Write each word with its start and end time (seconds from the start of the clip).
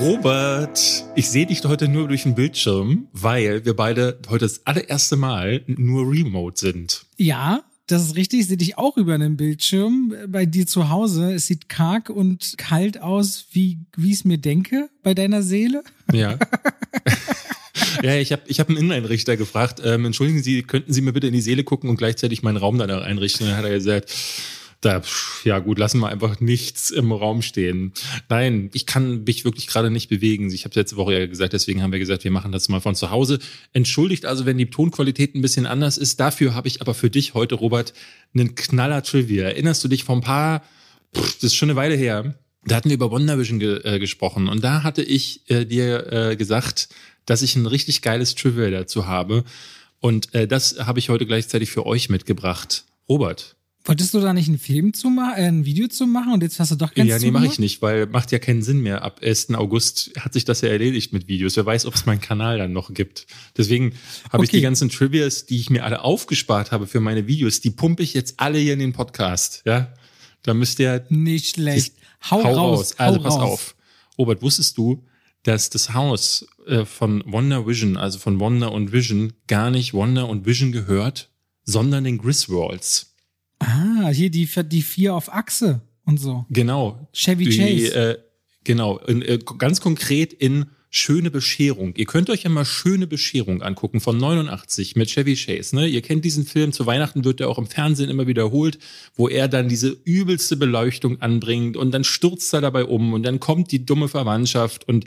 Robert, 0.00 1.04
ich 1.14 1.28
sehe 1.28 1.44
dich 1.44 1.62
heute 1.64 1.86
nur 1.86 2.08
durch 2.08 2.22
den 2.22 2.34
Bildschirm, 2.34 3.08
weil 3.12 3.66
wir 3.66 3.76
beide 3.76 4.18
heute 4.30 4.46
das 4.46 4.66
allererste 4.66 5.16
Mal 5.16 5.62
nur 5.66 6.10
remote 6.10 6.58
sind. 6.58 7.04
Ja, 7.18 7.64
das 7.86 8.06
ist 8.06 8.16
richtig, 8.16 8.40
ich 8.40 8.46
sehe 8.46 8.56
dich 8.56 8.78
auch 8.78 8.96
über 8.96 9.12
einen 9.12 9.36
Bildschirm 9.36 10.14
bei 10.28 10.46
dir 10.46 10.66
zu 10.66 10.88
Hause. 10.88 11.34
Es 11.34 11.48
sieht 11.48 11.68
karg 11.68 12.08
und 12.08 12.54
kalt 12.56 13.02
aus, 13.02 13.44
wie, 13.52 13.78
wie 13.94 14.08
ich 14.08 14.14
es 14.14 14.24
mir 14.24 14.38
denke, 14.38 14.88
bei 15.02 15.12
deiner 15.12 15.42
Seele. 15.42 15.82
Ja. 16.10 16.38
ja, 18.02 18.16
ich 18.16 18.32
habe 18.32 18.42
ich 18.46 18.58
hab 18.58 18.70
einen 18.70 18.78
Inneneinrichter 18.78 19.36
gefragt, 19.36 19.82
ähm, 19.84 20.06
entschuldigen 20.06 20.42
Sie, 20.42 20.62
könnten 20.62 20.94
Sie 20.94 21.02
mir 21.02 21.12
bitte 21.12 21.26
in 21.26 21.34
die 21.34 21.42
Seele 21.42 21.62
gucken 21.62 21.90
und 21.90 21.96
gleichzeitig 21.96 22.42
meinen 22.42 22.56
Raum 22.56 22.78
danach 22.78 23.02
einrichten? 23.02 23.46
dann 23.46 23.56
hat 23.56 23.64
er 23.64 23.70
gesagt, 23.70 24.10
da, 24.80 25.02
ja 25.44 25.58
gut, 25.58 25.78
lassen 25.78 26.00
wir 26.00 26.08
einfach 26.08 26.40
nichts 26.40 26.90
im 26.90 27.12
Raum 27.12 27.42
stehen. 27.42 27.92
Nein, 28.28 28.70
ich 28.72 28.86
kann 28.86 29.24
mich 29.24 29.44
wirklich 29.44 29.66
gerade 29.66 29.90
nicht 29.90 30.08
bewegen. 30.08 30.50
Ich 30.50 30.64
habe 30.64 30.74
letzte 30.78 30.96
Woche 30.96 31.12
ja 31.18 31.26
gesagt, 31.26 31.52
deswegen 31.52 31.82
haben 31.82 31.92
wir 31.92 31.98
gesagt, 31.98 32.24
wir 32.24 32.30
machen 32.30 32.50
das 32.50 32.68
mal 32.70 32.80
von 32.80 32.94
zu 32.94 33.10
Hause. 33.10 33.40
Entschuldigt 33.74 34.24
also, 34.24 34.46
wenn 34.46 34.56
die 34.56 34.70
Tonqualität 34.70 35.34
ein 35.34 35.42
bisschen 35.42 35.66
anders 35.66 35.98
ist. 35.98 36.18
Dafür 36.18 36.54
habe 36.54 36.68
ich 36.68 36.80
aber 36.80 36.94
für 36.94 37.10
dich 37.10 37.34
heute, 37.34 37.56
Robert, 37.56 37.92
einen 38.34 38.54
Knaller 38.54 39.02
Trivia. 39.02 39.44
Erinnerst 39.44 39.84
du 39.84 39.88
dich 39.88 40.04
vor 40.04 40.16
ein 40.16 40.22
paar, 40.22 40.62
pff, 41.14 41.34
das 41.34 41.44
ist 41.44 41.56
schon 41.56 41.68
eine 41.68 41.76
Weile 41.76 41.94
her, 41.94 42.34
da 42.64 42.76
hatten 42.76 42.88
wir 42.88 42.94
über 42.94 43.10
WandaVision 43.10 43.58
ge 43.58 43.80
äh, 43.84 43.98
gesprochen 43.98 44.48
und 44.48 44.62
da 44.62 44.82
hatte 44.82 45.02
ich 45.02 45.48
äh, 45.48 45.64
dir 45.64 46.12
äh, 46.12 46.36
gesagt, 46.36 46.88
dass 47.24 47.42
ich 47.42 47.56
ein 47.56 47.66
richtig 47.66 48.02
geiles 48.02 48.34
Trivia 48.34 48.70
dazu 48.70 49.06
habe. 49.06 49.44
Und 49.98 50.34
äh, 50.34 50.46
das 50.46 50.78
habe 50.78 50.98
ich 50.98 51.08
heute 51.10 51.26
gleichzeitig 51.26 51.70
für 51.70 51.86
euch 51.86 52.08
mitgebracht. 52.08 52.84
Robert, 53.08 53.56
Wolltest 53.84 54.12
du 54.12 54.20
da 54.20 54.34
nicht 54.34 54.48
einen 54.48 54.58
Film 54.58 54.92
zu 54.92 55.08
machen, 55.08 55.38
äh, 55.38 55.46
ein 55.46 55.64
Video 55.64 55.88
zu 55.88 56.06
machen 56.06 56.34
und 56.34 56.42
jetzt 56.42 56.60
hast 56.60 56.70
du 56.70 56.76
doch 56.76 56.92
keins 56.92 57.08
Ja, 57.08 57.18
nee, 57.18 57.30
mache 57.30 57.46
ich 57.46 57.58
nicht, 57.58 57.80
weil 57.80 58.06
macht 58.06 58.30
ja 58.30 58.38
keinen 58.38 58.62
Sinn 58.62 58.80
mehr. 58.80 59.02
Ab 59.02 59.20
1. 59.22 59.54
August 59.54 60.12
hat 60.18 60.34
sich 60.34 60.44
das 60.44 60.60
ja 60.60 60.68
erledigt 60.68 61.14
mit 61.14 61.28
Videos. 61.28 61.56
Wer 61.56 61.64
weiß, 61.64 61.86
ob 61.86 61.94
es 61.94 62.04
meinen 62.04 62.20
Kanal 62.20 62.58
dann 62.58 62.74
noch 62.74 62.92
gibt. 62.92 63.26
Deswegen 63.56 63.94
habe 64.24 64.38
okay. 64.38 64.44
ich 64.44 64.50
die 64.50 64.60
ganzen 64.60 64.90
Trivias, 64.90 65.46
die 65.46 65.58
ich 65.58 65.70
mir 65.70 65.84
alle 65.84 66.04
aufgespart 66.04 66.72
habe 66.72 66.86
für 66.86 67.00
meine 67.00 67.26
Videos, 67.26 67.62
die 67.62 67.70
pumpe 67.70 68.02
ich 68.02 68.12
jetzt 68.12 68.34
alle 68.38 68.58
hier 68.58 68.74
in 68.74 68.80
den 68.80 68.92
Podcast. 68.92 69.62
Ja, 69.64 69.94
da 70.42 70.52
müsst 70.52 70.78
ihr 70.78 71.06
nicht 71.08 71.54
schlecht. 71.54 71.94
Hau, 72.30 72.44
hau 72.44 72.52
raus. 72.52 72.78
raus. 72.78 72.94
Also 72.98 73.18
hau 73.18 73.22
pass 73.22 73.34
raus. 73.34 73.42
auf. 73.42 73.76
Robert, 74.18 74.42
wusstest 74.42 74.76
du, 74.76 75.06
dass 75.42 75.70
das 75.70 75.94
Haus 75.94 76.46
äh, 76.66 76.84
von 76.84 77.22
Wonder 77.26 77.66
Vision, 77.66 77.96
also 77.96 78.18
von 78.18 78.38
Wonder 78.40 78.72
und 78.72 78.92
Vision, 78.92 79.32
gar 79.46 79.70
nicht 79.70 79.94
Wonder 79.94 80.28
und 80.28 80.44
Vision 80.44 80.72
gehört, 80.72 81.30
sondern 81.64 82.04
den 82.04 82.18
Griswolds. 82.18 83.09
Ah, 83.60 84.08
hier 84.08 84.30
die, 84.30 84.48
die 84.64 84.82
vier 84.82 85.14
auf 85.14 85.32
Achse 85.32 85.82
und 86.04 86.18
so. 86.18 86.44
Genau. 86.50 87.08
Chevy 87.12 87.44
die, 87.44 87.56
Chase. 87.56 87.94
Äh, 87.94 88.18
genau. 88.64 88.98
In, 88.98 89.22
äh, 89.22 89.38
ganz 89.58 89.80
konkret 89.80 90.32
in 90.32 90.66
Schöne 90.92 91.30
Bescherung. 91.30 91.94
Ihr 91.94 92.06
könnt 92.06 92.30
euch 92.30 92.42
ja 92.42 92.50
mal 92.50 92.64
Schöne 92.64 93.06
Bescherung 93.06 93.62
angucken 93.62 94.00
von 94.00 94.16
89 94.16 94.96
mit 94.96 95.08
Chevy 95.08 95.36
Chase. 95.36 95.76
Ne? 95.76 95.86
Ihr 95.86 96.02
kennt 96.02 96.24
diesen 96.24 96.44
Film, 96.44 96.72
zu 96.72 96.84
Weihnachten 96.84 97.24
wird 97.24 97.40
er 97.40 97.48
auch 97.48 97.58
im 97.58 97.68
Fernsehen 97.68 98.10
immer 98.10 98.26
wiederholt, 98.26 98.80
wo 99.14 99.28
er 99.28 99.46
dann 99.46 99.68
diese 99.68 99.96
übelste 100.04 100.56
Beleuchtung 100.56 101.20
anbringt 101.20 101.76
und 101.76 101.92
dann 101.92 102.02
stürzt 102.02 102.52
er 102.54 102.60
dabei 102.60 102.86
um 102.86 103.12
und 103.12 103.22
dann 103.22 103.38
kommt 103.38 103.70
die 103.70 103.86
dumme 103.86 104.08
Verwandtschaft. 104.08 104.88
Und 104.88 105.04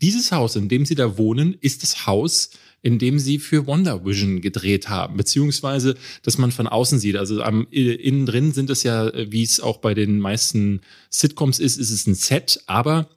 dieses 0.00 0.30
Haus, 0.30 0.54
in 0.54 0.68
dem 0.68 0.86
sie 0.86 0.94
da 0.94 1.18
wohnen, 1.18 1.56
ist 1.60 1.82
das 1.82 2.06
Haus, 2.06 2.50
in 2.86 3.00
dem 3.00 3.18
sie 3.18 3.40
für 3.40 3.66
Wonder 3.66 4.04
Vision 4.04 4.40
gedreht 4.40 4.88
haben, 4.88 5.16
beziehungsweise, 5.16 5.96
dass 6.22 6.38
man 6.38 6.52
von 6.52 6.68
außen 6.68 7.00
sieht. 7.00 7.16
Also 7.16 7.42
am 7.42 7.66
innen 7.72 8.26
drin 8.26 8.52
sind 8.52 8.70
es 8.70 8.84
ja, 8.84 9.10
wie 9.28 9.42
es 9.42 9.58
auch 9.58 9.78
bei 9.78 9.92
den 9.92 10.20
meisten 10.20 10.82
Sitcoms 11.10 11.58
ist, 11.58 11.78
ist 11.78 11.90
es 11.90 12.06
ein 12.06 12.14
Set, 12.14 12.60
aber 12.66 13.08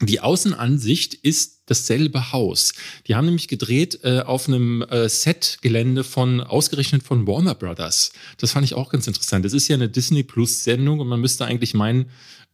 die 0.00 0.20
Außenansicht 0.20 1.14
ist 1.14 1.62
dasselbe 1.66 2.30
Haus. 2.30 2.74
Die 3.08 3.16
haben 3.16 3.24
nämlich 3.24 3.48
gedreht 3.48 3.98
äh, 4.04 4.20
auf 4.20 4.46
einem 4.46 4.82
äh, 4.82 5.08
Set-Gelände 5.08 6.04
von 6.04 6.40
ausgerechnet 6.40 7.02
von 7.02 7.26
Warner 7.26 7.56
Brothers. 7.56 8.12
Das 8.36 8.52
fand 8.52 8.64
ich 8.64 8.74
auch 8.74 8.90
ganz 8.90 9.08
interessant. 9.08 9.44
Das 9.44 9.52
ist 9.52 9.66
ja 9.66 9.74
eine 9.74 9.88
Disney 9.88 10.22
Plus 10.22 10.62
Sendung 10.62 11.00
und 11.00 11.08
man 11.08 11.20
müsste 11.20 11.44
eigentlich 11.44 11.74
meinen, 11.74 12.06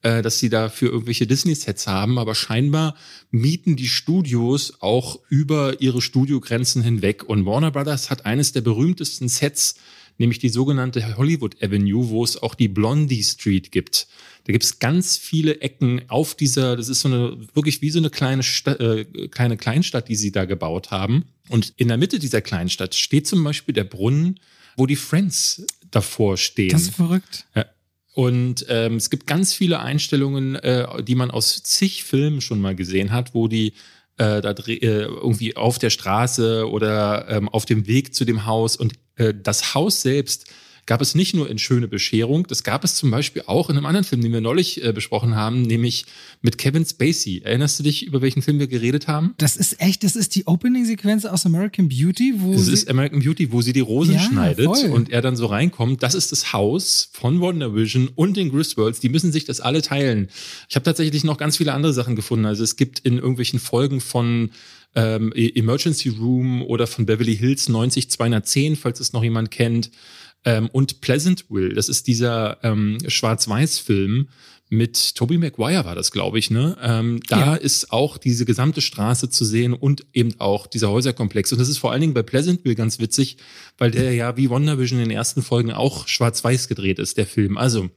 äh, 0.04 0.20
dass 0.20 0.38
sie 0.38 0.50
dafür 0.50 0.92
irgendwelche 0.92 1.26
Disney-Sets 1.26 1.86
haben, 1.86 2.18
aber 2.18 2.34
scheinbar 2.34 2.94
mieten 3.30 3.74
die 3.74 3.88
Studios 3.88 4.74
auch 4.80 5.18
über 5.30 5.80
ihre 5.80 6.02
Studiogrenzen 6.02 6.82
hinweg. 6.82 7.24
Und 7.24 7.46
Warner 7.46 7.70
Brothers 7.70 8.10
hat 8.10 8.26
eines 8.26 8.52
der 8.52 8.60
berühmtesten 8.60 9.28
Sets, 9.28 9.76
nämlich 10.18 10.38
die 10.38 10.50
sogenannte 10.50 11.16
Hollywood 11.16 11.62
Avenue, 11.62 12.10
wo 12.10 12.22
es 12.22 12.40
auch 12.40 12.54
die 12.54 12.68
Blondie 12.68 13.24
Street 13.24 13.72
gibt. 13.72 14.06
Da 14.44 14.52
gibt 14.52 14.64
es 14.64 14.78
ganz 14.78 15.16
viele 15.16 15.62
Ecken 15.62 16.02
auf 16.08 16.34
dieser, 16.34 16.76
das 16.76 16.90
ist 16.90 17.00
so 17.00 17.08
eine, 17.08 17.38
wirklich 17.54 17.80
wie 17.80 17.88
so 17.88 17.98
eine 17.98 18.10
kleine, 18.10 18.42
Sta 18.42 18.72
äh, 18.72 19.06
kleine 19.28 19.56
Kleinstadt, 19.56 20.08
die 20.10 20.16
sie 20.16 20.32
da 20.32 20.44
gebaut 20.44 20.90
haben. 20.90 21.24
Und 21.48 21.72
in 21.78 21.88
der 21.88 21.96
Mitte 21.96 22.18
dieser 22.18 22.42
Kleinstadt 22.42 22.94
steht 22.94 23.26
zum 23.26 23.42
Beispiel 23.42 23.72
der 23.72 23.84
Brunnen, 23.84 24.38
wo 24.76 24.84
die 24.84 24.96
Friends 24.96 25.64
davor 25.90 26.36
stehen. 26.36 26.70
Das 26.70 26.82
ist 26.82 26.96
verrückt. 26.96 27.46
Ja. 27.54 27.64
Und 28.14 28.64
ähm, 28.68 28.94
es 28.96 29.10
gibt 29.10 29.26
ganz 29.26 29.52
viele 29.52 29.80
Einstellungen, 29.80 30.54
äh, 30.54 31.02
die 31.02 31.16
man 31.16 31.32
aus 31.32 31.62
zig 31.64 32.04
Filmen 32.04 32.40
schon 32.40 32.60
mal 32.60 32.76
gesehen 32.76 33.12
hat, 33.12 33.34
wo 33.34 33.48
die 33.48 33.72
äh, 34.18 34.40
da 34.40 34.50
äh, 34.50 34.78
irgendwie 34.78 35.56
auf 35.56 35.80
der 35.80 35.90
Straße 35.90 36.70
oder 36.70 37.28
ähm, 37.28 37.48
auf 37.48 37.64
dem 37.64 37.88
Weg 37.88 38.14
zu 38.14 38.24
dem 38.24 38.46
Haus 38.46 38.76
und 38.76 38.92
äh, 39.16 39.34
das 39.34 39.74
Haus 39.74 40.02
selbst 40.02 40.46
gab 40.86 41.00
es 41.00 41.14
nicht 41.14 41.34
nur 41.34 41.48
in 41.48 41.58
Schöne 41.58 41.88
Bescherung, 41.88 42.46
das 42.46 42.62
gab 42.62 42.84
es 42.84 42.94
zum 42.94 43.10
Beispiel 43.10 43.42
auch 43.46 43.70
in 43.70 43.76
einem 43.76 43.86
anderen 43.86 44.04
Film, 44.04 44.20
den 44.20 44.32
wir 44.32 44.40
neulich 44.40 44.84
äh, 44.84 44.92
besprochen 44.92 45.34
haben, 45.34 45.62
nämlich 45.62 46.04
mit 46.42 46.58
Kevin 46.58 46.84
Spacey. 46.84 47.42
Erinnerst 47.44 47.78
du 47.78 47.82
dich, 47.82 48.06
über 48.06 48.20
welchen 48.22 48.42
Film 48.42 48.58
wir 48.58 48.66
geredet 48.66 49.08
haben? 49.08 49.34
Das 49.38 49.56
ist 49.56 49.80
echt, 49.80 50.04
das 50.04 50.16
ist 50.16 50.34
die 50.34 50.46
Opening-Sequenz 50.46 51.24
aus 51.24 51.46
American 51.46 51.88
Beauty, 51.88 52.34
wo. 52.38 52.52
Das 52.52 52.68
ist 52.68 52.88
American 52.88 53.20
Beauty, 53.20 53.50
wo 53.52 53.62
sie 53.62 53.72
die 53.72 53.80
Rosen 53.80 54.14
ja, 54.14 54.20
schneidet 54.20 54.66
voll. 54.66 54.90
und 54.90 55.10
er 55.10 55.22
dann 55.22 55.36
so 55.36 55.46
reinkommt. 55.46 56.02
Das 56.02 56.14
ist 56.14 56.32
das 56.32 56.52
Haus 56.52 57.08
von 57.12 57.40
Wonder 57.40 57.74
Vision 57.74 58.08
und 58.14 58.36
den 58.36 58.50
Griswolds. 58.50 59.00
Die 59.00 59.08
müssen 59.08 59.32
sich 59.32 59.44
das 59.44 59.60
alle 59.60 59.82
teilen. 59.82 60.28
Ich 60.68 60.76
habe 60.76 60.84
tatsächlich 60.84 61.24
noch 61.24 61.38
ganz 61.38 61.56
viele 61.56 61.72
andere 61.72 61.92
Sachen 61.92 62.16
gefunden. 62.16 62.46
Also 62.46 62.62
es 62.62 62.76
gibt 62.76 62.98
in 63.00 63.16
irgendwelchen 63.16 63.58
Folgen 63.58 64.00
von 64.00 64.50
ähm, 64.94 65.32
e- 65.34 65.50
Emergency 65.54 66.08
Room 66.08 66.62
oder 66.62 66.86
von 66.86 67.06
Beverly 67.06 67.36
Hills 67.36 67.68
90210, 67.68 68.76
falls 68.76 69.00
es 69.00 69.12
noch 69.12 69.24
jemand 69.24 69.50
kennt. 69.50 69.90
Ähm, 70.44 70.68
und 70.72 71.00
Pleasantville, 71.00 71.74
das 71.74 71.88
ist 71.88 72.06
dieser 72.06 72.62
ähm, 72.62 72.98
Schwarz-Weiß-Film 73.06 74.28
mit 74.70 75.14
Tobey 75.14 75.38
Maguire 75.38 75.84
war 75.84 75.94
das, 75.94 76.10
glaube 76.10 76.38
ich, 76.38 76.50
ne? 76.50 76.76
Ähm, 76.82 77.20
da 77.28 77.38
ja. 77.38 77.54
ist 77.54 77.92
auch 77.92 78.16
diese 78.18 78.44
gesamte 78.44 78.80
Straße 78.80 79.28
zu 79.28 79.44
sehen 79.44 79.72
und 79.72 80.06
eben 80.12 80.40
auch 80.40 80.66
dieser 80.66 80.90
Häuserkomplex. 80.90 81.52
Und 81.52 81.58
das 81.58 81.68
ist 81.68 81.78
vor 81.78 81.92
allen 81.92 82.00
Dingen 82.00 82.14
bei 82.14 82.22
Pleasantville 82.22 82.74
ganz 82.74 82.98
witzig, 82.98 83.36
weil 83.78 83.90
der 83.90 84.14
ja 84.14 84.36
wie 84.36 84.50
WandaVision 84.50 85.00
in 85.00 85.08
den 85.08 85.16
ersten 85.16 85.42
Folgen 85.42 85.70
auch 85.70 86.08
schwarz-weiß 86.08 86.68
gedreht 86.68 86.98
ist, 86.98 87.18
der 87.18 87.26
Film. 87.26 87.56
Also 87.58 87.90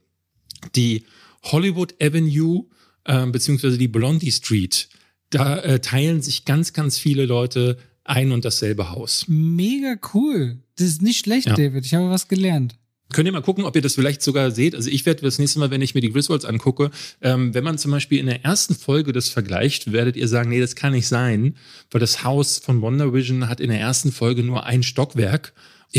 die 0.75 1.05
Hollywood 1.43 1.95
Avenue 2.01 2.65
äh, 3.05 3.25
beziehungsweise 3.25 3.77
die 3.77 3.87
Blondie 3.87 4.31
Street, 4.31 4.89
da 5.29 5.57
äh, 5.59 5.79
teilen 5.79 6.21
sich 6.21 6.45
ganz, 6.45 6.73
ganz 6.73 6.97
viele 6.97 7.25
Leute 7.25 7.77
ein 8.03 8.31
und 8.31 8.45
dasselbe 8.45 8.91
Haus. 8.91 9.25
Mega 9.27 9.95
cool. 10.13 10.59
Das 10.77 10.87
ist 10.87 11.01
nicht 11.01 11.19
schlecht, 11.19 11.47
ja. 11.47 11.55
David. 11.55 11.85
Ich 11.85 11.93
habe 11.93 12.09
was 12.09 12.27
gelernt. 12.27 12.75
Könnt 13.13 13.25
ihr 13.25 13.31
mal 13.31 13.41
gucken, 13.41 13.63
ob 13.63 13.75
ihr 13.75 13.81
das 13.81 13.95
vielleicht 13.95 14.21
sogar 14.21 14.51
seht. 14.51 14.75
Also 14.75 14.89
ich 14.89 15.05
werde 15.05 15.21
das 15.21 15.39
nächste 15.39 15.59
Mal, 15.59 15.71
wenn 15.71 15.81
ich 15.81 15.95
mir 15.95 16.01
die 16.01 16.11
Griswolds 16.11 16.43
angucke, 16.43 16.91
ähm, 17.21 17.53
wenn 17.53 17.63
man 17.63 17.77
zum 17.77 17.91
Beispiel 17.91 18.19
in 18.19 18.25
der 18.25 18.43
ersten 18.43 18.75
Folge 18.75 19.13
das 19.13 19.29
vergleicht, 19.29 19.93
werdet 19.93 20.17
ihr 20.17 20.27
sagen, 20.27 20.49
nee, 20.49 20.59
das 20.59 20.75
kann 20.75 20.91
nicht 20.91 21.07
sein, 21.07 21.55
weil 21.89 22.01
das 22.01 22.23
Haus 22.25 22.57
von 22.57 22.81
Wonder 22.81 23.13
Vision 23.13 23.47
hat 23.47 23.61
in 23.61 23.69
der 23.69 23.79
ersten 23.79 24.11
Folge 24.11 24.43
nur 24.43 24.65
ein 24.65 24.83
Stockwerk. 24.83 25.53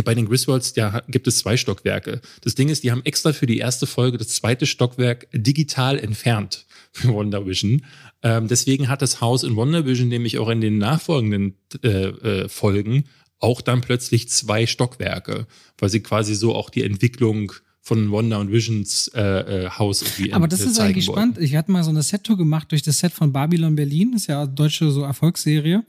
Bei 0.05 0.15
den 0.15 0.27
Griswolds 0.27 0.75
ja, 0.77 1.03
gibt 1.09 1.27
es 1.27 1.39
zwei 1.39 1.57
Stockwerke. 1.57 2.21
Das 2.43 2.55
Ding 2.55 2.69
ist, 2.69 2.85
die 2.85 2.91
haben 2.93 3.05
extra 3.05 3.33
für 3.33 3.47
die 3.47 3.57
erste 3.57 3.87
Folge 3.87 4.19
das 4.19 4.29
zweite 4.29 4.67
Stockwerk 4.67 5.29
digital 5.33 5.99
entfernt 5.99 6.67
für 6.93 7.09
Wonder 7.09 7.47
Vision. 7.47 7.85
Ähm, 8.23 8.49
deswegen 8.49 8.89
hat 8.89 9.01
das 9.01 9.21
Haus 9.23 9.45
in 9.45 9.57
Wonder 9.57 9.87
Vision 9.87 10.09
nämlich 10.09 10.39
auch 10.39 10.51
in 10.51 10.61
den 10.61 10.79
nachfolgenden 10.79 11.57
äh, 11.83 11.89
äh, 11.89 12.49
Folgen 12.49 13.05
auch 13.41 13.61
dann 13.61 13.81
plötzlich 13.81 14.29
zwei 14.29 14.67
Stockwerke, 14.67 15.47
weil 15.79 15.89
sie 15.89 16.01
quasi 16.01 16.35
so 16.35 16.55
auch 16.55 16.71
die 16.71 16.83
Entwicklung 16.83 17.53
von 17.89 18.11
Wonder 18.11 18.39
und 18.39 18.53
Visions 18.53 19.09
äh, 19.15 19.23
äh, 19.23 19.71
Haus 19.71 20.03
irgendwie 20.03 20.35
Aber 20.35 20.47
das 20.47 20.61
ist 20.61 20.79
eigentlich 20.79 21.07
wollten. 21.07 21.33
spannend. 21.33 21.39
Ich 21.39 21.57
hatte 21.57 21.73
mal 21.73 21.83
so 21.83 21.89
eine 21.89 22.03
Set-Tour 22.03 22.37
gemacht 22.37 22.71
durch 22.71 22.83
das 22.83 22.99
Set 22.99 23.13
von 23.13 23.33
Babylon 23.33 23.77
Berlin, 23.77 24.13
das 24.13 24.23
ist 24.23 24.27
ja 24.27 24.43
eine 24.43 24.51
deutsche 24.51 24.91
so 24.91 25.03
Erfolgsserie 25.03 25.85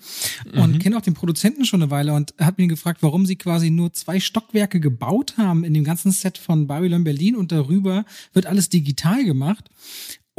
und 0.54 0.76
mhm. 0.76 0.80
kenne 0.80 0.98
auch 0.98 1.02
den 1.02 1.14
Produzenten 1.14 1.66
schon 1.66 1.82
eine 1.82 1.92
Weile 1.92 2.14
und 2.14 2.34
habe 2.40 2.62
ihn 2.62 2.70
gefragt, 2.70 3.04
warum 3.04 3.26
sie 3.26 3.36
quasi 3.36 3.70
nur 3.70 3.92
zwei 3.92 4.22
Stockwerke 4.22 4.80
gebaut 4.80 5.34
haben 5.38 5.66
in 5.66 5.74
dem 5.74 5.84
ganzen 5.84 6.14
Set 6.14 6.38
von 6.38 6.68
Babylon 6.68 7.04
Berlin 7.04 7.36
und 7.36 7.52
darüber 7.52 8.06
wird 8.32 8.46
alles 8.46 8.70
digital 8.70 9.26
gemacht. 9.26 9.66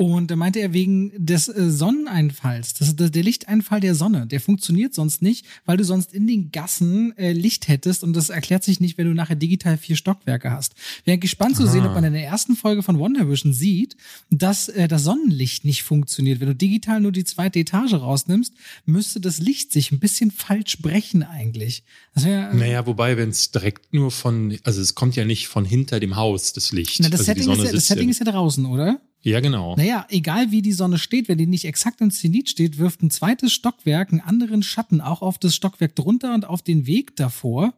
Und 0.01 0.31
da 0.31 0.37
meinte 0.37 0.61
er 0.61 0.73
wegen 0.73 1.13
des 1.15 1.49
äh, 1.49 1.71
Sonneneinfalls, 1.71 2.73
das, 2.73 2.97
das, 2.97 3.11
der 3.11 3.23
Lichteinfall 3.23 3.81
der 3.81 3.95
Sonne, 3.95 4.27
der 4.27 4.41
funktioniert 4.41 4.95
sonst 4.95 5.21
nicht, 5.21 5.45
weil 5.67 5.77
du 5.77 5.85
sonst 5.85 6.15
in 6.15 6.27
den 6.27 6.51
Gassen 6.53 7.15
äh, 7.19 7.33
Licht 7.33 7.69
hättest 7.69 8.03
und 8.03 8.15
das 8.15 8.31
erklärt 8.31 8.65
sich 8.65 8.81
nicht, 8.81 8.97
wenn 8.97 9.07
du 9.07 9.13
nachher 9.13 9.37
digital 9.37 9.77
vier 9.77 9.97
Stockwerke 9.97 10.53
hast. 10.53 10.73
Wäre 11.05 11.19
gespannt 11.19 11.57
zu 11.57 11.67
sehen, 11.67 11.85
ob 11.85 11.93
man 11.93 12.05
in 12.05 12.15
der 12.15 12.25
ersten 12.25 12.57
Folge 12.57 12.83
von 12.83 12.99
Wonder 12.99 13.29
Vision 13.29 13.53
sieht, 13.53 13.95
dass 14.31 14.71
äh, 14.71 14.89
das 14.89 15.05
Sonnenlicht 15.05 15.67
nicht 15.67 15.83
funktioniert. 15.83 16.41
Wenn 16.41 16.49
du 16.49 16.55
digital 16.55 17.03
nur 17.03 17.13
die 17.13 17.25
zweite 17.25 17.59
Etage 17.59 17.93
rausnimmst, 17.93 18.55
müsste 18.87 19.21
das 19.21 19.39
Licht 19.39 19.71
sich 19.71 19.93
ein 19.93 19.99
bisschen 19.99 20.31
falsch 20.31 20.79
brechen 20.79 21.23
eigentlich. 21.25 21.85
Wär, 22.15 22.55
naja, 22.55 22.87
wobei, 22.87 23.19
wenn 23.19 23.29
es 23.29 23.51
direkt 23.51 23.93
nur 23.93 24.11
von, 24.11 24.57
also 24.65 24.81
es 24.81 24.95
kommt 24.95 25.15
ja 25.15 25.27
nicht 25.27 25.49
von 25.49 25.67
hinter 25.67 26.01
dem 26.01 26.17
Haus, 26.17 26.55
das 26.55 26.73
Licht. 26.73 27.01
Na, 27.01 27.11
das, 27.11 27.29
also 27.29 27.33
Setting, 27.35 27.53
ist 27.53 27.65
ja, 27.65 27.73
das 27.73 27.87
Setting 27.87 28.09
ist 28.09 28.21
ja 28.21 28.33
draußen, 28.33 28.65
oder? 28.65 28.99
Ja, 29.23 29.41
genau. 29.41 29.77
Naja, 29.77 30.07
egal 30.09 30.51
wie 30.51 30.63
die 30.63 30.73
Sonne 30.73 30.99
steht, 30.99 31.29
wenn 31.29 31.39
die 31.39 31.47
nicht 31.47 31.67
exakt 31.67 32.01
im 32.01 32.11
Zenit 32.11 32.49
steht, 32.49 32.79
wirft 32.79 33.03
ein 33.03 33.11
zweites 33.11 33.53
Stockwerk 33.53 34.11
einen 34.11 34.21
anderen 34.21 34.63
Schatten 34.63 35.01
auch 35.01 35.21
auf 35.21 35.39
das 35.39 35.55
Stockwerk 35.55 35.95
drunter 35.95 36.35
und 36.35 36.47
auf 36.47 36.63
den 36.63 36.87
Weg 36.87 37.17
davor. 37.17 37.75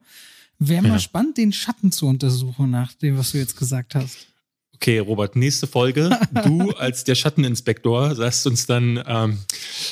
Wäre 0.59 0.83
mal 0.83 0.91
ja. 0.91 0.99
spannend, 1.00 1.39
den 1.39 1.53
Schatten 1.53 1.91
zu 1.91 2.06
untersuchen, 2.06 2.71
nach 2.71 2.93
dem, 2.94 3.19
was 3.19 3.33
du 3.33 3.39
jetzt 3.39 3.56
gesagt 3.56 3.97
hast. 3.97 4.29
Okay, 4.75 4.99
Robert, 4.99 5.37
nächste 5.37 5.67
Folge. 5.67 6.19
Du 6.44 6.71
als 6.73 7.05
der 7.05 7.15
Schatteninspektor 7.15 8.15
sagst 8.15 8.47
uns 8.47 8.67
dann, 8.67 9.03
ähm, 9.06 9.38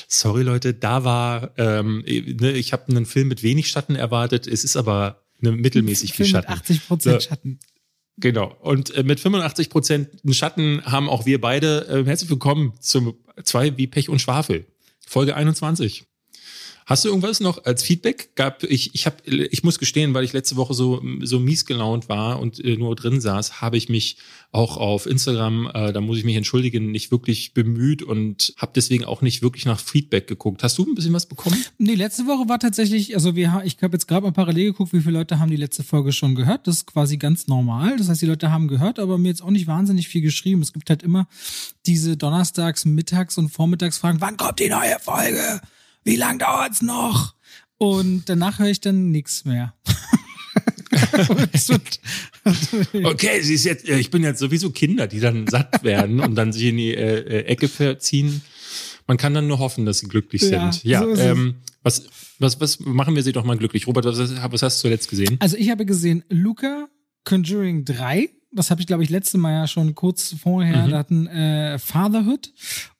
sorry 0.08 0.42
Leute, 0.42 0.74
da 0.74 1.04
war, 1.04 1.50
ähm, 1.58 2.04
ne, 2.06 2.52
ich 2.52 2.72
habe 2.72 2.88
einen 2.88 3.06
Film 3.06 3.28
mit 3.28 3.42
wenig 3.42 3.68
Schatten 3.68 3.96
erwartet, 3.96 4.46
es 4.46 4.64
ist 4.64 4.76
aber 4.76 5.22
eine 5.40 5.52
mittelmäßig 5.52 6.12
viel 6.12 6.26
Schatten. 6.26 6.52
80 6.52 6.86
Prozent 6.86 7.22
Schatten. 7.22 7.58
Genau. 8.20 8.54
Und 8.60 8.94
äh, 8.94 9.02
mit 9.02 9.18
85 9.18 9.70
Prozent 9.70 10.08
Schatten 10.34 10.82
haben 10.84 11.08
auch 11.08 11.26
wir 11.26 11.40
beide 11.40 11.86
äh, 11.88 12.04
herzlich 12.04 12.30
willkommen 12.30 12.74
zum 12.78 13.14
zwei 13.42 13.76
wie 13.78 13.86
Pech 13.86 14.08
und 14.08 14.20
Schwafel. 14.20 14.66
Folge 15.06 15.34
21. 15.34 16.04
Hast 16.90 17.04
du 17.04 17.08
irgendwas 17.08 17.38
noch 17.38 17.66
als 17.66 17.84
Feedback? 17.84 18.34
Gab 18.34 18.64
ich 18.64 18.96
ich 18.96 19.06
habe 19.06 19.18
ich 19.24 19.62
muss 19.62 19.78
gestehen, 19.78 20.12
weil 20.12 20.24
ich 20.24 20.32
letzte 20.32 20.56
Woche 20.56 20.74
so 20.74 21.00
so 21.20 21.38
mies 21.38 21.64
gelaunt 21.64 22.08
war 22.08 22.40
und 22.40 22.58
äh, 22.58 22.76
nur 22.76 22.96
drin 22.96 23.20
saß, 23.20 23.60
habe 23.60 23.76
ich 23.76 23.88
mich 23.88 24.16
auch 24.50 24.76
auf 24.76 25.06
Instagram, 25.06 25.70
äh, 25.72 25.92
da 25.92 26.00
muss 26.00 26.18
ich 26.18 26.24
mich 26.24 26.34
entschuldigen, 26.34 26.90
nicht 26.90 27.12
wirklich 27.12 27.54
bemüht 27.54 28.02
und 28.02 28.54
habe 28.56 28.72
deswegen 28.74 29.04
auch 29.04 29.22
nicht 29.22 29.40
wirklich 29.40 29.66
nach 29.66 29.78
Feedback 29.78 30.26
geguckt. 30.26 30.64
Hast 30.64 30.78
du 30.78 30.84
ein 30.84 30.96
bisschen 30.96 31.12
was 31.12 31.26
bekommen? 31.26 31.64
Nee, 31.78 31.94
letzte 31.94 32.26
Woche 32.26 32.48
war 32.48 32.58
tatsächlich, 32.58 33.14
also 33.14 33.36
wir 33.36 33.62
ich 33.64 33.76
habe 33.80 33.94
jetzt 33.94 34.08
gerade 34.08 34.22
mal 34.22 34.32
parallel 34.32 34.72
geguckt, 34.72 34.92
wie 34.92 35.00
viele 35.00 35.18
Leute 35.18 35.38
haben 35.38 35.52
die 35.52 35.56
letzte 35.56 35.84
Folge 35.84 36.10
schon 36.10 36.34
gehört. 36.34 36.66
Das 36.66 36.78
ist 36.78 36.86
quasi 36.86 37.18
ganz 37.18 37.46
normal. 37.46 37.98
Das 37.98 38.08
heißt, 38.08 38.20
die 38.20 38.26
Leute 38.26 38.50
haben 38.50 38.66
gehört, 38.66 38.98
aber 38.98 39.16
mir 39.16 39.28
jetzt 39.28 39.44
auch 39.44 39.50
nicht 39.50 39.68
wahnsinnig 39.68 40.08
viel 40.08 40.22
geschrieben. 40.22 40.60
Es 40.60 40.72
gibt 40.72 40.90
halt 40.90 41.04
immer 41.04 41.28
diese 41.86 42.16
Donnerstags, 42.16 42.84
Mittags 42.84 43.38
und 43.38 43.50
Vormittagsfragen, 43.50 44.20
wann 44.20 44.36
kommt 44.36 44.58
die 44.58 44.68
neue 44.68 44.98
Folge? 44.98 45.60
Wie 46.10 46.16
lang 46.16 46.40
dauert's 46.40 46.82
noch? 46.82 47.36
Und 47.78 48.28
danach 48.28 48.58
höre 48.58 48.66
ich 48.66 48.80
dann 48.80 49.12
nichts 49.12 49.44
mehr. 49.44 49.74
okay, 53.04 53.40
sie 53.42 53.54
ist 53.54 53.64
jetzt, 53.64 53.88
ich 53.88 54.10
bin 54.10 54.24
jetzt 54.24 54.40
sowieso 54.40 54.70
Kinder, 54.70 55.06
die 55.06 55.20
dann 55.20 55.46
satt 55.46 55.84
werden 55.84 56.18
und 56.18 56.34
dann 56.34 56.52
sich 56.52 56.64
in 56.64 56.78
die 56.78 56.92
äh, 56.92 57.20
äh, 57.20 57.44
Ecke 57.44 57.68
verziehen. 57.68 58.42
Man 59.06 59.18
kann 59.18 59.34
dann 59.34 59.46
nur 59.46 59.60
hoffen, 59.60 59.86
dass 59.86 60.00
sie 60.00 60.08
glücklich 60.08 60.42
ja, 60.42 60.72
sind. 60.72 60.82
Ja, 60.82 61.02
so 61.02 61.14
ähm, 61.14 61.58
was, 61.84 62.06
was, 62.40 62.60
was 62.60 62.80
machen 62.80 63.14
wir 63.14 63.22
sie 63.22 63.30
doch 63.30 63.44
mal 63.44 63.56
glücklich? 63.56 63.86
Robert, 63.86 64.04
was, 64.04 64.18
was 64.18 64.62
hast 64.62 64.78
du 64.78 64.88
zuletzt 64.88 65.08
gesehen? 65.08 65.36
Also 65.38 65.56
ich 65.56 65.70
habe 65.70 65.86
gesehen 65.86 66.24
Luca 66.28 66.88
Conjuring 67.22 67.84
3. 67.84 68.30
Das 68.50 68.72
habe 68.72 68.80
ich, 68.80 68.88
glaube 68.88 69.04
ich, 69.04 69.10
letzte 69.10 69.38
Mal 69.38 69.52
ja 69.52 69.68
schon 69.68 69.94
kurz 69.94 70.34
vorher. 70.42 70.86
Mhm. 70.86 70.90
Da 70.90 70.98
hatten 70.98 71.28
äh, 71.28 71.78
Fatherhood 71.78 72.52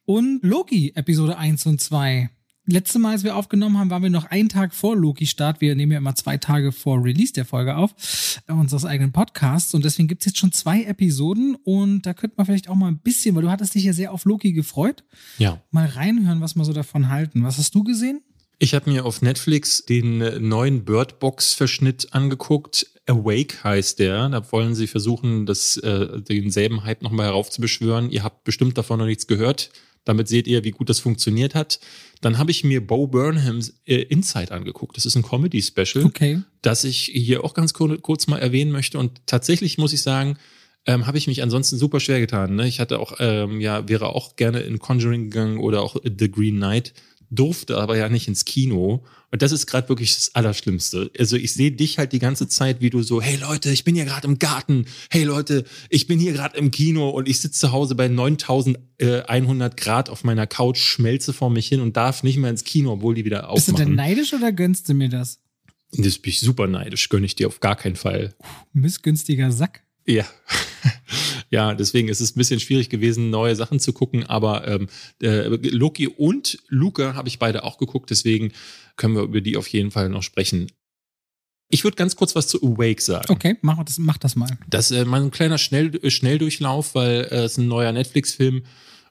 und 0.04 0.44
Loki 0.44 0.92
Episode 0.94 1.38
1 1.38 1.66
und 1.66 1.80
2 1.80 2.30
letzte 2.66 2.98
Mal, 2.98 3.12
als 3.12 3.24
wir 3.24 3.36
aufgenommen 3.36 3.78
haben, 3.78 3.90
waren 3.90 4.02
wir 4.02 4.10
noch 4.10 4.26
einen 4.26 4.48
Tag 4.48 4.74
vor 4.74 4.96
Loki-Start. 4.96 5.60
Wir 5.60 5.74
nehmen 5.74 5.92
ja 5.92 5.98
immer 5.98 6.14
zwei 6.14 6.36
Tage 6.36 6.72
vor 6.72 7.02
Release 7.02 7.32
der 7.32 7.44
Folge 7.44 7.76
auf, 7.76 8.40
äh, 8.46 8.52
unseres 8.52 8.84
eigenen 8.84 9.12
Podcasts. 9.12 9.74
Und 9.74 9.84
deswegen 9.84 10.08
gibt's 10.08 10.26
jetzt 10.26 10.38
schon 10.38 10.52
zwei 10.52 10.84
Episoden. 10.84 11.56
Und 11.64 12.02
da 12.06 12.14
könnte 12.14 12.36
man 12.36 12.46
vielleicht 12.46 12.68
auch 12.68 12.74
mal 12.74 12.88
ein 12.88 12.98
bisschen, 12.98 13.34
weil 13.34 13.42
du 13.42 13.50
hattest 13.50 13.74
dich 13.74 13.84
ja 13.84 13.92
sehr 13.92 14.12
auf 14.12 14.24
Loki 14.24 14.52
gefreut, 14.52 15.04
ja. 15.38 15.60
mal 15.70 15.86
reinhören, 15.86 16.40
was 16.40 16.54
wir 16.54 16.64
so 16.64 16.72
davon 16.72 17.08
halten. 17.08 17.42
Was 17.42 17.58
hast 17.58 17.74
du 17.74 17.84
gesehen? 17.84 18.22
Ich 18.62 18.74
habe 18.74 18.90
mir 18.90 19.06
auf 19.06 19.22
Netflix 19.22 19.86
den 19.86 20.20
äh, 20.20 20.38
neuen 20.38 20.84
Bird 20.84 21.18
Box 21.18 21.54
Verschnitt 21.54 22.08
angeguckt. 22.12 22.86
Awake 23.06 23.64
heißt 23.64 23.98
der. 23.98 24.28
Da 24.28 24.52
wollen 24.52 24.74
sie 24.74 24.86
versuchen, 24.86 25.46
das, 25.46 25.78
äh, 25.78 26.20
denselben 26.20 26.84
Hype 26.84 27.02
nochmal 27.02 27.26
heraufzubeschwören. 27.26 28.10
Ihr 28.10 28.22
habt 28.22 28.44
bestimmt 28.44 28.76
davon 28.76 28.98
noch 28.98 29.06
nichts 29.06 29.26
gehört. 29.26 29.70
Damit 30.04 30.28
seht 30.28 30.46
ihr, 30.46 30.64
wie 30.64 30.70
gut 30.70 30.88
das 30.88 30.98
funktioniert 30.98 31.54
hat. 31.54 31.80
Dann 32.20 32.38
habe 32.38 32.50
ich 32.50 32.64
mir 32.64 32.84
Bo 32.86 33.06
Burnhams 33.06 33.80
äh, 33.86 34.02
Inside 34.02 34.52
angeguckt. 34.52 34.96
Das 34.96 35.06
ist 35.06 35.14
ein 35.16 35.22
Comedy-Special, 35.22 36.04
okay. 36.04 36.42
das 36.62 36.84
ich 36.84 37.10
hier 37.12 37.44
auch 37.44 37.54
ganz 37.54 37.74
kurz 37.74 38.26
mal 38.26 38.38
erwähnen 38.38 38.72
möchte. 38.72 38.98
Und 38.98 39.26
tatsächlich 39.26 39.78
muss 39.78 39.92
ich 39.92 40.02
sagen, 40.02 40.38
ähm, 40.86 41.06
habe 41.06 41.18
ich 41.18 41.26
mich 41.26 41.42
ansonsten 41.42 41.76
super 41.76 42.00
schwer 42.00 42.20
getan. 42.20 42.54
Ne? 42.56 42.66
Ich 42.66 42.80
hatte 42.80 42.98
auch, 42.98 43.14
ähm, 43.18 43.60
ja, 43.60 43.88
wäre 43.88 44.08
auch 44.08 44.36
gerne 44.36 44.60
in 44.60 44.78
Conjuring 44.78 45.30
gegangen 45.30 45.58
oder 45.58 45.82
auch 45.82 45.96
The 46.02 46.30
Green 46.30 46.56
Knight 46.56 46.94
durfte 47.30 47.78
aber 47.78 47.96
ja 47.96 48.08
nicht 48.08 48.28
ins 48.28 48.44
Kino. 48.44 49.04
Und 49.32 49.42
das 49.42 49.52
ist 49.52 49.66
gerade 49.66 49.88
wirklich 49.88 50.14
das 50.14 50.34
Allerschlimmste. 50.34 51.10
Also 51.18 51.36
ich 51.36 51.54
sehe 51.54 51.70
dich 51.70 51.98
halt 51.98 52.12
die 52.12 52.18
ganze 52.18 52.48
Zeit, 52.48 52.80
wie 52.80 52.90
du 52.90 53.02
so, 53.02 53.22
hey 53.22 53.36
Leute, 53.36 53.70
ich 53.70 53.84
bin 53.84 53.94
hier 53.94 54.04
gerade 54.04 54.26
im 54.26 54.38
Garten. 54.38 54.86
Hey 55.08 55.22
Leute, 55.22 55.64
ich 55.88 56.08
bin 56.08 56.18
hier 56.18 56.32
gerade 56.32 56.58
im 56.58 56.70
Kino 56.70 57.10
und 57.10 57.28
ich 57.28 57.40
sitze 57.40 57.60
zu 57.60 57.72
Hause 57.72 57.94
bei 57.94 58.08
9100 58.08 59.76
Grad 59.76 60.10
auf 60.10 60.24
meiner 60.24 60.48
Couch, 60.48 60.80
schmelze 60.80 61.32
vor 61.32 61.50
mich 61.50 61.68
hin 61.68 61.80
und 61.80 61.96
darf 61.96 62.24
nicht 62.24 62.38
mehr 62.38 62.50
ins 62.50 62.64
Kino, 62.64 62.92
obwohl 62.92 63.14
die 63.14 63.24
wieder 63.24 63.48
aufmachen. 63.50 63.74
Bist 63.74 63.78
du 63.78 63.84
denn 63.84 63.94
neidisch 63.94 64.32
oder 64.32 64.50
gönnst 64.50 64.88
du 64.88 64.94
mir 64.94 65.08
das? 65.08 65.38
Das 65.92 66.18
bin 66.18 66.30
ich 66.30 66.40
super 66.40 66.66
neidisch, 66.66 67.08
gönne 67.08 67.26
ich 67.26 67.36
dir 67.36 67.46
auf 67.46 67.60
gar 67.60 67.76
keinen 67.76 67.96
Fall. 67.96 68.34
Missgünstiger 68.72 69.52
Sack. 69.52 69.82
Ja. 70.06 70.24
Ja, 71.50 71.74
deswegen 71.74 72.08
ist 72.08 72.20
es 72.20 72.34
ein 72.34 72.38
bisschen 72.38 72.60
schwierig 72.60 72.88
gewesen, 72.88 73.30
neue 73.30 73.56
Sachen 73.56 73.80
zu 73.80 73.92
gucken, 73.92 74.24
aber 74.24 74.66
ähm, 74.68 74.88
äh, 75.20 75.48
Loki 75.68 76.06
und 76.06 76.58
Luca 76.68 77.14
habe 77.14 77.28
ich 77.28 77.38
beide 77.38 77.64
auch 77.64 77.76
geguckt, 77.76 78.10
deswegen 78.10 78.52
können 78.96 79.16
wir 79.16 79.22
über 79.22 79.40
die 79.40 79.56
auf 79.56 79.66
jeden 79.68 79.90
Fall 79.90 80.08
noch 80.08 80.22
sprechen. 80.22 80.70
Ich 81.68 81.84
würde 81.84 81.96
ganz 81.96 82.16
kurz 82.16 82.34
was 82.34 82.48
zu 82.48 82.62
Awake 82.62 83.00
sagen. 83.00 83.32
Okay, 83.32 83.56
mach 83.62 83.82
das, 83.84 83.98
mach 83.98 84.18
das 84.18 84.36
mal. 84.36 84.58
Das 84.68 84.90
ist 84.90 84.96
äh, 84.96 85.04
mal 85.04 85.22
ein 85.22 85.30
kleiner 85.30 85.58
Schnell, 85.58 85.94
äh, 86.02 86.10
Schnelldurchlauf, 86.10 86.94
weil 86.94 87.28
äh, 87.30 87.44
es 87.44 87.58
ein 87.58 87.68
neuer 87.68 87.92
Netflix-Film, 87.92 88.64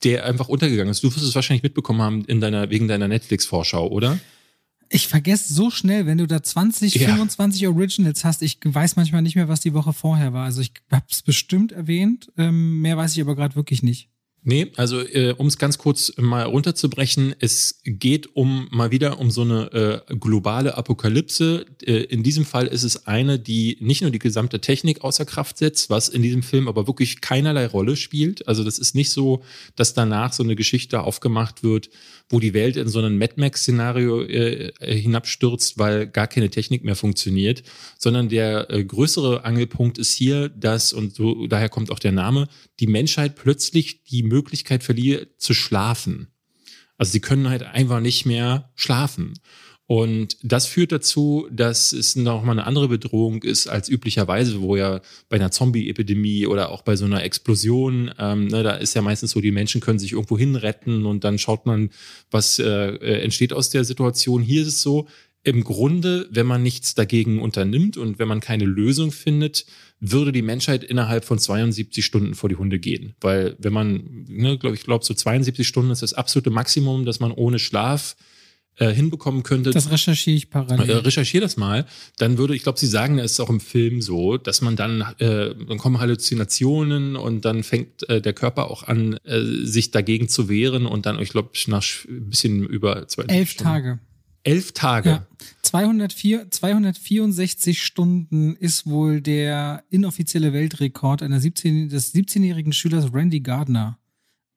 der 0.03 0.25
einfach 0.25 0.47
untergegangen 0.47 0.91
ist. 0.91 1.03
Du 1.03 1.07
wirst 1.13 1.25
es 1.25 1.35
wahrscheinlich 1.35 1.63
mitbekommen 1.63 2.01
haben 2.01 2.25
in 2.25 2.41
deiner, 2.41 2.69
wegen 2.69 2.87
deiner 2.87 3.07
Netflix-Vorschau, 3.07 3.87
oder? 3.87 4.19
Ich 4.91 5.07
vergesse 5.07 5.53
so 5.53 5.69
schnell, 5.69 6.07
wenn 6.07 6.17
du 6.17 6.25
da 6.25 6.41
20, 6.41 6.95
ja. 6.95 7.09
25 7.09 7.67
Originals 7.67 8.25
hast. 8.25 8.41
Ich 8.41 8.57
weiß 8.63 8.95
manchmal 8.95 9.21
nicht 9.21 9.35
mehr, 9.35 9.47
was 9.47 9.61
die 9.61 9.73
Woche 9.73 9.93
vorher 9.93 10.33
war. 10.33 10.45
Also 10.45 10.61
ich 10.61 10.73
habe 10.91 11.05
es 11.09 11.21
bestimmt 11.21 11.71
erwähnt. 11.71 12.31
Ähm, 12.37 12.81
mehr 12.81 12.97
weiß 12.97 13.15
ich 13.15 13.21
aber 13.21 13.35
gerade 13.35 13.55
wirklich 13.55 13.83
nicht. 13.83 14.09
Nee, 14.41 14.71
also 14.77 15.01
äh, 15.01 15.35
um 15.37 15.47
es 15.47 15.57
ganz 15.57 15.77
kurz 15.77 16.13
mal 16.17 16.43
runterzubrechen, 16.43 17.35
es 17.39 17.81
geht 17.83 18.35
um 18.37 18.69
mal 18.71 18.89
wieder 18.89 19.19
um 19.19 19.31
so 19.31 19.41
eine 19.41 20.03
äh, 20.09 20.15
globale 20.15 20.77
Apokalypse. 20.77 21.65
Äh, 21.85 22.03
in 22.03 22.23
diesem 22.23 22.45
Fall 22.45 22.67
ist 22.67 22.83
es 22.83 23.05
eine, 23.05 23.37
die 23.37 23.77
nicht 23.81 24.01
nur 24.01 24.11
die 24.11 24.19
gesamte 24.19 24.61
Technik 24.61 25.01
außer 25.03 25.25
Kraft 25.25 25.57
setzt, 25.57 25.89
was 25.89 26.07
in 26.07 26.21
diesem 26.21 26.41
Film 26.41 26.69
aber 26.69 26.87
wirklich 26.87 27.19
keinerlei 27.19 27.67
Rolle 27.67 27.97
spielt. 27.97 28.47
Also 28.47 28.63
das 28.63 28.79
ist 28.79 28.95
nicht 28.95 29.11
so, 29.11 29.43
dass 29.75 29.93
danach 29.93 30.31
so 30.31 30.43
eine 30.43 30.55
Geschichte 30.55 31.01
aufgemacht 31.01 31.61
wird, 31.61 31.89
wo 32.29 32.39
die 32.39 32.53
Welt 32.53 32.77
in 32.77 32.87
so 32.87 32.99
ein 32.99 33.17
Mad 33.17 33.33
Max-Szenario 33.37 34.23
äh, 34.23 34.71
hinabstürzt, 34.79 35.77
weil 35.77 36.07
gar 36.07 36.27
keine 36.27 36.49
Technik 36.49 36.83
mehr 36.83 36.95
funktioniert, 36.95 37.63
sondern 37.97 38.29
der 38.29 38.69
äh, 38.69 38.83
größere 38.83 39.43
Angelpunkt 39.43 39.97
ist 39.97 40.13
hier, 40.13 40.49
dass, 40.49 40.93
und 40.93 41.15
so 41.15 41.47
daher 41.47 41.69
kommt 41.69 41.91
auch 41.91 41.99
der 41.99 42.11
Name, 42.11 42.47
die 42.79 42.87
Menschheit 42.87 43.35
plötzlich 43.35 44.03
die 44.03 44.23
Möglichkeit 44.23 44.83
verliert 44.83 45.41
zu 45.41 45.53
schlafen. 45.53 46.27
Also 46.97 47.13
sie 47.13 47.21
können 47.21 47.49
halt 47.49 47.63
einfach 47.63 48.01
nicht 48.01 48.25
mehr 48.25 48.71
schlafen. 48.75 49.33
Und 49.91 50.37
das 50.43 50.67
führt 50.67 50.91
dazu, 50.91 51.47
dass 51.51 51.93
es 51.93 52.15
noch 52.15 52.43
mal 52.43 52.51
eine 52.51 52.67
andere 52.67 52.89
Bedrohung 52.89 53.41
ist 53.41 53.65
als 53.65 53.89
üblicherweise, 53.89 54.61
wo 54.61 54.75
ja 54.75 55.01
bei 55.29 55.37
einer 55.37 55.49
Zombie-Epidemie 55.49 56.45
oder 56.45 56.69
auch 56.69 56.83
bei 56.83 56.95
so 56.95 57.05
einer 57.05 57.23
Explosion, 57.23 58.11
ähm, 58.19 58.45
ne, 58.49 58.61
da 58.61 58.73
ist 58.73 58.93
ja 58.93 59.01
meistens 59.01 59.31
so, 59.31 59.41
die 59.41 59.51
Menschen 59.51 59.81
können 59.81 59.97
sich 59.97 60.11
irgendwo 60.11 60.37
hinretten 60.37 61.07
und 61.07 61.23
dann 61.23 61.39
schaut 61.39 61.65
man, 61.65 61.89
was 62.29 62.59
äh, 62.59 62.65
äh 62.65 63.23
entsteht 63.23 63.51
aus 63.51 63.71
der 63.71 63.83
Situation. 63.83 64.43
Hier 64.43 64.61
ist 64.61 64.67
es 64.67 64.83
so, 64.83 65.07
im 65.41 65.63
Grunde, 65.63 66.27
wenn 66.29 66.45
man 66.45 66.61
nichts 66.61 66.93
dagegen 66.93 67.41
unternimmt 67.41 67.97
und 67.97 68.19
wenn 68.19 68.27
man 68.27 68.41
keine 68.41 68.65
Lösung 68.65 69.11
findet, 69.11 69.65
würde 69.99 70.31
die 70.31 70.43
Menschheit 70.43 70.83
innerhalb 70.83 71.25
von 71.25 71.39
72 71.39 72.05
Stunden 72.05 72.35
vor 72.35 72.47
die 72.47 72.57
Hunde 72.57 72.77
gehen. 72.77 73.15
Weil 73.21 73.55
wenn 73.57 73.73
man, 73.73 74.25
ne, 74.27 74.59
glaube 74.59 74.75
ich, 74.75 74.83
glaube 74.83 75.03
so 75.03 75.15
72 75.15 75.67
Stunden 75.67 75.89
ist 75.89 76.03
das 76.03 76.13
absolute 76.13 76.51
Maximum, 76.51 77.05
dass 77.05 77.19
man 77.19 77.31
ohne 77.31 77.57
Schlaf 77.57 78.15
äh, 78.79 78.93
hinbekommen 78.93 79.43
könnte. 79.43 79.71
Das 79.71 79.91
recherchiere 79.91 80.37
ich 80.37 80.49
parallel. 80.49 80.89
Äh, 80.89 80.93
recherchiere 80.97 81.41
das 81.41 81.57
mal. 81.57 81.85
Dann 82.17 82.37
würde, 82.37 82.55
ich 82.55 82.63
glaube, 82.63 82.79
Sie 82.79 82.87
sagen, 82.87 83.19
es 83.19 83.33
ist 83.33 83.39
auch 83.41 83.49
im 83.49 83.59
Film 83.59 84.01
so, 84.01 84.37
dass 84.37 84.61
man 84.61 84.75
dann, 84.75 85.01
äh, 85.19 85.53
dann 85.53 85.77
kommen 85.77 85.99
Halluzinationen 85.99 87.15
und 87.15 87.43
dann 87.43 87.63
fängt 87.63 88.07
äh, 88.09 88.21
der 88.21 88.33
Körper 88.33 88.71
auch 88.71 88.83
an, 88.83 89.17
äh, 89.25 89.41
sich 89.65 89.91
dagegen 89.91 90.29
zu 90.29 90.47
wehren 90.47 90.85
und 90.85 91.05
dann, 91.05 91.19
ich 91.19 91.29
glaube, 91.29 91.51
nach 91.67 91.83
ein 92.07 92.29
bisschen 92.29 92.65
über 92.65 93.07
zwei 93.07 93.23
Elf 93.23 93.51
Stunden. 93.51 93.69
Tage. 93.69 93.99
Elf 94.43 94.71
Tage. 94.71 95.09
Ja. 95.09 95.27
204, 95.63 96.49
264 96.49 97.83
Stunden 97.83 98.55
ist 98.55 98.87
wohl 98.87 99.19
der 99.19 99.83
inoffizielle 99.89 100.53
Weltrekord 100.53 101.21
einer 101.21 101.41
17, 101.41 101.89
des 101.89 102.15
17-jährigen 102.15 102.71
Schülers 102.71 103.13
Randy 103.13 103.41
Gardner 103.41 103.99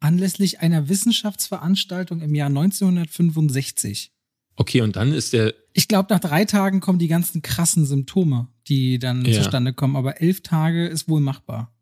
anlässlich 0.03 0.61
einer 0.61 0.89
Wissenschaftsveranstaltung 0.89 2.21
im 2.21 2.35
Jahr 2.35 2.49
1965. 2.49 4.12
Okay, 4.57 4.81
und 4.83 4.97
dann 4.97 5.13
ist 5.13 5.33
der. 5.33 5.55
Ich 5.73 5.89
glaube, 5.89 6.13
nach 6.13 6.21
drei 6.21 6.45
Tagen 6.45 6.81
kommen 6.81 6.99
die 6.99 7.09
ganzen 7.09 7.43
krassen 7.43 7.87
Symptome, 7.87 8.49
die 8.69 8.99
dann 8.99 9.25
ja. 9.25 9.41
zustande 9.41 9.73
kommen. 9.73 9.97
Aber 9.97 10.21
elf 10.21 10.43
Tage 10.43 10.87
ist 10.87 11.09
wohl 11.09 11.21
machbar. 11.21 11.73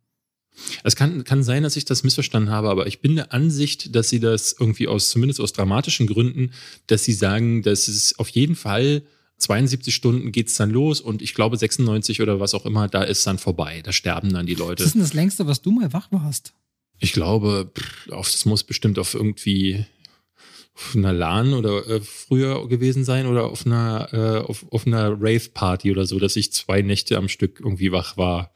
Es 0.85 0.97
kann, 0.97 1.25
kann 1.25 1.43
sein, 1.43 1.62
dass 1.62 1.77
ich 1.77 1.85
das 1.85 2.03
missverstanden 2.03 2.50
habe, 2.50 2.69
aber 2.71 2.87
ich 2.87 3.00
bin 3.00 3.17
der 3.17 3.33
Ansicht, 3.33 3.95
dass 3.95 4.09
sie 4.09 4.21
das 4.21 4.55
irgendwie 4.59 4.89
aus, 4.89 5.11
zumindest 5.11 5.41
aus 5.41 5.53
dramatischen 5.53 6.07
Gründen, 6.07 6.53
dass 6.87 7.05
sie 7.05 7.12
sagen, 7.12 7.62
dass 7.62 7.89
es 7.89 8.19
auf 8.19 8.29
jeden 8.29 8.57
Fall 8.57 9.03
72 9.39 9.95
Stunden 9.95 10.33
geht's 10.33 10.55
dann 10.57 10.71
los 10.71 11.00
und 11.00 11.23
ich 11.23 11.35
glaube 11.35 11.57
96 11.57 12.21
oder 12.21 12.41
was 12.41 12.55
auch 12.55 12.67
immer, 12.67 12.89
da 12.89 13.03
ist 13.03 13.27
dann 13.27 13.39
vorbei. 13.39 13.81
Da 13.83 13.93
sterben 13.93 14.33
dann 14.33 14.47
die 14.47 14.55
Leute. 14.55 14.83
Was 14.83 14.89
ist 14.89 14.95
denn 14.95 15.03
das 15.03 15.15
längste, 15.15 15.47
was 15.47 15.62
du 15.62 15.71
mal 15.71 15.93
wach 15.93 16.09
warst? 16.12 16.53
Ich 16.99 17.12
glaube, 17.12 17.71
pff, 17.75 18.09
das 18.09 18.45
muss 18.45 18.65
bestimmt 18.65 18.99
auf 18.99 19.15
irgendwie 19.15 19.87
auf 20.81 20.97
einer 20.97 21.13
LAN 21.13 21.53
oder 21.53 21.87
äh, 21.87 22.01
früher 22.01 22.67
gewesen 22.69 23.05
sein 23.05 23.27
oder 23.27 23.45
auf 23.45 23.67
einer, 23.67 24.09
äh, 24.13 24.39
auf, 24.39 24.65
auf 24.71 24.87
einer 24.87 25.11
Rave-Party 25.21 25.91
oder 25.91 26.07
so, 26.07 26.19
dass 26.19 26.37
ich 26.37 26.53
zwei 26.53 26.81
Nächte 26.83 27.19
am 27.19 27.29
Stück 27.29 27.61
irgendwie 27.61 27.93
wach 27.93 28.17
war. 28.17 28.55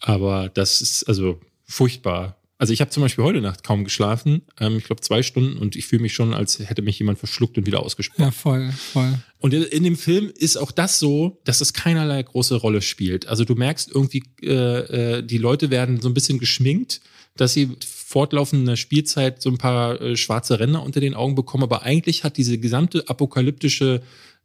Aber 0.00 0.48
das 0.48 0.80
ist 0.80 1.04
also 1.04 1.40
furchtbar. 1.64 2.40
Also 2.58 2.72
ich 2.72 2.80
habe 2.80 2.90
zum 2.90 3.02
Beispiel 3.02 3.22
heute 3.22 3.42
Nacht 3.42 3.64
kaum 3.64 3.84
geschlafen. 3.84 4.42
Ähm, 4.58 4.78
ich 4.78 4.84
glaube 4.84 5.02
zwei 5.02 5.22
Stunden 5.22 5.58
und 5.58 5.76
ich 5.76 5.86
fühle 5.86 6.02
mich 6.02 6.14
schon, 6.14 6.32
als 6.32 6.58
hätte 6.58 6.80
mich 6.80 6.98
jemand 6.98 7.18
verschluckt 7.18 7.58
und 7.58 7.66
wieder 7.66 7.80
ausgesprochen. 7.80 8.22
Ja, 8.22 8.30
voll, 8.30 8.72
voll. 8.72 9.18
Und 9.38 9.52
in 9.52 9.84
dem 9.84 9.96
Film 9.96 10.32
ist 10.34 10.56
auch 10.56 10.72
das 10.72 10.98
so, 10.98 11.38
dass 11.44 11.60
es 11.60 11.74
keinerlei 11.74 12.22
große 12.22 12.54
Rolle 12.54 12.80
spielt. 12.80 13.28
Also 13.28 13.44
du 13.44 13.54
merkst 13.54 13.90
irgendwie, 13.94 14.22
äh, 14.42 15.18
äh, 15.18 15.22
die 15.22 15.38
Leute 15.38 15.70
werden 15.70 16.00
so 16.00 16.08
ein 16.08 16.14
bisschen 16.14 16.38
geschminkt, 16.38 17.02
dass 17.36 17.52
sie 17.52 17.76
fortlaufend 18.06 18.60
in 18.60 18.66
der 18.66 18.76
Spielzeit 18.76 19.42
so 19.42 19.50
ein 19.50 19.58
paar 19.58 20.00
äh, 20.00 20.16
schwarze 20.16 20.60
Ränder 20.60 20.84
unter 20.84 21.00
den 21.00 21.14
Augen 21.14 21.34
bekommen. 21.34 21.64
Aber 21.64 21.82
eigentlich 21.82 22.22
hat 22.22 22.36
diese 22.36 22.56
gesamte 22.56 23.08
apokalyptische 23.08 24.00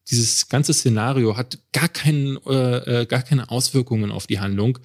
dieses 0.10 0.50
ganze 0.50 0.74
Szenario 0.74 1.38
hat 1.38 1.60
gar, 1.72 1.88
keinen, 1.88 2.38
äh, 2.48 3.02
äh 3.02 3.06
gar 3.06 3.22
keine 3.22 3.52
Auswirkungen 3.52 4.10
auf 4.10 4.26
die 4.26 4.40
Handlung. 4.40 4.80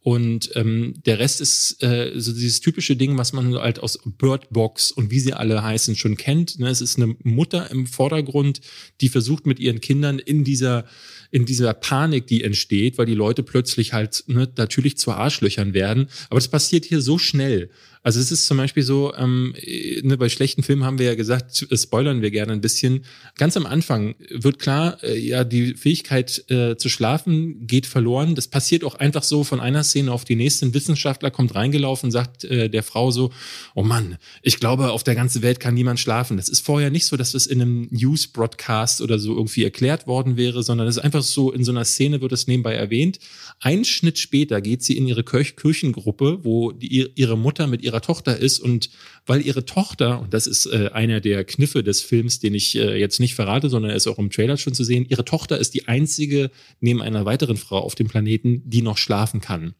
Und 0.00 0.50
ähm, 0.56 0.94
der 1.04 1.18
Rest 1.18 1.42
ist 1.42 1.82
äh, 1.82 2.12
so 2.16 2.32
dieses 2.32 2.60
typische 2.60 2.96
Ding, 2.96 3.18
was 3.18 3.34
man 3.34 3.54
halt 3.54 3.80
aus 3.80 3.98
Bird 4.04 4.48
Box 4.48 4.90
und 4.90 5.10
wie 5.10 5.20
sie 5.20 5.34
alle 5.34 5.62
heißen 5.62 5.94
schon 5.94 6.16
kennt. 6.16 6.58
Ne? 6.58 6.70
Es 6.70 6.80
ist 6.80 6.96
eine 6.96 7.14
Mutter 7.22 7.70
im 7.70 7.86
Vordergrund, 7.86 8.62
die 9.02 9.10
versucht 9.10 9.46
mit 9.46 9.60
ihren 9.60 9.80
Kindern 9.82 10.18
in 10.18 10.42
dieser 10.42 10.86
in 11.30 11.46
dieser 11.46 11.72
Panik, 11.72 12.26
die 12.26 12.44
entsteht, 12.44 12.98
weil 12.98 13.06
die 13.06 13.14
Leute 13.14 13.42
plötzlich 13.42 13.92
halt 13.94 14.24
ne, 14.26 14.48
natürlich 14.56 14.98
zu 14.98 15.12
Arschlöchern 15.12 15.72
werden. 15.72 16.08
Aber 16.28 16.38
das 16.38 16.48
passiert 16.48 16.84
hier 16.84 17.00
so 17.00 17.18
schnell. 17.18 17.70
Also 18.02 18.18
es 18.18 18.32
ist 18.32 18.46
zum 18.46 18.56
Beispiel 18.56 18.82
so, 18.82 19.14
ähm, 19.14 19.54
ne, 20.02 20.16
bei 20.16 20.28
schlechten 20.28 20.64
Filmen 20.64 20.84
haben 20.84 20.98
wir 20.98 21.06
ja 21.06 21.14
gesagt, 21.14 21.66
äh, 21.70 21.76
spoilern 21.76 22.20
wir 22.20 22.32
gerne 22.32 22.52
ein 22.52 22.60
bisschen. 22.60 23.04
Ganz 23.36 23.56
am 23.56 23.64
Anfang 23.64 24.16
wird 24.30 24.58
klar, 24.58 25.02
äh, 25.04 25.16
ja, 25.18 25.44
die 25.44 25.74
Fähigkeit 25.74 26.44
äh, 26.50 26.76
zu 26.76 26.88
schlafen 26.88 27.66
geht 27.66 27.86
verloren. 27.86 28.34
Das 28.34 28.48
passiert 28.48 28.82
auch 28.82 28.96
einfach 28.96 29.22
so 29.22 29.44
von 29.44 29.60
einer 29.60 29.84
Szene 29.84 30.10
auf 30.10 30.24
die 30.24 30.34
nächste. 30.34 30.66
Ein 30.66 30.74
Wissenschaftler 30.74 31.30
kommt 31.30 31.54
reingelaufen, 31.54 32.10
sagt 32.10 32.42
äh, 32.44 32.68
der 32.68 32.82
Frau 32.82 33.12
so, 33.12 33.30
oh 33.74 33.84
Mann, 33.84 34.18
ich 34.42 34.58
glaube, 34.58 34.90
auf 34.90 35.04
der 35.04 35.14
ganzen 35.14 35.42
Welt 35.42 35.60
kann 35.60 35.74
niemand 35.74 36.00
schlafen. 36.00 36.36
Das 36.36 36.48
ist 36.48 36.64
vorher 36.64 36.90
nicht 36.90 37.06
so, 37.06 37.16
dass 37.16 37.32
das 37.32 37.46
in 37.46 37.62
einem 37.62 37.88
News-Broadcast 37.90 39.00
oder 39.00 39.20
so 39.20 39.36
irgendwie 39.36 39.62
erklärt 39.62 40.08
worden 40.08 40.36
wäre, 40.36 40.64
sondern 40.64 40.88
es 40.88 40.96
ist 40.96 41.04
einfach 41.04 41.22
so, 41.22 41.52
in 41.52 41.62
so 41.62 41.70
einer 41.70 41.84
Szene 41.84 42.20
wird 42.20 42.32
es 42.32 42.48
nebenbei 42.48 42.74
erwähnt. 42.74 43.20
Ein 43.64 43.84
Schnitt 43.84 44.18
später 44.18 44.60
geht 44.60 44.82
sie 44.82 44.96
in 44.96 45.06
ihre 45.06 45.22
Kirchengruppe, 45.22 46.40
wo 46.42 46.72
die, 46.72 47.12
ihre 47.14 47.38
Mutter 47.38 47.68
mit 47.68 47.82
ihrer 47.82 48.00
Tochter 48.00 48.36
ist 48.36 48.58
und 48.58 48.90
weil 49.24 49.46
ihre 49.46 49.64
Tochter, 49.64 50.20
und 50.20 50.34
das 50.34 50.48
ist 50.48 50.66
äh, 50.66 50.90
einer 50.92 51.20
der 51.20 51.44
Kniffe 51.44 51.84
des 51.84 52.00
Films, 52.00 52.40
den 52.40 52.56
ich 52.56 52.74
äh, 52.74 52.98
jetzt 52.98 53.20
nicht 53.20 53.36
verrate, 53.36 53.70
sondern 53.70 53.92
er 53.92 53.96
ist 53.96 54.08
auch 54.08 54.18
im 54.18 54.30
Trailer 54.30 54.56
schon 54.56 54.74
zu 54.74 54.82
sehen, 54.82 55.06
ihre 55.08 55.24
Tochter 55.24 55.58
ist 55.58 55.74
die 55.74 55.86
einzige 55.86 56.50
neben 56.80 57.00
einer 57.00 57.24
weiteren 57.24 57.56
Frau 57.56 57.78
auf 57.78 57.94
dem 57.94 58.08
Planeten, 58.08 58.68
die 58.68 58.82
noch 58.82 58.98
schlafen 58.98 59.40
kann. 59.40 59.74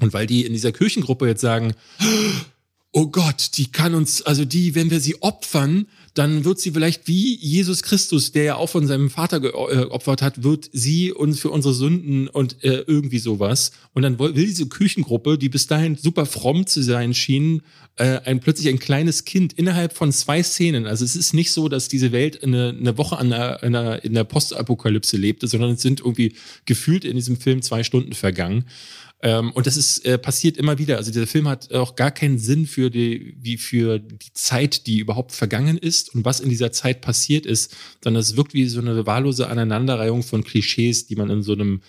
Und 0.00 0.12
weil 0.12 0.26
die 0.26 0.44
in 0.44 0.52
dieser 0.52 0.72
Kirchengruppe 0.72 1.28
jetzt 1.28 1.40
sagen, 1.40 1.74
oh 2.90 3.06
Gott, 3.06 3.50
die 3.58 3.70
kann 3.70 3.94
uns, 3.94 4.22
also 4.22 4.44
die, 4.44 4.74
wenn 4.74 4.90
wir 4.90 4.98
sie 4.98 5.22
opfern, 5.22 5.86
dann 6.14 6.44
wird 6.44 6.60
sie 6.60 6.70
vielleicht 6.70 7.08
wie 7.08 7.36
Jesus 7.36 7.82
Christus, 7.82 8.30
der 8.30 8.44
ja 8.44 8.56
auch 8.56 8.68
von 8.68 8.86
seinem 8.86 9.10
Vater 9.10 9.40
geopfert 9.40 10.22
hat, 10.22 10.44
wird 10.44 10.70
sie 10.72 11.12
uns 11.12 11.40
für 11.40 11.50
unsere 11.50 11.74
Sünden 11.74 12.28
und 12.28 12.62
äh, 12.62 12.84
irgendwie 12.86 13.18
sowas. 13.18 13.72
Und 13.94 14.02
dann 14.02 14.18
will 14.20 14.32
diese 14.32 14.66
Küchengruppe, 14.66 15.38
die 15.38 15.48
bis 15.48 15.66
dahin 15.66 15.96
super 15.96 16.24
fromm 16.24 16.66
zu 16.66 16.82
sein 16.82 17.14
schien, 17.14 17.62
äh, 17.96 18.20
ein 18.24 18.38
plötzlich 18.38 18.68
ein 18.68 18.78
kleines 18.78 19.24
Kind 19.24 19.54
innerhalb 19.54 19.92
von 19.92 20.12
zwei 20.12 20.42
Szenen. 20.42 20.86
Also 20.86 21.04
es 21.04 21.16
ist 21.16 21.34
nicht 21.34 21.50
so, 21.50 21.68
dass 21.68 21.88
diese 21.88 22.12
Welt 22.12 22.44
eine, 22.44 22.68
eine 22.78 22.96
Woche 22.96 23.18
an 23.18 23.30
der, 23.30 23.64
einer, 23.64 24.04
in 24.04 24.14
der 24.14 24.24
Postapokalypse 24.24 25.16
lebte, 25.16 25.48
sondern 25.48 25.72
es 25.72 25.82
sind 25.82 26.00
irgendwie 26.00 26.34
gefühlt 26.64 27.04
in 27.04 27.16
diesem 27.16 27.36
Film 27.36 27.60
zwei 27.60 27.82
Stunden 27.82 28.12
vergangen. 28.12 28.64
Ähm, 29.24 29.52
und 29.52 29.66
das 29.66 29.78
ist 29.78 30.04
äh, 30.04 30.18
passiert 30.18 30.58
immer 30.58 30.78
wieder. 30.78 30.98
Also 30.98 31.10
dieser 31.10 31.26
Film 31.26 31.48
hat 31.48 31.72
auch 31.72 31.96
gar 31.96 32.10
keinen 32.10 32.38
Sinn 32.38 32.66
für 32.66 32.90
die, 32.90 33.34
wie 33.40 33.56
für 33.56 33.98
die 33.98 34.32
Zeit, 34.34 34.86
die 34.86 34.98
überhaupt 34.98 35.32
vergangen 35.32 35.78
ist 35.78 36.14
und 36.14 36.26
was 36.26 36.40
in 36.40 36.50
dieser 36.50 36.72
Zeit 36.72 37.00
passiert 37.00 37.46
ist, 37.46 37.74
sondern 38.02 38.20
es 38.20 38.36
wirkt 38.36 38.52
wie 38.52 38.68
so 38.68 38.80
eine 38.80 39.06
wahllose 39.06 39.48
Aneinanderreihung 39.48 40.22
von 40.22 40.44
Klischees, 40.44 41.06
die 41.06 41.16
man 41.16 41.30
in 41.30 41.42
so 41.42 41.54
einem 41.54 41.80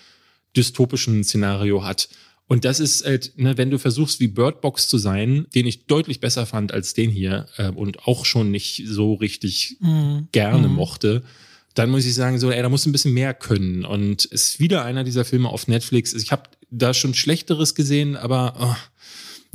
dystopischen 0.56 1.22
Szenario 1.24 1.84
hat. 1.84 2.08
Und 2.48 2.64
das 2.64 2.80
ist 2.80 3.04
halt, 3.04 3.34
ne, 3.36 3.58
wenn 3.58 3.70
du 3.70 3.78
versuchst, 3.78 4.18
wie 4.18 4.28
Bird 4.28 4.62
Box 4.62 4.88
zu 4.88 4.96
sein, 4.96 5.46
den 5.54 5.66
ich 5.66 5.84
deutlich 5.84 6.20
besser 6.20 6.46
fand 6.46 6.72
als 6.72 6.94
den 6.94 7.10
hier 7.10 7.48
äh, 7.58 7.68
und 7.68 8.06
auch 8.06 8.24
schon 8.24 8.50
nicht 8.50 8.84
so 8.86 9.12
richtig 9.12 9.76
mhm. 9.80 10.28
gerne 10.32 10.68
mhm. 10.68 10.74
mochte, 10.74 11.22
dann 11.74 11.90
muss 11.90 12.06
ich 12.06 12.14
sagen, 12.14 12.38
so, 12.38 12.50
ey, 12.50 12.62
da 12.62 12.70
muss 12.70 12.86
ein 12.86 12.92
bisschen 12.92 13.12
mehr 13.12 13.34
können. 13.34 13.84
Und 13.84 14.24
ist 14.24 14.58
wieder 14.58 14.86
einer 14.86 15.04
dieser 15.04 15.26
Filme 15.26 15.50
auf 15.50 15.68
Netflix. 15.68 16.14
Ich 16.14 16.32
habe 16.32 16.44
da 16.70 16.94
schon 16.94 17.14
Schlechteres 17.14 17.74
gesehen, 17.74 18.16
aber 18.16 18.54
oh, 18.58 18.76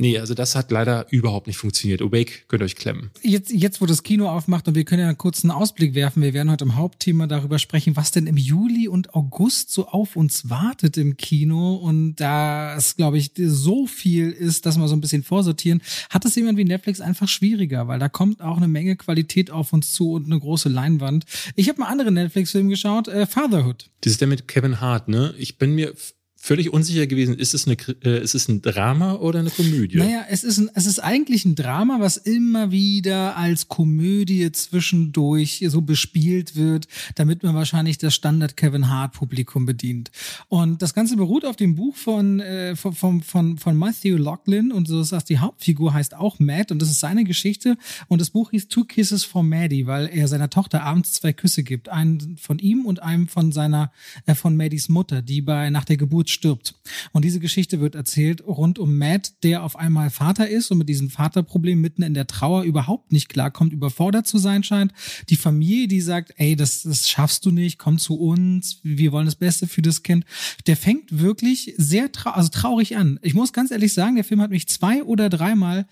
Nee, 0.02 0.18
also 0.18 0.34
das 0.34 0.56
hat 0.56 0.72
leider 0.72 1.06
überhaupt 1.10 1.46
nicht 1.46 1.58
funktioniert. 1.58 2.02
Awake 2.02 2.32
könnt 2.48 2.60
ihr 2.62 2.64
euch 2.64 2.74
klemmen. 2.74 3.10
Jetzt, 3.22 3.52
jetzt, 3.52 3.80
wo 3.80 3.86
das 3.86 4.02
Kino 4.02 4.28
aufmacht 4.28 4.66
und 4.66 4.74
wir 4.74 4.84
können 4.84 5.00
ja 5.00 5.06
einen 5.06 5.16
kurzen 5.16 5.52
Ausblick 5.52 5.94
werfen. 5.94 6.22
Wir 6.22 6.34
werden 6.34 6.50
heute 6.50 6.64
im 6.64 6.74
Hauptthema 6.74 7.28
darüber 7.28 7.60
sprechen, 7.60 7.94
was 7.94 8.10
denn 8.10 8.26
im 8.26 8.36
Juli 8.36 8.88
und 8.88 9.14
August 9.14 9.70
so 9.70 9.86
auf 9.86 10.16
uns 10.16 10.50
wartet 10.50 10.96
im 10.96 11.16
Kino. 11.16 11.76
Und 11.76 12.16
da 12.16 12.74
es, 12.76 12.96
glaube 12.96 13.18
ich, 13.18 13.30
so 13.36 13.86
viel 13.86 14.30
ist, 14.30 14.66
dass 14.66 14.76
wir 14.76 14.88
so 14.88 14.96
ein 14.96 15.00
bisschen 15.00 15.22
vorsortieren, 15.22 15.82
hat 16.10 16.24
es 16.24 16.34
jemand 16.34 16.58
wie 16.58 16.64
Netflix 16.64 17.00
einfach 17.00 17.28
schwieriger, 17.28 17.86
weil 17.86 18.00
da 18.00 18.08
kommt 18.08 18.40
auch 18.40 18.56
eine 18.56 18.66
Menge 18.66 18.96
Qualität 18.96 19.52
auf 19.52 19.72
uns 19.72 19.92
zu 19.92 20.12
und 20.12 20.26
eine 20.26 20.40
große 20.40 20.68
Leinwand. 20.68 21.26
Ich 21.54 21.68
habe 21.68 21.80
mal 21.80 21.86
andere 21.86 22.10
Netflix-Film 22.10 22.68
geschaut, 22.68 23.06
äh, 23.06 23.26
Fatherhood. 23.26 23.88
Das 24.00 24.12
ist 24.12 24.20
der 24.20 24.26
mit 24.26 24.48
Kevin 24.48 24.80
Hart, 24.80 25.06
ne? 25.06 25.32
Ich 25.38 25.58
bin 25.58 25.76
mir 25.76 25.94
völlig 26.44 26.72
unsicher 26.72 27.06
gewesen, 27.06 27.38
ist 27.38 27.54
es, 27.54 27.68
eine, 27.68 27.76
äh, 28.04 28.20
ist 28.20 28.34
es 28.34 28.48
ein 28.48 28.62
Drama 28.62 29.14
oder 29.14 29.38
eine 29.38 29.50
Komödie? 29.50 29.98
Naja, 29.98 30.24
es 30.28 30.42
ist, 30.42 30.58
ein, 30.58 30.70
es 30.74 30.86
ist 30.86 30.98
eigentlich 30.98 31.44
ein 31.44 31.54
Drama, 31.54 32.00
was 32.00 32.16
immer 32.16 32.72
wieder 32.72 33.36
als 33.36 33.68
Komödie 33.68 34.50
zwischendurch 34.50 35.64
so 35.68 35.82
bespielt 35.82 36.56
wird, 36.56 36.88
damit 37.14 37.44
man 37.44 37.54
wahrscheinlich 37.54 37.96
das 37.98 38.16
Standard 38.16 38.56
Kevin 38.56 38.88
Hart 38.88 39.12
Publikum 39.12 39.66
bedient. 39.66 40.10
Und 40.48 40.82
das 40.82 40.94
Ganze 40.94 41.16
beruht 41.16 41.44
auf 41.44 41.54
dem 41.54 41.76
Buch 41.76 41.94
von, 41.94 42.40
äh, 42.40 42.74
von, 42.74 43.22
von, 43.22 43.58
von 43.58 43.76
Matthew 43.76 44.16
Lachlan 44.16 44.72
und 44.72 44.88
so 44.88 45.00
heißt, 45.00 45.28
die 45.28 45.38
Hauptfigur 45.38 45.94
heißt 45.94 46.14
auch 46.14 46.40
Matt 46.40 46.72
und 46.72 46.82
das 46.82 46.90
ist 46.90 46.98
seine 46.98 47.22
Geschichte 47.22 47.76
und 48.08 48.20
das 48.20 48.30
Buch 48.30 48.50
hieß 48.50 48.66
Two 48.66 48.82
Kisses 48.82 49.22
for 49.22 49.44
Maddie, 49.44 49.86
weil 49.86 50.10
er 50.12 50.26
seiner 50.26 50.50
Tochter 50.50 50.82
abends 50.82 51.12
zwei 51.12 51.32
Küsse 51.32 51.62
gibt. 51.62 51.88
Einen 51.88 52.36
von 52.36 52.58
ihm 52.58 52.84
und 52.84 53.00
einem 53.00 53.28
von 53.28 53.52
seiner, 53.52 53.92
äh, 54.26 54.34
von 54.34 54.56
Maddies 54.56 54.88
Mutter, 54.88 55.22
die 55.22 55.40
bei, 55.40 55.70
nach 55.70 55.84
der 55.84 55.96
Geburt 55.96 56.31
stirbt. 56.32 56.74
Und 57.12 57.24
diese 57.24 57.40
Geschichte 57.40 57.80
wird 57.80 57.94
erzählt 57.94 58.44
rund 58.46 58.78
um 58.78 58.98
Matt, 58.98 59.42
der 59.42 59.62
auf 59.62 59.76
einmal 59.76 60.10
Vater 60.10 60.48
ist 60.48 60.70
und 60.70 60.78
mit 60.78 60.88
diesem 60.88 61.10
Vaterproblem 61.10 61.80
mitten 61.80 62.02
in 62.02 62.14
der 62.14 62.26
Trauer 62.26 62.64
überhaupt 62.64 63.12
nicht 63.12 63.28
klarkommt, 63.28 63.72
überfordert 63.72 64.26
zu 64.26 64.38
sein 64.38 64.62
scheint. 64.62 64.92
Die 65.28 65.36
Familie, 65.36 65.88
die 65.88 66.00
sagt, 66.00 66.32
ey, 66.36 66.56
das, 66.56 66.82
das 66.82 67.08
schaffst 67.08 67.46
du 67.46 67.50
nicht, 67.50 67.78
komm 67.78 67.98
zu 67.98 68.14
uns, 68.14 68.80
wir 68.82 69.12
wollen 69.12 69.26
das 69.26 69.36
Beste 69.36 69.66
für 69.66 69.82
das 69.82 70.02
Kind. 70.02 70.24
Der 70.66 70.76
fängt 70.76 71.20
wirklich 71.20 71.74
sehr 71.76 72.10
trau 72.10 72.30
also 72.30 72.48
traurig 72.48 72.96
an. 72.96 73.18
Ich 73.22 73.34
muss 73.34 73.52
ganz 73.52 73.70
ehrlich 73.70 73.92
sagen, 73.94 74.16
der 74.16 74.24
Film 74.24 74.40
hat 74.40 74.50
mich 74.50 74.68
zwei 74.68 75.02
oder 75.02 75.28
dreimal 75.28 75.86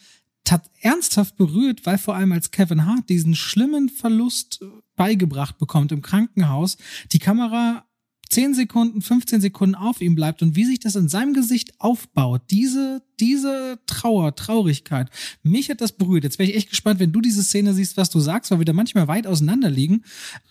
ernsthaft 0.81 1.37
berührt, 1.37 1.87
weil 1.87 1.99
vor 1.99 2.17
allem 2.17 2.33
als 2.33 2.51
Kevin 2.51 2.87
Hart 2.87 3.09
diesen 3.09 3.37
schlimmen 3.37 3.89
Verlust 3.89 4.65
beigebracht 4.97 5.59
bekommt 5.59 5.93
im 5.93 6.03
Krankenhaus, 6.03 6.77
die 7.13 7.19
Kamera 7.19 7.85
10 8.31 8.55
Sekunden, 8.55 9.03
15 9.03 9.41
Sekunden 9.41 9.75
auf 9.75 10.01
ihm 10.01 10.15
bleibt 10.15 10.43
und 10.43 10.57
wie 10.57 10.65
sich 10.65 10.79
das 10.79 10.97
in 10.97 11.09
seinem 11.09 11.35
Gesicht 11.35 11.81
aufbaut, 11.81 12.43
diese, 12.51 13.03
diese 13.21 13.79
Trauer, 13.87 14.35
Traurigkeit, 14.35 15.09
mich 15.43 15.71
hat 15.71 15.81
das 15.81 15.93
berührt. 15.93 16.25
Jetzt 16.25 16.39
wäre 16.39 16.51
ich 16.51 16.57
echt 16.57 16.71
gespannt, 16.71 17.01
wenn 17.01 17.13
du 17.13 17.21
diese 17.21 17.43
Szene 17.43 17.75
siehst, 17.75 17.97
was 17.97 18.11
du 18.11 18.21
sagst, 18.21 18.51
weil 18.51 18.59
wir 18.59 18.65
da 18.65 18.73
manchmal 18.73 19.09
weit 19.09 19.27
auseinander 19.27 19.71
liegen. 19.71 19.95
Mhm. 19.95 20.03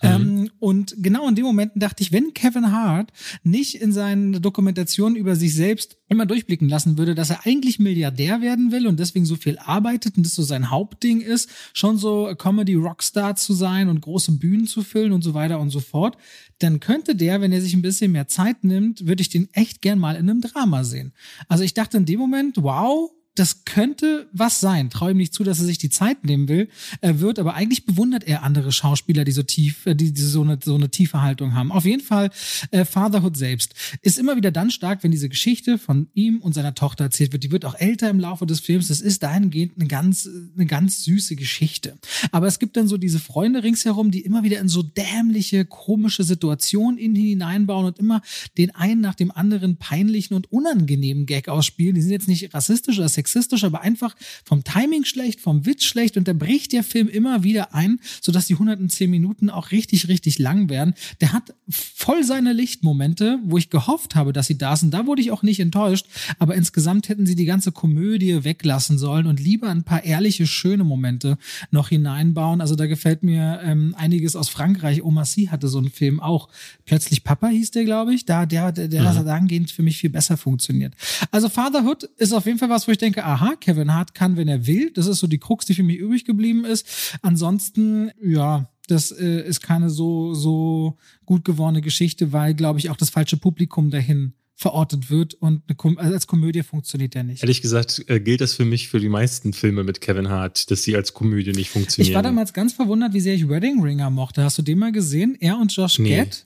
Ähm, 0.02 0.50
und 0.58 0.94
genau 0.98 1.28
in 1.28 1.34
dem 1.34 1.44
Moment 1.44 1.72
dachte 1.74 2.02
ich, 2.02 2.12
wenn 2.12 2.34
Kevin 2.34 2.72
Hart 2.72 3.12
nicht 3.42 3.74
in 3.76 3.92
seinen 3.92 4.40
Dokumentationen 4.40 5.16
über 5.16 5.36
sich 5.36 5.54
selbst 5.54 5.96
immer 6.08 6.26
durchblicken 6.26 6.68
lassen 6.68 6.98
würde, 6.98 7.14
dass 7.14 7.30
er 7.30 7.46
eigentlich 7.46 7.78
Milliardär 7.78 8.40
werden 8.40 8.72
will 8.72 8.86
und 8.86 8.98
deswegen 8.98 9.24
so 9.24 9.36
viel 9.36 9.58
arbeitet 9.58 10.16
und 10.16 10.26
das 10.26 10.34
so 10.34 10.42
sein 10.42 10.70
Hauptding 10.70 11.20
ist, 11.20 11.48
schon 11.72 11.98
so 11.98 12.34
Comedy-Rockstar 12.36 13.36
zu 13.36 13.54
sein 13.54 13.88
und 13.88 14.00
große 14.00 14.32
Bühnen 14.32 14.66
zu 14.66 14.82
füllen 14.82 15.12
und 15.12 15.22
so 15.22 15.34
weiter 15.34 15.60
und 15.60 15.70
so 15.70 15.80
fort, 15.80 16.16
dann 16.58 16.80
könnte 16.80 17.14
der, 17.14 17.40
wenn 17.40 17.52
er 17.52 17.60
sich 17.60 17.74
ein 17.74 17.82
bisschen 17.82 18.12
mehr 18.12 18.28
Zeit 18.28 18.64
nimmt, 18.64 19.06
würde 19.06 19.22
ich 19.22 19.28
den 19.28 19.48
echt 19.52 19.82
gern 19.82 19.98
mal 19.98 20.16
in 20.16 20.28
einem 20.28 20.40
Drama 20.40 20.84
sehen. 20.84 21.12
Also 21.48 21.64
ich 21.64 21.74
dachte 21.74 21.96
in 21.96 22.04
dem 22.04 22.18
Moment, 22.18 22.59
wow, 22.60 23.10
das 23.36 23.64
könnte 23.64 24.28
was 24.32 24.60
sein. 24.60 24.90
Traue 24.90 25.12
ihm 25.12 25.16
nicht 25.16 25.32
zu, 25.32 25.44
dass 25.44 25.60
er 25.60 25.64
sich 25.64 25.78
die 25.78 25.88
Zeit 25.88 26.24
nehmen 26.24 26.48
will. 26.48 26.68
Er 27.00 27.20
wird, 27.20 27.38
aber 27.38 27.54
eigentlich 27.54 27.86
bewundert 27.86 28.24
er 28.24 28.42
andere 28.42 28.72
Schauspieler, 28.72 29.24
die 29.24 29.32
so 29.32 29.42
tief, 29.42 29.86
äh, 29.86 29.94
die, 29.94 30.12
die 30.12 30.22
so 30.22 30.42
eine, 30.42 30.58
so 30.62 30.74
eine 30.74 30.90
tiefe 30.90 31.22
Haltung 31.22 31.54
haben. 31.54 31.70
Auf 31.70 31.84
jeden 31.84 32.02
Fall, 32.02 32.30
äh, 32.70 32.84
Fatherhood 32.84 33.36
selbst 33.36 33.74
ist 34.02 34.18
immer 34.18 34.36
wieder 34.36 34.50
dann 34.50 34.70
stark, 34.70 35.04
wenn 35.04 35.12
diese 35.12 35.28
Geschichte 35.28 35.78
von 35.78 36.08
ihm 36.12 36.40
und 36.40 36.54
seiner 36.54 36.74
Tochter 36.74 37.04
erzählt 37.04 37.32
wird. 37.32 37.44
Die 37.44 37.52
wird 37.52 37.64
auch 37.64 37.76
älter 37.76 38.10
im 38.10 38.18
Laufe 38.18 38.46
des 38.46 38.60
Films. 38.60 38.88
Das 38.88 39.00
ist 39.00 39.22
dahingehend 39.22 39.74
eine 39.76 39.86
ganz, 39.86 40.28
eine 40.56 40.66
ganz 40.66 41.04
süße 41.04 41.36
Geschichte. 41.36 41.98
Aber 42.32 42.48
es 42.48 42.58
gibt 42.58 42.76
dann 42.76 42.88
so 42.88 42.96
diese 42.96 43.20
Freunde 43.20 43.62
ringsherum, 43.62 44.10
die 44.10 44.20
immer 44.20 44.42
wieder 44.42 44.58
in 44.58 44.68
so 44.68 44.82
dämliche, 44.82 45.64
komische 45.64 46.24
Situationen 46.24 46.98
in 46.98 47.14
ihn 47.14 47.28
hineinbauen 47.28 47.86
und 47.86 47.98
immer 47.98 48.22
den 48.58 48.74
einen 48.74 49.00
nach 49.00 49.14
dem 49.14 49.30
anderen 49.30 49.76
peinlichen 49.76 50.34
und 50.34 50.50
unangenehmen 50.52 51.26
Gag 51.26 51.48
ausspielen. 51.48 51.94
Die 51.94 52.02
sind 52.02 52.10
jetzt 52.10 52.28
nicht 52.28 52.52
rassistisch 52.52 52.98
oder 52.98 53.08
sexistisch, 53.20 53.64
aber 53.64 53.82
einfach 53.82 54.16
vom 54.44 54.64
Timing 54.64 55.04
schlecht, 55.04 55.40
vom 55.40 55.66
Witz 55.66 55.84
schlecht 55.84 56.16
und 56.16 56.26
da 56.26 56.32
bricht 56.32 56.72
der 56.72 56.82
Film 56.82 57.08
immer 57.08 57.42
wieder 57.42 57.74
ein, 57.74 58.00
sodass 58.20 58.46
die 58.46 58.54
110 58.54 59.10
Minuten 59.10 59.50
auch 59.50 59.70
richtig, 59.70 60.08
richtig 60.08 60.38
lang 60.38 60.68
werden. 60.68 60.94
Der 61.20 61.32
hat 61.32 61.54
voll 61.68 62.24
seine 62.24 62.52
Lichtmomente, 62.52 63.38
wo 63.44 63.58
ich 63.58 63.70
gehofft 63.70 64.14
habe, 64.14 64.32
dass 64.32 64.46
sie 64.46 64.56
da 64.56 64.76
sind. 64.76 64.94
Da 64.94 65.06
wurde 65.06 65.20
ich 65.20 65.30
auch 65.30 65.42
nicht 65.42 65.60
enttäuscht, 65.60 66.06
aber 66.38 66.54
insgesamt 66.54 67.08
hätten 67.08 67.26
sie 67.26 67.34
die 67.34 67.44
ganze 67.44 67.72
Komödie 67.72 68.44
weglassen 68.44 68.98
sollen 68.98 69.26
und 69.26 69.40
lieber 69.40 69.68
ein 69.68 69.84
paar 69.84 70.04
ehrliche, 70.04 70.46
schöne 70.46 70.84
Momente 70.84 71.36
noch 71.70 71.88
hineinbauen. 71.88 72.60
Also 72.60 72.74
da 72.74 72.86
gefällt 72.86 73.22
mir 73.22 73.60
ähm, 73.62 73.94
einiges 73.98 74.36
aus 74.36 74.48
Frankreich. 74.48 75.02
Oma 75.02 75.24
C 75.24 75.48
hatte 75.48 75.68
so 75.68 75.78
einen 75.78 75.90
Film 75.90 76.20
auch. 76.20 76.48
Plötzlich 76.86 77.24
Papa 77.24 77.48
hieß 77.48 77.70
der, 77.72 77.84
glaube 77.84 78.14
ich. 78.14 78.24
Da, 78.24 78.46
der, 78.46 78.72
der, 78.72 78.88
der 78.88 79.02
mhm. 79.02 79.06
hat 79.06 79.26
dahingehend 79.26 79.70
für 79.70 79.82
mich 79.82 79.98
viel 79.98 80.10
besser 80.10 80.36
funktioniert. 80.36 80.94
Also 81.30 81.48
Fatherhood 81.48 82.04
ist 82.16 82.32
auf 82.32 82.46
jeden 82.46 82.58
Fall 82.58 82.70
was, 82.70 82.86
wo 82.86 82.92
ich 82.92 82.98
denke, 82.98 83.09
denke, 83.14 83.24
aha, 83.24 83.54
Kevin 83.60 83.92
Hart 83.92 84.14
kann, 84.14 84.36
wenn 84.36 84.48
er 84.48 84.66
will. 84.66 84.90
Das 84.92 85.06
ist 85.06 85.18
so 85.18 85.26
die 85.26 85.38
Krux, 85.38 85.66
die 85.66 85.74
für 85.74 85.82
mich 85.82 85.98
übrig 85.98 86.24
geblieben 86.24 86.64
ist. 86.64 87.16
Ansonsten, 87.22 88.10
ja, 88.22 88.68
das 88.88 89.12
äh, 89.12 89.46
ist 89.46 89.60
keine 89.60 89.90
so, 89.90 90.34
so 90.34 90.96
gut 91.24 91.44
gewordene 91.44 91.80
Geschichte, 91.80 92.32
weil, 92.32 92.54
glaube 92.54 92.78
ich, 92.78 92.90
auch 92.90 92.96
das 92.96 93.10
falsche 93.10 93.36
Publikum 93.36 93.90
dahin 93.90 94.34
verortet 94.60 95.10
wird 95.10 95.32
und 95.32 95.62
Kom 95.78 95.96
also 95.96 96.12
als 96.12 96.26
Komödie 96.26 96.62
funktioniert 96.62 97.14
der 97.14 97.22
nicht. 97.22 97.42
Ehrlich 97.42 97.62
gesagt 97.62 98.04
äh, 98.08 98.20
gilt 98.20 98.42
das 98.42 98.52
für 98.52 98.66
mich 98.66 98.88
für 98.88 99.00
die 99.00 99.08
meisten 99.08 99.54
Filme 99.54 99.84
mit 99.84 100.02
Kevin 100.02 100.28
Hart, 100.28 100.70
dass 100.70 100.82
sie 100.82 100.94
als 100.96 101.14
Komödie 101.14 101.52
nicht 101.52 101.70
funktionieren. 101.70 102.10
Ich 102.10 102.14
war 102.14 102.22
damals 102.22 102.52
ganz 102.52 102.74
verwundert, 102.74 103.14
wie 103.14 103.20
sehr 103.20 103.34
ich 103.34 103.48
Wedding 103.48 103.80
Ringer 103.82 104.10
mochte. 104.10 104.44
Hast 104.44 104.58
du 104.58 104.62
den 104.62 104.78
mal 104.78 104.92
gesehen? 104.92 105.34
Er 105.40 105.58
und 105.58 105.74
Josh 105.74 105.98
nee. 105.98 106.14
Gad? 106.14 106.44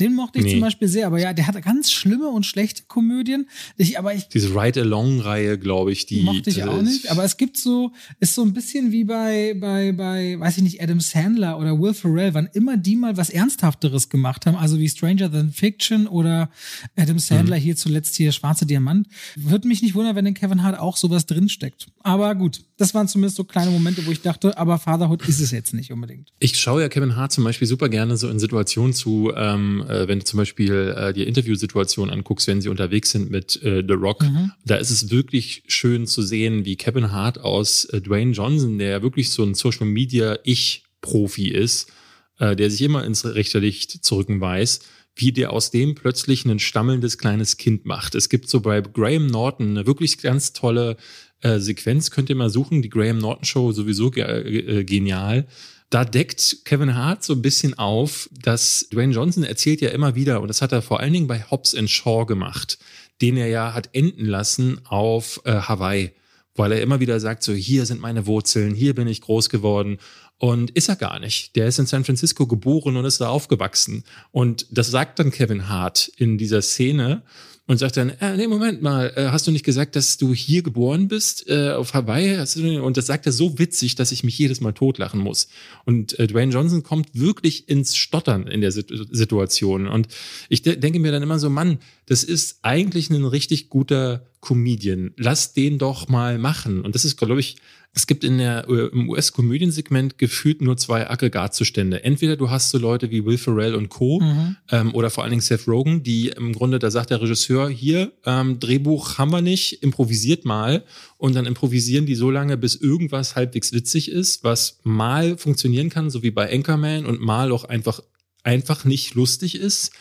Den 0.00 0.14
mochte 0.14 0.40
ich 0.40 0.46
nee. 0.46 0.50
zum 0.52 0.60
Beispiel 0.60 0.88
sehr, 0.88 1.06
aber 1.06 1.20
ja, 1.20 1.32
der 1.32 1.46
hat 1.46 1.62
ganz 1.62 1.92
schlimme 1.92 2.28
und 2.28 2.44
schlechte 2.44 2.82
Komödien. 2.88 3.48
Ich, 3.76 3.96
aber 3.96 4.12
ich, 4.12 4.28
Diese 4.28 4.48
Ride-Along-Reihe, 4.48 5.56
glaube 5.56 5.92
ich, 5.92 6.06
die. 6.06 6.22
Mochte 6.22 6.50
ich 6.50 6.64
auch 6.64 6.82
nicht. 6.82 7.10
Aber 7.12 7.22
es 7.22 7.36
gibt 7.36 7.56
so, 7.56 7.92
ist 8.18 8.34
so 8.34 8.42
ein 8.42 8.52
bisschen 8.52 8.90
wie 8.90 9.04
bei, 9.04 9.54
bei, 9.56 9.92
bei, 9.92 10.38
weiß 10.40 10.56
ich 10.56 10.64
nicht, 10.64 10.82
Adam 10.82 10.98
Sandler 10.98 11.58
oder 11.60 11.80
Will 11.80 11.94
Ferrell, 11.94 12.34
wann 12.34 12.48
immer 12.54 12.76
die 12.76 12.96
mal 12.96 13.16
was 13.16 13.30
Ernsthafteres 13.30 14.08
gemacht 14.08 14.46
haben, 14.46 14.56
also 14.56 14.80
wie 14.80 14.88
Stranger 14.88 15.30
Than 15.30 15.52
Fiction 15.52 16.08
oder 16.08 16.50
Adam 16.96 17.20
Sandler 17.20 17.56
mhm. 17.56 17.60
hier 17.60 17.76
zuletzt 17.76 18.16
hier 18.16 18.32
Schwarze 18.32 18.66
Diamant. 18.66 19.06
Würde 19.36 19.68
mich 19.68 19.80
nicht 19.80 19.94
wundern, 19.94 20.16
wenn 20.16 20.26
in 20.26 20.34
Kevin 20.34 20.64
Hart 20.64 20.76
auch 20.76 20.96
sowas 20.96 21.26
drinsteckt. 21.26 21.86
Aber 22.00 22.34
gut, 22.34 22.64
das 22.76 22.94
waren 22.94 23.06
zumindest 23.06 23.36
so 23.36 23.44
kleine 23.44 23.70
Momente, 23.70 24.04
wo 24.06 24.10
ich 24.10 24.22
dachte, 24.22 24.58
aber 24.58 24.78
Fatherhood 24.78 25.26
ist 25.28 25.40
es 25.40 25.52
jetzt 25.52 25.72
nicht 25.72 25.92
unbedingt. 25.92 26.32
Ich 26.40 26.58
schaue 26.58 26.82
ja 26.82 26.88
Kevin 26.88 27.14
Hart 27.14 27.30
zum 27.30 27.44
Beispiel 27.44 27.68
super 27.68 27.88
gerne 27.88 28.16
so 28.16 28.28
in 28.28 28.40
Situationen 28.40 28.92
zu, 28.92 29.32
ähm, 29.36 29.83
äh, 29.88 30.08
wenn 30.08 30.20
du 30.20 30.24
zum 30.24 30.38
Beispiel 30.38 30.94
äh, 30.96 31.12
die 31.12 31.24
Interviewsituation 31.24 32.10
anguckst, 32.10 32.46
wenn 32.46 32.60
sie 32.60 32.68
unterwegs 32.68 33.10
sind 33.10 33.30
mit 33.30 33.62
äh, 33.62 33.82
The 33.86 33.94
Rock, 33.94 34.22
mhm. 34.22 34.52
da 34.64 34.76
ist 34.76 34.90
es 34.90 35.10
wirklich 35.10 35.64
schön 35.66 36.06
zu 36.06 36.22
sehen, 36.22 36.64
wie 36.64 36.76
Kevin 36.76 37.12
Hart 37.12 37.40
aus 37.40 37.84
äh, 37.86 38.00
Dwayne 38.00 38.32
Johnson, 38.32 38.78
der 38.78 38.90
ja 38.90 39.02
wirklich 39.02 39.30
so 39.30 39.42
ein 39.42 39.54
Social 39.54 39.86
Media 39.86 40.38
Ich-Profi 40.44 41.48
ist, 41.48 41.92
äh, 42.38 42.56
der 42.56 42.70
sich 42.70 42.82
immer 42.82 43.04
ins 43.04 43.24
rechte 43.24 43.58
Licht 43.58 44.04
zurücken 44.04 44.40
weiß, 44.40 44.80
wie 45.16 45.32
der 45.32 45.52
aus 45.52 45.70
dem 45.70 45.94
plötzlich 45.94 46.44
ein 46.44 46.58
stammelndes 46.58 47.18
kleines 47.18 47.56
Kind 47.56 47.84
macht. 47.86 48.14
Es 48.14 48.28
gibt 48.28 48.48
so 48.48 48.60
bei 48.60 48.80
Graham 48.80 49.26
Norton 49.26 49.70
eine 49.70 49.86
wirklich 49.86 50.18
ganz 50.18 50.52
tolle 50.52 50.96
äh, 51.40 51.58
Sequenz, 51.58 52.10
könnt 52.10 52.30
ihr 52.30 52.36
mal 52.36 52.50
suchen, 52.50 52.82
die 52.82 52.90
Graham 52.90 53.18
Norton 53.18 53.44
Show 53.44 53.72
sowieso 53.72 54.10
ge 54.10 54.24
äh, 54.24 54.84
genial 54.84 55.46
da 55.90 56.04
deckt 56.04 56.64
Kevin 56.64 56.94
Hart 56.94 57.22
so 57.22 57.34
ein 57.34 57.42
bisschen 57.42 57.78
auf, 57.78 58.28
dass 58.32 58.88
Dwayne 58.92 59.14
Johnson 59.14 59.44
erzählt 59.44 59.80
ja 59.80 59.90
immer 59.90 60.14
wieder, 60.14 60.40
und 60.40 60.48
das 60.48 60.62
hat 60.62 60.72
er 60.72 60.82
vor 60.82 61.00
allen 61.00 61.12
Dingen 61.12 61.26
bei 61.26 61.42
Hobbs 61.50 61.76
Shaw 61.88 62.26
gemacht, 62.26 62.78
den 63.22 63.36
er 63.36 63.46
ja 63.46 63.74
hat 63.74 63.90
enden 63.92 64.26
lassen 64.26 64.80
auf 64.84 65.40
äh, 65.44 65.52
Hawaii, 65.52 66.12
weil 66.54 66.72
er 66.72 66.82
immer 66.82 67.00
wieder 67.00 67.20
sagt, 67.20 67.42
so 67.42 67.52
hier 67.52 67.86
sind 67.86 68.00
meine 68.00 68.26
Wurzeln, 68.26 68.74
hier 68.74 68.94
bin 68.94 69.08
ich 69.08 69.20
groß 69.20 69.48
geworden. 69.48 69.98
Und 70.38 70.72
ist 70.72 70.88
er 70.88 70.96
gar 70.96 71.20
nicht. 71.20 71.54
Der 71.54 71.68
ist 71.68 71.78
in 71.78 71.86
San 71.86 72.04
Francisco 72.04 72.46
geboren 72.48 72.96
und 72.96 73.04
ist 73.04 73.20
da 73.20 73.28
aufgewachsen. 73.28 74.02
Und 74.32 74.66
das 74.70 74.90
sagt 74.90 75.20
dann 75.20 75.30
Kevin 75.30 75.68
Hart 75.68 76.08
in 76.16 76.38
dieser 76.38 76.60
Szene 76.60 77.22
und 77.66 77.78
sagt 77.78 77.96
dann, 77.96 78.10
äh, 78.10 78.36
nee, 78.36 78.46
Moment 78.46 78.82
mal, 78.82 79.12
äh, 79.16 79.28
hast 79.30 79.46
du 79.46 79.50
nicht 79.50 79.64
gesagt, 79.64 79.96
dass 79.96 80.18
du 80.18 80.34
hier 80.34 80.62
geboren 80.62 81.08
bist, 81.08 81.48
äh, 81.48 81.70
auf 81.70 81.94
Hawaii? 81.94 82.36
Und 82.78 82.96
das 82.98 83.06
sagt 83.06 83.24
er 83.24 83.32
so 83.32 83.58
witzig, 83.58 83.94
dass 83.94 84.12
ich 84.12 84.22
mich 84.22 84.36
jedes 84.36 84.60
Mal 84.60 84.72
totlachen 84.72 85.20
muss. 85.20 85.48
Und 85.86 86.18
äh, 86.18 86.26
Dwayne 86.26 86.52
Johnson 86.52 86.82
kommt 86.82 87.08
wirklich 87.14 87.68
ins 87.68 87.96
Stottern 87.96 88.46
in 88.46 88.60
der 88.60 88.70
Situation. 88.70 89.88
Und 89.88 90.08
ich 90.50 90.60
de 90.60 90.76
denke 90.76 90.98
mir 90.98 91.10
dann 91.10 91.22
immer 91.22 91.38
so, 91.38 91.48
Mann, 91.48 91.78
das 92.04 92.22
ist 92.22 92.58
eigentlich 92.62 93.08
ein 93.08 93.24
richtig 93.24 93.70
guter 93.70 94.26
Comedian. 94.42 95.12
Lass 95.16 95.54
den 95.54 95.78
doch 95.78 96.08
mal 96.08 96.38
machen. 96.38 96.82
Und 96.82 96.94
das 96.94 97.06
ist, 97.06 97.16
glaube 97.16 97.40
ich, 97.40 97.56
es 97.96 98.08
gibt 98.08 98.24
in 98.24 98.38
der, 98.38 98.68
äh, 98.68 98.88
im 98.88 99.08
US-Komödiensegment 99.08 100.18
gefühlt 100.18 100.60
nur 100.60 100.76
zwei 100.76 101.08
Aggregatzustände. 101.08 102.02
Entweder 102.02 102.36
du 102.36 102.50
hast 102.50 102.70
so 102.70 102.78
Leute 102.78 103.12
wie 103.12 103.24
Will 103.24 103.38
Ferrell 103.38 103.76
und 103.76 103.88
Co. 103.88 104.20
Mhm. 104.20 104.56
Ähm, 104.72 104.94
oder 104.94 105.10
vor 105.10 105.22
allen 105.22 105.30
Dingen 105.30 105.42
Seth 105.42 105.68
Rogen, 105.68 106.02
die 106.02 106.28
im 106.28 106.52
Grunde, 106.52 106.80
da 106.80 106.90
sagt 106.90 107.10
der 107.10 107.22
Regisseur, 107.22 107.68
hier, 107.68 108.12
ähm, 108.26 108.58
Drehbuch 108.58 109.18
haben 109.18 109.30
wir 109.30 109.42
nicht, 109.42 109.84
improvisiert 109.84 110.44
mal. 110.44 110.82
Und 111.18 111.36
dann 111.36 111.46
improvisieren 111.46 112.04
die 112.04 112.16
so 112.16 112.32
lange, 112.32 112.56
bis 112.56 112.74
irgendwas 112.74 113.36
halbwegs 113.36 113.72
witzig 113.72 114.10
ist, 114.10 114.42
was 114.42 114.80
mal 114.82 115.38
funktionieren 115.38 115.88
kann, 115.88 116.10
so 116.10 116.24
wie 116.24 116.32
bei 116.32 116.52
Anchorman 116.52 117.06
und 117.06 117.20
mal 117.20 117.52
auch 117.52 117.64
einfach, 117.64 118.00
einfach 118.42 118.84
nicht 118.84 119.14
lustig 119.14 119.54
ist. 119.54 119.92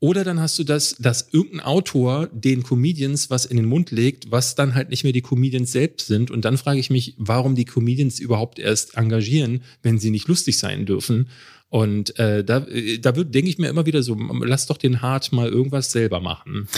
Oder 0.00 0.22
dann 0.22 0.38
hast 0.38 0.58
du 0.58 0.64
das, 0.64 0.94
dass 0.98 1.28
irgendein 1.32 1.60
Autor 1.60 2.28
den 2.28 2.62
Comedians 2.62 3.30
was 3.30 3.46
in 3.46 3.56
den 3.56 3.66
Mund 3.66 3.90
legt, 3.90 4.30
was 4.30 4.54
dann 4.54 4.74
halt 4.74 4.90
nicht 4.90 5.02
mehr 5.02 5.12
die 5.12 5.22
Comedians 5.22 5.72
selbst 5.72 6.06
sind. 6.06 6.30
Und 6.30 6.44
dann 6.44 6.56
frage 6.56 6.78
ich 6.78 6.88
mich, 6.88 7.14
warum 7.18 7.56
die 7.56 7.64
Comedians 7.64 8.20
überhaupt 8.20 8.60
erst 8.60 8.96
engagieren, 8.96 9.62
wenn 9.82 9.98
sie 9.98 10.10
nicht 10.10 10.28
lustig 10.28 10.58
sein 10.58 10.86
dürfen. 10.86 11.28
Und 11.68 12.16
äh, 12.18 12.44
da, 12.44 12.58
äh, 12.66 12.98
da 12.98 13.12
denke 13.12 13.50
ich 13.50 13.58
mir 13.58 13.68
immer 13.68 13.86
wieder 13.86 14.02
so, 14.02 14.14
lass 14.14 14.66
doch 14.66 14.78
den 14.78 15.02
Hart 15.02 15.32
mal 15.32 15.48
irgendwas 15.48 15.90
selber 15.90 16.20
machen. 16.20 16.68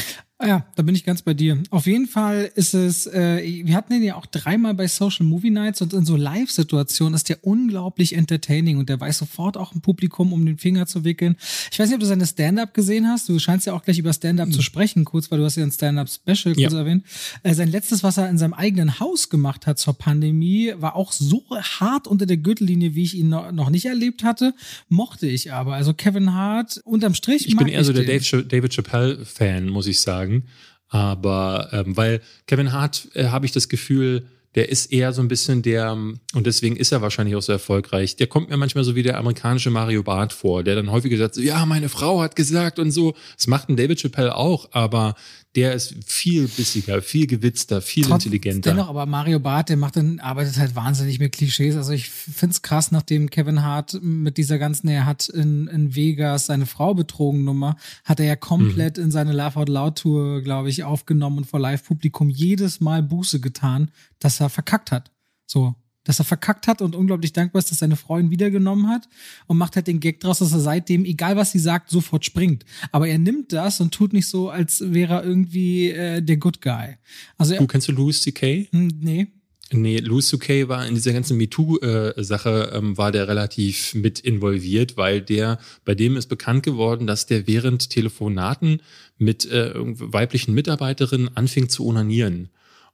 Ah 0.42 0.48
ja, 0.48 0.66
da 0.74 0.82
bin 0.82 0.94
ich 0.94 1.04
ganz 1.04 1.20
bei 1.20 1.34
dir. 1.34 1.62
Auf 1.68 1.86
jeden 1.86 2.06
Fall 2.06 2.50
ist 2.54 2.72
es, 2.72 3.06
äh, 3.06 3.42
wir 3.66 3.74
hatten 3.74 3.92
ihn 3.92 4.02
ja 4.02 4.14
auch 4.14 4.24
dreimal 4.24 4.72
bei 4.72 4.88
Social 4.88 5.26
Movie 5.26 5.50
Nights 5.50 5.82
und 5.82 5.92
in 5.92 6.06
so 6.06 6.16
Live-Situationen 6.16 7.12
ist 7.12 7.28
der 7.28 7.44
unglaublich 7.44 8.16
entertaining 8.16 8.78
und 8.78 8.88
der 8.88 8.98
weiß 8.98 9.18
sofort 9.18 9.58
auch 9.58 9.74
ein 9.74 9.82
Publikum 9.82 10.32
um 10.32 10.46
den 10.46 10.56
Finger 10.56 10.86
zu 10.86 11.04
wickeln. 11.04 11.36
Ich 11.70 11.78
weiß 11.78 11.88
nicht, 11.88 11.96
ob 11.96 12.00
du 12.00 12.06
seine 12.06 12.24
Stand-up 12.24 12.72
gesehen 12.72 13.06
hast. 13.06 13.28
Du 13.28 13.38
scheinst 13.38 13.66
ja 13.66 13.74
auch 13.74 13.82
gleich 13.82 13.98
über 13.98 14.14
Stand-up 14.14 14.48
mhm. 14.48 14.52
zu 14.52 14.62
sprechen, 14.62 15.04
kurz, 15.04 15.30
weil 15.30 15.40
du 15.40 15.44
hast 15.44 15.56
ja 15.56 15.62
ein 15.62 15.72
Stand-up-Special 15.72 16.54
kurz 16.54 16.72
ja. 16.72 16.78
erwähnt. 16.78 17.04
Äh, 17.42 17.52
sein 17.52 17.68
letztes, 17.68 18.02
was 18.02 18.16
er 18.16 18.30
in 18.30 18.38
seinem 18.38 18.54
eigenen 18.54 18.98
Haus 18.98 19.28
gemacht 19.28 19.66
hat 19.66 19.78
zur 19.78 19.92
Pandemie, 19.92 20.72
war 20.78 20.96
auch 20.96 21.12
so 21.12 21.44
hart 21.50 22.06
unter 22.06 22.24
der 22.24 22.38
Gürtellinie, 22.38 22.94
wie 22.94 23.02
ich 23.02 23.14
ihn 23.14 23.28
noch, 23.28 23.52
noch 23.52 23.68
nicht 23.68 23.84
erlebt 23.84 24.24
hatte. 24.24 24.54
Mochte 24.88 25.26
ich 25.26 25.52
aber. 25.52 25.74
Also 25.74 25.92
Kevin 25.92 26.32
Hart, 26.32 26.80
unterm 26.84 27.12
Strich. 27.12 27.46
Ich 27.46 27.56
bin 27.56 27.68
eher 27.68 27.84
so 27.84 27.92
der 27.92 28.04
Dave, 28.04 28.44
David 28.44 28.72
Chappelle-Fan, 28.72 29.68
muss 29.68 29.86
ich 29.86 30.00
sagen 30.00 30.29
sagen. 30.30 30.44
Aber 30.88 31.68
ähm, 31.72 31.96
weil 31.96 32.20
Kevin 32.46 32.72
Hart, 32.72 33.08
äh, 33.14 33.26
habe 33.26 33.46
ich 33.46 33.52
das 33.52 33.68
Gefühl, 33.68 34.26
der 34.56 34.68
ist 34.68 34.92
eher 34.92 35.12
so 35.12 35.22
ein 35.22 35.28
bisschen 35.28 35.62
der, 35.62 35.92
und 35.92 36.18
deswegen 36.34 36.76
ist 36.76 36.90
er 36.90 37.02
wahrscheinlich 37.02 37.36
auch 37.36 37.42
so 37.42 37.52
erfolgreich, 37.52 38.16
der 38.16 38.26
kommt 38.26 38.50
mir 38.50 38.56
manchmal 38.56 38.82
so 38.82 38.96
wie 38.96 39.04
der 39.04 39.16
amerikanische 39.16 39.70
Mario 39.70 40.02
Barth 40.02 40.32
vor, 40.32 40.64
der 40.64 40.74
dann 40.74 40.90
häufig 40.90 41.12
gesagt 41.12 41.36
ja, 41.36 41.64
meine 41.66 41.88
Frau 41.88 42.20
hat 42.20 42.34
gesagt 42.34 42.80
und 42.80 42.90
so. 42.90 43.14
Das 43.36 43.46
macht 43.46 43.68
ein 43.68 43.76
David 43.76 44.00
Chappelle 44.00 44.34
auch, 44.34 44.70
aber 44.72 45.14
der 45.56 45.74
ist 45.74 45.94
viel 46.06 46.46
bissiger, 46.46 47.02
viel 47.02 47.26
gewitzter, 47.26 47.82
viel 47.82 48.04
Trotz, 48.04 48.24
intelligenter. 48.24 48.70
Dennoch, 48.70 48.88
aber 48.88 49.04
Mario 49.06 49.40
Barth, 49.40 49.68
der 49.68 49.76
macht 49.76 49.96
dann, 49.96 50.20
arbeitet 50.20 50.58
halt 50.58 50.76
wahnsinnig 50.76 51.18
mit 51.18 51.32
Klischees. 51.32 51.76
Also 51.76 51.92
ich 51.92 52.08
find's 52.08 52.62
krass, 52.62 52.92
nachdem 52.92 53.30
Kevin 53.30 53.62
Hart 53.62 53.98
mit 54.00 54.36
dieser 54.36 54.58
ganzen, 54.58 54.86
er 54.88 55.06
hat 55.06 55.28
in, 55.28 55.66
in 55.66 55.96
Vegas 55.96 56.46
seine 56.46 56.66
Frau 56.66 56.94
betrogen 56.94 57.44
Nummer, 57.44 57.76
hat 58.04 58.20
er 58.20 58.26
ja 58.26 58.36
komplett 58.36 58.96
mhm. 58.96 59.04
in 59.04 59.10
seine 59.10 59.32
Laugh 59.32 59.56
Out 59.56 59.68
Loud 59.68 59.98
Tour, 59.98 60.42
glaube 60.42 60.68
ich, 60.68 60.84
aufgenommen 60.84 61.38
und 61.38 61.46
vor 61.46 61.58
Live-Publikum 61.58 62.30
jedes 62.30 62.80
Mal 62.80 63.02
Buße 63.02 63.40
getan, 63.40 63.90
dass 64.20 64.40
er 64.40 64.50
verkackt 64.50 64.92
hat. 64.92 65.10
So 65.46 65.74
dass 66.04 66.18
er 66.18 66.24
verkackt 66.24 66.66
hat 66.66 66.82
und 66.82 66.96
unglaublich 66.96 67.32
dankbar 67.32 67.60
ist, 67.60 67.70
dass 67.70 67.78
seine 67.78 67.96
Frau 67.96 68.18
ihn 68.18 68.30
wiedergenommen 68.30 68.88
hat 68.88 69.08
und 69.46 69.58
macht 69.58 69.76
halt 69.76 69.86
den 69.86 70.00
Gag 70.00 70.20
draus, 70.20 70.38
dass 70.38 70.52
er 70.52 70.60
seitdem, 70.60 71.04
egal 71.04 71.36
was 71.36 71.52
sie 71.52 71.58
sagt, 71.58 71.90
sofort 71.90 72.24
springt. 72.24 72.64
Aber 72.92 73.08
er 73.08 73.18
nimmt 73.18 73.52
das 73.52 73.80
und 73.80 73.92
tut 73.92 74.12
nicht 74.12 74.26
so, 74.26 74.50
als 74.50 74.82
wäre 74.92 75.14
er 75.14 75.24
irgendwie 75.24 75.90
äh, 75.90 76.22
der 76.22 76.38
Good 76.38 76.62
Guy. 76.62 76.96
Also 77.36 77.54
er, 77.54 77.60
du 77.60 77.66
kennst 77.66 77.88
du 77.88 77.92
Louis 77.92 78.22
C.K.? 78.22 78.68
Hm, 78.72 78.92
nee. 79.00 79.28
Nee, 79.72 79.98
Louis 79.98 80.26
C.K. 80.28 80.68
war 80.68 80.84
in 80.84 80.94
dieser 80.94 81.12
ganzen 81.12 81.36
MeToo-Sache, 81.36 82.72
ähm, 82.74 82.98
war 82.98 83.12
der 83.12 83.28
relativ 83.28 83.94
mit 83.94 84.18
involviert, 84.18 84.96
weil 84.96 85.20
der, 85.20 85.60
bei 85.84 85.94
dem 85.94 86.16
ist 86.16 86.26
bekannt 86.26 86.64
geworden, 86.64 87.06
dass 87.06 87.26
der 87.26 87.46
während 87.46 87.88
Telefonaten 87.90 88.82
mit 89.16 89.48
äh, 89.48 89.72
weiblichen 89.76 90.54
Mitarbeiterinnen 90.54 91.36
anfing 91.36 91.68
zu 91.68 91.86
onanieren. 91.86 92.48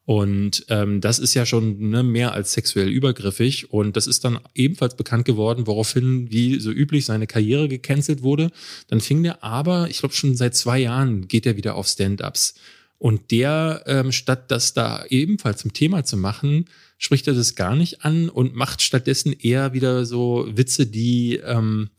Und 0.07 0.65
ähm, 0.69 1.01
das 1.01 1.19
ist 1.19 1.35
ja 1.35 1.45
schon 1.45 1.91
ne, 1.91 2.05
mehr 2.05 2.33
als 2.33 2.53
sexuell 2.53 2.89
übergriffig. 2.89 3.73
Und 3.73 3.97
das 3.97 4.07
ist 4.07 4.25
dann 4.25 4.39
ebenfalls 4.55 4.97
bekannt 4.97 5.25
geworden, 5.25 5.67
woraufhin, 5.67 6.31
wie 6.31 6.61
so 6.61 6.71
üblich, 6.71 7.05
seine 7.05 7.27
Karriere 7.27 7.69
gecancelt 7.69 8.23
wurde. 8.23 8.53
Dann 8.87 9.01
fing 9.01 9.25
der 9.25 9.43
aber, 9.43 9.91
ich 9.91 9.99
glaube 9.99 10.15
schon 10.15 10.37
seit 10.37 10.55
zwei 10.55 10.79
Jahren, 10.79 11.27
geht 11.27 11.45
er 11.45 11.57
wieder 11.57 11.75
auf 11.75 11.89
Stand-ups. 11.89 12.55
Und 12.99 13.33
der, 13.33 13.83
ähm, 13.87 14.13
statt 14.13 14.51
das 14.53 14.75
da 14.75 15.05
ebenfalls 15.09 15.61
zum 15.61 15.73
Thema 15.73 16.05
zu 16.05 16.17
machen, 16.17 16.67
spricht 16.99 17.27
er 17.27 17.35
das 17.35 17.57
gar 17.57 17.75
nicht 17.75 18.05
an 18.05 18.29
und 18.29 18.55
macht 18.55 18.83
stattdessen 18.83 19.33
eher 19.33 19.73
wieder 19.75 20.07
so 20.07 20.47
Witze, 20.49 20.87
die 20.87 21.37
ähm, 21.45 21.91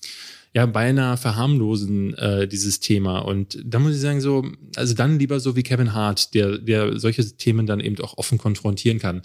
ja 0.54 0.66
beinahe 0.66 1.18
verharmlosen 1.18 2.14
äh, 2.16 2.48
dieses 2.48 2.80
Thema. 2.80 3.20
Und 3.20 3.60
da 3.64 3.80
muss 3.80 3.96
ich 3.96 4.02
sagen, 4.02 4.22
so, 4.22 4.46
also 4.76 4.94
dann 4.94 5.20
lieber 5.20 5.40
so 5.40 5.56
wie 5.56 5.64
Kevin 5.64 5.94
Hart, 5.94 6.34
der, 6.34 6.58
der 6.58 7.00
solche 7.00 7.24
Themen 7.38 7.68
dann 7.68 7.80
eben 7.80 8.00
auch 8.00 8.18
offen 8.18 8.38
konfrontieren 8.38 9.00
kann. 9.00 9.22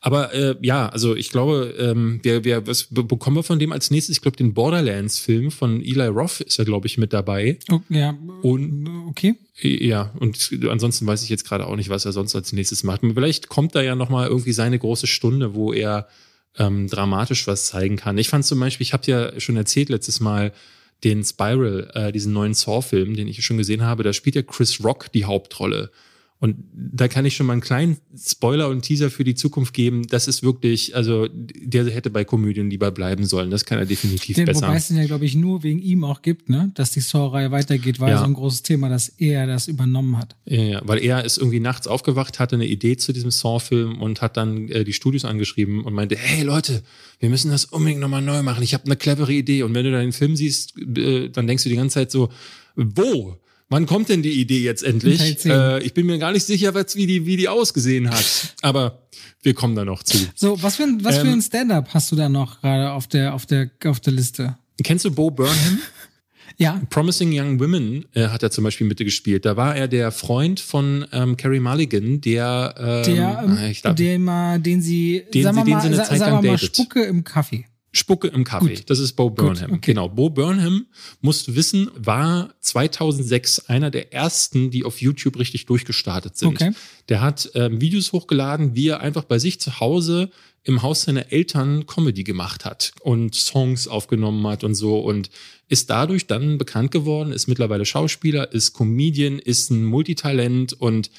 Aber 0.00 0.32
äh, 0.34 0.56
ja, 0.60 0.88
also 0.88 1.16
ich 1.16 1.30
glaube, 1.30 1.74
ähm, 1.78 2.20
wer, 2.22 2.44
wer, 2.44 2.66
was 2.66 2.88
bekommen 2.90 3.36
wir 3.36 3.42
von 3.42 3.58
dem 3.58 3.72
als 3.72 3.90
nächstes? 3.90 4.16
Ich 4.16 4.22
glaube, 4.22 4.36
den 4.36 4.54
Borderlands-Film 4.54 5.50
von 5.50 5.80
Eli 5.80 6.06
Roth 6.06 6.40
ist 6.42 6.58
er, 6.58 6.64
glaube 6.64 6.86
ich, 6.86 6.98
mit 6.98 7.12
dabei. 7.12 7.58
Oh, 7.70 7.80
ja, 7.88 8.16
und, 8.42 8.86
okay. 9.08 9.34
Ja, 9.60 10.12
und 10.20 10.50
ansonsten 10.68 11.06
weiß 11.06 11.22
ich 11.22 11.30
jetzt 11.30 11.44
gerade 11.44 11.66
auch 11.66 11.76
nicht, 11.76 11.88
was 11.88 12.04
er 12.04 12.12
sonst 12.12 12.36
als 12.36 12.52
nächstes 12.52 12.84
macht. 12.84 13.00
Vielleicht 13.00 13.48
kommt 13.48 13.74
da 13.74 13.82
ja 13.82 13.94
nochmal 13.94 14.28
irgendwie 14.28 14.52
seine 14.52 14.78
große 14.78 15.06
Stunde, 15.06 15.54
wo 15.54 15.72
er 15.72 16.08
ähm, 16.58 16.88
dramatisch 16.88 17.46
was 17.46 17.66
zeigen 17.66 17.96
kann. 17.96 18.18
Ich 18.18 18.28
fand 18.28 18.44
zum 18.44 18.60
Beispiel, 18.60 18.84
ich 18.84 18.92
habe 18.92 19.02
ja 19.06 19.40
schon 19.40 19.56
erzählt 19.56 19.88
letztes 19.88 20.20
Mal, 20.20 20.52
den 21.04 21.24
Spiral, 21.24 21.90
äh, 21.94 22.12
diesen 22.12 22.32
neuen 22.32 22.54
Saw-Film, 22.54 23.16
den 23.16 23.28
ich 23.28 23.44
schon 23.44 23.58
gesehen 23.58 23.82
habe, 23.82 24.02
da 24.02 24.12
spielt 24.12 24.36
ja 24.36 24.42
Chris 24.42 24.82
Rock 24.82 25.12
die 25.12 25.24
Hauptrolle. 25.24 25.90
Und 26.38 26.56
da 26.74 27.08
kann 27.08 27.24
ich 27.24 27.34
schon 27.34 27.46
mal 27.46 27.54
einen 27.54 27.62
kleinen 27.62 27.96
Spoiler 28.14 28.68
und 28.68 28.82
Teaser 28.82 29.10
für 29.10 29.24
die 29.24 29.34
Zukunft 29.34 29.72
geben. 29.72 30.06
Das 30.06 30.28
ist 30.28 30.42
wirklich, 30.42 30.94
also 30.94 31.28
der 31.32 31.86
hätte 31.86 32.10
bei 32.10 32.24
Komödien 32.24 32.68
lieber 32.68 32.90
bleiben 32.90 33.24
sollen. 33.24 33.50
Das 33.50 33.64
kann 33.64 33.78
er 33.78 33.86
definitiv 33.86 34.36
Den, 34.36 34.44
besser. 34.44 34.66
Wobei 34.66 34.76
es 34.76 34.88
den 34.88 34.98
ja, 34.98 35.06
glaube 35.06 35.24
ich, 35.24 35.34
nur 35.34 35.62
wegen 35.62 35.78
ihm 35.78 36.04
auch 36.04 36.20
gibt, 36.20 36.50
ne? 36.50 36.72
Dass 36.74 36.90
die 36.90 37.00
Saw-Reihe 37.00 37.50
weitergeht, 37.52 38.00
war 38.00 38.10
ja. 38.10 38.18
so 38.18 38.24
ein 38.24 38.34
großes 38.34 38.62
Thema, 38.62 38.90
dass 38.90 39.08
er 39.08 39.46
das 39.46 39.66
übernommen 39.66 40.18
hat. 40.18 40.36
Ja, 40.44 40.62
ja, 40.62 40.82
weil 40.84 40.98
er 41.02 41.24
ist 41.24 41.38
irgendwie 41.38 41.60
nachts 41.60 41.86
aufgewacht, 41.86 42.38
hatte 42.38 42.56
eine 42.56 42.66
Idee 42.66 42.98
zu 42.98 43.14
diesem 43.14 43.30
Saw-Film 43.30 44.02
und 44.02 44.20
hat 44.20 44.36
dann 44.36 44.68
äh, 44.68 44.84
die 44.84 44.92
Studios 44.92 45.24
angeschrieben 45.24 45.84
und 45.84 45.94
meinte, 45.94 46.16
hey 46.18 46.44
Leute, 46.44 46.82
wir 47.18 47.30
müssen 47.30 47.50
das 47.50 47.64
unbedingt 47.64 48.00
nochmal 48.00 48.20
neu 48.20 48.42
machen. 48.42 48.62
Ich 48.62 48.74
habe 48.74 48.84
eine 48.84 48.96
clevere 48.96 49.32
Idee. 49.32 49.62
Und 49.62 49.74
wenn 49.74 49.84
du 49.84 49.90
da 49.90 50.00
den 50.00 50.12
Film 50.12 50.36
siehst, 50.36 50.74
äh, 50.78 51.30
dann 51.30 51.46
denkst 51.46 51.62
du 51.62 51.70
die 51.70 51.76
ganze 51.76 51.94
Zeit 51.94 52.10
so, 52.10 52.28
wo? 52.74 53.38
Wann 53.68 53.86
kommt 53.86 54.08
denn 54.08 54.22
die 54.22 54.40
Idee 54.40 54.62
jetzt 54.62 54.84
endlich? 54.84 55.44
Äh, 55.44 55.82
ich 55.82 55.92
bin 55.92 56.06
mir 56.06 56.18
gar 56.18 56.32
nicht 56.32 56.44
sicher, 56.44 56.72
was, 56.74 56.94
wie, 56.94 57.06
die, 57.06 57.26
wie 57.26 57.36
die 57.36 57.48
ausgesehen 57.48 58.10
hat. 58.10 58.54
Aber 58.62 59.06
wir 59.42 59.54
kommen 59.54 59.74
da 59.74 59.84
noch 59.84 60.04
zu. 60.04 60.18
So, 60.36 60.62
was 60.62 60.76
für 60.76 60.84
ein, 60.84 61.04
was 61.04 61.16
ähm, 61.16 61.26
für 61.26 61.32
ein 61.32 61.42
Stand-up 61.42 61.92
hast 61.92 62.12
du 62.12 62.16
da 62.16 62.28
noch 62.28 62.60
gerade 62.60 62.92
auf 62.92 63.08
der, 63.08 63.34
auf, 63.34 63.46
der, 63.46 63.70
auf 63.84 63.98
der 63.98 64.12
Liste? 64.12 64.56
Kennst 64.82 65.04
du 65.04 65.10
Bo 65.10 65.30
Burnham? 65.30 65.80
ja. 66.58 66.80
Promising 66.90 67.30
Young 67.32 67.58
Women 67.58 68.04
äh, 68.14 68.28
hat 68.28 68.44
er 68.44 68.52
zum 68.52 68.62
Beispiel 68.62 68.86
mitgespielt. 68.86 69.44
Da 69.44 69.56
war 69.56 69.74
er 69.74 69.88
der 69.88 70.12
Freund 70.12 70.60
von 70.60 71.04
ähm, 71.12 71.36
Carrie 71.36 71.60
Mulligan, 71.60 72.20
der, 72.20 72.74
ähm, 72.78 73.14
der, 73.14 73.42
ähm, 73.44 73.70
ich 73.70 73.82
glaub, 73.82 73.96
der 73.96 74.18
mal, 74.20 74.60
den 74.60 74.80
sie, 74.80 75.24
den 75.34 75.42
sie, 75.42 75.44
wir 75.44 75.52
mal, 75.52 75.64
den 75.64 75.80
sie 75.80 75.86
eine 75.88 76.02
Zeit 76.04 76.20
lang 76.20 76.44
mal 76.44 76.58
Spucke 76.58 77.02
im 77.02 77.24
Kaffee. 77.24 77.64
Spucke 77.96 78.28
im 78.28 78.44
Kaffee. 78.44 78.76
Gut. 78.76 78.90
Das 78.90 78.98
ist 78.98 79.14
Bo 79.14 79.30
Burnham. 79.30 79.72
Okay. 79.72 79.92
Genau. 79.92 80.08
Bo 80.08 80.30
Burnham, 80.30 80.86
musst 81.20 81.54
wissen, 81.54 81.90
war 81.94 82.54
2006 82.60 83.66
einer 83.66 83.90
der 83.90 84.12
ersten, 84.12 84.70
die 84.70 84.84
auf 84.84 85.00
YouTube 85.00 85.38
richtig 85.38 85.66
durchgestartet 85.66 86.36
sind. 86.36 86.48
Okay. 86.48 86.72
Der 87.08 87.20
hat 87.20 87.50
ähm, 87.54 87.80
Videos 87.80 88.12
hochgeladen, 88.12 88.74
wie 88.74 88.88
er 88.88 89.00
einfach 89.00 89.24
bei 89.24 89.38
sich 89.38 89.60
zu 89.60 89.80
Hause 89.80 90.30
im 90.66 90.82
Haus 90.82 91.02
seiner 91.02 91.32
Eltern 91.32 91.86
Comedy 91.86 92.24
gemacht 92.24 92.64
hat 92.64 92.92
und 93.00 93.36
Songs 93.36 93.86
aufgenommen 93.86 94.44
hat 94.48 94.64
und 94.64 94.74
so 94.74 94.98
und 94.98 95.30
ist 95.68 95.90
dadurch 95.90 96.26
dann 96.26 96.58
bekannt 96.58 96.90
geworden, 96.90 97.32
ist 97.32 97.46
mittlerweile 97.46 97.86
Schauspieler, 97.86 98.52
ist 98.52 98.72
Comedian, 98.72 99.38
ist 99.38 99.70
ein 99.70 99.84
Multitalent 99.84 100.72
und 100.72 101.10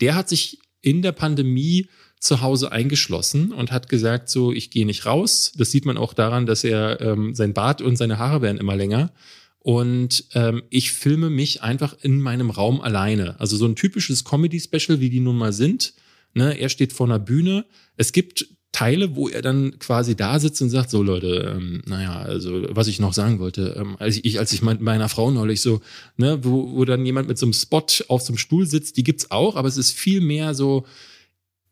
der 0.00 0.14
hat 0.14 0.30
sich 0.30 0.58
in 0.80 1.02
der 1.02 1.12
Pandemie 1.12 1.88
zu 2.24 2.40
Hause 2.40 2.72
eingeschlossen 2.72 3.52
und 3.52 3.70
hat 3.70 3.90
gesagt, 3.90 4.30
so, 4.30 4.50
ich 4.50 4.70
gehe 4.70 4.86
nicht 4.86 5.04
raus. 5.04 5.52
Das 5.58 5.70
sieht 5.70 5.84
man 5.84 5.98
auch 5.98 6.14
daran, 6.14 6.46
dass 6.46 6.64
er, 6.64 7.00
ähm, 7.02 7.34
sein 7.34 7.52
Bart 7.52 7.82
und 7.82 7.96
seine 7.96 8.18
Haare 8.18 8.40
werden 8.40 8.56
immer 8.56 8.74
länger. 8.74 9.12
Und 9.58 10.24
ähm, 10.32 10.62
ich 10.70 10.92
filme 10.92 11.28
mich 11.28 11.62
einfach 11.62 11.94
in 12.00 12.20
meinem 12.20 12.48
Raum 12.48 12.80
alleine. 12.80 13.38
Also 13.40 13.58
so 13.58 13.66
ein 13.66 13.76
typisches 13.76 14.24
Comedy-Special, 14.24 15.00
wie 15.00 15.10
die 15.10 15.20
nun 15.20 15.36
mal 15.36 15.52
sind. 15.52 15.92
Ne? 16.32 16.58
Er 16.58 16.70
steht 16.70 16.94
vor 16.94 17.06
einer 17.06 17.18
Bühne. 17.18 17.66
Es 17.98 18.12
gibt 18.12 18.46
Teile, 18.72 19.14
wo 19.16 19.28
er 19.28 19.42
dann 19.42 19.78
quasi 19.78 20.16
da 20.16 20.40
sitzt 20.40 20.62
und 20.62 20.70
sagt, 20.70 20.88
so 20.88 21.02
Leute, 21.02 21.54
ähm, 21.56 21.82
naja, 21.86 22.22
also 22.22 22.62
was 22.70 22.88
ich 22.88 23.00
noch 23.00 23.12
sagen 23.12 23.38
wollte, 23.38 23.76
ähm, 23.78 23.96
als 23.98 24.18
ich, 24.22 24.38
als 24.38 24.52
ich 24.54 24.62
mit 24.62 24.80
meiner 24.80 25.10
Frau 25.10 25.30
neulich 25.30 25.60
so, 25.60 25.82
ne, 26.16 26.38
wo, 26.42 26.72
wo 26.74 26.84
dann 26.86 27.04
jemand 27.04 27.28
mit 27.28 27.36
so 27.36 27.44
einem 27.44 27.52
Spot 27.52 27.84
auf 28.08 28.22
so 28.22 28.32
einem 28.32 28.38
Stuhl 28.38 28.66
sitzt, 28.66 28.96
die 28.96 29.04
gibt's 29.04 29.30
auch, 29.30 29.56
aber 29.56 29.68
es 29.68 29.76
ist 29.76 29.92
viel 29.92 30.22
mehr 30.22 30.54
so, 30.54 30.86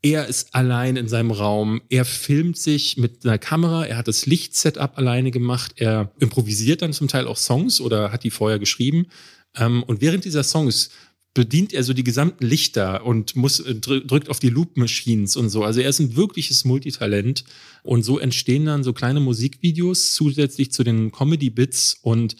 er 0.03 0.27
ist 0.27 0.53
allein 0.53 0.97
in 0.97 1.07
seinem 1.07 1.31
Raum. 1.31 1.81
Er 1.89 2.03
filmt 2.03 2.57
sich 2.57 2.97
mit 2.97 3.25
einer 3.25 3.37
Kamera. 3.37 3.85
Er 3.85 3.97
hat 3.97 4.09
das 4.09 4.25
Lichtsetup 4.25 4.97
alleine 4.97 5.31
gemacht. 5.31 5.75
Er 5.77 6.11
improvisiert 6.19 6.81
dann 6.81 6.91
zum 6.91 7.07
Teil 7.07 7.25
auch 7.25 7.37
Songs 7.37 7.79
oder 7.79 8.11
hat 8.11 8.25
die 8.25 8.29
vorher 8.29 8.59
geschrieben. 8.59 9.07
Ähm, 9.55 9.81
und 9.83 10.01
während 10.01 10.25
dieser 10.25 10.43
Songs 10.43 10.89
bedient 11.33 11.73
er 11.73 11.83
so 11.83 11.93
die 11.93 12.03
gesamten 12.03 12.45
Lichter 12.45 13.05
und 13.05 13.37
muss 13.37 13.61
äh, 13.61 13.75
drückt 13.75 14.29
auf 14.29 14.39
die 14.39 14.49
Loop 14.49 14.75
Machines 14.75 15.37
und 15.37 15.49
so. 15.49 15.63
Also 15.63 15.79
er 15.79 15.89
ist 15.89 15.99
ein 15.99 16.17
wirkliches 16.17 16.65
Multitalent 16.65 17.45
und 17.81 18.03
so 18.03 18.19
entstehen 18.19 18.65
dann 18.65 18.83
so 18.83 18.91
kleine 18.91 19.21
Musikvideos 19.21 20.13
zusätzlich 20.13 20.73
zu 20.73 20.83
den 20.83 21.13
Comedy 21.13 21.49
Bits 21.49 21.97
und 22.01 22.35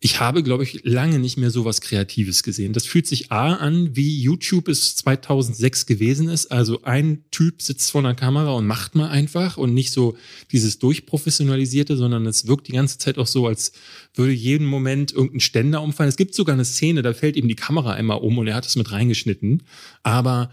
ich 0.00 0.20
habe, 0.20 0.44
glaube 0.44 0.62
ich, 0.62 0.84
lange 0.84 1.18
nicht 1.18 1.38
mehr 1.38 1.50
so 1.50 1.64
was 1.64 1.80
Kreatives 1.80 2.44
gesehen. 2.44 2.72
Das 2.72 2.86
fühlt 2.86 3.08
sich 3.08 3.32
A 3.32 3.54
an, 3.54 3.96
wie 3.96 4.20
YouTube 4.20 4.68
es 4.68 4.94
2006 4.94 5.86
gewesen 5.86 6.28
ist. 6.28 6.52
Also 6.52 6.82
ein 6.82 7.24
Typ 7.32 7.62
sitzt 7.62 7.90
vor 7.90 8.00
einer 8.00 8.14
Kamera 8.14 8.52
und 8.52 8.66
macht 8.68 8.94
mal 8.94 9.08
einfach 9.08 9.56
und 9.56 9.74
nicht 9.74 9.90
so 9.90 10.16
dieses 10.52 10.78
durchprofessionalisierte, 10.78 11.96
sondern 11.96 12.26
es 12.26 12.46
wirkt 12.46 12.68
die 12.68 12.72
ganze 12.72 12.98
Zeit 12.98 13.18
auch 13.18 13.26
so, 13.26 13.48
als 13.48 13.72
würde 14.14 14.32
jeden 14.32 14.68
Moment 14.68 15.10
irgendein 15.10 15.40
Ständer 15.40 15.82
umfallen. 15.82 16.08
Es 16.08 16.16
gibt 16.16 16.34
sogar 16.34 16.54
eine 16.54 16.64
Szene, 16.64 17.02
da 17.02 17.12
fällt 17.12 17.34
ihm 17.34 17.48
die 17.48 17.56
Kamera 17.56 17.92
einmal 17.92 18.18
um 18.18 18.38
und 18.38 18.46
er 18.46 18.54
hat 18.54 18.66
es 18.66 18.76
mit 18.76 18.92
reingeschnitten. 18.92 19.64
Aber 20.04 20.52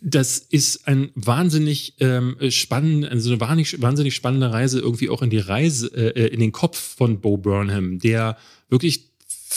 das 0.00 0.38
ist 0.38 0.88
ein 0.88 1.10
wahnsinnig 1.14 1.94
ähm, 2.00 2.36
spannend, 2.48 3.06
also 3.06 3.30
eine 3.30 3.40
wahnsinnig, 3.40 3.82
wahnsinnig 3.82 4.14
spannende 4.14 4.52
Reise 4.52 4.80
irgendwie 4.80 5.10
auch 5.10 5.22
in 5.22 5.30
die 5.30 5.38
Reise, 5.38 5.88
äh, 5.94 6.28
in 6.28 6.40
den 6.40 6.52
Kopf 6.52 6.78
von 6.78 7.20
Bo 7.20 7.36
Burnham, 7.36 7.98
der 7.98 8.38
wirklich 8.70 9.10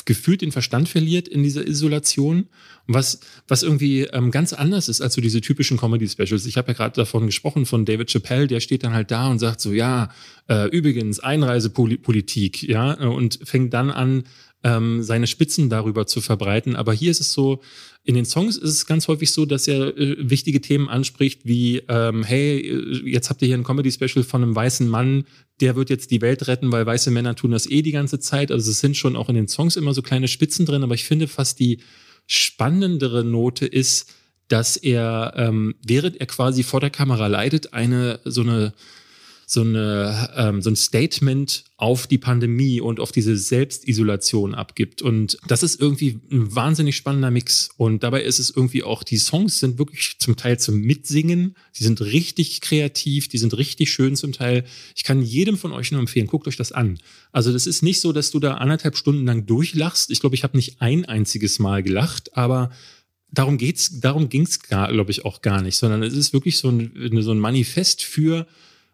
gefühlt 0.03 0.41
den 0.41 0.51
Verstand 0.51 0.89
verliert 0.89 1.29
in 1.29 1.41
dieser 1.41 1.65
Isolation. 1.65 2.47
Was, 2.87 3.19
was 3.47 3.63
irgendwie 3.63 4.01
ähm, 4.01 4.29
ganz 4.29 4.53
anders 4.53 4.89
ist 4.89 5.01
als 5.01 5.15
so 5.15 5.21
diese 5.21 5.41
typischen 5.41 5.77
Comedy-Specials. 5.77 6.45
Ich 6.45 6.57
habe 6.57 6.67
ja 6.67 6.73
gerade 6.75 6.95
davon 6.95 7.25
gesprochen, 7.25 7.65
von 7.65 7.85
David 7.85 8.11
Chappelle, 8.11 8.45
der 8.45 8.59
steht 8.59 8.83
dann 8.83 8.93
halt 8.93 9.09
da 9.09 9.27
und 9.29 9.39
sagt 9.39 9.59
so, 9.59 9.71
ja, 9.71 10.09
äh, 10.47 10.69
übrigens, 10.69 11.19
Einreisepolitik, 11.19 12.61
ja, 12.61 12.93
und 12.93 13.39
fängt 13.43 13.73
dann 13.73 13.89
an, 13.89 14.25
ähm, 14.65 15.03
seine 15.03 15.27
Spitzen 15.27 15.69
darüber 15.69 16.07
zu 16.07 16.21
verbreiten. 16.21 16.75
Aber 16.75 16.91
hier 16.91 17.11
ist 17.11 17.21
es 17.21 17.31
so, 17.31 17.61
in 18.03 18.15
den 18.15 18.25
Songs 18.25 18.57
ist 18.57 18.71
es 18.71 18.87
ganz 18.87 19.07
häufig 19.07 19.31
so, 19.31 19.45
dass 19.45 19.67
er 19.67 19.95
äh, 19.95 20.15
wichtige 20.19 20.59
Themen 20.59 20.89
anspricht, 20.89 21.41
wie, 21.45 21.83
ähm, 21.87 22.23
hey, 22.23 22.61
äh, 22.61 23.07
jetzt 23.07 23.29
habt 23.29 23.43
ihr 23.43 23.47
hier 23.47 23.57
ein 23.57 23.63
Comedy-Special 23.63 24.23
von 24.23 24.41
einem 24.41 24.55
weißen 24.55 24.89
Mann, 24.89 25.25
der 25.61 25.75
wird 25.75 25.91
jetzt 25.91 26.09
die 26.09 26.21
Welt 26.21 26.47
retten, 26.47 26.71
weil 26.71 26.83
weiße 26.83 27.11
Männer 27.11 27.35
tun 27.35 27.51
das 27.51 27.69
eh 27.69 27.83
die 27.83 27.91
ganze 27.91 28.19
Zeit. 28.19 28.51
Also 28.51 28.71
es 28.71 28.79
sind 28.79 28.97
schon 28.97 29.15
auch 29.15 29.29
in 29.29 29.35
den 29.35 29.47
Songs 29.47 29.75
immer 29.75 29.93
so 29.93 30.01
kleine 30.01 30.27
Spitzen 30.27 30.65
drin, 30.65 30.83
aber 30.83 30.95
ich 30.95 31.05
finde 31.05 31.27
fast 31.27 31.59
die 31.59 31.79
spannendere 32.25 33.23
Note 33.23 33.67
ist, 33.67 34.11
dass 34.47 34.77
er, 34.77 35.33
ähm, 35.37 35.75
während 35.85 36.19
er 36.19 36.25
quasi 36.25 36.63
vor 36.63 36.79
der 36.79 36.89
Kamera 36.89 37.27
leidet, 37.27 37.73
eine 37.73 38.19
so 38.25 38.41
eine 38.41 38.73
so, 39.47 39.61
eine, 39.61 40.33
ähm, 40.35 40.61
so 40.61 40.69
ein 40.69 40.75
Statement 40.75 41.65
auf 41.77 42.07
die 42.07 42.17
Pandemie 42.17 42.81
und 42.81 42.99
auf 42.99 43.11
diese 43.11 43.37
Selbstisolation 43.37 44.55
abgibt. 44.55 45.01
Und 45.01 45.37
das 45.47 45.61
ist 45.61 45.79
irgendwie 45.79 46.19
ein 46.31 46.55
wahnsinnig 46.55 46.95
spannender 46.95 47.31
Mix. 47.31 47.69
Und 47.77 48.03
dabei 48.03 48.23
ist 48.23 48.39
es 48.39 48.49
irgendwie 48.49 48.83
auch, 48.83 49.03
die 49.03 49.17
Songs 49.17 49.59
sind 49.59 49.77
wirklich 49.77 50.15
zum 50.19 50.35
Teil 50.35 50.59
zum 50.59 50.79
Mitsingen. 50.79 51.55
Die 51.77 51.83
sind 51.83 52.01
richtig 52.01 52.61
kreativ, 52.61 53.27
die 53.27 53.37
sind 53.37 53.55
richtig 53.57 53.91
schön 53.91 54.15
zum 54.15 54.31
Teil. 54.31 54.63
Ich 54.95 55.03
kann 55.03 55.21
jedem 55.21 55.57
von 55.57 55.71
euch 55.71 55.91
nur 55.91 55.99
empfehlen, 55.99 56.27
guckt 56.27 56.47
euch 56.47 56.57
das 56.57 56.71
an. 56.71 56.97
Also 57.31 57.51
das 57.51 57.67
ist 57.67 57.83
nicht 57.83 58.01
so, 58.01 58.13
dass 58.13 58.31
du 58.31 58.39
da 58.39 58.55
anderthalb 58.55 58.97
Stunden 58.97 59.25
lang 59.25 59.45
durchlachst. 59.45 60.09
Ich 60.11 60.21
glaube, 60.21 60.35
ich 60.35 60.43
habe 60.43 60.57
nicht 60.57 60.81
ein 60.81 61.05
einziges 61.05 61.59
Mal 61.59 61.83
gelacht, 61.83 62.35
aber 62.37 62.71
darum 63.31 63.57
geht's, 63.57 63.99
darum 63.99 64.29
ging's 64.29 64.59
glaube 64.59 65.11
ich, 65.11 65.25
auch 65.25 65.41
gar 65.41 65.61
nicht, 65.61 65.75
sondern 65.75 66.03
es 66.03 66.13
ist 66.13 66.33
wirklich 66.33 66.57
so 66.57 66.69
ein, 66.69 67.21
so 67.21 67.31
ein 67.31 67.39
Manifest 67.39 68.03
für 68.03 68.47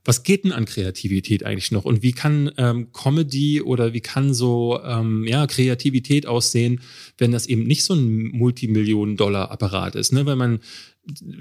was 0.04 0.24
geht 0.24 0.44
denn 0.44 0.52
an 0.52 0.66
Kreativität 0.66 1.46
eigentlich 1.46 1.72
noch? 1.72 1.86
Und 1.86 2.02
wie 2.02 2.12
kann 2.12 2.52
ähm, 2.58 2.92
Comedy 2.92 3.62
oder 3.62 3.94
wie 3.94 4.02
kann 4.02 4.34
so 4.34 4.80
ähm, 4.84 5.26
ja, 5.28 5.46
Kreativität 5.46 6.26
aussehen, 6.26 6.82
wenn 7.20 7.32
das 7.32 7.46
eben 7.46 7.64
nicht 7.64 7.84
so 7.84 7.94
ein 7.94 8.30
Multimillionen-Dollar-Apparat 8.30 9.96
ist? 9.96 10.12
Ne? 10.12 10.26
Weil 10.26 10.38
man, 10.38 10.60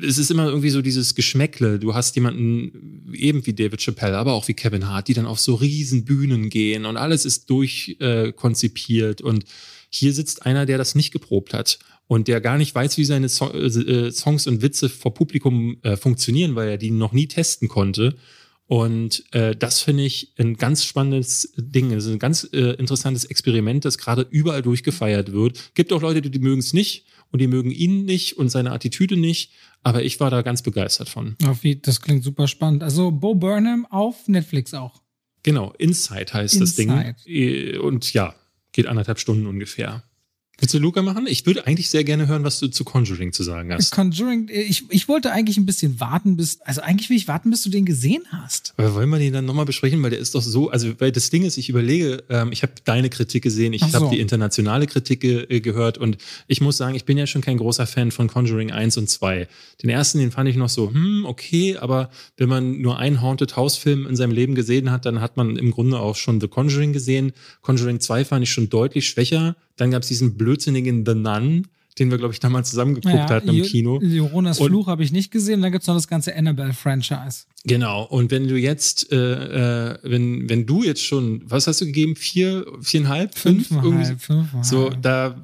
es 0.03 0.19
ist 0.19 0.31
immer 0.31 0.47
irgendwie 0.47 0.71
so 0.71 0.83
dieses 0.83 1.15
Geschmäckle. 1.15 1.79
Du 1.79 1.95
hast 1.95 2.17
jemanden 2.17 3.11
eben 3.15 3.47
wie 3.47 3.55
David 3.55 3.81
Chappelle, 3.81 4.19
aber 4.19 4.35
auch 4.35 4.47
wie 4.49 4.55
Kevin 4.55 4.89
Hart, 4.89 5.09
die 5.09 5.15
dann 5.15 5.27
auf 5.27 5.41
so 5.41 5.55
riesen 5.55 6.05
Bühnen 6.05 6.51
gehen 6.51 6.85
und 6.85 6.99
alles 6.99 7.25
ist 7.25 7.49
durchkonzipiert. 7.49 9.21
Äh, 9.23 9.25
und 9.25 9.45
hier 9.89 10.13
sitzt 10.13 10.45
einer, 10.45 10.67
der 10.67 10.77
das 10.77 10.95
nicht 10.95 11.13
geprobt 11.13 11.55
hat 11.55 11.79
und 12.09 12.29
der 12.29 12.43
gar 12.43 12.59
nicht 12.59 12.75
weiß, 12.75 12.99
wie 12.99 13.05
seine 13.07 13.31
so 13.31 13.51
äh, 13.55 14.13
Songs 14.13 14.47
und 14.47 14.61
Witze 14.61 14.91
vor 14.91 15.15
Publikum 15.15 15.79
äh, 15.83 15.97
funktionieren, 15.97 16.57
weil 16.57 16.69
er 16.69 16.79
die 16.79 16.91
noch 16.91 17.13
nie 17.13 17.27
testen 17.27 17.67
konnte 17.67 18.17
und 18.71 19.25
äh, 19.33 19.57
das 19.57 19.81
finde 19.81 20.05
ich 20.05 20.33
ein 20.39 20.55
ganz 20.57 20.85
spannendes 20.85 21.53
Ding. 21.57 21.91
Es 21.91 22.05
ist 22.05 22.13
ein 22.13 22.21
ganz 22.21 22.49
äh, 22.53 22.75
interessantes 22.75 23.25
Experiment, 23.25 23.85
das 23.85 23.99
gerade 23.99 24.25
überall 24.31 24.63
durchgefeiert 24.63 25.33
wird. 25.33 25.75
Gibt 25.75 25.93
auch 25.93 26.01
Leute, 26.01 26.23
die, 26.23 26.31
die 26.31 26.39
mögen 26.39 26.61
es 26.61 26.73
nicht 26.73 27.05
und 27.33 27.41
die 27.41 27.49
mögen 27.49 27.73
ihn 27.73 28.05
nicht 28.05 28.39
und 28.39 28.49
seine 28.49 28.71
Attitüde 28.71 29.17
nicht. 29.17 29.51
Aber 29.83 30.05
ich 30.05 30.21
war 30.21 30.31
da 30.31 30.43
ganz 30.43 30.63
begeistert 30.63 31.09
von. 31.09 31.35
Das 31.83 32.01
klingt 32.01 32.23
super 32.23 32.47
spannend. 32.47 32.85
Also 32.85 33.11
Bo 33.11 33.35
Burnham 33.35 33.87
auf 33.87 34.29
Netflix 34.29 34.73
auch. 34.73 35.03
Genau, 35.43 35.73
Inside 35.77 36.33
heißt 36.33 36.55
Inside. 36.55 36.65
das 36.65 37.25
Ding. 37.25 37.35
Äh, 37.35 37.77
und 37.79 38.13
ja, 38.13 38.37
geht 38.71 38.87
anderthalb 38.87 39.19
Stunden 39.19 39.49
ungefähr. 39.49 40.05
Willst 40.61 40.75
du 40.75 40.79
Luca 40.79 41.01
machen? 41.01 41.27
Ich 41.27 41.47
würde 41.47 41.67
eigentlich 41.67 41.89
sehr 41.89 42.05
gerne 42.05 42.29
hören, 42.29 42.45
was 42.45 42.61
du 42.61 42.69
zu 42.69 42.85
Conjuring 42.85 43.33
zu 43.33 43.43
sagen 43.43 43.73
hast. 43.73 43.93
Conjuring, 43.93 44.51
ich, 44.53 44.85
ich 44.91 45.09
wollte 45.09 45.33
eigentlich 45.33 45.57
ein 45.57 45.65
bisschen 45.65 46.01
warten, 46.01 46.37
bis, 46.37 46.61
also 46.61 46.83
eigentlich 46.83 47.09
will 47.09 47.17
ich 47.17 47.29
warten, 47.29 47.51
bis 47.51 47.63
du 47.63 47.71
den 47.71 47.87
gesehen 47.87 48.23
hast. 48.31 48.75
Aber 48.77 48.95
wollen 48.95 49.09
wir 49.09 49.19
den 49.19 49.33
dann 49.33 49.47
nochmal 49.47 49.65
besprechen, 49.65 50.03
weil 50.03 50.11
der 50.11 50.19
ist 50.19 50.35
doch 50.35 50.43
so, 50.43 50.69
also 50.69 50.93
weil 51.01 51.13
das 51.13 51.31
Ding 51.31 51.45
ist, 51.45 51.57
ich 51.57 51.71
überlege, 51.71 52.23
ähm, 52.29 52.53
ich 52.53 52.63
habe 52.63 52.73
deine 52.85 53.09
Kritik 53.09 53.43
gesehen, 53.43 53.73
ich 53.73 53.81
so. 53.81 53.93
habe 53.95 54.11
die 54.11 54.21
internationale 54.21 54.87
Kritik 54.87 55.25
äh, 55.25 55.61
gehört 55.61 55.97
und 55.97 56.19
ich 56.47 56.61
muss 56.61 56.77
sagen, 56.77 56.95
ich 56.95 57.07
bin 57.07 57.17
ja 57.17 57.27
schon 57.27 57.41
kein 57.41 57.57
großer 57.57 57.87
Fan 57.87 58.11
von 58.11 58.29
Conjuring 58.29 58.71
1 58.71 58.99
und 58.99 59.09
2. 59.09 59.49
Den 59.83 59.89
ersten, 59.89 60.19
den 60.19 60.31
fand 60.31 60.51
ich 60.51 60.57
noch 60.57 60.69
so, 60.69 60.93
hm, 60.93 61.25
okay, 61.25 61.79
aber 61.79 62.11
wenn 62.37 62.51
man 62.51 62.83
nur 62.83 62.99
einen 62.99 63.23
Haunted 63.23 63.57
House 63.57 63.79
Film 63.79 64.07
in 64.07 64.15
seinem 64.15 64.33
Leben 64.33 64.55
gesehen 64.55 64.91
hat, 64.91 65.07
dann 65.07 65.23
hat 65.23 65.39
man 65.39 65.57
im 65.57 65.71
Grunde 65.71 65.99
auch 65.99 66.17
schon 66.17 66.39
The 66.39 66.49
Conjuring 66.49 66.93
gesehen. 66.93 67.33
Conjuring 67.63 68.01
2 68.01 68.27
fand 68.27 68.43
ich 68.43 68.51
schon 68.51 68.69
deutlich 68.69 69.09
schwächer. 69.09 69.57
Dann 69.81 69.91
gab 69.91 70.03
es 70.03 70.09
diesen 70.09 70.35
blödsinnigen 70.51 71.05
The 71.07 71.15
Nun, 71.15 71.69
den 72.01 72.11
wir, 72.11 72.19
glaube 72.19 72.33
ich, 72.35 72.41
damals 72.41 72.71
zusammen 72.71 72.95
geguckt 72.95 73.15
ja, 73.15 73.29
hatten 73.29 73.51
im 73.51 73.63
Kino. 73.63 74.01
Jonas 74.01 74.59
Fluch 74.59 74.87
habe 74.87 75.05
ich 75.05 75.13
nicht 75.13 75.31
gesehen. 75.31 75.61
Dann 75.61 75.71
gibt 75.71 75.83
es 75.83 75.89
noch 75.89 75.95
das 75.95 76.09
ganze 76.09 76.35
Annabelle-Franchise. 76.35 77.45
Genau. 77.65 78.05
Und 78.05 78.31
wenn 78.31 78.49
du 78.49 78.57
jetzt, 78.57 79.13
äh, 79.13 79.91
äh, 79.93 79.99
wenn, 80.03 80.49
wenn 80.49 80.65
du 80.65 80.83
jetzt 80.83 81.05
schon, 81.05 81.43
was 81.45 81.67
hast 81.67 81.83
du 81.83 81.87
gegeben? 81.87 82.17
Vier, 82.17 82.65
viereinhalb, 82.81 83.37
fünf? 83.37 83.69
Fünfeinhalb, 83.69 84.21
fünfeinhalb. 84.21 84.65
So, 84.65 84.89
da, 84.89 85.37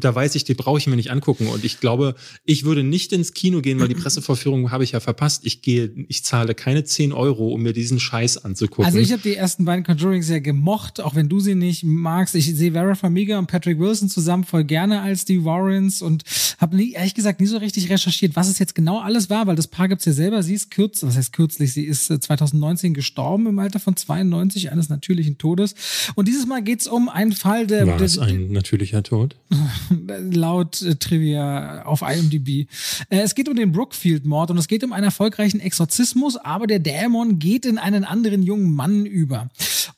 da 0.00 0.14
weiß 0.14 0.34
ich, 0.34 0.44
die 0.44 0.54
brauche 0.54 0.78
ich 0.78 0.86
mir 0.86 0.96
nicht 0.96 1.10
angucken. 1.10 1.46
Und 1.48 1.64
ich 1.64 1.78
glaube, 1.78 2.14
ich 2.46 2.64
würde 2.64 2.82
nicht 2.82 3.12
ins 3.12 3.34
Kino 3.34 3.60
gehen, 3.60 3.78
weil 3.80 3.88
die 3.88 3.94
Pressevorführung 4.02 4.70
habe 4.70 4.82
ich 4.82 4.92
ja 4.92 5.00
verpasst. 5.00 5.44
Ich 5.44 5.60
gehe, 5.60 5.92
ich 6.08 6.24
zahle 6.24 6.54
keine 6.54 6.84
zehn 6.84 7.12
Euro, 7.12 7.48
um 7.48 7.62
mir 7.62 7.74
diesen 7.74 8.00
Scheiß 8.00 8.44
anzugucken. 8.44 8.86
Also 8.86 8.98
ich 8.98 9.12
habe 9.12 9.22
die 9.22 9.34
ersten 9.34 9.66
beiden 9.66 9.84
Conjuring 9.84 10.22
sehr 10.22 10.40
gemocht, 10.40 11.02
auch 11.02 11.14
wenn 11.14 11.28
du 11.28 11.38
sie 11.38 11.54
nicht 11.54 11.84
magst. 11.84 12.34
Ich 12.34 12.46
sehe 12.46 12.72
Vera 12.72 12.94
Farmiga 12.94 13.38
und 13.38 13.46
Patrick 13.46 13.78
Wilson 13.78 14.08
zusammen 14.08 14.44
voll 14.44 14.64
gerne 14.64 15.02
als 15.02 15.26
die 15.26 15.44
Warrens 15.44 15.97
und 16.02 16.22
habe 16.58 16.80
ehrlich 16.82 17.14
gesagt 17.14 17.40
nie 17.40 17.46
so 17.46 17.58
richtig 17.58 17.90
recherchiert, 17.90 18.36
was 18.36 18.48
es 18.48 18.58
jetzt 18.58 18.74
genau 18.74 19.00
alles 19.00 19.28
war, 19.28 19.46
weil 19.46 19.56
das 19.56 19.66
Paar 19.66 19.88
gibt's 19.88 20.04
ja 20.04 20.12
selber. 20.12 20.42
Sie 20.42 20.54
ist 20.54 20.70
kürz, 20.70 21.02
was 21.02 21.16
heißt 21.16 21.32
kürz 21.32 21.48
kürzlich. 21.48 21.72
Sie 21.72 21.84
ist 21.84 22.06
2019 22.06 22.90
äh, 22.90 22.94
gestorben 22.94 23.46
im 23.46 23.58
Alter 23.58 23.80
von 23.80 23.96
92 23.96 24.70
eines 24.70 24.88
natürlichen 24.88 25.38
Todes. 25.38 25.74
Und 26.14 26.28
dieses 26.28 26.46
Mal 26.46 26.62
geht 26.62 26.80
es 26.80 26.86
um 26.86 27.08
einen 27.08 27.32
Fall, 27.32 27.66
der. 27.66 27.86
War 27.86 28.00
es 28.00 28.18
ein 28.18 28.52
natürlicher 28.52 29.02
Tod? 29.02 29.36
laut 30.30 30.82
äh, 30.82 30.96
Trivia 30.96 31.84
auf 31.84 32.02
IMDb. 32.02 32.68
Äh, 33.08 33.20
es 33.20 33.34
geht 33.34 33.48
um 33.48 33.56
den 33.56 33.72
Brookfield-Mord 33.72 34.50
und 34.50 34.58
es 34.58 34.68
geht 34.68 34.84
um 34.84 34.92
einen 34.92 35.04
erfolgreichen 35.04 35.60
Exorzismus, 35.60 36.36
aber 36.36 36.66
der 36.66 36.78
Dämon 36.78 37.38
geht 37.38 37.64
in 37.64 37.78
einen 37.78 38.04
anderen 38.04 38.42
jungen 38.42 38.74
Mann 38.74 39.06
über. 39.06 39.48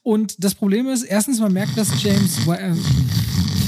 Und 0.02 0.42
das 0.42 0.54
Problem 0.54 0.88
ist, 0.88 1.02
erstens, 1.02 1.40
man 1.40 1.52
merkt, 1.52 1.76
dass 1.76 2.02
James. 2.02 2.38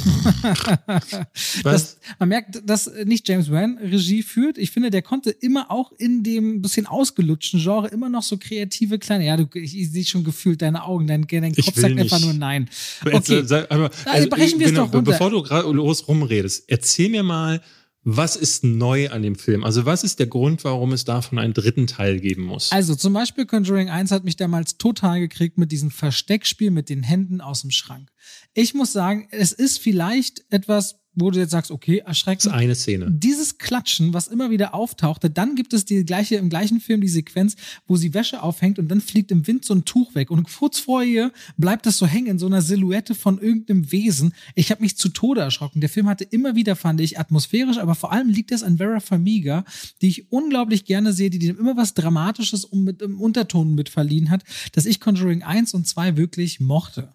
das, 1.65 1.99
man 2.19 2.29
merkt, 2.29 2.63
dass 2.69 2.91
nicht 3.05 3.29
James 3.29 3.51
Wan 3.51 3.79
Regie 3.79 4.23
führt. 4.23 4.59
Ich 4.59 4.71
finde, 4.71 4.91
der 4.91 5.03
konnte 5.03 5.31
immer 5.31 5.71
auch 5.71 5.93
in 5.93 6.23
dem 6.23 6.63
bisschen 6.63 6.87
ausgelutschten 6.87 7.61
Genre 7.61 7.89
immer 7.89 8.09
noch 8.09 8.23
so 8.23 8.37
kreative 8.37 8.99
kleine. 8.99 9.27
Ja, 9.27 9.37
du, 9.37 9.47
ich, 9.55 9.79
ich 9.79 9.91
sehe 9.91 10.05
schon 10.05 10.25
gefühlt 10.25 10.63
deine 10.63 10.85
Augen, 10.85 11.07
dein, 11.07 11.27
dein 11.27 11.55
Kopf 11.55 11.75
sagt 11.75 11.99
einfach 11.99 12.21
nur 12.21 12.35
nein. 12.35 12.69
Okay, 13.05 13.37
jetzt, 13.37 13.49
sag, 13.49 13.71
aber, 13.71 13.91
also, 14.05 14.29
brechen 14.29 14.59
wir 14.59 14.67
es 14.67 14.75
doch 14.75 14.93
runter. 14.93 15.13
Bevor 15.13 15.31
du 15.31 15.43
gerade 15.43 15.71
los 15.71 16.07
rumredest, 16.07 16.65
erzähl 16.69 17.09
mir 17.09 17.23
mal, 17.23 17.61
was 18.05 18.35
ist 18.35 18.65
neu 18.65 19.11
an 19.11 19.23
dem 19.23 19.37
Film? 19.37 19.63
Also 19.63 19.87
was 19.87 20.03
ist 20.03 20.19
der 20.19 20.27
Grund, 20.27 20.65
warum 20.65 20.93
es 20.93 21.05
davon 21.05 21.39
einen 21.39 21.55
dritten 21.55 21.87
Teil 21.87 22.21
geben 22.21 22.43
muss? 22.43 22.73
Also 22.73 22.97
zum 22.97 23.13
Beispiel 23.13 23.47
Conjuring 23.47 23.91
1 23.91 24.11
hat 24.11 24.25
mich 24.25 24.37
damals 24.37 24.77
total 24.77 25.21
gekriegt 25.21 25.57
mit 25.57 25.71
diesem 25.71 25.91
Versteckspiel 25.91 26.71
mit 26.71 26.89
den 26.89 27.03
Händen 27.03 27.41
aus 27.41 27.63
dem 27.63 27.71
Schrank. 27.71 28.11
Ich 28.55 28.75
muss 28.75 28.93
sagen, 28.93 29.29
es 29.31 29.53
ist 29.53 29.79
vielleicht 29.79 30.45
etwas 30.51 31.02
wo 31.15 31.31
du 31.31 31.39
jetzt 31.39 31.51
sagst, 31.51 31.71
okay, 31.71 31.99
erschreckend. 31.99 32.47
Das 32.47 32.53
ist 32.53 32.59
eine 32.59 32.75
Szene. 32.75 33.11
Dieses 33.11 33.59
Klatschen, 33.59 34.15
was 34.15 34.29
immer 34.29 34.51
wieder 34.51 34.75
auftauchte, 34.75 35.29
dann 35.29 35.55
gibt 35.55 35.73
es 35.75 35.85
die 35.85 36.05
gleiche, 36.05 36.37
im 36.37 36.49
gleichen 36.49 36.81
Film 36.81 37.01
die 37.01 37.09
Sequenz, 37.09 37.57
wo 37.87 37.97
sie 37.97 38.15
Wäsche 38.15 38.43
aufhängt 38.43 38.79
und 38.79 38.89
dann 38.89 39.01
fliegt 39.01 39.31
im 39.31 39.47
Wind 39.47 39.65
so 39.65 39.75
ein 39.75 39.85
Tuch 39.85 40.15
weg 40.15 40.31
und 40.31 40.45
kurz 40.45 40.79
vor 40.79 41.03
ihr 41.03 41.33
bleibt 41.59 41.87
das 41.87 41.99
so 41.99 42.07
hängen 42.07 42.29
in 42.29 42.39
so 42.39 42.47
einer 42.47 42.63
Silhouette 42.63 43.15
von 43.15 43.39
irgendeinem 43.41 43.93
Wesen. 43.93 44.33
Ich 44.55 44.71
habe 44.71 44.83
mich 44.83 44.97
zu 44.97 45.11
Tode 45.11 45.43
erschrocken. 45.43 45.81
Der 45.81 45.91
Film 45.91 46.09
hatte 46.09 46.25
immer 46.25 46.55
wieder, 46.55 46.77
fand 46.77 47.01
ich, 47.01 47.19
atmosphärisch, 47.19 47.79
aber 47.79 47.95
vor 47.95 48.13
allem 48.13 48.29
liegt 48.29 48.53
es 48.53 48.63
an 48.63 48.79
Vera 48.79 49.01
Farmiga, 49.01 49.65
die 50.01 50.09
ich 50.09 50.33
unglaublich 50.33 50.85
gerne 50.85 51.13
sehe, 51.13 51.31
die 51.31 51.39
dem 51.39 51.59
immer 51.59 51.77
was 51.77 51.95
Dramatisches 51.95 52.65
um 52.65 52.85
mit 52.85 53.03
im 53.03 53.21
Unterton 53.21 53.75
mit 53.75 53.89
verliehen 53.89 54.31
hat, 54.31 54.45
dass 54.73 54.87
ich 54.87 55.01
Conjuring 55.01 55.43
1 55.43 55.75
und 55.75 55.87
2 55.87 56.17
wirklich 56.17 56.61
mochte. 56.61 57.15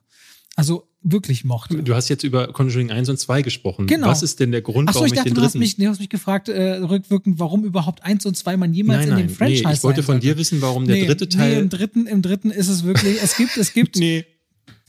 Also 0.58 0.90
wirklich 1.04 1.46
mochte. 1.46 1.84
Du 1.84 1.94
hast 1.94 2.10
jetzt 2.10 2.24
über 2.24 2.52
Conjuring 2.52 2.90
1 2.90 3.10
und 3.10 3.18
2 3.18 3.44
gesprochen. 3.44 3.86
Genau. 3.86 4.08
Was 4.08 4.24
ist 4.24 4.40
denn 4.40 4.52
der 4.52 4.64
Grund, 4.64 4.90
Ach 4.90 4.94
so, 4.94 5.02
warum 5.02 5.08
ich, 5.08 5.14
dachte, 5.14 5.30
ich 5.30 5.36
den 5.36 5.42
dritten... 5.42 5.60
Du 5.60 5.64
hast 5.64 5.78
mich, 5.78 5.78
du 5.78 5.88
hast 5.88 6.00
mich 6.00 6.10
gefragt, 6.10 6.50
äh, 6.50 6.78
rückwirkend, 6.78 7.40
warum 7.40 7.64
überhaupt 7.64 8.04
1 8.04 8.26
und 8.26 8.36
2 8.36 8.58
man 8.58 8.74
jemals 8.74 9.02
nein, 9.02 9.10
nein, 9.10 9.20
in 9.20 9.28
dem 9.28 9.36
Franchise 9.36 9.64
nee, 9.68 9.74
ich 9.74 9.84
wollte 9.84 10.02
von 10.02 10.20
dir 10.20 10.36
wissen, 10.36 10.60
warum 10.62 10.88
der 10.88 10.96
nee, 10.96 11.06
dritte 11.06 11.30
Teil... 11.30 11.54
Nee, 11.54 11.60
im 11.60 11.70
dritten, 11.70 12.08
im 12.08 12.24
dritten 12.24 12.50
ist 12.50 12.70
es 12.70 12.84
wirklich, 12.84 13.22
es 13.22 13.38
gibt, 13.38 13.56
es 13.56 13.74
gibt... 13.76 13.98
nee. 13.98 14.26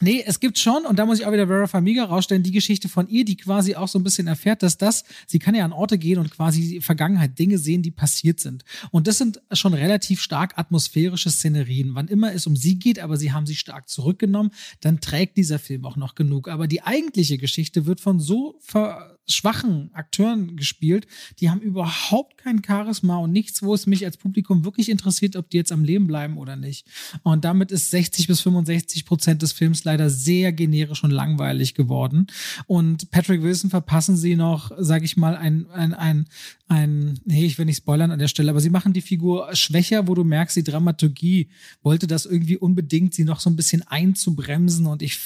Nee, 0.00 0.22
es 0.24 0.38
gibt 0.38 0.58
schon, 0.58 0.86
und 0.86 0.98
da 0.98 1.06
muss 1.06 1.18
ich 1.18 1.26
auch 1.26 1.32
wieder 1.32 1.48
Vera 1.48 1.66
Farmiga 1.66 2.04
rausstellen, 2.04 2.44
die 2.44 2.52
Geschichte 2.52 2.88
von 2.88 3.08
ihr, 3.08 3.24
die 3.24 3.36
quasi 3.36 3.74
auch 3.74 3.88
so 3.88 3.98
ein 3.98 4.04
bisschen 4.04 4.28
erfährt, 4.28 4.62
dass 4.62 4.78
das, 4.78 5.04
sie 5.26 5.40
kann 5.40 5.56
ja 5.56 5.64
an 5.64 5.72
Orte 5.72 5.98
gehen 5.98 6.18
und 6.18 6.30
quasi 6.30 6.60
die 6.60 6.80
Vergangenheit 6.80 7.38
Dinge 7.38 7.58
sehen, 7.58 7.82
die 7.82 7.90
passiert 7.90 8.38
sind. 8.38 8.64
Und 8.92 9.08
das 9.08 9.18
sind 9.18 9.40
schon 9.52 9.74
relativ 9.74 10.20
stark 10.20 10.56
atmosphärische 10.56 11.30
Szenerien. 11.30 11.94
Wann 11.94 12.06
immer 12.06 12.32
es 12.32 12.46
um 12.46 12.54
sie 12.54 12.78
geht, 12.78 13.00
aber 13.00 13.16
sie 13.16 13.32
haben 13.32 13.46
sie 13.46 13.56
stark 13.56 13.88
zurückgenommen, 13.88 14.52
dann 14.80 15.00
trägt 15.00 15.36
dieser 15.36 15.58
Film 15.58 15.84
auch 15.84 15.96
noch 15.96 16.14
genug. 16.14 16.48
Aber 16.48 16.68
die 16.68 16.82
eigentliche 16.82 17.38
Geschichte 17.38 17.86
wird 17.86 18.00
von 18.00 18.20
so 18.20 18.56
ver 18.60 19.17
schwachen 19.28 19.90
Akteuren 19.92 20.56
gespielt. 20.56 21.06
Die 21.40 21.50
haben 21.50 21.60
überhaupt 21.60 22.38
kein 22.38 22.62
Charisma 22.64 23.18
und 23.18 23.32
nichts, 23.32 23.62
wo 23.62 23.74
es 23.74 23.86
mich 23.86 24.04
als 24.04 24.16
Publikum 24.16 24.64
wirklich 24.64 24.88
interessiert, 24.88 25.36
ob 25.36 25.50
die 25.50 25.56
jetzt 25.56 25.72
am 25.72 25.84
Leben 25.84 26.06
bleiben 26.06 26.38
oder 26.38 26.56
nicht. 26.56 26.86
Und 27.22 27.44
damit 27.44 27.70
ist 27.70 27.90
60 27.90 28.26
bis 28.26 28.40
65 28.40 29.04
Prozent 29.04 29.42
des 29.42 29.52
Films 29.52 29.84
leider 29.84 30.10
sehr 30.10 30.52
generisch 30.52 31.04
und 31.04 31.10
langweilig 31.10 31.74
geworden. 31.74 32.26
Und 32.66 33.10
Patrick 33.10 33.42
Wilson 33.42 33.70
verpassen 33.70 34.16
sie 34.16 34.36
noch, 34.36 34.70
sag 34.78 35.04
ich 35.04 35.16
mal, 35.16 35.36
ein, 35.36 35.66
ein, 35.70 35.94
ein, 35.94 36.26
ein, 36.68 37.18
nee, 37.24 37.44
ich 37.44 37.58
will 37.58 37.66
nicht 37.66 37.78
spoilern 37.78 38.10
an 38.10 38.18
der 38.18 38.28
Stelle, 38.28 38.50
aber 38.50 38.60
sie 38.60 38.70
machen 38.70 38.92
die 38.92 39.00
Figur 39.00 39.54
schwächer, 39.54 40.08
wo 40.08 40.14
du 40.14 40.24
merkst, 40.24 40.56
die 40.56 40.64
Dramaturgie 40.64 41.48
wollte 41.82 42.06
das 42.06 42.26
irgendwie 42.26 42.56
unbedingt, 42.56 43.14
sie 43.14 43.24
noch 43.24 43.40
so 43.40 43.50
ein 43.50 43.56
bisschen 43.56 43.82
einzubremsen 43.86 44.86
und 44.86 45.02
ich 45.02 45.18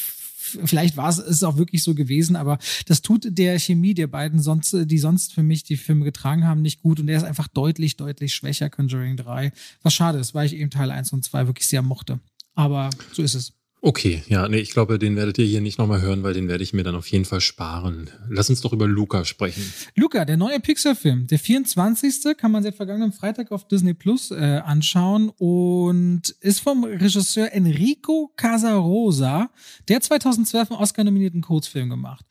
vielleicht 0.64 0.96
war 0.96 1.08
es 1.08 1.18
ist 1.18 1.44
auch 1.44 1.56
wirklich 1.56 1.82
so 1.82 1.94
gewesen, 1.94 2.36
aber 2.36 2.58
das 2.86 3.02
tut 3.02 3.26
der 3.26 3.58
Chemie 3.58 3.94
der 3.94 4.06
beiden 4.06 4.40
sonst, 4.40 4.76
die 4.84 4.98
sonst 4.98 5.32
für 5.32 5.42
mich 5.42 5.64
die 5.64 5.76
Filme 5.76 6.04
getragen 6.04 6.44
haben, 6.46 6.62
nicht 6.62 6.82
gut 6.82 7.00
und 7.00 7.06
der 7.06 7.16
ist 7.16 7.24
einfach 7.24 7.48
deutlich, 7.48 7.96
deutlich 7.96 8.34
schwächer, 8.34 8.70
Conjuring 8.70 9.16
3. 9.16 9.52
Was 9.82 9.94
schade 9.94 10.18
ist, 10.18 10.34
weil 10.34 10.46
ich 10.46 10.54
eben 10.54 10.70
Teil 10.70 10.90
1 10.90 11.12
und 11.12 11.24
2 11.24 11.46
wirklich 11.46 11.68
sehr 11.68 11.82
mochte. 11.82 12.20
Aber 12.54 12.90
so 13.12 13.22
ist 13.22 13.34
es. 13.34 13.52
Okay, 13.84 14.22
ja, 14.28 14.46
nee, 14.46 14.60
ich 14.60 14.70
glaube, 14.70 14.96
den 14.96 15.16
werdet 15.16 15.38
ihr 15.38 15.44
hier 15.44 15.60
nicht 15.60 15.76
nochmal 15.76 16.00
hören, 16.02 16.22
weil 16.22 16.34
den 16.34 16.46
werde 16.46 16.62
ich 16.62 16.72
mir 16.72 16.84
dann 16.84 16.94
auf 16.94 17.08
jeden 17.08 17.24
Fall 17.24 17.40
sparen. 17.40 18.10
Lass 18.28 18.48
uns 18.48 18.60
doch 18.60 18.72
über 18.72 18.86
Luca 18.86 19.24
sprechen. 19.24 19.74
Luca, 19.96 20.24
der 20.24 20.36
neue 20.36 20.60
Pixar-Film, 20.60 21.26
der 21.26 21.40
24. 21.40 22.36
kann 22.36 22.52
man 22.52 22.62
seit 22.62 22.76
vergangenen 22.76 23.10
Freitag 23.10 23.50
auf 23.50 23.66
Disney 23.66 23.92
Plus 23.92 24.30
äh, 24.30 24.62
anschauen 24.64 25.30
und 25.36 26.30
ist 26.38 26.60
vom 26.60 26.84
Regisseur 26.84 27.52
Enrico 27.52 28.32
Casarosa, 28.36 29.50
der 29.88 30.00
2012 30.00 30.70
einen 30.70 30.80
Oscar-nominierten 30.80 31.40
Kurzfilm 31.40 31.90
gemacht. 31.90 32.24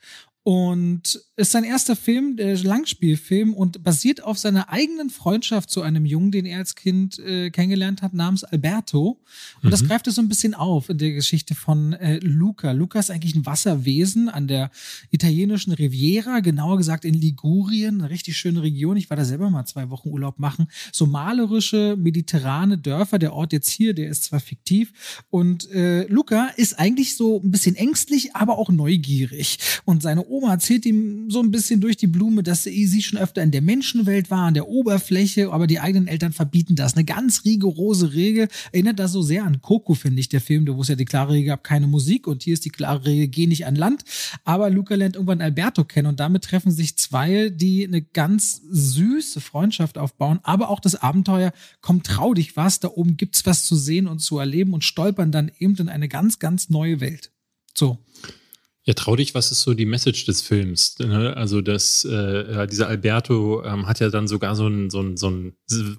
Und 0.43 1.21
ist 1.41 1.51
sein 1.51 1.63
erster 1.63 1.95
Film, 1.95 2.37
der 2.37 2.57
Langspielfilm 2.57 3.53
und 3.53 3.83
basiert 3.83 4.23
auf 4.23 4.37
seiner 4.37 4.69
eigenen 4.69 5.09
Freundschaft 5.09 5.69
zu 5.69 5.81
einem 5.81 6.05
Jungen, 6.05 6.31
den 6.31 6.45
er 6.45 6.59
als 6.59 6.75
Kind 6.75 7.19
äh, 7.19 7.49
kennengelernt 7.49 8.01
hat, 8.01 8.13
namens 8.13 8.43
Alberto. 8.43 9.19
Und 9.57 9.65
mhm. 9.65 9.69
das 9.71 9.83
greift 9.83 10.07
er 10.07 10.13
so 10.13 10.21
ein 10.21 10.29
bisschen 10.29 10.53
auf 10.53 10.89
in 10.89 10.99
der 10.99 11.11
Geschichte 11.11 11.55
von 11.55 11.93
äh, 11.93 12.19
Luca. 12.19 12.71
Luca 12.71 12.99
ist 12.99 13.09
eigentlich 13.09 13.35
ein 13.35 13.45
Wasserwesen 13.45 14.29
an 14.29 14.47
der 14.47 14.69
italienischen 15.09 15.73
Riviera, 15.73 16.39
genauer 16.41 16.77
gesagt 16.77 17.05
in 17.05 17.15
Ligurien, 17.15 18.01
eine 18.01 18.09
richtig 18.09 18.37
schöne 18.37 18.61
Region. 18.61 18.95
Ich 18.95 19.09
war 19.09 19.17
da 19.17 19.25
selber 19.25 19.49
mal 19.49 19.65
zwei 19.65 19.89
Wochen 19.89 20.09
Urlaub 20.09 20.37
machen. 20.37 20.67
So 20.91 21.07
malerische, 21.07 21.95
mediterrane 21.97 22.77
Dörfer. 22.77 23.17
Der 23.17 23.33
Ort 23.33 23.51
jetzt 23.51 23.69
hier, 23.69 23.93
der 23.93 24.09
ist 24.09 24.25
zwar 24.25 24.39
fiktiv. 24.39 24.93
Und 25.31 25.71
äh, 25.71 26.05
Luca 26.07 26.49
ist 26.55 26.77
eigentlich 26.77 27.15
so 27.15 27.41
ein 27.43 27.49
bisschen 27.49 27.75
ängstlich, 27.75 28.35
aber 28.35 28.59
auch 28.59 28.69
neugierig. 28.69 29.57
Und 29.85 30.03
seine 30.03 30.27
Oma 30.27 30.51
erzählt 30.51 30.85
ihm 30.85 31.30
so 31.31 31.41
ein 31.41 31.51
bisschen 31.51 31.81
durch 31.81 31.97
die 31.97 32.07
Blume, 32.07 32.43
dass 32.43 32.63
sie 32.63 33.01
schon 33.01 33.19
öfter 33.19 33.41
in 33.41 33.51
der 33.51 33.61
Menschenwelt 33.61 34.29
war, 34.29 34.47
an 34.47 34.53
der 34.53 34.67
Oberfläche, 34.67 35.51
aber 35.51 35.67
die 35.67 35.79
eigenen 35.79 36.07
Eltern 36.07 36.33
verbieten 36.33 36.75
das. 36.75 36.95
Eine 36.95 37.05
ganz 37.05 37.45
rigorose 37.45 38.13
Regel. 38.13 38.47
Erinnert 38.71 38.99
das 38.99 39.11
so 39.11 39.21
sehr 39.21 39.43
an 39.43 39.61
Coco, 39.61 39.93
finde 39.93 40.19
ich, 40.19 40.29
der 40.29 40.41
Film, 40.41 40.67
wo 40.67 40.81
es 40.81 40.89
ja 40.89 40.95
die 40.95 41.05
klare 41.05 41.33
Regel 41.33 41.47
gab, 41.47 41.63
keine 41.63 41.87
Musik 41.87 42.27
und 42.27 42.43
hier 42.43 42.53
ist 42.53 42.65
die 42.65 42.69
klare 42.69 43.05
Regel, 43.05 43.27
geh 43.27 43.47
nicht 43.47 43.65
an 43.65 43.75
Land. 43.75 44.03
Aber 44.43 44.69
Luca 44.69 44.95
lernt 44.95 45.15
irgendwann 45.15 45.41
Alberto 45.41 45.83
kennen 45.83 46.07
und 46.07 46.19
damit 46.19 46.43
treffen 46.43 46.71
sich 46.71 46.97
zwei, 46.97 47.49
die 47.49 47.85
eine 47.85 48.01
ganz 48.01 48.61
süße 48.69 49.41
Freundschaft 49.41 49.97
aufbauen, 49.97 50.39
aber 50.43 50.69
auch 50.69 50.79
das 50.79 50.95
Abenteuer, 50.95 51.53
komm, 51.81 52.03
trau 52.03 52.33
dich 52.33 52.55
was, 52.55 52.79
da 52.79 52.89
oben 52.89 53.17
gibt's 53.17 53.45
was 53.45 53.65
zu 53.65 53.75
sehen 53.75 54.07
und 54.07 54.19
zu 54.19 54.37
erleben 54.37 54.73
und 54.73 54.83
stolpern 54.83 55.31
dann 55.31 55.51
eben 55.59 55.75
in 55.77 55.89
eine 55.89 56.07
ganz, 56.07 56.39
ganz 56.39 56.69
neue 56.69 56.99
Welt. 56.99 57.31
So. 57.73 57.97
Ja, 58.83 58.95
trau 58.95 59.15
dich, 59.15 59.35
was 59.35 59.51
ist 59.51 59.61
so 59.61 59.75
die 59.75 59.85
Message 59.85 60.25
des 60.25 60.41
Films? 60.41 60.97
Ne? 60.97 61.37
Also, 61.37 61.61
das, 61.61 62.03
äh, 62.03 62.65
dieser 62.67 62.87
Alberto 62.87 63.63
ähm, 63.63 63.87
hat 63.87 63.99
ja 63.99 64.09
dann 64.09 64.27
sogar 64.27 64.55
so 64.55 64.67
ein, 64.67 64.89
so, 64.89 65.01
ein, 65.01 65.17
so 65.17 65.29
ein 65.29 65.53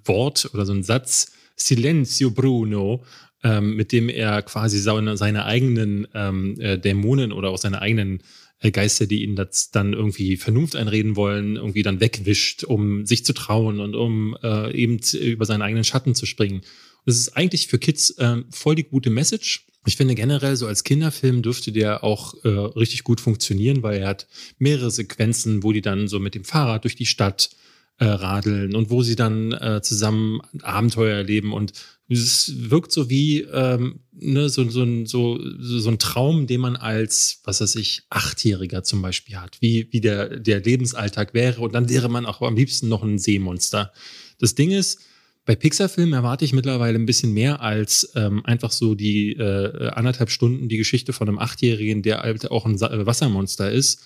Wort 0.04 0.50
oder 0.52 0.66
so 0.66 0.72
ein 0.72 0.82
Satz, 0.82 1.30
Silenzio 1.54 2.32
Bruno, 2.32 3.04
ähm, 3.44 3.76
mit 3.76 3.92
dem 3.92 4.08
er 4.08 4.42
quasi 4.42 4.78
seine, 4.78 5.16
seine 5.16 5.44
eigenen 5.44 6.08
ähm, 6.14 6.58
äh, 6.60 6.76
Dämonen 6.76 7.32
oder 7.32 7.50
auch 7.50 7.58
seine 7.58 7.80
eigenen 7.80 8.22
äh, 8.58 8.72
Geister, 8.72 9.06
die 9.06 9.22
ihn 9.22 9.36
das 9.36 9.70
dann 9.70 9.92
irgendwie 9.92 10.36
Vernunft 10.36 10.74
einreden 10.74 11.14
wollen, 11.14 11.56
irgendwie 11.56 11.82
dann 11.82 12.00
wegwischt, 12.00 12.64
um 12.64 13.06
sich 13.06 13.24
zu 13.24 13.32
trauen 13.32 13.78
und 13.78 13.94
um 13.94 14.36
äh, 14.42 14.74
eben 14.74 14.98
über 15.20 15.44
seinen 15.44 15.62
eigenen 15.62 15.84
Schatten 15.84 16.14
zu 16.14 16.26
springen. 16.26 16.58
Und 16.58 17.06
das 17.06 17.16
ist 17.16 17.36
eigentlich 17.36 17.68
für 17.68 17.78
Kids 17.78 18.10
äh, 18.18 18.42
voll 18.50 18.74
die 18.74 18.84
gute 18.84 19.10
Message 19.10 19.66
ich 19.84 19.96
finde 19.96 20.14
generell 20.14 20.56
so 20.56 20.66
als 20.66 20.84
Kinderfilm 20.84 21.42
dürfte 21.42 21.72
der 21.72 22.04
auch 22.04 22.34
äh, 22.44 22.48
richtig 22.48 23.04
gut 23.04 23.20
funktionieren, 23.20 23.82
weil 23.82 24.00
er 24.00 24.08
hat 24.08 24.28
mehrere 24.58 24.90
Sequenzen, 24.90 25.62
wo 25.62 25.72
die 25.72 25.82
dann 25.82 26.08
so 26.08 26.20
mit 26.20 26.34
dem 26.34 26.44
Fahrrad 26.44 26.84
durch 26.84 26.94
die 26.94 27.06
Stadt 27.06 27.50
äh, 27.98 28.04
radeln 28.04 28.74
und 28.74 28.90
wo 28.90 29.02
sie 29.02 29.16
dann 29.16 29.52
äh, 29.52 29.80
zusammen 29.82 30.40
Abenteuer 30.62 31.16
erleben 31.16 31.52
und 31.52 31.72
es 32.08 32.52
wirkt 32.70 32.92
so 32.92 33.08
wie 33.08 33.40
ähm, 33.40 34.00
ne, 34.12 34.48
so, 34.48 34.68
so, 34.68 35.06
so, 35.06 35.38
so 35.58 35.88
ein 35.88 35.98
Traum, 35.98 36.46
den 36.46 36.60
man 36.60 36.76
als, 36.76 37.40
was 37.44 37.60
weiß 37.60 37.76
ich, 37.76 38.02
Achtjähriger 38.10 38.82
zum 38.82 39.02
Beispiel 39.02 39.36
hat, 39.36 39.56
wie, 39.60 39.88
wie 39.92 40.00
der, 40.00 40.38
der 40.38 40.60
Lebensalltag 40.60 41.32
wäre 41.34 41.60
und 41.60 41.74
dann 41.74 41.88
wäre 41.88 42.08
man 42.08 42.26
auch 42.26 42.42
am 42.42 42.56
liebsten 42.56 42.88
noch 42.88 43.02
ein 43.02 43.18
Seemonster. 43.18 43.92
Das 44.38 44.54
Ding 44.54 44.70
ist, 44.70 45.00
bei 45.44 45.56
Pixar-Filmen 45.56 46.12
erwarte 46.12 46.44
ich 46.44 46.52
mittlerweile 46.52 46.98
ein 46.98 47.06
bisschen 47.06 47.32
mehr 47.32 47.60
als 47.60 48.12
ähm, 48.14 48.44
einfach 48.44 48.70
so 48.70 48.94
die 48.94 49.32
äh, 49.32 49.88
anderthalb 49.88 50.30
Stunden 50.30 50.68
die 50.68 50.76
Geschichte 50.76 51.12
von 51.12 51.28
einem 51.28 51.38
Achtjährigen, 51.38 52.02
der 52.02 52.20
halt 52.20 52.50
auch 52.50 52.64
ein 52.64 52.76
äh, 52.80 53.06
Wassermonster 53.06 53.70
ist. 53.70 54.04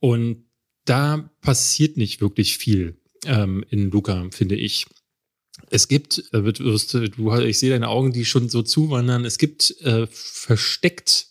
Und 0.00 0.44
da 0.84 1.30
passiert 1.40 1.96
nicht 1.96 2.20
wirklich 2.20 2.58
viel 2.58 2.98
ähm, 3.24 3.64
in 3.70 3.90
Luca, 3.90 4.26
finde 4.30 4.56
ich. 4.56 4.86
Es 5.70 5.88
gibt, 5.88 6.22
äh, 6.32 6.52
du, 6.52 6.74
ich 6.74 7.58
sehe 7.58 7.70
deine 7.70 7.88
Augen, 7.88 8.12
die 8.12 8.26
schon 8.26 8.50
so 8.50 8.62
zuwandern, 8.62 9.24
es 9.24 9.38
gibt 9.38 9.80
äh, 9.80 10.06
versteckt 10.10 11.28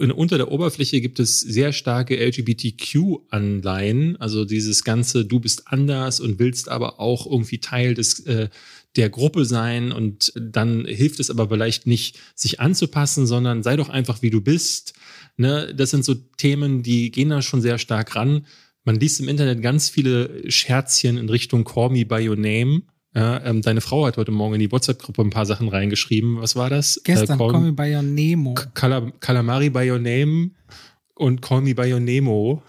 unter 0.00 0.36
der 0.36 0.50
Oberfläche 0.50 1.00
gibt 1.00 1.20
es 1.20 1.40
sehr 1.40 1.72
starke 1.72 2.16
LGBTQ-Anleihen, 2.16 4.16
also 4.16 4.44
dieses 4.44 4.82
ganze 4.82 5.24
Du 5.24 5.38
bist 5.38 5.68
anders 5.68 6.18
und 6.18 6.40
willst 6.40 6.68
aber 6.68 6.98
auch 6.98 7.24
irgendwie 7.24 7.58
Teil 7.58 7.94
des 7.94 8.20
äh, 8.26 8.48
der 8.96 9.10
Gruppe 9.10 9.44
sein 9.44 9.92
und 9.92 10.32
dann 10.34 10.84
hilft 10.84 11.20
es 11.20 11.30
aber 11.30 11.48
vielleicht 11.48 11.86
nicht, 11.86 12.18
sich 12.34 12.58
anzupassen, 12.58 13.26
sondern 13.26 13.62
sei 13.62 13.76
doch 13.76 13.90
einfach 13.90 14.22
wie 14.22 14.30
du 14.30 14.40
bist. 14.40 14.94
Ne? 15.36 15.72
Das 15.74 15.90
sind 15.90 16.04
so 16.04 16.14
Themen, 16.14 16.82
die 16.82 17.12
gehen 17.12 17.28
da 17.28 17.40
schon 17.40 17.60
sehr 17.60 17.78
stark 17.78 18.16
ran. 18.16 18.44
Man 18.84 18.96
liest 18.96 19.20
im 19.20 19.28
Internet 19.28 19.62
ganz 19.62 19.88
viele 19.88 20.50
Scherzchen 20.50 21.16
in 21.16 21.28
Richtung 21.28 21.64
Call 21.64 21.90
Me 21.90 22.04
by 22.04 22.28
Your 22.28 22.36
Name. 22.36 22.82
Ja, 23.18 23.44
ähm, 23.44 23.62
deine 23.62 23.80
Frau 23.80 24.06
hat 24.06 24.16
heute 24.16 24.30
Morgen 24.30 24.54
in 24.54 24.60
die 24.60 24.70
WhatsApp-Gruppe 24.70 25.22
ein 25.22 25.30
paar 25.30 25.44
Sachen 25.44 25.68
reingeschrieben. 25.68 26.40
Was 26.40 26.54
war 26.54 26.70
das? 26.70 27.00
Gestern, 27.02 27.34
äh, 27.34 27.38
Call, 27.38 27.50
Call 27.50 27.60
Me 27.62 27.72
By 27.72 27.92
Your 27.96 28.02
Nemo. 28.02 28.54
Calamari 28.74 29.70
By 29.70 29.90
Your 29.90 29.98
Name 29.98 30.50
und 31.16 31.42
Call 31.42 31.62
Me 31.62 31.74
By 31.74 31.92
Your 31.92 31.98
Nemo. 31.98 32.62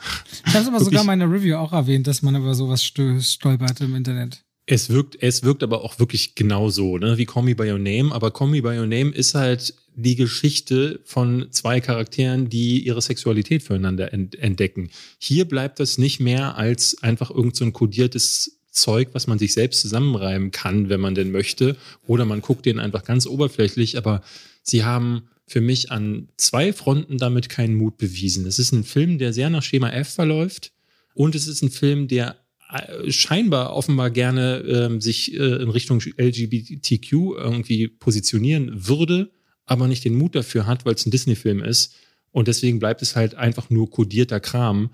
Ich 0.48 0.56
habe 0.56 0.66
aber 0.68 0.84
sogar 0.84 1.02
in 1.02 1.08
meiner 1.08 1.32
Review 1.32 1.56
auch 1.56 1.72
erwähnt, 1.72 2.08
dass 2.08 2.24
man 2.24 2.36
über 2.36 2.56
sowas 2.56 2.84
stolpert 2.84 3.80
im 3.82 3.96
Internet. 3.96 4.44
Es 4.66 4.90
wirkt, 4.90 5.22
es 5.22 5.44
wirkt 5.44 5.62
aber 5.62 5.84
auch 5.84 6.00
wirklich 6.00 6.34
genauso, 6.34 6.98
ne, 6.98 7.18
wie 7.20 7.26
Call 7.26 7.44
Me 7.44 7.54
By 7.54 7.72
Your 7.72 7.78
Name. 7.78 8.12
Aber 8.12 8.32
Call 8.32 8.48
Me 8.48 8.64
By 8.64 8.80
Your 8.80 8.88
Name 8.88 9.12
ist 9.12 9.36
halt 9.36 9.76
die 9.96 10.16
Geschichte 10.16 11.00
von 11.04 11.48
zwei 11.52 11.80
Charakteren, 11.80 12.50
die 12.50 12.86
ihre 12.88 13.04
Sexualität 13.04 13.62
füreinander 13.62 14.14
entdecken. 14.14 14.90
Hier 15.20 15.46
bleibt 15.46 15.80
das 15.80 16.00
nicht 16.00 16.20
mehr 16.20 16.58
als 16.58 17.04
einfach 17.04 17.30
irgend 17.30 17.56
so 17.56 17.66
ein 17.66 17.74
kodiertes 17.74 18.59
Zeug, 18.72 19.10
was 19.14 19.28
man 19.28 19.40
sich 19.40 19.54
selbst 19.54 19.82
zusammenreimen 19.82 20.52
kann, 20.52 20.90
wenn 20.90 21.00
man 21.00 21.16
denn 21.16 21.32
möchte. 21.32 21.76
Oder 22.08 22.26
man 22.26 22.42
guckt 22.42 22.66
den 22.66 22.80
einfach 22.80 23.04
ganz 23.04 23.26
oberflächlich. 23.26 23.98
Aber 23.98 24.22
sie 24.64 24.84
haben 24.84 25.30
für 25.48 25.62
mich 25.62 25.92
an 25.92 26.30
zwei 26.38 26.74
Fronten 26.74 27.18
damit 27.18 27.50
keinen 27.50 27.76
Mut 27.76 27.98
bewiesen. 27.98 28.46
Es 28.46 28.60
ist 28.60 28.72
ein 28.72 28.84
Film, 28.84 29.18
der 29.18 29.34
sehr 29.34 29.50
nach 29.50 29.64
Schema 29.64 29.90
F 29.90 30.10
verläuft. 30.10 30.72
Und 31.14 31.36
es 31.36 31.48
ist 31.48 31.64
ein 31.64 31.72
Film, 31.72 32.08
der 32.08 32.38
äh, 32.72 33.12
scheinbar 33.12 33.76
offenbar 33.76 34.12
gerne 34.12 34.60
ähm, 34.60 35.02
sich 35.02 35.34
äh, 35.34 35.38
in 35.38 35.70
Richtung 35.70 36.02
LGBTQ 36.02 37.12
irgendwie 37.12 37.88
positionieren 37.88 38.88
würde, 38.88 39.32
aber 39.66 39.88
nicht 39.88 40.06
den 40.06 40.16
Mut 40.16 40.36
dafür 40.36 40.68
hat, 40.68 40.86
weil 40.86 40.94
es 40.94 41.06
ein 41.06 41.12
Disney-Film 41.12 41.64
ist. 41.64 41.96
Und 42.32 42.48
deswegen 42.48 42.78
bleibt 42.78 43.02
es 43.02 43.16
halt 43.16 43.34
einfach 43.34 43.72
nur 43.72 43.90
kodierter 43.90 44.40
Kram. 44.40 44.92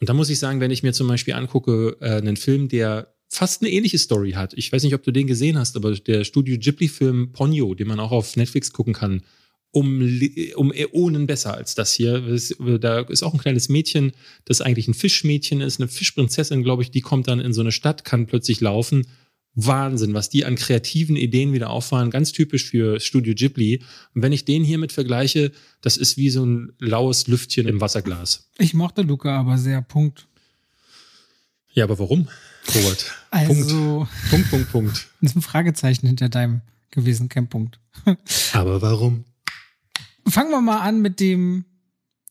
Und 0.00 0.08
da 0.08 0.12
muss 0.12 0.28
ich 0.28 0.38
sagen, 0.38 0.60
wenn 0.60 0.70
ich 0.70 0.82
mir 0.82 0.92
zum 0.92 1.08
Beispiel 1.08 1.32
angucke, 1.32 1.96
äh, 2.00 2.16
einen 2.18 2.36
Film, 2.36 2.68
der 2.68 3.13
fast 3.34 3.62
eine 3.62 3.70
ähnliche 3.70 3.98
Story 3.98 4.32
hat. 4.32 4.54
Ich 4.54 4.72
weiß 4.72 4.84
nicht, 4.84 4.94
ob 4.94 5.02
du 5.02 5.10
den 5.10 5.26
gesehen 5.26 5.58
hast, 5.58 5.76
aber 5.76 5.92
der 5.92 6.24
Studio 6.24 6.56
Ghibli-Film 6.56 7.32
Ponyo, 7.32 7.74
den 7.74 7.88
man 7.88 7.98
auch 7.98 8.12
auf 8.12 8.36
Netflix 8.36 8.72
gucken 8.72 8.94
kann, 8.94 9.22
um, 9.72 10.00
um 10.54 10.72
Äonen 10.72 11.26
besser 11.26 11.54
als 11.54 11.74
das 11.74 11.92
hier. 11.92 12.38
Da 12.78 13.00
ist 13.00 13.24
auch 13.24 13.34
ein 13.34 13.40
kleines 13.40 13.68
Mädchen, 13.68 14.12
das 14.44 14.60
eigentlich 14.60 14.86
ein 14.86 14.94
Fischmädchen 14.94 15.60
ist, 15.60 15.80
eine 15.80 15.88
Fischprinzessin, 15.88 16.62
glaube 16.62 16.84
ich, 16.84 16.92
die 16.92 17.00
kommt 17.00 17.26
dann 17.26 17.40
in 17.40 17.52
so 17.52 17.60
eine 17.60 17.72
Stadt, 17.72 18.04
kann 18.04 18.26
plötzlich 18.26 18.60
laufen. 18.60 19.06
Wahnsinn, 19.56 20.14
was 20.14 20.30
die 20.30 20.44
an 20.44 20.54
kreativen 20.54 21.16
Ideen 21.16 21.52
wieder 21.52 21.70
auffahren, 21.70 22.10
ganz 22.10 22.32
typisch 22.32 22.70
für 22.70 23.00
Studio 23.00 23.34
Ghibli. 23.34 23.82
Und 24.14 24.22
wenn 24.22 24.32
ich 24.32 24.44
den 24.44 24.64
hiermit 24.64 24.92
vergleiche, 24.92 25.52
das 25.80 25.96
ist 25.96 26.16
wie 26.16 26.30
so 26.30 26.44
ein 26.44 26.72
laues 26.78 27.26
Lüftchen 27.26 27.66
im 27.66 27.80
Wasserglas. 27.80 28.48
Ich 28.58 28.74
mochte 28.74 29.02
Luca 29.02 29.40
aber 29.40 29.58
sehr, 29.58 29.82
Punkt. 29.82 30.26
Ja, 31.72 31.84
aber 31.84 31.98
warum, 31.98 32.28
Robert? 32.74 33.14
Also, 33.30 34.06
Punkt, 34.30 34.30
Punkt, 34.30 34.50
Punkt, 34.50 34.72
Punkt. 34.72 35.08
Das 35.20 35.32
ist 35.32 35.36
ein 35.36 35.42
Fragezeichen 35.42 36.06
hinter 36.06 36.28
deinem 36.28 36.60
gewesen, 36.90 37.28
kein 37.28 37.48
Punkt. 37.48 37.78
aber 38.52 38.80
warum? 38.80 39.24
Fangen 40.26 40.50
wir 40.50 40.60
mal 40.60 40.80
an 40.80 41.02
mit 41.02 41.20
dem 41.20 41.64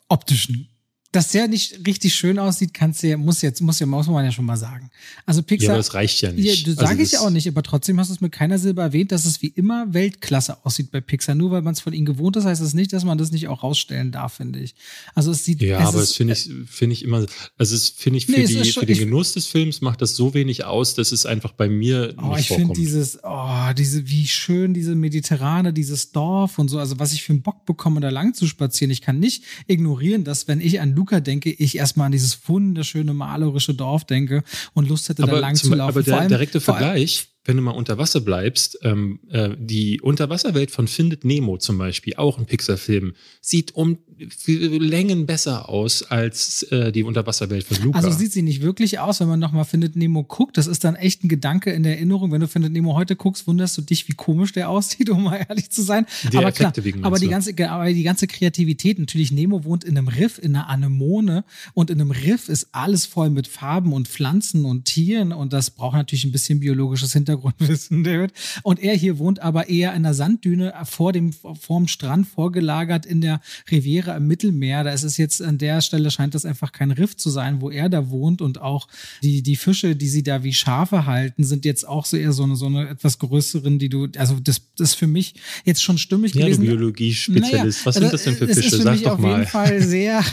optischen 0.07 0.69
dass 1.13 1.29
der 1.29 1.47
nicht 1.47 1.85
richtig 1.85 2.15
schön 2.15 2.39
aussieht, 2.39 2.73
kannst 2.73 3.03
du 3.03 3.07
ja, 3.07 3.17
muss 3.17 3.43
jetzt, 3.43 3.61
muss 3.61 3.79
ja, 3.79 3.85
muss 3.85 4.07
man 4.07 4.25
ja 4.25 4.31
schon 4.31 4.45
mal 4.45 4.57
sagen. 4.57 4.89
Also 5.27 5.43
Pixar. 5.43 5.67
Ja, 5.67 5.71
aber 5.73 5.77
das 5.77 5.93
reicht 5.93 6.21
ja 6.21 6.31
nicht. 6.31 6.45
Ja, 6.45 6.71
das 6.71 6.79
also 6.79 6.89
sage 6.89 7.03
ich 7.03 7.11
ja 7.11 7.19
auch 7.19 7.29
nicht, 7.29 7.47
aber 7.47 7.61
trotzdem 7.61 7.99
hast 7.99 8.09
du 8.09 8.15
es 8.15 8.21
mit 8.21 8.31
keiner 8.31 8.57
Silber 8.57 8.81
erwähnt, 8.81 9.11
dass 9.11 9.25
es 9.25 9.41
wie 9.43 9.49
immer 9.49 9.93
Weltklasse 9.93 10.65
aussieht 10.65 10.89
bei 10.89 11.01
Pixar. 11.01 11.35
Nur 11.35 11.51
weil 11.51 11.61
man 11.61 11.73
es 11.73 11.81
von 11.81 11.93
ihnen 11.93 12.07
gewohnt 12.07 12.35
ist, 12.35 12.45
heißt 12.45 12.61
das 12.61 12.73
nicht, 12.73 12.93
dass 12.93 13.05
man 13.05 13.19
das 13.19 13.31
nicht 13.31 13.47
auch 13.47 13.61
rausstellen 13.61 14.11
darf, 14.11 14.33
finde 14.33 14.59
ich. 14.59 14.73
Also 15.13 15.29
es 15.29 15.45
sieht. 15.45 15.61
Ja, 15.61 15.79
aber 15.79 15.99
das 15.99 16.13
finde 16.13 16.33
ich, 16.33 16.49
finde 16.65 16.93
ich 16.93 17.03
immer, 17.03 17.25
also 17.57 17.75
es 17.75 17.89
finde 17.89 18.17
ich 18.17 18.25
für 18.25 18.31
nee, 18.31 18.47
die, 18.47 18.65
schon, 18.65 18.81
für 18.81 18.85
den 18.87 18.97
Genuss 18.97 19.33
des 19.33 19.45
Films 19.45 19.81
macht 19.81 20.01
das 20.01 20.15
so 20.15 20.33
wenig 20.33 20.65
aus, 20.65 20.95
dass 20.95 21.11
es 21.11 21.27
einfach 21.27 21.51
bei 21.51 21.69
mir 21.69 22.15
oh, 22.17 22.35
nicht 22.35 22.49
ich 22.49 22.55
finde 22.55 22.73
dieses, 22.73 23.19
oh, 23.23 23.71
diese, 23.77 24.09
wie 24.09 24.27
schön 24.27 24.73
diese 24.73 24.95
Mediterrane, 24.95 25.73
dieses 25.73 26.11
Dorf 26.11 26.57
und 26.57 26.69
so, 26.69 26.79
also 26.79 26.97
was 26.97 27.13
ich 27.13 27.21
für 27.21 27.33
einen 27.33 27.43
Bock 27.43 27.67
bekomme, 27.67 28.01
da 28.01 28.09
lang 28.09 28.33
zu 28.33 28.47
spazieren. 28.47 28.89
Ich 28.89 29.01
kann 29.01 29.19
nicht 29.19 29.43
ignorieren, 29.67 30.23
dass 30.23 30.47
wenn 30.47 30.59
ich 30.59 30.81
an 30.81 30.95
Luca 31.03 31.19
denke, 31.19 31.49
ich 31.49 31.77
erstmal 31.77 32.05
an 32.05 32.13
dieses 32.13 32.47
wunderschöne 32.47 33.13
malerische 33.13 33.73
Dorf 33.73 34.05
denke 34.05 34.41
und 34.73 34.87
Lust 34.87 35.09
hätte, 35.09 35.23
aber 35.23 35.33
da 35.33 35.39
lang 35.39 35.55
zum, 35.55 35.71
zu 35.71 35.75
laufen. 35.75 35.89
Aber 35.89 36.01
der 36.01 36.17
allem, 36.17 36.29
direkte 36.29 36.61
Vergleich, 36.61 37.27
wenn 37.45 37.57
du 37.57 37.63
mal 37.63 37.71
unter 37.71 37.97
Wasser 37.97 38.21
bleibst, 38.21 38.79
ähm, 38.83 39.19
äh, 39.29 39.49
die 39.57 39.99
Unterwasserwelt 39.99 40.71
von 40.71 40.87
Findet 40.87 41.25
Nemo 41.25 41.57
zum 41.57 41.77
Beispiel, 41.77 42.15
auch 42.15 42.37
ein 42.37 42.45
Pixar-Film, 42.45 43.13
sieht 43.41 43.75
um 43.75 43.97
Längen 44.45 45.25
besser 45.25 45.67
aus 45.67 46.03
als 46.03 46.63
äh, 46.63 46.91
die 46.91 47.03
Unterwasserwelt 47.03 47.65
von 47.65 47.83
Luca. 47.83 47.97
Also 47.97 48.11
sieht 48.11 48.31
sie 48.31 48.41
nicht 48.41 48.61
wirklich 48.61 48.99
aus, 48.99 49.19
wenn 49.19 49.27
man 49.27 49.39
nochmal 49.39 49.65
Findet 49.65 49.95
Nemo 49.95 50.23
guckt. 50.23 50.57
Das 50.57 50.67
ist 50.67 50.83
dann 50.83 50.95
echt 50.95 51.23
ein 51.23 51.27
Gedanke 51.27 51.71
in 51.71 51.83
der 51.83 51.95
Erinnerung. 51.95 52.31
Wenn 52.31 52.41
du 52.41 52.47
Findet 52.47 52.71
Nemo 52.71 52.95
heute 52.95 53.15
guckst, 53.15 53.47
wunderst 53.47 53.77
du 53.77 53.81
dich, 53.81 54.07
wie 54.07 54.13
komisch 54.13 54.53
der 54.53 54.69
aussieht, 54.69 55.09
um 55.09 55.23
mal 55.23 55.45
ehrlich 55.49 55.69
zu 55.69 55.81
sein. 55.81 56.05
Die 56.31 56.37
aber 56.37 56.47
Effekte 56.47 56.81
klar, 56.81 57.05
aber 57.05 57.19
die, 57.19 57.27
ganze, 57.27 57.69
aber 57.69 57.91
die 57.91 58.03
ganze 58.03 58.27
Kreativität, 58.27 58.99
natürlich, 58.99 59.31
Nemo 59.31 59.65
wohnt 59.65 59.83
in 59.83 59.97
einem 59.97 60.07
Riff, 60.07 60.37
in 60.37 60.55
einer 60.55 60.69
Anemone 60.69 61.43
und 61.73 61.89
in 61.89 61.99
einem 61.99 62.11
Riff 62.11 62.47
ist 62.47 62.69
alles 62.71 63.05
voll 63.05 63.29
mit 63.29 63.47
Farben 63.47 63.91
und 63.91 64.07
Pflanzen 64.07 64.65
und 64.65 64.85
Tieren 64.85 65.33
und 65.33 65.53
das 65.53 65.71
braucht 65.71 65.95
natürlich 65.95 66.25
ein 66.25 66.31
bisschen 66.31 66.59
biologisches 66.59 67.13
Hintergrundwissen, 67.33 68.03
David. 68.03 68.31
Und 68.63 68.81
er 68.81 68.95
hier 68.95 69.17
wohnt 69.17 69.39
aber 69.39 69.69
eher 69.69 69.93
in 69.93 70.03
der 70.03 70.13
Sanddüne 70.13 70.73
vor 70.85 71.13
dem, 71.13 71.33
vorm 71.33 71.87
Strand 71.87 72.27
vorgelagert 72.27 73.05
in 73.05 73.21
der 73.21 73.41
Riviera 73.69 74.15
im 74.17 74.27
Mittelmeer. 74.27 74.83
Da 74.83 74.91
ist 74.91 75.03
es 75.03 75.17
jetzt 75.17 75.41
an 75.41 75.57
der 75.57 75.81
Stelle 75.81 76.11
scheint 76.11 76.35
das 76.35 76.45
einfach 76.45 76.71
kein 76.71 76.91
Riff 76.91 77.17
zu 77.17 77.29
sein, 77.29 77.61
wo 77.61 77.69
er 77.69 77.89
da 77.89 78.09
wohnt 78.09 78.41
und 78.41 78.61
auch 78.61 78.87
die, 79.21 79.41
die 79.41 79.55
Fische, 79.55 79.95
die 79.95 80.07
sie 80.07 80.23
da 80.23 80.43
wie 80.43 80.53
Schafe 80.53 81.05
halten, 81.05 81.43
sind 81.43 81.65
jetzt 81.65 81.87
auch 81.87 82.05
so 82.05 82.17
eher 82.17 82.33
so 82.33 82.43
eine, 82.43 82.55
so 82.55 82.67
eine 82.67 82.89
etwas 82.89 83.19
größeren, 83.19 83.79
die 83.79 83.89
du, 83.89 84.07
also 84.17 84.39
das, 84.39 84.61
das 84.77 84.91
ist 84.91 84.95
für 84.95 85.07
mich 85.07 85.35
jetzt 85.65 85.83
schon 85.83 85.97
stimmig 85.97 86.33
ja, 86.35 86.45
gewesen. 86.45 86.61
Biologie-Spezialist. 86.61 87.53
Naja, 87.53 87.85
Was 87.85 87.95
sind 87.95 88.13
das 88.13 88.23
denn 88.23 88.35
für 88.35 88.47
Fische? 88.47 88.59
Es 88.59 88.65
ist 88.65 88.75
für 88.75 88.83
Sag 88.83 88.93
mich 88.93 89.03
doch 89.03 89.13
auf 89.13 89.19
mal. 89.19 89.39
jeden 89.39 89.47
Fall 89.47 89.81
sehr 89.93 90.23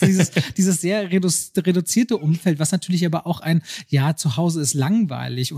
dieses, 0.00 0.30
dieses 0.56 0.80
sehr 0.80 1.10
redu 1.10 1.28
reduzierte 1.56 2.16
Umfeld, 2.16 2.58
was 2.58 2.72
natürlich 2.72 3.06
aber 3.06 3.26
auch 3.26 3.40
ein, 3.40 3.62
ja, 3.88 4.16
zu 4.16 4.36
Hause 4.36 4.60
ist 4.60 4.74
langweilig 4.74 5.52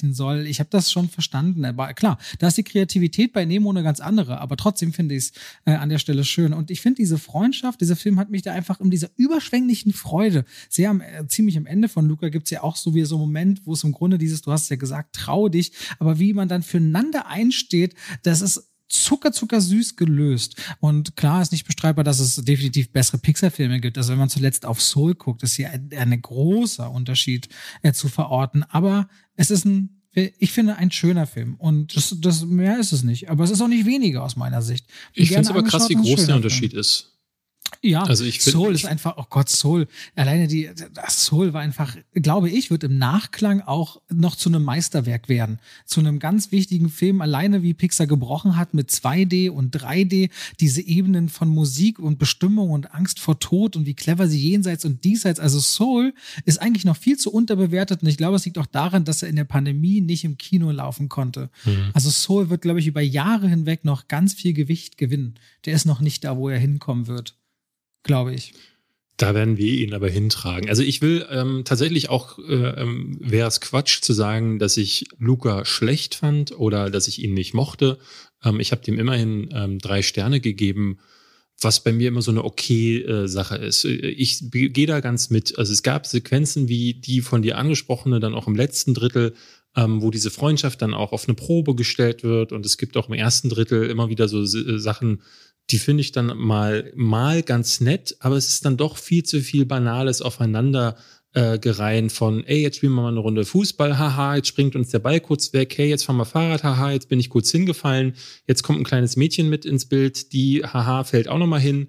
unterstreichen 0.00 0.14
soll. 0.14 0.46
Ich 0.46 0.60
habe 0.60 0.70
das 0.70 0.90
schon 0.90 1.08
verstanden. 1.08 1.64
Aber 1.64 1.92
klar, 1.94 2.18
da 2.38 2.48
ist 2.48 2.56
die 2.56 2.62
Kreativität 2.62 3.32
bei 3.32 3.44
Nemo 3.44 3.70
eine 3.70 3.82
ganz 3.82 4.00
andere, 4.00 4.40
aber 4.40 4.56
trotzdem 4.56 4.92
finde 4.92 5.14
ich 5.14 5.24
es 5.24 5.32
äh, 5.64 5.72
an 5.72 5.88
der 5.88 5.98
Stelle 5.98 6.24
schön. 6.24 6.52
Und 6.52 6.70
ich 6.70 6.80
finde 6.80 6.96
diese 6.96 7.18
Freundschaft, 7.18 7.80
dieser 7.80 7.96
Film 7.96 8.18
hat 8.18 8.30
mich 8.30 8.42
da 8.42 8.52
einfach 8.52 8.80
in 8.80 8.90
dieser 8.90 9.10
überschwänglichen 9.16 9.92
Freude, 9.92 10.44
sehr 10.68 10.90
am, 10.90 11.00
äh, 11.00 11.26
ziemlich 11.28 11.56
am 11.56 11.66
Ende 11.66 11.88
von 11.88 12.06
Luca 12.06 12.28
gibt 12.28 12.46
es 12.46 12.50
ja 12.50 12.62
auch 12.62 12.76
so 12.76 12.94
wie 12.94 13.04
so 13.04 13.16
einen 13.16 13.26
Moment, 13.26 13.66
wo 13.66 13.72
es 13.72 13.84
im 13.84 13.92
Grunde 13.92 14.18
dieses, 14.18 14.42
du 14.42 14.52
hast 14.52 14.70
ja 14.70 14.76
gesagt, 14.76 15.14
trau 15.14 15.48
dich, 15.48 15.72
aber 15.98 16.18
wie 16.18 16.32
man 16.32 16.48
dann 16.48 16.62
füreinander 16.62 17.26
einsteht, 17.26 17.94
das 18.22 18.40
ist 18.40 18.69
zucker, 18.90 19.32
zucker 19.32 19.60
süß 19.60 19.96
gelöst. 19.96 20.56
Und 20.80 21.16
klar 21.16 21.40
ist 21.42 21.52
nicht 21.52 21.66
bestreitbar, 21.66 22.04
dass 22.04 22.20
es 22.20 22.36
definitiv 22.36 22.92
bessere 22.92 23.18
Pixar-Filme 23.18 23.80
gibt. 23.80 23.96
Also 23.96 24.12
wenn 24.12 24.18
man 24.18 24.28
zuletzt 24.28 24.66
auf 24.66 24.82
Soul 24.82 25.14
guckt, 25.14 25.42
ist 25.42 25.54
hier 25.54 25.70
ein, 25.70 25.90
ein 25.94 26.20
großer 26.20 26.90
Unterschied 26.90 27.48
äh, 27.82 27.92
zu 27.92 28.08
verorten. 28.08 28.64
Aber 28.64 29.08
es 29.36 29.50
ist 29.50 29.64
ein 29.64 29.96
ich 30.12 30.50
finde, 30.50 30.76
ein 30.76 30.90
schöner 30.90 31.26
Film. 31.26 31.54
Und 31.54 31.96
das, 31.96 32.16
das 32.18 32.44
mehr 32.44 32.80
ist 32.80 32.92
es 32.92 33.04
nicht. 33.04 33.30
Aber 33.30 33.44
es 33.44 33.50
ist 33.50 33.60
auch 33.60 33.68
nicht 33.68 33.86
weniger 33.86 34.24
aus 34.24 34.34
meiner 34.34 34.60
Sicht. 34.60 34.86
Bin 35.14 35.22
ich 35.22 35.28
finde 35.28 35.42
es 35.42 35.50
aber 35.50 35.62
krass, 35.62 35.88
wie 35.88 35.94
groß 35.94 36.26
der 36.26 36.36
Unterschied 36.36 36.72
Film. 36.72 36.80
ist. 36.80 37.19
Ja, 37.82 38.02
also 38.02 38.24
ich 38.24 38.40
find, 38.40 38.52
Soul 38.52 38.74
ist 38.74 38.84
einfach, 38.84 39.14
oh 39.16 39.24
Gott, 39.30 39.48
Soul. 39.48 39.88
Alleine 40.14 40.46
die, 40.48 40.68
das 40.92 41.24
Soul 41.24 41.54
war 41.54 41.62
einfach, 41.62 41.96
glaube 42.12 42.50
ich, 42.50 42.70
wird 42.70 42.84
im 42.84 42.98
Nachklang 42.98 43.62
auch 43.62 44.02
noch 44.10 44.36
zu 44.36 44.50
einem 44.50 44.64
Meisterwerk 44.64 45.30
werden. 45.30 45.60
Zu 45.86 46.00
einem 46.00 46.18
ganz 46.18 46.52
wichtigen 46.52 46.90
Film, 46.90 47.22
alleine 47.22 47.62
wie 47.62 47.72
Pixar 47.72 48.06
gebrochen 48.06 48.56
hat 48.56 48.74
mit 48.74 48.90
2D 48.90 49.48
und 49.48 49.74
3D, 49.74 50.28
diese 50.60 50.82
Ebenen 50.82 51.30
von 51.30 51.48
Musik 51.48 51.98
und 51.98 52.18
Bestimmung 52.18 52.70
und 52.70 52.94
Angst 52.94 53.18
vor 53.18 53.40
Tod 53.40 53.76
und 53.76 53.86
wie 53.86 53.94
clever 53.94 54.28
sie 54.28 54.38
jenseits 54.38 54.84
und 54.84 55.04
diesseits, 55.04 55.40
also 55.40 55.58
Soul 55.58 56.12
ist 56.44 56.60
eigentlich 56.60 56.84
noch 56.84 56.98
viel 56.98 57.16
zu 57.16 57.32
unterbewertet 57.32 58.02
und 58.02 58.08
ich 58.08 58.18
glaube, 58.18 58.36
es 58.36 58.44
liegt 58.44 58.58
auch 58.58 58.66
daran, 58.66 59.06
dass 59.06 59.22
er 59.22 59.30
in 59.30 59.36
der 59.36 59.44
Pandemie 59.44 60.02
nicht 60.02 60.24
im 60.24 60.36
Kino 60.36 60.70
laufen 60.70 61.08
konnte. 61.08 61.48
Mhm. 61.64 61.90
Also 61.94 62.10
Soul 62.10 62.50
wird, 62.50 62.60
glaube 62.60 62.80
ich, 62.80 62.86
über 62.86 63.00
Jahre 63.00 63.48
hinweg 63.48 63.86
noch 63.86 64.06
ganz 64.06 64.34
viel 64.34 64.52
Gewicht 64.52 64.98
gewinnen. 64.98 65.36
Der 65.64 65.72
ist 65.72 65.86
noch 65.86 66.00
nicht 66.00 66.24
da, 66.24 66.36
wo 66.36 66.50
er 66.50 66.58
hinkommen 66.58 67.06
wird 67.06 67.39
glaube 68.02 68.34
ich. 68.34 68.52
Da 69.16 69.34
werden 69.34 69.58
wir 69.58 69.74
ihn 69.74 69.92
aber 69.92 70.08
hintragen. 70.08 70.70
Also 70.70 70.82
ich 70.82 71.02
will 71.02 71.26
ähm, 71.28 71.62
tatsächlich 71.66 72.08
auch, 72.08 72.38
äh, 72.38 72.80
ähm, 72.80 73.18
wäre 73.20 73.48
es 73.48 73.60
Quatsch 73.60 74.00
zu 74.00 74.14
sagen, 74.14 74.58
dass 74.58 74.78
ich 74.78 75.08
Luca 75.18 75.66
schlecht 75.66 76.14
fand 76.14 76.58
oder 76.58 76.88
dass 76.88 77.06
ich 77.06 77.22
ihn 77.22 77.34
nicht 77.34 77.52
mochte. 77.52 77.98
Ähm, 78.42 78.60
ich 78.60 78.72
habe 78.72 78.82
dem 78.82 78.98
immerhin 78.98 79.50
ähm, 79.52 79.78
drei 79.78 80.00
Sterne 80.00 80.40
gegeben, 80.40 81.00
was 81.60 81.84
bei 81.84 81.92
mir 81.92 82.08
immer 82.08 82.22
so 82.22 82.30
eine 82.30 82.44
okay 82.44 83.02
äh, 83.02 83.28
Sache 83.28 83.56
ist. 83.56 83.84
Ich 83.84 84.50
gehe 84.50 84.86
da 84.86 85.00
ganz 85.00 85.28
mit. 85.28 85.58
Also 85.58 85.74
es 85.74 85.82
gab 85.82 86.06
Sequenzen 86.06 86.68
wie 86.68 86.94
die 86.94 87.20
von 87.20 87.42
dir 87.42 87.58
angesprochene, 87.58 88.20
dann 88.20 88.34
auch 88.34 88.46
im 88.46 88.56
letzten 88.56 88.94
Drittel, 88.94 89.34
ähm, 89.76 90.00
wo 90.00 90.10
diese 90.10 90.30
Freundschaft 90.30 90.80
dann 90.80 90.94
auch 90.94 91.12
auf 91.12 91.28
eine 91.28 91.34
Probe 91.34 91.74
gestellt 91.74 92.22
wird. 92.22 92.52
Und 92.52 92.64
es 92.64 92.78
gibt 92.78 92.96
auch 92.96 93.08
im 93.08 93.14
ersten 93.14 93.50
Drittel 93.50 93.90
immer 93.90 94.08
wieder 94.08 94.28
so 94.28 94.42
äh, 94.42 94.78
Sachen, 94.78 95.22
die 95.70 95.78
finde 95.78 96.00
ich 96.00 96.12
dann 96.12 96.36
mal, 96.36 96.92
mal 96.96 97.42
ganz 97.42 97.80
nett, 97.80 98.16
aber 98.20 98.36
es 98.36 98.48
ist 98.48 98.64
dann 98.64 98.76
doch 98.76 98.96
viel 98.96 99.22
zu 99.22 99.40
viel 99.40 99.66
Banales 99.66 100.22
aufeinander 100.22 100.96
äh, 101.32 101.58
gereihen 101.58 102.10
von, 102.10 102.44
ey, 102.44 102.60
jetzt 102.60 102.78
spielen 102.78 102.92
wir 102.94 103.02
mal 103.02 103.08
eine 103.08 103.20
Runde 103.20 103.44
Fußball, 103.44 103.98
haha, 103.98 104.36
jetzt 104.36 104.48
springt 104.48 104.74
uns 104.74 104.88
der 104.88 104.98
Ball 104.98 105.20
kurz 105.20 105.52
weg, 105.52 105.74
hey, 105.76 105.88
jetzt 105.88 106.04
fahren 106.04 106.16
wir 106.16 106.24
Fahrrad, 106.24 106.64
haha, 106.64 106.90
jetzt 106.90 107.08
bin 107.08 107.20
ich 107.20 107.30
kurz 107.30 107.50
hingefallen, 107.52 108.14
jetzt 108.48 108.62
kommt 108.62 108.80
ein 108.80 108.84
kleines 108.84 109.16
Mädchen 109.16 109.48
mit 109.48 109.64
ins 109.64 109.86
Bild, 109.86 110.32
die, 110.32 110.64
haha, 110.64 111.04
fällt 111.04 111.28
auch 111.28 111.38
nochmal 111.38 111.60
hin. 111.60 111.88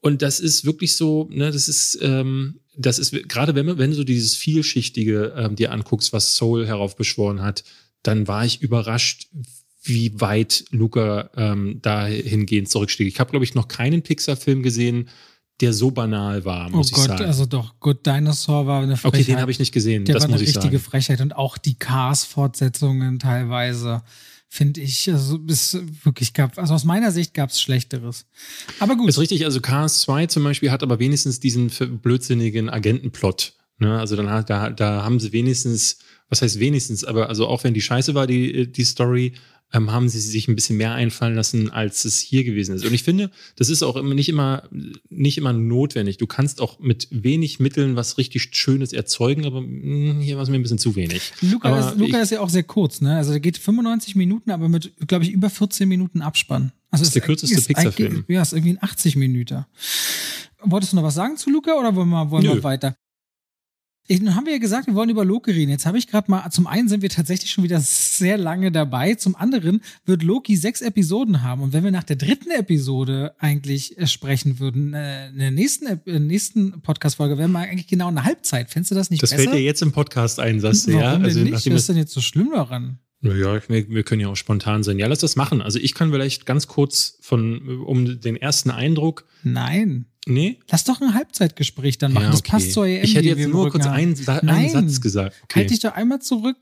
Und 0.00 0.22
das 0.22 0.40
ist 0.40 0.64
wirklich 0.64 0.96
so, 0.96 1.28
ne, 1.30 1.50
das 1.50 1.68
ist, 1.68 1.98
ähm, 2.00 2.60
das 2.74 2.98
ist, 2.98 3.12
gerade 3.28 3.54
wenn, 3.54 3.76
wenn 3.76 3.90
du 3.90 3.96
so 3.96 4.04
dieses 4.04 4.34
Vielschichtige 4.34 5.34
ähm, 5.36 5.56
dir 5.56 5.72
anguckst, 5.72 6.14
was 6.14 6.36
Soul 6.36 6.66
heraufbeschworen 6.66 7.42
hat, 7.42 7.64
dann 8.02 8.26
war 8.26 8.46
ich 8.46 8.62
überrascht, 8.62 9.28
wie 9.82 10.20
weit 10.20 10.64
Luca 10.70 11.30
ähm, 11.36 11.78
dahingehend 11.82 12.68
zurücksteht. 12.68 13.08
Ich 13.08 13.20
habe, 13.20 13.30
glaube 13.30 13.44
ich, 13.44 13.54
noch 13.54 13.68
keinen 13.68 14.02
Pixar-Film 14.02 14.62
gesehen, 14.62 15.08
der 15.60 15.72
so 15.72 15.90
banal 15.90 16.44
war, 16.44 16.70
muss 16.70 16.92
oh 16.92 16.96
Gott, 16.96 17.04
ich 17.04 17.10
sagen. 17.10 17.24
also 17.24 17.46
doch, 17.46 17.78
Good 17.80 18.06
Dinosaur 18.06 18.66
war 18.66 18.82
eine 18.82 18.96
Frechheit. 18.96 19.20
Okay, 19.20 19.32
den 19.32 19.40
habe 19.40 19.50
ich 19.50 19.58
nicht 19.58 19.72
gesehen, 19.72 20.04
der 20.04 20.14
das 20.14 20.22
war 20.24 20.30
muss 20.30 20.40
eine 20.40 20.48
ich 20.48 20.56
richtige 20.56 20.78
sagen. 20.78 20.90
Frechheit 20.90 21.20
und 21.20 21.36
auch 21.36 21.58
die 21.58 21.74
Cars-Fortsetzungen 21.74 23.18
teilweise 23.18 24.02
finde 24.52 24.80
ich, 24.80 25.08
also 25.10 25.38
es 25.48 25.78
wirklich 26.02 26.34
gab, 26.34 26.58
also 26.58 26.74
aus 26.74 26.84
meiner 26.84 27.12
Sicht 27.12 27.34
gab 27.34 27.50
es 27.50 27.60
Schlechteres. 27.60 28.26
Aber 28.80 28.96
gut. 28.96 29.08
Ist 29.08 29.18
richtig, 29.18 29.44
also 29.44 29.60
Cars 29.60 30.00
2 30.00 30.26
zum 30.26 30.42
Beispiel 30.42 30.72
hat 30.72 30.82
aber 30.82 30.98
wenigstens 30.98 31.38
diesen 31.38 31.70
blödsinnigen 32.02 32.68
Agentenplot. 32.68 33.52
Ne? 33.78 33.98
Also 33.98 34.16
dann 34.16 34.28
hat, 34.28 34.50
da, 34.50 34.70
da 34.70 35.04
haben 35.04 35.20
sie 35.20 35.32
wenigstens, 35.32 35.98
was 36.28 36.42
heißt 36.42 36.58
wenigstens, 36.58 37.04
aber 37.04 37.28
also 37.28 37.46
auch 37.46 37.62
wenn 37.62 37.74
die 37.74 37.80
scheiße 37.80 38.14
war, 38.14 38.26
die, 38.26 38.70
die 38.70 38.84
Story, 38.84 39.34
ähm, 39.72 39.92
haben 39.92 40.08
sie 40.08 40.20
sich 40.20 40.48
ein 40.48 40.54
bisschen 40.54 40.76
mehr 40.76 40.94
einfallen 40.94 41.34
lassen, 41.34 41.70
als 41.70 42.04
es 42.04 42.18
hier 42.18 42.44
gewesen 42.44 42.74
ist. 42.74 42.84
Und 42.84 42.92
ich 42.92 43.02
finde, 43.02 43.30
das 43.56 43.68
ist 43.68 43.82
auch 43.82 43.96
immer 43.96 44.14
nicht 44.14 44.28
immer, 44.28 44.68
nicht 45.08 45.38
immer 45.38 45.52
notwendig. 45.52 46.16
Du 46.16 46.26
kannst 46.26 46.60
auch 46.60 46.78
mit 46.80 47.08
wenig 47.10 47.60
Mitteln 47.60 47.96
was 47.96 48.18
richtig 48.18 48.54
Schönes 48.54 48.92
erzeugen, 48.92 49.46
aber 49.46 49.60
mh, 49.60 50.12
hm, 50.12 50.20
hier 50.20 50.36
war 50.36 50.42
es 50.42 50.48
mir 50.48 50.56
ein 50.56 50.62
bisschen 50.62 50.78
zu 50.78 50.96
wenig. 50.96 51.32
Luca, 51.40 51.90
ist, 51.90 51.98
Luca 51.98 52.20
ist 52.20 52.30
ja 52.30 52.40
auch 52.40 52.50
sehr 52.50 52.64
kurz, 52.64 53.00
ne? 53.00 53.16
Also 53.16 53.32
er 53.32 53.40
geht 53.40 53.58
95 53.58 54.16
Minuten, 54.16 54.50
aber 54.50 54.68
mit, 54.68 54.92
glaube 55.06 55.24
ich, 55.24 55.30
über 55.30 55.50
14 55.50 55.88
Minuten 55.88 56.22
Abspann. 56.22 56.72
Also 56.90 57.02
das 57.02 57.08
ist 57.08 57.14
der 57.14 57.22
kürzeste 57.22 57.60
Pixar-Film. 57.62 58.24
Ja, 58.28 58.42
ist 58.42 58.52
irgendwie 58.52 58.72
ein 58.72 58.82
80 58.82 59.16
Minuten. 59.16 59.64
Wolltest 60.62 60.92
du 60.92 60.96
noch 60.96 61.04
was 61.04 61.14
sagen 61.14 61.36
zu 61.36 61.50
Luca 61.50 61.74
oder 61.74 61.94
wollen 61.94 62.08
wir, 62.08 62.30
wollen 62.30 62.42
wir 62.42 62.62
weiter? 62.62 62.96
Nun 64.18 64.34
haben 64.34 64.44
wir 64.46 64.54
ja 64.54 64.58
gesagt, 64.58 64.88
wir 64.88 64.94
wollen 64.94 65.08
über 65.08 65.24
Loki 65.24 65.52
reden. 65.52 65.70
Jetzt 65.70 65.86
habe 65.86 65.96
ich 65.96 66.08
gerade 66.08 66.28
mal, 66.28 66.50
zum 66.50 66.66
einen 66.66 66.88
sind 66.88 67.00
wir 67.00 67.10
tatsächlich 67.10 67.52
schon 67.52 67.62
wieder 67.62 67.80
sehr 67.80 68.36
lange 68.36 68.72
dabei, 68.72 69.14
zum 69.14 69.36
anderen 69.36 69.82
wird 70.04 70.24
Loki 70.24 70.56
sechs 70.56 70.80
Episoden 70.80 71.42
haben. 71.42 71.62
Und 71.62 71.72
wenn 71.72 71.84
wir 71.84 71.92
nach 71.92 72.02
der 72.02 72.16
dritten 72.16 72.50
Episode 72.50 73.34
eigentlich 73.38 73.96
äh, 73.98 74.08
sprechen 74.08 74.58
würden, 74.58 74.94
äh, 74.94 75.28
in 75.28 75.38
der 75.38 75.52
nächsten, 75.52 75.86
äh, 75.86 76.18
nächsten 76.18 76.82
Podcast-Folge, 76.82 77.38
wären 77.38 77.52
wir 77.52 77.60
eigentlich 77.60 77.86
genau 77.86 78.08
eine 78.08 78.24
Halbzeit. 78.24 78.70
Findest 78.70 78.90
du 78.90 78.94
das 78.96 79.10
nicht 79.10 79.22
das 79.22 79.30
besser? 79.30 79.44
Das 79.44 79.52
fällt 79.52 79.60
dir 79.60 79.64
jetzt 79.64 79.82
im 79.82 79.92
Podcast 79.92 80.40
ein, 80.40 80.58
sagst 80.58 80.88
du, 80.88 80.94
Warum 80.94 81.02
ja? 81.02 81.12
Denn 81.14 81.24
Also, 81.24 81.40
nicht? 81.40 81.52
Was 81.52 81.66
ist 81.66 81.88
denn 81.88 81.96
jetzt 81.96 82.12
so 82.12 82.20
schlimm 82.20 82.50
daran? 82.52 82.98
Naja, 83.20 83.60
wir, 83.68 83.88
wir 83.88 84.02
können 84.02 84.22
ja 84.22 84.28
auch 84.28 84.36
spontan 84.36 84.82
sein. 84.82 84.98
Ja, 84.98 85.06
lass 85.06 85.18
das 85.18 85.36
machen. 85.36 85.60
Also 85.60 85.78
ich 85.78 85.94
kann 85.94 86.10
vielleicht 86.10 86.46
ganz 86.46 86.66
kurz 86.66 87.18
von, 87.20 87.82
um 87.82 88.20
den 88.20 88.36
ersten 88.36 88.70
Eindruck. 88.70 89.26
Nein. 89.42 90.06
Nee? 90.26 90.58
Lass 90.70 90.84
doch 90.84 91.00
ein 91.00 91.14
Halbzeitgespräch 91.14 91.98
dann 91.98 92.12
machen. 92.12 92.24
Ja, 92.24 92.30
Das 92.30 92.40
okay. 92.40 92.50
passt 92.50 92.72
zur 92.72 92.86
EM. 92.86 93.04
Ich 93.04 93.14
hätte 93.14 93.28
jetzt 93.28 93.48
nur 93.48 93.70
kurz 93.70 93.86
einen, 93.86 94.14
einen 94.28 94.46
Nein. 94.46 94.70
Satz 94.70 95.00
gesagt. 95.00 95.36
Okay. 95.44 95.60
Halt 95.60 95.70
dich 95.70 95.80
doch 95.80 95.94
einmal 95.94 96.20
zurück. 96.20 96.56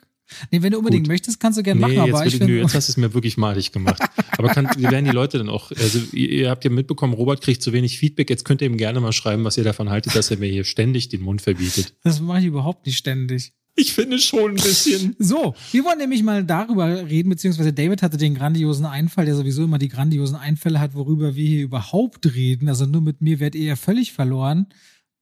Nee, 0.51 0.61
wenn 0.63 0.73
du 0.73 0.79
unbedingt 0.79 1.05
Gut. 1.05 1.13
möchtest, 1.13 1.41
kannst 1.41 1.59
du 1.59 1.63
gerne 1.63 1.81
machen, 1.81 1.95
nee, 1.95 2.01
aber 2.01 2.25
jetzt, 2.25 2.29
ich 2.29 2.35
ich, 2.35 2.41
nö, 2.41 2.47
finde. 2.47 2.61
jetzt 2.63 2.75
hast 2.75 2.89
du 2.89 2.93
es 2.93 2.97
mir 2.99 3.15
wirklich 3.15 3.39
malig 3.39 3.73
gemacht. 3.73 4.03
Aber 4.37 4.49
kann, 4.49 4.69
wie 4.77 4.83
werden 4.83 5.07
die 5.07 5.11
Leute 5.11 5.39
dann 5.39 5.49
auch, 5.49 5.71
also 5.73 6.01
ihr, 6.13 6.29
ihr 6.29 6.51
habt 6.51 6.65
ja 6.65 6.71
mitbekommen, 6.71 7.15
Robert 7.15 7.41
kriegt 7.41 7.63
zu 7.63 7.73
wenig 7.73 7.99
Feedback. 7.99 8.29
Jetzt 8.29 8.45
könnt 8.45 8.61
ihr 8.61 8.67
ihm 8.67 8.77
gerne 8.77 9.01
mal 9.01 9.13
schreiben, 9.13 9.45
was 9.45 9.57
ihr 9.57 9.65
davon 9.65 9.89
haltet, 9.89 10.15
dass 10.15 10.31
er 10.31 10.37
mir 10.37 10.51
hier 10.51 10.65
ständig 10.65 11.09
den 11.09 11.23
Mund 11.23 11.41
verbietet. 11.41 11.95
Das 12.05 12.21
mache 12.21 12.41
ich 12.41 12.45
überhaupt 12.45 12.85
nicht 12.85 12.99
ständig. 12.99 13.55
Ich 13.81 13.93
finde 13.93 14.19
schon 14.19 14.51
ein 14.51 14.57
bisschen. 14.57 15.15
So, 15.21 15.55
wir 15.71 15.85
wollen 15.85 15.99
nämlich 15.99 16.25
mal 16.25 16.43
darüber 16.43 17.09
reden, 17.09 17.29
beziehungsweise 17.29 17.73
David 17.73 18.03
hatte 18.03 18.17
den 18.17 18.35
grandiosen 18.35 18.85
Einfall, 18.87 19.25
der 19.25 19.37
sowieso 19.37 19.63
immer 19.63 19.79
die 19.79 19.89
grandiosen 19.89 20.35
Einfälle 20.35 20.81
hat, 20.81 20.95
worüber 20.95 21.37
wir 21.37 21.47
hier 21.47 21.63
überhaupt 21.63 22.35
reden. 22.35 22.69
Also 22.69 22.87
nur 22.87 23.03
mit 23.03 23.21
mir 23.21 23.39
werdet 23.39 23.55
ihr 23.55 23.69
ja 23.69 23.77
völlig 23.77 24.13
verloren. 24.13 24.67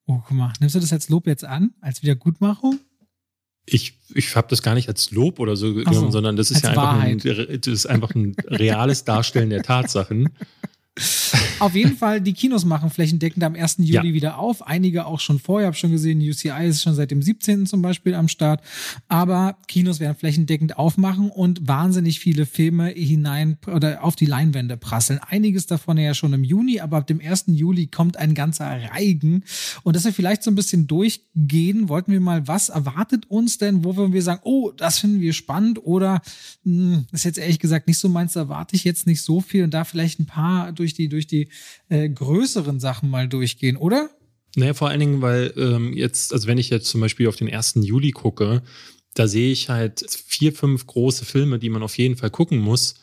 Oh, 0.06 0.22
guck 0.26 0.34
mal, 0.34 0.54
nimmst 0.58 0.74
du 0.74 0.80
das 0.80 0.90
als 0.90 1.10
Lob 1.10 1.26
jetzt 1.26 1.44
an? 1.44 1.74
Als 1.82 2.02
Wiedergutmachung? 2.02 2.80
Ich, 3.66 3.98
ich 4.14 4.34
habe 4.36 4.46
das 4.48 4.62
gar 4.62 4.74
nicht 4.74 4.88
als 4.88 5.10
Lob 5.10 5.38
oder 5.38 5.54
so 5.54 5.66
Ach 5.66 5.74
so, 5.74 5.84
genommen, 5.84 6.12
sondern 6.12 6.36
das 6.36 6.50
ist 6.50 6.62
ja 6.62 6.70
einfach 6.70 6.98
ein, 6.98 7.18
das 7.18 7.66
ist 7.66 7.86
einfach 7.86 8.14
ein 8.14 8.36
reales 8.46 9.04
Darstellen 9.04 9.50
der 9.50 9.64
Tatsachen. 9.64 10.30
Auf 11.58 11.74
jeden 11.74 11.96
Fall, 11.98 12.20
die 12.20 12.32
Kinos 12.32 12.64
machen 12.64 12.90
flächendeckend 12.90 13.44
am 13.44 13.54
1. 13.54 13.76
Juli 13.78 14.08
Ja. 14.08 14.14
wieder 14.14 14.38
auf. 14.38 14.66
Einige 14.66 15.06
auch 15.06 15.20
schon 15.20 15.38
vorher, 15.38 15.66
habe 15.66 15.76
schon 15.76 15.90
gesehen, 15.90 16.20
UCI 16.20 16.66
ist 16.68 16.82
schon 16.82 16.94
seit 16.94 17.10
dem 17.10 17.22
17. 17.22 17.66
zum 17.66 17.82
Beispiel 17.82 18.14
am 18.14 18.28
Start. 18.28 18.62
Aber 19.08 19.56
Kinos 19.68 20.00
werden 20.00 20.16
flächendeckend 20.16 20.78
aufmachen 20.78 21.30
und 21.30 21.66
wahnsinnig 21.68 22.20
viele 22.20 22.46
Filme 22.46 22.88
hinein 22.88 23.58
oder 23.66 24.04
auf 24.04 24.16
die 24.16 24.26
Leinwände 24.26 24.76
prasseln. 24.76 25.18
Einiges 25.26 25.66
davon 25.66 25.98
ja 25.98 26.14
schon 26.14 26.32
im 26.32 26.44
Juni, 26.44 26.80
aber 26.80 26.98
ab 26.98 27.06
dem 27.06 27.20
1. 27.20 27.44
Juli 27.48 27.86
kommt 27.88 28.16
ein 28.16 28.34
ganzer 28.34 28.66
Reigen. 28.90 29.44
Und 29.82 29.96
dass 29.96 30.04
wir 30.04 30.12
vielleicht 30.12 30.42
so 30.42 30.50
ein 30.50 30.54
bisschen 30.54 30.86
durchgehen, 30.86 31.88
wollten 31.88 32.12
wir 32.12 32.20
mal, 32.20 32.46
was 32.48 32.68
erwartet 32.68 33.30
uns 33.30 33.58
denn, 33.58 33.84
wo 33.84 33.96
wir 34.12 34.22
sagen, 34.22 34.40
oh, 34.44 34.70
das 34.76 34.98
finden 34.98 35.20
wir 35.20 35.32
spannend 35.32 35.84
oder 35.84 36.22
mh, 36.64 37.04
ist 37.12 37.24
jetzt 37.24 37.38
ehrlich 37.38 37.58
gesagt 37.58 37.86
nicht 37.86 37.98
so 37.98 38.08
meins, 38.08 38.36
erwarte 38.36 38.76
ich 38.76 38.84
jetzt 38.84 39.06
nicht 39.06 39.22
so 39.22 39.40
viel 39.40 39.64
und 39.64 39.74
da 39.74 39.84
vielleicht 39.84 40.20
ein 40.20 40.26
paar 40.26 40.72
durch 40.72 40.85
die, 40.94 41.08
durch 41.08 41.26
die 41.26 41.48
äh, 41.88 42.08
größeren 42.08 42.80
Sachen 42.80 43.10
mal 43.10 43.28
durchgehen, 43.28 43.76
oder? 43.76 44.10
Naja, 44.56 44.74
vor 44.74 44.88
allen 44.88 45.00
Dingen, 45.00 45.22
weil 45.22 45.52
ähm, 45.56 45.92
jetzt, 45.92 46.32
also 46.32 46.48
wenn 46.48 46.58
ich 46.58 46.70
jetzt 46.70 46.88
zum 46.88 47.00
Beispiel 47.00 47.28
auf 47.28 47.36
den 47.36 47.52
1. 47.52 47.74
Juli 47.82 48.10
gucke, 48.10 48.62
da 49.14 49.28
sehe 49.28 49.52
ich 49.52 49.68
halt 49.68 50.04
vier, 50.10 50.52
fünf 50.52 50.86
große 50.86 51.24
Filme, 51.24 51.58
die 51.58 51.70
man 51.70 51.82
auf 51.82 51.98
jeden 51.98 52.16
Fall 52.16 52.30
gucken 52.30 52.58
muss, 52.58 52.94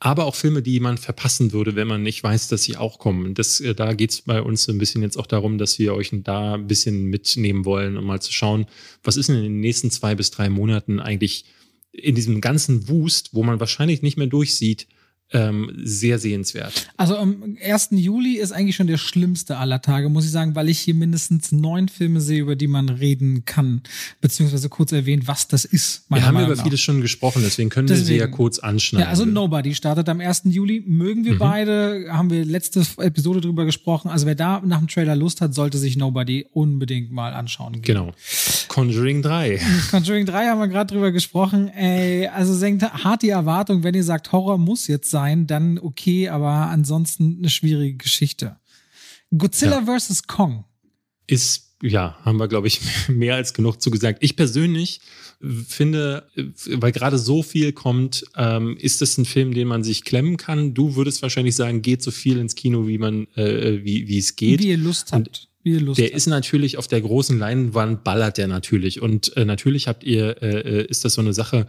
aber 0.00 0.26
auch 0.26 0.34
Filme, 0.34 0.62
die 0.62 0.78
man 0.80 0.96
verpassen 0.96 1.52
würde, 1.52 1.74
wenn 1.74 1.88
man 1.88 2.02
nicht 2.02 2.22
weiß, 2.22 2.48
dass 2.48 2.62
sie 2.62 2.76
auch 2.76 2.98
kommen. 2.98 3.34
Das, 3.34 3.60
äh, 3.60 3.74
da 3.74 3.94
geht 3.94 4.10
es 4.10 4.22
bei 4.22 4.40
uns 4.40 4.64
so 4.64 4.72
ein 4.72 4.78
bisschen 4.78 5.02
jetzt 5.02 5.18
auch 5.18 5.26
darum, 5.26 5.58
dass 5.58 5.78
wir 5.78 5.94
euch 5.94 6.10
da 6.12 6.54
ein 6.54 6.68
bisschen 6.68 7.04
mitnehmen 7.04 7.64
wollen, 7.64 7.96
um 7.96 8.04
mal 8.04 8.20
zu 8.20 8.32
schauen, 8.32 8.66
was 9.02 9.16
ist 9.16 9.28
denn 9.28 9.36
in 9.36 9.42
den 9.42 9.60
nächsten 9.60 9.90
zwei 9.90 10.14
bis 10.14 10.30
drei 10.30 10.48
Monaten 10.48 11.00
eigentlich 11.00 11.46
in 11.90 12.14
diesem 12.14 12.40
ganzen 12.40 12.88
Wust, 12.88 13.30
wo 13.32 13.42
man 13.42 13.60
wahrscheinlich 13.60 14.02
nicht 14.02 14.16
mehr 14.16 14.26
durchsieht, 14.26 14.86
ähm, 15.32 15.70
sehr 15.84 16.18
sehenswert. 16.18 16.88
Also 16.96 17.16
am 17.16 17.56
1. 17.62 17.88
Juli 17.92 18.36
ist 18.38 18.52
eigentlich 18.52 18.76
schon 18.76 18.86
der 18.86 18.96
schlimmste 18.96 19.58
aller 19.58 19.82
Tage, 19.82 20.08
muss 20.08 20.24
ich 20.24 20.30
sagen, 20.30 20.54
weil 20.54 20.68
ich 20.70 20.78
hier 20.78 20.94
mindestens 20.94 21.52
neun 21.52 21.88
Filme 21.88 22.20
sehe, 22.20 22.40
über 22.40 22.56
die 22.56 22.66
man 22.66 22.88
reden 22.88 23.44
kann, 23.44 23.82
beziehungsweise 24.20 24.68
kurz 24.70 24.92
erwähnt, 24.92 25.26
was 25.28 25.46
das 25.48 25.64
ist. 25.66 26.04
Wir 26.08 26.24
haben 26.24 26.34
Meinung 26.34 26.52
über 26.52 26.62
vieles 26.62 26.80
schon 26.80 27.00
gesprochen, 27.02 27.42
deswegen 27.44 27.68
können 27.68 27.88
wir 27.88 27.96
sie 27.96 28.14
ja 28.14 28.20
Deswegen. 28.20 28.36
kurz 28.36 28.58
anschneiden. 28.58 29.04
Ja, 29.04 29.10
also 29.10 29.26
Nobody 29.26 29.74
startet 29.74 30.08
am 30.08 30.20
1. 30.20 30.42
Juli. 30.46 30.82
Mögen 30.86 31.24
wir 31.26 31.34
Mhm. 31.34 31.38
beide, 31.38 32.06
haben 32.10 32.30
wir 32.30 32.44
letzte 32.46 32.82
Episode 32.98 33.40
drüber 33.42 33.64
gesprochen. 33.66 34.08
Also 34.08 34.24
wer 34.26 34.34
da 34.34 34.62
nach 34.64 34.78
dem 34.78 34.88
Trailer 34.88 35.14
Lust 35.14 35.40
hat, 35.42 35.54
sollte 35.54 35.76
sich 35.76 35.96
Nobody 35.96 36.46
unbedingt 36.52 37.12
mal 37.12 37.34
anschauen. 37.34 37.74
gehen. 37.74 37.82
Genau. 37.82 38.12
Conjuring 38.68 39.22
3. 39.22 39.60
Conjuring 39.90 40.24
3 40.26 40.46
haben 40.46 40.58
wir 40.60 40.68
gerade 40.68 40.94
drüber 40.94 41.12
gesprochen. 41.12 41.68
Ey, 41.68 42.28
also 42.28 42.54
senkt 42.54 42.82
hart 42.82 43.22
die 43.22 43.28
Erwartung, 43.30 43.82
wenn 43.82 43.94
ihr 43.94 44.04
sagt, 44.04 44.32
Horror 44.32 44.56
muss 44.58 44.86
jetzt 44.86 45.10
sein, 45.10 45.17
dann 45.46 45.78
okay, 45.78 46.28
aber 46.28 46.68
ansonsten 46.68 47.38
eine 47.38 47.50
schwierige 47.50 47.96
Geschichte. 47.96 48.56
Godzilla 49.36 49.82
vs. 49.84 50.26
Kong. 50.26 50.64
Ist, 51.26 51.76
ja, 51.82 52.16
haben 52.24 52.38
wir, 52.38 52.48
glaube 52.48 52.66
ich, 52.66 52.80
mehr 53.08 53.34
als 53.34 53.52
genug 53.52 53.80
zugesagt. 53.82 54.18
Ich 54.22 54.36
persönlich 54.36 55.00
finde, 55.68 56.28
weil 56.66 56.92
gerade 56.92 57.18
so 57.18 57.42
viel 57.42 57.72
kommt, 57.72 58.24
ähm, 58.36 58.76
ist 58.78 59.00
das 59.02 59.18
ein 59.18 59.24
Film, 59.24 59.54
den 59.54 59.68
man 59.68 59.84
sich 59.84 60.04
klemmen 60.04 60.36
kann. 60.36 60.74
Du 60.74 60.96
würdest 60.96 61.22
wahrscheinlich 61.22 61.54
sagen, 61.54 61.82
geht 61.82 62.02
so 62.02 62.10
viel 62.10 62.38
ins 62.38 62.54
Kino, 62.54 62.88
wie 62.88 62.98
man, 62.98 63.28
äh, 63.36 63.84
wie, 63.84 64.08
wie 64.08 64.18
es 64.18 64.34
geht. 64.34 64.60
Wie 64.60 64.68
ihr 64.68 64.78
Lust 64.78 65.12
habt. 65.12 65.48
Wie 65.62 65.72
ihr 65.72 65.80
Lust 65.80 65.98
Der 65.98 66.06
habt. 66.06 66.16
ist 66.16 66.26
natürlich 66.26 66.76
auf 66.76 66.88
der 66.88 67.00
großen 67.00 67.38
Leinwand, 67.38 68.02
ballert 68.02 68.38
der 68.38 68.48
natürlich. 68.48 69.00
Und 69.00 69.36
äh, 69.36 69.44
natürlich 69.44 69.86
habt 69.86 70.02
ihr, 70.02 70.42
äh, 70.42 70.86
ist 70.86 71.04
das 71.04 71.14
so 71.14 71.20
eine 71.20 71.34
Sache, 71.34 71.68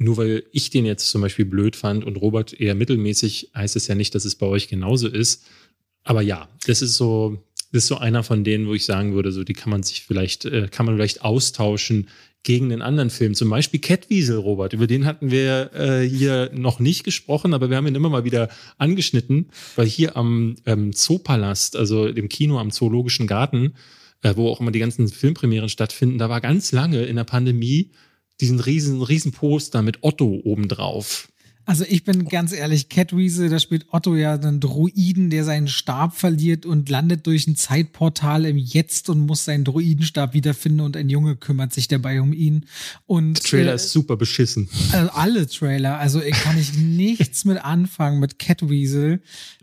nur 0.00 0.16
weil 0.16 0.44
ich 0.50 0.70
den 0.70 0.86
jetzt 0.86 1.10
zum 1.10 1.20
Beispiel 1.20 1.44
blöd 1.44 1.76
fand 1.76 2.04
und 2.06 2.16
Robert 2.16 2.58
eher 2.58 2.74
mittelmäßig, 2.74 3.50
heißt 3.54 3.76
es 3.76 3.86
ja 3.86 3.94
nicht, 3.94 4.14
dass 4.14 4.24
es 4.24 4.34
bei 4.34 4.46
euch 4.46 4.66
genauso 4.66 5.08
ist. 5.08 5.44
Aber 6.04 6.22
ja, 6.22 6.48
das 6.66 6.80
ist 6.80 6.96
so, 6.96 7.44
das 7.70 7.82
ist 7.82 7.88
so 7.88 7.98
einer 7.98 8.22
von 8.22 8.42
denen, 8.42 8.66
wo 8.66 8.72
ich 8.72 8.86
sagen 8.86 9.12
würde, 9.12 9.30
so 9.30 9.44
die 9.44 9.52
kann 9.52 9.68
man 9.68 9.82
sich 9.82 10.02
vielleicht, 10.02 10.46
äh, 10.46 10.68
kann 10.70 10.86
man 10.86 10.94
vielleicht 10.94 11.22
austauschen 11.22 12.08
gegen 12.42 12.72
einen 12.72 12.80
anderen 12.80 13.10
Film. 13.10 13.34
Zum 13.34 13.50
Beispiel 13.50 13.78
Catwiesel, 13.78 14.38
Robert. 14.38 14.72
Über 14.72 14.86
den 14.86 15.04
hatten 15.04 15.30
wir 15.30 15.70
äh, 15.74 16.08
hier 16.08 16.50
noch 16.54 16.80
nicht 16.80 17.04
gesprochen, 17.04 17.52
aber 17.52 17.68
wir 17.68 17.76
haben 17.76 17.86
ihn 17.86 17.94
immer 17.94 18.08
mal 18.08 18.24
wieder 18.24 18.48
angeschnitten, 18.78 19.50
weil 19.76 19.86
hier 19.86 20.16
am 20.16 20.56
ähm, 20.64 20.94
Zoopalast, 20.94 21.76
also 21.76 22.10
dem 22.10 22.30
Kino 22.30 22.58
am 22.58 22.70
Zoologischen 22.70 23.26
Garten, 23.26 23.74
äh, 24.22 24.32
wo 24.34 24.48
auch 24.48 24.60
immer 24.60 24.70
die 24.70 24.78
ganzen 24.78 25.08
Filmpremieren 25.08 25.68
stattfinden, 25.68 26.16
da 26.16 26.30
war 26.30 26.40
ganz 26.40 26.72
lange 26.72 27.04
in 27.04 27.16
der 27.16 27.24
Pandemie 27.24 27.90
diesen 28.40 28.60
riesen, 28.60 29.02
riesen 29.02 29.32
Poster 29.32 29.82
mit 29.82 29.98
Otto 30.02 30.40
obendrauf. 30.44 31.28
Also 31.66 31.84
ich 31.88 32.02
bin 32.02 32.24
ganz 32.24 32.52
ehrlich, 32.52 32.88
Catweasel, 32.88 33.48
da 33.48 33.60
spielt 33.60 33.86
Otto 33.92 34.16
ja 34.16 34.34
einen 34.34 34.58
Druiden, 34.58 35.30
der 35.30 35.44
seinen 35.44 35.68
Stab 35.68 36.16
verliert 36.16 36.66
und 36.66 36.88
landet 36.88 37.28
durch 37.28 37.46
ein 37.46 37.54
Zeitportal 37.54 38.44
im 38.44 38.56
Jetzt 38.56 39.08
und 39.08 39.20
muss 39.20 39.44
seinen 39.44 39.62
Druidenstab 39.62 40.34
wiederfinden 40.34 40.80
und 40.80 40.96
ein 40.96 41.08
Junge 41.08 41.36
kümmert 41.36 41.72
sich 41.72 41.86
dabei 41.86 42.20
um 42.20 42.32
ihn. 42.32 42.66
Und 43.06 43.34
Der 43.34 43.44
Trailer 43.44 43.72
äh, 43.72 43.76
ist 43.76 43.92
super 43.92 44.16
beschissen. 44.16 44.68
also 44.90 45.10
alle 45.12 45.46
Trailer, 45.46 45.98
also 45.98 46.20
ich 46.20 46.34
kann 46.34 46.58
ich 46.58 46.74
nichts 46.76 47.44
mit 47.44 47.58
anfangen 47.64 48.18
mit 48.18 48.40
Catweasel. 48.40 49.20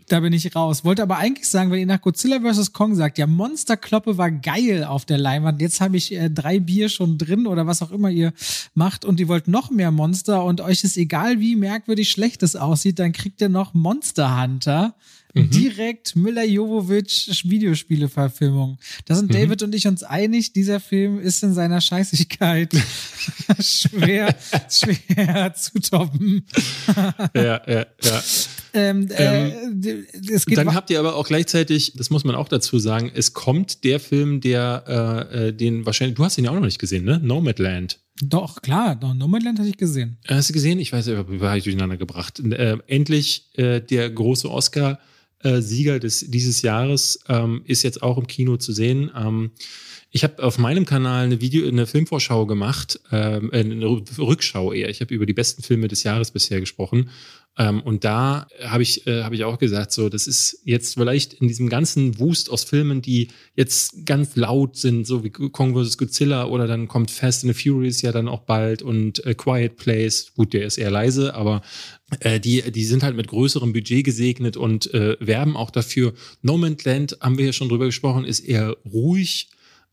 Da 0.08 0.20
bin 0.20 0.32
ich 0.32 0.56
raus. 0.56 0.84
Wollte 0.84 1.02
aber 1.02 1.18
eigentlich 1.18 1.48
sagen, 1.48 1.70
wenn 1.70 1.80
ihr 1.80 1.86
nach 1.86 2.00
Godzilla 2.00 2.40
vs. 2.40 2.72
Kong 2.72 2.94
sagt, 2.94 3.18
ja, 3.18 3.26
Monsterkloppe 3.26 4.16
war 4.16 4.30
geil 4.30 4.84
auf 4.84 5.04
der 5.04 5.18
Leinwand. 5.18 5.60
Jetzt 5.60 5.82
habe 5.82 5.98
ich 5.98 6.14
äh, 6.14 6.30
drei 6.30 6.60
Bier 6.60 6.88
schon 6.88 7.18
drin 7.18 7.46
oder 7.46 7.66
was 7.66 7.82
auch 7.82 7.90
immer 7.90 8.08
ihr 8.08 8.32
macht 8.74 9.04
und 9.04 9.20
ihr 9.20 9.28
wollt 9.28 9.48
noch 9.48 9.70
mehr 9.70 9.90
Monster 9.90 10.44
und 10.44 10.62
euch 10.62 10.82
ist 10.82 10.96
egal, 10.96 11.40
wie 11.40 11.56
merkwürdig 11.56 12.10
schlecht 12.10 12.42
es 12.42 12.56
aussieht, 12.56 12.98
dann 12.98 13.12
kriegt 13.12 13.42
ihr 13.42 13.50
noch 13.50 13.74
Monster 13.74 14.40
Hunter. 14.40 14.94
Direkt 15.34 16.16
Müller-Jovovich 16.16 17.44
Videospiele-Verfilmung. 17.44 18.78
Da 19.04 19.14
sind 19.14 19.32
David 19.32 19.62
und 19.62 19.74
ich 19.74 19.86
uns 19.86 20.02
einig, 20.02 20.52
dieser 20.52 20.80
Film 20.80 21.20
ist 21.20 21.42
in 21.42 21.52
seiner 21.52 21.80
Scheißigkeit 21.80 22.72
schwer, 23.60 24.34
schwer 24.70 25.54
zu 25.54 25.80
toppen. 25.80 26.46
ja, 27.34 27.60
ja, 27.66 27.86
ja. 28.02 28.22
Ähm, 28.74 29.08
äh, 29.10 29.50
geht 29.80 30.56
Dann 30.56 30.74
habt 30.74 30.90
ihr 30.90 30.98
aber 30.98 31.16
auch 31.16 31.26
gleichzeitig, 31.26 31.94
das 31.96 32.10
muss 32.10 32.24
man 32.24 32.34
auch 32.34 32.48
dazu 32.48 32.78
sagen, 32.78 33.10
es 33.14 33.32
kommt 33.32 33.84
der 33.84 34.00
Film, 34.00 34.40
der 34.40 35.28
äh, 35.32 35.48
äh, 35.48 35.52
den 35.52 35.86
wahrscheinlich, 35.86 36.16
du 36.16 36.24
hast 36.24 36.38
ihn 36.38 36.44
ja 36.44 36.50
auch 36.50 36.54
noch 36.54 36.62
nicht 36.62 36.78
gesehen, 36.78 37.04
ne? 37.04 37.18
Nomadland. 37.22 37.98
Doch, 38.20 38.62
klar, 38.62 38.96
Nomadland 39.14 39.58
hatte 39.58 39.68
ich 39.68 39.76
gesehen. 39.76 40.18
Hast 40.26 40.48
du 40.48 40.52
gesehen? 40.52 40.80
Ich 40.80 40.92
weiß 40.92 41.06
ich 41.06 41.64
durcheinander 41.64 41.96
gebracht. 41.96 42.40
Äh, 42.40 42.78
endlich 42.88 43.48
äh, 43.54 43.80
der 43.80 44.10
große 44.10 44.48
Oscar-Sieger 45.42 45.98
des 45.98 46.26
dieses 46.28 46.62
Jahres 46.62 47.20
ähm, 47.28 47.62
ist 47.64 47.82
jetzt 47.82 48.02
auch 48.02 48.18
im 48.18 48.26
Kino 48.26 48.56
zu 48.56 48.72
sehen. 48.72 49.10
Ähm, 49.16 49.50
ich 50.10 50.24
habe 50.24 50.42
auf 50.42 50.58
meinem 50.58 50.86
Kanal 50.86 51.24
eine 51.24 51.40
Video, 51.40 51.68
eine 51.68 51.86
Filmvorschau 51.86 52.46
gemacht, 52.46 52.98
ähm, 53.12 53.50
äh, 53.52 53.60
eine 53.60 53.86
Rückschau 53.86 54.72
eher. 54.72 54.88
Ich 54.88 55.00
habe 55.00 55.14
über 55.14 55.26
die 55.26 55.34
besten 55.34 55.62
Filme 55.62 55.88
des 55.88 56.02
Jahres 56.02 56.30
bisher 56.30 56.60
gesprochen. 56.60 57.10
Ähm, 57.58 57.82
und 57.82 58.04
da 58.04 58.46
habe 58.62 58.82
ich, 58.84 59.06
äh, 59.06 59.22
hab 59.22 59.32
ich 59.32 59.44
auch 59.44 59.58
gesagt, 59.58 59.90
so, 59.92 60.08
das 60.08 60.26
ist 60.26 60.62
jetzt 60.64 60.94
vielleicht 60.94 61.34
in 61.34 61.48
diesem 61.48 61.68
ganzen 61.68 62.18
Wust 62.20 62.50
aus 62.50 62.64
Filmen, 62.64 63.02
die 63.02 63.28
jetzt 63.56 64.06
ganz 64.06 64.36
laut 64.36 64.76
sind, 64.76 65.06
so 65.06 65.24
wie 65.24 65.30
Kong 65.30 65.74
vs. 65.74 65.98
Godzilla 65.98 66.46
oder 66.46 66.68
dann 66.68 66.86
kommt 66.86 67.10
Fast 67.10 67.44
and 67.44 67.54
the 67.54 67.62
Furious 67.62 68.00
ja 68.00 68.12
dann 68.12 68.28
auch 68.28 68.42
bald 68.42 68.82
und 68.82 69.26
äh, 69.26 69.34
Quiet 69.34 69.76
Place, 69.76 70.32
gut, 70.36 70.52
der 70.52 70.66
ist 70.66 70.78
eher 70.78 70.90
leise, 70.90 71.34
aber 71.34 71.56
äh, 71.56 71.97
die, 72.40 72.70
die 72.70 72.84
sind 72.84 73.02
halt 73.02 73.16
mit 73.16 73.28
größerem 73.28 73.72
Budget 73.72 74.04
gesegnet 74.04 74.56
und 74.56 74.92
äh, 74.94 75.16
werben 75.20 75.56
auch 75.56 75.70
dafür. 75.70 76.14
No 76.42 76.56
Man's 76.56 76.84
Land, 76.84 77.18
haben 77.20 77.38
wir 77.38 77.46
ja 77.46 77.52
schon 77.52 77.68
drüber 77.68 77.86
gesprochen, 77.86 78.24
ist 78.24 78.40
eher 78.40 78.76
ruhig 78.90 79.48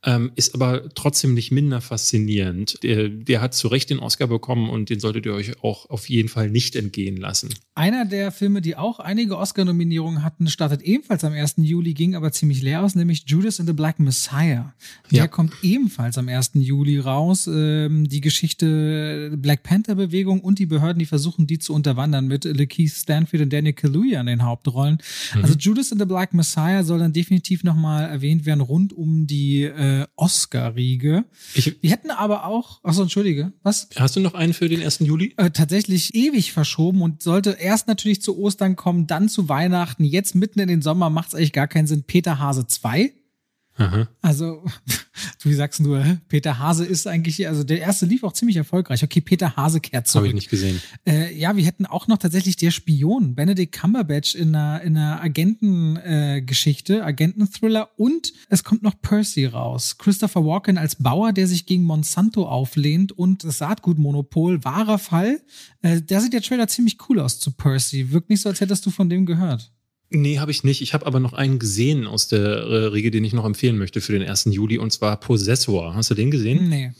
ähm, 0.05 0.31
ist 0.35 0.53
aber 0.53 0.89
trotzdem 0.93 1.33
nicht 1.33 1.51
minder 1.51 1.81
faszinierend. 1.81 2.81
Der, 2.83 3.09
der 3.09 3.41
hat 3.41 3.55
zu 3.55 3.67
Recht 3.67 3.89
den 3.89 3.99
Oscar 3.99 4.27
bekommen 4.27 4.69
und 4.69 4.89
den 4.89 4.99
solltet 4.99 5.25
ihr 5.25 5.33
euch 5.33 5.63
auch 5.63 5.89
auf 5.89 6.09
jeden 6.09 6.29
Fall 6.29 6.49
nicht 6.49 6.75
entgehen 6.75 7.17
lassen. 7.17 7.49
Einer 7.73 8.05
der 8.05 8.31
Filme, 8.31 8.61
die 8.61 8.75
auch 8.75 8.99
einige 8.99 9.37
Oscar-Nominierungen 9.37 10.23
hatten, 10.23 10.47
startet 10.47 10.83
ebenfalls 10.83 11.23
am 11.23 11.33
1. 11.33 11.55
Juli, 11.57 11.93
ging 11.93 12.15
aber 12.15 12.31
ziemlich 12.31 12.61
leer 12.61 12.83
aus, 12.83 12.93
nämlich 12.93 13.23
Judas 13.25 13.59
and 13.59 13.67
the 13.67 13.73
Black 13.73 13.99
Messiah. 13.99 14.73
Der 15.11 15.17
ja. 15.17 15.27
kommt 15.27 15.53
ebenfalls 15.63 16.17
am 16.19 16.29
1. 16.29 16.51
Juli 16.53 16.99
raus. 16.99 17.47
Ähm, 17.47 18.07
die 18.07 18.21
Geschichte 18.21 19.33
Black 19.37 19.63
Panther-Bewegung 19.63 20.41
und 20.41 20.59
die 20.59 20.67
Behörden, 20.67 20.99
die 20.99 21.05
versuchen, 21.05 21.47
die 21.47 21.57
zu 21.57 21.73
unterwandern 21.73 22.27
mit 22.27 22.45
Lakeith 22.45 22.91
Stanfield 22.91 23.43
und 23.43 23.53
Daniel 23.53 23.73
Kaluuya 23.73 24.21
in 24.21 24.27
den 24.27 24.43
Hauptrollen. 24.43 24.99
Mhm. 25.33 25.41
Also 25.43 25.55
Judas 25.55 25.91
and 25.91 25.99
the 25.99 26.05
Black 26.05 26.33
Messiah 26.33 26.83
soll 26.83 26.99
dann 26.99 27.11
definitiv 27.13 27.63
nochmal 27.63 28.07
erwähnt 28.07 28.45
werden 28.45 28.61
rund 28.61 28.93
um 28.93 29.25
die 29.25 29.63
äh, 29.63 29.94
äh, 30.01 30.07
Oscar-Riege. 30.15 31.25
Die 31.55 31.89
hätten 31.89 32.11
aber 32.11 32.45
auch, 32.45 32.83
achso, 32.83 33.01
entschuldige, 33.01 33.53
was? 33.63 33.89
Hast 33.95 34.15
du 34.15 34.19
noch 34.19 34.33
einen 34.33 34.53
für 34.53 34.69
den 34.69 34.81
1. 34.81 34.99
Juli? 34.99 35.33
Äh, 35.37 35.51
tatsächlich 35.51 36.15
ewig 36.15 36.51
verschoben 36.51 37.01
und 37.01 37.21
sollte 37.21 37.51
erst 37.51 37.87
natürlich 37.87 38.21
zu 38.21 38.37
Ostern 38.37 38.75
kommen, 38.75 39.07
dann 39.07 39.29
zu 39.29 39.49
Weihnachten, 39.49 40.03
jetzt 40.03 40.35
mitten 40.35 40.59
in 40.59 40.67
den 40.67 40.81
Sommer 40.81 41.09
macht 41.09 41.29
es 41.29 41.35
eigentlich 41.35 41.53
gar 41.53 41.67
keinen 41.67 41.87
Sinn. 41.87 42.03
Peter 42.03 42.39
Hase 42.39 42.67
2 42.67 43.13
Aha. 43.77 44.07
Also, 44.21 44.63
wie 45.43 45.53
sagst 45.53 45.81
du, 45.81 46.01
Peter 46.29 46.59
Hase 46.59 46.85
ist 46.85 47.07
eigentlich, 47.07 47.45
also 47.47 47.63
der 47.63 47.79
erste 47.79 48.05
lief 48.05 48.23
auch 48.23 48.31
ziemlich 48.31 48.55
erfolgreich. 48.55 49.03
Okay, 49.03 49.19
Peter 49.19 49.55
Hase 49.57 49.81
kehrt 49.81 50.07
zurück. 50.07 50.21
Habe 50.21 50.27
ich 50.29 50.33
nicht 50.33 50.49
gesehen. 50.49 50.81
Äh, 51.05 51.37
ja, 51.37 51.57
wir 51.57 51.65
hätten 51.65 51.85
auch 51.85 52.07
noch 52.07 52.17
tatsächlich 52.17 52.55
der 52.55 52.71
Spion, 52.71 53.35
Benedict 53.35 53.73
Cumberbatch 53.73 54.35
in 54.35 54.55
einer, 54.55 54.81
in 54.81 54.97
einer 54.97 55.21
Agentengeschichte, 55.21 56.97
äh, 56.97 57.01
Agententhriller 57.01 57.89
und 57.97 58.31
es 58.49 58.63
kommt 58.63 58.81
noch 58.81 59.01
Percy 59.01 59.45
raus. 59.45 59.97
Christopher 59.97 60.45
Walken 60.45 60.77
als 60.77 60.95
Bauer, 60.95 61.33
der 61.33 61.47
sich 61.47 61.65
gegen 61.65 61.83
Monsanto 61.83 62.47
auflehnt 62.47 63.11
und 63.11 63.43
das 63.43 63.57
Saatgutmonopol, 63.57 64.63
wahrer 64.63 64.99
Fall. 64.99 65.41
Äh, 65.81 66.01
da 66.01 66.21
sieht 66.21 66.33
der 66.33 66.41
Trailer 66.41 66.69
ziemlich 66.69 66.97
cool 67.09 67.19
aus 67.19 67.39
zu 67.39 67.51
Percy. 67.51 68.11
Wirkt 68.11 68.29
nicht 68.29 68.41
so, 68.41 68.49
als 68.49 68.61
hättest 68.61 68.85
du 68.85 68.89
von 68.89 69.09
dem 69.09 69.25
gehört. 69.25 69.74
Nee, 70.09 70.39
habe 70.39 70.51
ich 70.51 70.63
nicht. 70.63 70.81
Ich 70.81 70.93
habe 70.93 71.05
aber 71.05 71.19
noch 71.19 71.33
einen 71.33 71.59
gesehen 71.59 72.07
aus 72.07 72.27
der 72.27 72.39
äh, 72.39 72.85
Riege, 72.87 73.11
den 73.11 73.23
ich 73.23 73.33
noch 73.33 73.45
empfehlen 73.45 73.77
möchte 73.77 74.01
für 74.01 74.13
den 74.13 74.27
1. 74.27 74.45
Juli, 74.45 74.77
und 74.77 74.91
zwar 74.91 75.19
Possessor. 75.19 75.95
Hast 75.95 76.11
du 76.11 76.15
den 76.15 76.31
gesehen? 76.31 76.69
Nee. 76.69 76.91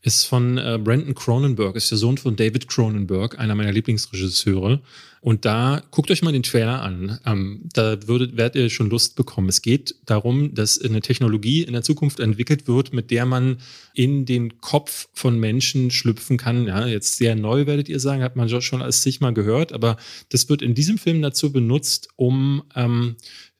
Ist 0.00 0.26
von 0.26 0.58
äh, 0.58 0.78
Brandon 0.82 1.14
Cronenberg, 1.14 1.74
ist 1.74 1.90
der 1.90 1.98
Sohn 1.98 2.18
von 2.18 2.36
David 2.36 2.68
Cronenberg, 2.68 3.38
einer 3.38 3.56
meiner 3.56 3.72
Lieblingsregisseure. 3.72 4.80
Und 5.20 5.44
da 5.44 5.82
guckt 5.90 6.10
euch 6.10 6.22
mal 6.22 6.32
den 6.32 6.44
Trailer 6.44 6.80
an. 6.82 7.18
Ähm, 7.26 7.62
da 7.72 8.06
würdet, 8.06 8.36
werdet 8.36 8.54
ihr 8.54 8.70
schon 8.70 8.90
Lust 8.90 9.16
bekommen. 9.16 9.48
Es 9.48 9.62
geht 9.62 9.96
darum, 10.06 10.54
dass 10.54 10.80
eine 10.80 11.00
Technologie 11.00 11.62
in 11.62 11.72
der 11.72 11.82
Zukunft 11.82 12.20
entwickelt 12.20 12.68
wird, 12.68 12.92
mit 12.92 13.10
der 13.10 13.26
man 13.26 13.58
in 13.94 14.24
den 14.24 14.60
Kopf 14.60 15.08
von 15.12 15.40
Menschen 15.40 15.90
schlüpfen 15.90 16.36
kann. 16.36 16.66
Ja, 16.68 16.86
jetzt 16.86 17.16
sehr 17.16 17.34
neu 17.34 17.66
werdet 17.66 17.88
ihr 17.88 17.98
sagen, 17.98 18.22
hat 18.22 18.36
man 18.36 18.48
schon 18.62 18.82
als 18.82 19.02
sich 19.02 19.20
mal 19.20 19.34
gehört, 19.34 19.72
aber 19.72 19.96
das 20.28 20.48
wird 20.48 20.62
in 20.62 20.74
diesem 20.74 20.98
Film 20.98 21.20
dazu 21.22 21.52
benutzt, 21.52 22.08
um 22.14 22.62
ähm, 22.76 23.16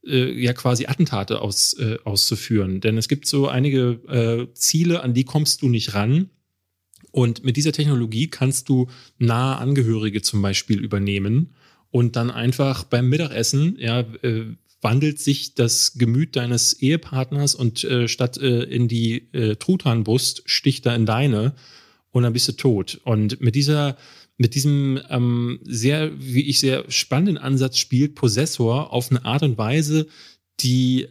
äh, 0.09 0.33
ja 0.33 0.53
quasi 0.53 0.87
Attentate 0.87 1.41
aus, 1.41 1.75
äh, 1.75 1.99
auszuführen. 2.05 2.81
Denn 2.81 2.99
es 2.99 3.09
gibt 3.09 3.27
so 3.27 3.49
einige 3.49 4.01
äh, 4.09 4.55
Ziele, 4.55 5.03
an 5.03 5.15
die 5.15 5.25
kommst 5.25 5.63
du 5.63 5.69
nicht 5.69 5.95
ran. 5.95 6.31
Und 7.11 7.45
mit 7.45 7.57
dieser 7.57 7.73
Technologie 7.73 8.29
kannst 8.29 8.69
du 8.69 8.89
nahe 9.19 9.57
Angehörige 9.57 10.23
zum 10.23 10.43
Beispiel 10.43 10.81
übernehmen 10.81 11.55
und 11.91 12.17
dann 12.17 12.31
einfach 12.31 12.85
beim 12.85 13.09
Mittagessen, 13.09 13.77
ja, 13.79 14.01
äh, 14.01 14.45
wandelt 14.81 15.19
sich 15.19 15.55
das 15.55 15.95
Gemüt 15.95 16.37
deines 16.37 16.81
Ehepartners 16.81 17.55
und 17.55 17.83
äh, 17.85 18.09
statt 18.09 18.39
äh, 18.39 18.63
in 18.63 18.89
die 18.89 19.33
äh, 19.33 19.57
Truthahnbrust 19.57 20.43
sticht 20.47 20.87
er 20.87 20.95
in 20.95 21.07
deine 21.07 21.55
und 22.11 22.23
dann 22.23 22.33
bist 22.33 22.49
du 22.49 22.53
tot. 22.53 23.01
Und 23.05 23.41
mit 23.41 23.55
dieser, 23.55 23.97
mit 24.39 24.55
diesem 24.55 25.01
ähm, 25.11 25.59
sehr, 25.65 26.11
wie 26.19 26.49
ich 26.49 26.61
sehr 26.61 26.91
spannenden 26.91 27.39
Ansatz 27.39 27.77
spielt 27.77 28.15
Possessor 28.15 28.93
auf 28.93 29.11
eine 29.11 29.25
Art 29.25 29.43
und 29.43 29.59
Weise, 29.59 30.07
die 30.61 31.03
äh, 31.03 31.09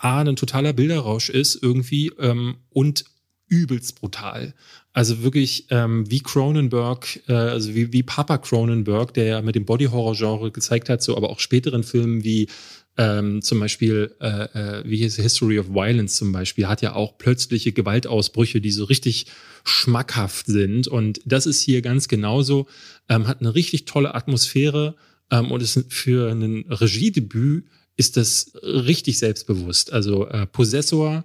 A, 0.00 0.20
ein 0.20 0.36
totaler 0.36 0.72
Bilderrausch 0.72 1.30
ist 1.30 1.62
irgendwie 1.62 2.08
ähm, 2.18 2.56
und 2.70 3.04
übelst 3.48 4.00
brutal. 4.00 4.54
Also 4.92 5.22
wirklich 5.22 5.66
ähm, 5.70 6.10
wie 6.10 6.20
Cronenberg, 6.20 7.20
äh, 7.28 7.34
also 7.34 7.74
wie, 7.74 7.92
wie 7.92 8.02
Papa 8.02 8.38
Cronenberg, 8.38 9.12
der 9.12 9.24
ja 9.24 9.42
mit 9.42 9.54
dem 9.54 9.66
Body-Horror-Genre 9.66 10.50
gezeigt 10.50 10.88
hat, 10.88 11.02
so 11.02 11.16
aber 11.16 11.30
auch 11.30 11.40
späteren 11.40 11.82
Filmen 11.82 12.24
wie 12.24 12.48
ähm, 12.96 13.42
zum 13.42 13.60
Beispiel, 13.60 14.14
äh, 14.20 14.26
äh, 14.26 14.82
wie 14.86 14.98
hieß 14.98 15.16
History 15.16 15.58
of 15.58 15.70
Violence 15.70 16.14
zum 16.16 16.32
Beispiel, 16.32 16.68
hat 16.68 16.82
ja 16.82 16.94
auch 16.94 17.18
plötzliche 17.18 17.72
Gewaltausbrüche, 17.72 18.60
die 18.60 18.70
so 18.70 18.84
richtig 18.84 19.26
schmackhaft 19.64 20.46
sind. 20.46 20.86
Und 20.86 21.20
das 21.24 21.46
ist 21.46 21.60
hier 21.60 21.82
ganz 21.82 22.06
genauso, 22.06 22.68
ähm, 23.08 23.26
hat 23.26 23.40
eine 23.40 23.54
richtig 23.54 23.86
tolle 23.86 24.14
Atmosphäre 24.14 24.94
ähm, 25.30 25.50
und 25.50 25.62
ist 25.62 25.84
für 25.88 26.30
ein 26.30 26.66
Regiedebüt 26.68 27.64
ist 27.96 28.16
das 28.16 28.52
richtig 28.62 29.18
selbstbewusst. 29.18 29.92
Also 29.92 30.28
äh, 30.28 30.46
Possessor 30.46 31.24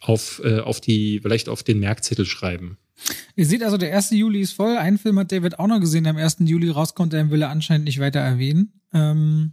auf, 0.00 0.40
äh, 0.44 0.60
auf 0.60 0.80
die, 0.80 1.20
vielleicht 1.20 1.48
auf 1.48 1.62
den 1.62 1.80
Merkzettel 1.80 2.26
schreiben. 2.26 2.78
Ihr 3.34 3.46
seht 3.46 3.62
also, 3.62 3.76
der 3.76 3.94
1. 3.94 4.10
Juli 4.10 4.40
ist 4.40 4.52
voll. 4.52 4.76
Einen 4.76 4.98
Film 4.98 5.18
hat 5.18 5.32
David 5.32 5.58
auch 5.58 5.66
noch 5.66 5.80
gesehen, 5.80 6.04
der 6.04 6.12
am 6.12 6.18
1. 6.18 6.38
Juli 6.40 6.68
rauskommt, 6.68 7.12
den 7.12 7.30
will 7.30 7.42
er 7.42 7.50
anscheinend 7.50 7.86
nicht 7.86 7.98
weiter 7.98 8.20
erwähnen. 8.20 8.80
Ähm 8.92 9.52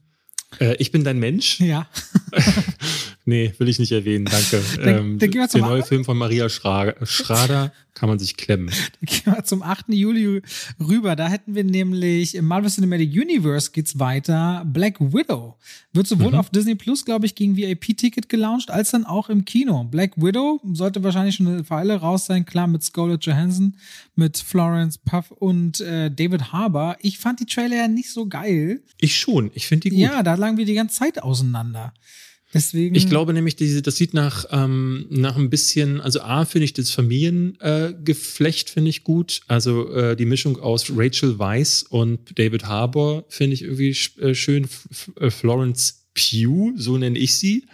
äh, 0.59 0.75
ich 0.79 0.91
bin 0.91 1.03
dein 1.03 1.19
Mensch? 1.19 1.59
Ja. 1.59 1.87
nee, 3.27 3.53
will 3.57 3.67
ich 3.69 3.77
nicht 3.77 3.91
erwähnen, 3.91 4.25
danke. 4.25 4.61
Dann, 4.77 4.87
ähm, 4.87 5.19
dann 5.19 5.31
der 5.31 5.61
neue 5.61 5.83
Film 5.83 6.05
von 6.05 6.17
Maria 6.17 6.49
Schrader, 6.49 6.95
Schrader 7.05 7.71
kann 7.97 8.09
man 8.09 8.19
sich 8.19 8.37
klemmen. 8.37 8.67
Dann 9.01 9.05
gehen 9.05 9.33
wir 9.33 9.43
zum 9.43 9.63
8. 9.63 9.85
Juli 9.89 10.43
rüber. 10.79 11.15
Da 11.15 11.29
hätten 11.29 11.55
wir 11.55 11.63
nämlich 11.63 12.35
im 12.35 12.45
Marvel 12.45 12.69
Cinematic 12.69 13.11
Universe 13.11 13.71
geht's 13.71 13.97
weiter. 13.97 14.63
Black 14.67 14.99
Widow 14.99 15.57
wird 15.93 16.05
sowohl 16.05 16.33
mhm. 16.33 16.37
auf 16.37 16.51
Disney 16.51 16.75
Plus, 16.75 17.05
glaube 17.05 17.25
ich, 17.25 17.33
gegen 17.33 17.57
VIP-Ticket 17.57 18.29
gelauncht, 18.29 18.69
als 18.69 18.91
dann 18.91 19.03
auch 19.05 19.29
im 19.29 19.45
Kino. 19.45 19.83
Black 19.85 20.11
Widow 20.15 20.61
sollte 20.73 21.03
wahrscheinlich 21.03 21.35
schon 21.35 21.47
eine 21.47 21.69
Weile 21.71 21.95
raus 21.95 22.27
sein, 22.27 22.45
klar, 22.45 22.67
mit 22.67 22.83
Scarlett 22.83 23.25
Johansson, 23.25 23.75
mit 24.15 24.37
Florence 24.37 24.99
Puff 24.99 25.31
und 25.31 25.81
äh, 25.81 26.11
David 26.11 26.51
Harbour. 26.51 26.97
Ich 27.01 27.17
fand 27.17 27.39
die 27.39 27.45
Trailer 27.45 27.77
ja 27.77 27.87
nicht 27.87 28.11
so 28.11 28.27
geil. 28.27 28.81
Ich 28.99 29.17
schon. 29.17 29.49
Ich 29.55 29.65
finde 29.65 29.89
die 29.89 29.95
gut. 29.95 29.99
Ja, 29.99 30.21
da 30.21 30.35
lagen 30.35 30.57
wir 30.57 30.65
die 30.65 30.75
ganze 30.75 30.99
Zeit 30.99 31.23
auseinander. 31.23 31.93
Deswegen. 32.57 32.95
Ich 32.95 33.07
glaube 33.07 33.33
nämlich, 33.33 33.55
diese, 33.55 33.81
das 33.81 33.95
sieht 33.95 34.13
nach, 34.13 34.45
ähm, 34.51 35.05
nach 35.09 35.37
ein 35.37 35.49
bisschen, 35.49 36.01
also 36.01 36.21
A 36.21 36.45
finde 36.45 36.65
ich 36.65 36.73
das 36.73 36.91
Familiengeflecht 36.91 38.69
äh, 38.69 38.71
finde 38.71 38.89
ich 38.89 39.03
gut. 39.03 39.41
Also 39.47 39.93
äh, 39.93 40.15
die 40.15 40.25
Mischung 40.25 40.59
aus 40.59 40.91
Rachel 40.95 41.39
Weisz 41.39 41.85
und 41.87 42.37
David 42.37 42.65
Harbour 42.65 43.25
finde 43.29 43.53
ich 43.53 43.61
irgendwie 43.61 43.95
äh, 44.19 44.33
schön. 44.33 44.63
F 44.65 45.11
äh, 45.19 45.29
Florence 45.29 46.07
Pugh, 46.17 46.73
so 46.77 46.97
nenne 46.97 47.17
ich 47.19 47.35
sie. 47.35 47.65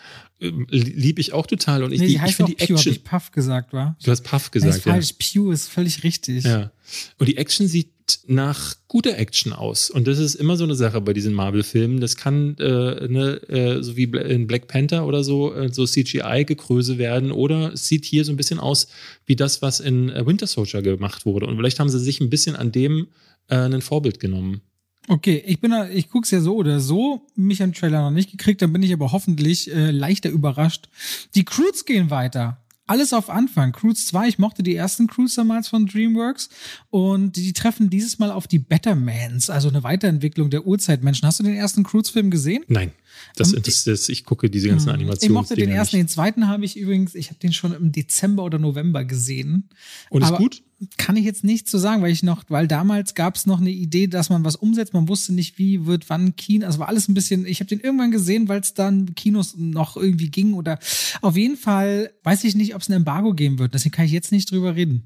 Ähm, 0.43 0.67
liebe 0.69 1.21
ich 1.21 1.31
auch 1.33 1.47
total. 1.47 1.83
Und 1.83 1.93
ich, 1.93 2.01
nee, 2.01 2.07
die, 2.07 2.17
die 2.17 2.25
ich 2.25 2.35
finde 2.35 2.51
die 2.53 2.59
Action. 2.59 2.77
Hab 2.77 2.85
ich 2.85 3.03
Puff 3.03 3.31
gesagt, 3.31 3.73
war? 3.73 3.95
Du 4.03 4.11
hast 4.11 4.21
Puff 4.21 4.51
gesagt. 4.51 4.69
Das 4.69 4.77
ist 4.77 4.83
falsch. 4.83 5.09
Ja. 5.11 5.41
Pew 5.41 5.51
ist 5.51 5.69
völlig 5.69 6.03
richtig. 6.03 6.43
Ja. 6.43 6.71
Und 7.17 7.27
die 7.27 7.37
Action 7.37 7.67
sieht 7.67 7.89
nach 8.27 8.75
guter 8.89 9.17
Action 9.17 9.53
aus. 9.53 9.89
Und 9.89 10.07
das 10.07 10.19
ist 10.19 10.35
immer 10.35 10.57
so 10.57 10.65
eine 10.65 10.75
Sache 10.75 10.99
bei 10.99 11.13
diesen 11.13 11.33
Marvel-Filmen. 11.33 12.01
Das 12.01 12.17
kann 12.17 12.57
äh, 12.57 13.07
ne, 13.07 13.41
äh, 13.47 13.81
so 13.81 13.95
wie 13.95 14.03
in 14.03 14.47
Black 14.47 14.67
Panther 14.67 15.07
oder 15.07 15.23
so, 15.23 15.53
äh, 15.53 15.71
so 15.71 15.85
CGI-Gekröse 15.85 16.97
werden. 16.97 17.31
Oder 17.31 17.73
es 17.73 17.87
sieht 17.87 18.03
hier 18.03 18.25
so 18.25 18.33
ein 18.33 18.37
bisschen 18.37 18.59
aus 18.59 18.87
wie 19.25 19.37
das, 19.37 19.61
was 19.61 19.79
in 19.79 20.09
äh, 20.09 20.25
Winter 20.25 20.47
Soldier 20.47 20.81
gemacht 20.81 21.25
wurde. 21.25 21.45
Und 21.45 21.55
vielleicht 21.55 21.79
haben 21.79 21.89
sie 21.89 21.99
sich 21.99 22.19
ein 22.19 22.29
bisschen 22.29 22.57
an 22.57 22.71
dem 22.73 23.07
äh, 23.47 23.55
ein 23.55 23.81
Vorbild 23.81 24.19
genommen. 24.19 24.61
Okay, 25.07 25.43
ich 25.45 25.59
bin 25.59 25.71
da, 25.71 25.89
ich 25.89 26.09
guck's 26.09 26.31
ja 26.31 26.39
so 26.39 26.55
oder 26.55 26.79
so, 26.79 27.27
mich 27.35 27.61
am 27.61 27.73
Trailer 27.73 28.01
noch 28.01 28.11
nicht 28.11 28.31
gekriegt, 28.31 28.61
dann 28.61 28.71
bin 28.71 28.83
ich 28.83 28.93
aber 28.93 29.11
hoffentlich 29.11 29.73
äh, 29.73 29.91
leichter 29.91 30.29
überrascht. 30.29 30.87
Die 31.35 31.43
Crews 31.43 31.85
gehen 31.85 32.09
weiter. 32.09 32.63
Alles 32.85 33.13
auf 33.13 33.29
Anfang. 33.29 33.71
Cruise 33.71 34.05
2, 34.05 34.27
ich 34.27 34.39
mochte 34.39 34.61
die 34.61 34.75
ersten 34.75 35.07
Cruise 35.07 35.35
damals 35.37 35.69
von 35.69 35.85
DreamWorks 35.85 36.49
und 36.89 37.37
die 37.37 37.53
treffen 37.53 37.89
dieses 37.89 38.19
Mal 38.19 38.29
auf 38.29 38.45
die 38.45 38.59
Bettermans, 38.59 39.49
also 39.49 39.69
eine 39.69 39.83
Weiterentwicklung 39.83 40.49
der 40.49 40.67
Urzeitmenschen. 40.67 41.25
Hast 41.25 41.39
du 41.39 41.43
den 41.43 41.55
ersten 41.55 41.83
Cruise-Film 41.83 42.29
gesehen? 42.29 42.63
Nein. 42.67 42.91
Das, 43.35 43.53
das, 43.53 43.85
das, 43.85 44.09
ich 44.09 44.25
gucke 44.25 44.49
diese 44.49 44.67
ganzen 44.67 44.89
Animationen. 44.89 45.31
Ich 45.31 45.41
mochte 45.41 45.55
den 45.55 45.69
ersten, 45.69 45.95
nicht. 45.95 46.09
den 46.09 46.09
zweiten 46.09 46.47
habe 46.47 46.65
ich 46.65 46.75
übrigens, 46.75 47.15
ich 47.15 47.29
habe 47.29 47.39
den 47.39 47.53
schon 47.53 47.73
im 47.73 47.91
Dezember 47.91 48.43
oder 48.43 48.59
November 48.59 49.05
gesehen. 49.05 49.69
Und 50.09 50.23
ist 50.23 50.33
gut? 50.35 50.61
Kann 50.97 51.15
ich 51.15 51.25
jetzt 51.25 51.43
nicht 51.43 51.69
so 51.69 51.77
sagen, 51.77 52.01
weil 52.01 52.11
ich 52.11 52.23
noch, 52.23 52.43
weil 52.49 52.67
damals 52.67 53.15
gab 53.15 53.35
es 53.35 53.45
noch 53.45 53.59
eine 53.59 53.69
Idee, 53.69 54.07
dass 54.07 54.29
man 54.29 54.43
was 54.43 54.55
umsetzt. 54.55 54.93
Man 54.93 55.07
wusste 55.07 55.33
nicht, 55.33 55.57
wie 55.57 55.85
wird 55.85 56.09
wann 56.09 56.35
Kino. 56.35 56.65
Also 56.65 56.79
war 56.79 56.87
alles 56.87 57.07
ein 57.07 57.13
bisschen. 57.13 57.45
Ich 57.45 57.59
habe 57.59 57.67
den 57.67 57.79
irgendwann 57.79 58.11
gesehen, 58.11 58.47
weil 58.47 58.61
es 58.61 58.73
dann 58.73 59.15
Kinos 59.15 59.55
noch 59.57 59.97
irgendwie 59.97 60.29
ging 60.29 60.53
oder 60.53 60.79
auf 61.21 61.37
jeden 61.37 61.57
Fall 61.57 62.11
weiß 62.23 62.43
ich 62.43 62.55
nicht, 62.55 62.75
ob 62.75 62.81
es 62.81 62.89
ein 62.89 62.93
Embargo 62.93 63.33
geben 63.33 63.59
wird. 63.59 63.73
Deswegen 63.73 63.93
kann 63.93 64.05
ich 64.05 64.11
jetzt 64.11 64.31
nicht 64.31 64.51
drüber 64.51 64.75
reden. 64.75 65.03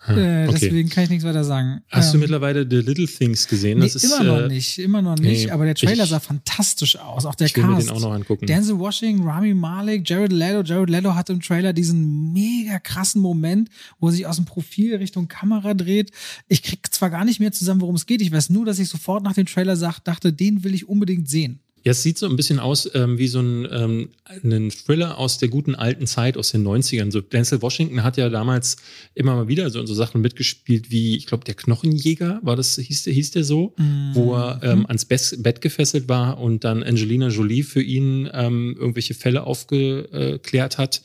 Hm, 0.00 0.16
Äh, 0.16 0.46
okay. 0.48 0.58
Deswegen 0.60 0.88
kann 0.90 1.04
ich 1.04 1.10
nichts 1.10 1.24
weiter 1.24 1.42
sagen. 1.42 1.80
Hast 1.88 2.12
du 2.12 2.16
Ähm, 2.16 2.20
mittlerweile 2.20 2.64
The 2.68 2.76
Little 2.76 3.08
Things 3.08 3.48
gesehen? 3.48 3.78
Nee, 3.80 3.86
Das 3.86 3.96
ist, 3.96 4.04
immer 4.04 4.22
noch 4.22 4.38
äh, 4.42 4.46
nicht, 4.48 4.78
immer 4.78 5.02
noch 5.02 5.16
nicht. 5.18 5.46
nee, 5.46 5.50
aber 5.50 5.64
der 5.64 5.74
Trailer 5.74 6.04
ich- 6.04 6.10
sah 6.10 6.20
fantastisch 6.20 6.96
aus. 6.96 7.26
Auch 7.26 7.34
der 7.34 7.48
Ich 7.48 7.56
will 7.56 7.64
mir 7.64 7.74
Cast. 7.74 7.88
den 7.88 7.96
auch 7.96 8.00
noch 8.00 8.12
angucken. 8.12 8.46
Denzel 8.46 8.78
Washington, 8.78 9.24
Rami 9.26 9.54
Malek, 9.54 10.08
Jared 10.08 10.32
Leto. 10.32 10.62
Jared 10.62 10.88
Leto 10.88 11.16
hat 11.16 11.30
im 11.30 11.40
Trailer 11.40 11.72
diesen 11.72 12.32
mega 12.32 12.78
krassen 12.78 13.20
Moment, 13.20 13.70
wo 13.98 14.06
er 14.08 14.12
sich 14.12 14.26
aus 14.26 14.36
dem 14.36 14.44
Profil 14.44 14.94
Richtung 14.96 15.26
Kamera 15.26 15.74
dreht. 15.74 16.12
Ich 16.46 16.62
krieg 16.62 16.80
zwar 16.94 17.10
gar 17.10 17.24
nicht 17.24 17.40
mehr 17.40 17.50
zusammen, 17.50 17.80
worum 17.80 17.96
es 17.96 18.06
geht. 18.06 18.22
Ich 18.22 18.30
weiß 18.30 18.50
nur, 18.50 18.64
dass 18.64 18.78
ich 18.78 18.88
sofort 18.88 19.24
nach 19.24 19.34
dem 19.34 19.46
Trailer 19.46 19.74
sag, 19.76 19.98
dachte, 20.00 20.32
den 20.32 20.62
will 20.62 20.74
ich 20.74 20.88
unbedingt 20.88 21.28
sehen. 21.28 21.58
Ja, 21.84 21.92
es 21.92 22.02
sieht 22.02 22.18
so 22.18 22.26
ein 22.26 22.36
bisschen 22.36 22.58
aus 22.58 22.90
ähm, 22.94 23.18
wie 23.18 23.28
so 23.28 23.40
ein, 23.40 23.66
ähm, 23.70 24.08
ein 24.44 24.70
Thriller 24.70 25.16
aus 25.18 25.38
der 25.38 25.48
guten 25.48 25.74
alten 25.74 26.06
Zeit, 26.06 26.36
aus 26.36 26.50
den 26.50 26.66
90ern. 26.66 27.10
So 27.10 27.20
Denzel 27.20 27.62
Washington 27.62 28.02
hat 28.02 28.16
ja 28.16 28.28
damals 28.28 28.76
immer 29.14 29.34
mal 29.36 29.48
wieder 29.48 29.70
so 29.70 29.84
so 29.86 29.94
Sachen 29.94 30.20
mitgespielt 30.20 30.90
wie, 30.90 31.16
ich 31.16 31.26
glaube, 31.26 31.44
der 31.44 31.54
Knochenjäger, 31.54 32.40
war 32.42 32.56
das, 32.56 32.76
hieß 32.76 33.04
der, 33.04 33.12
hieß 33.12 33.30
der 33.30 33.44
so, 33.44 33.74
wo 34.14 34.34
er 34.34 34.60
ähm, 34.62 34.86
ans 34.86 35.08
Bes- 35.08 35.40
Bett 35.42 35.60
gefesselt 35.60 36.08
war 36.08 36.38
und 36.38 36.64
dann 36.64 36.82
Angelina 36.82 37.28
Jolie 37.28 37.62
für 37.62 37.82
ihn 37.82 38.28
ähm, 38.32 38.76
irgendwelche 38.78 39.14
Fälle 39.14 39.44
aufgeklärt 39.44 40.78
hat. 40.78 41.02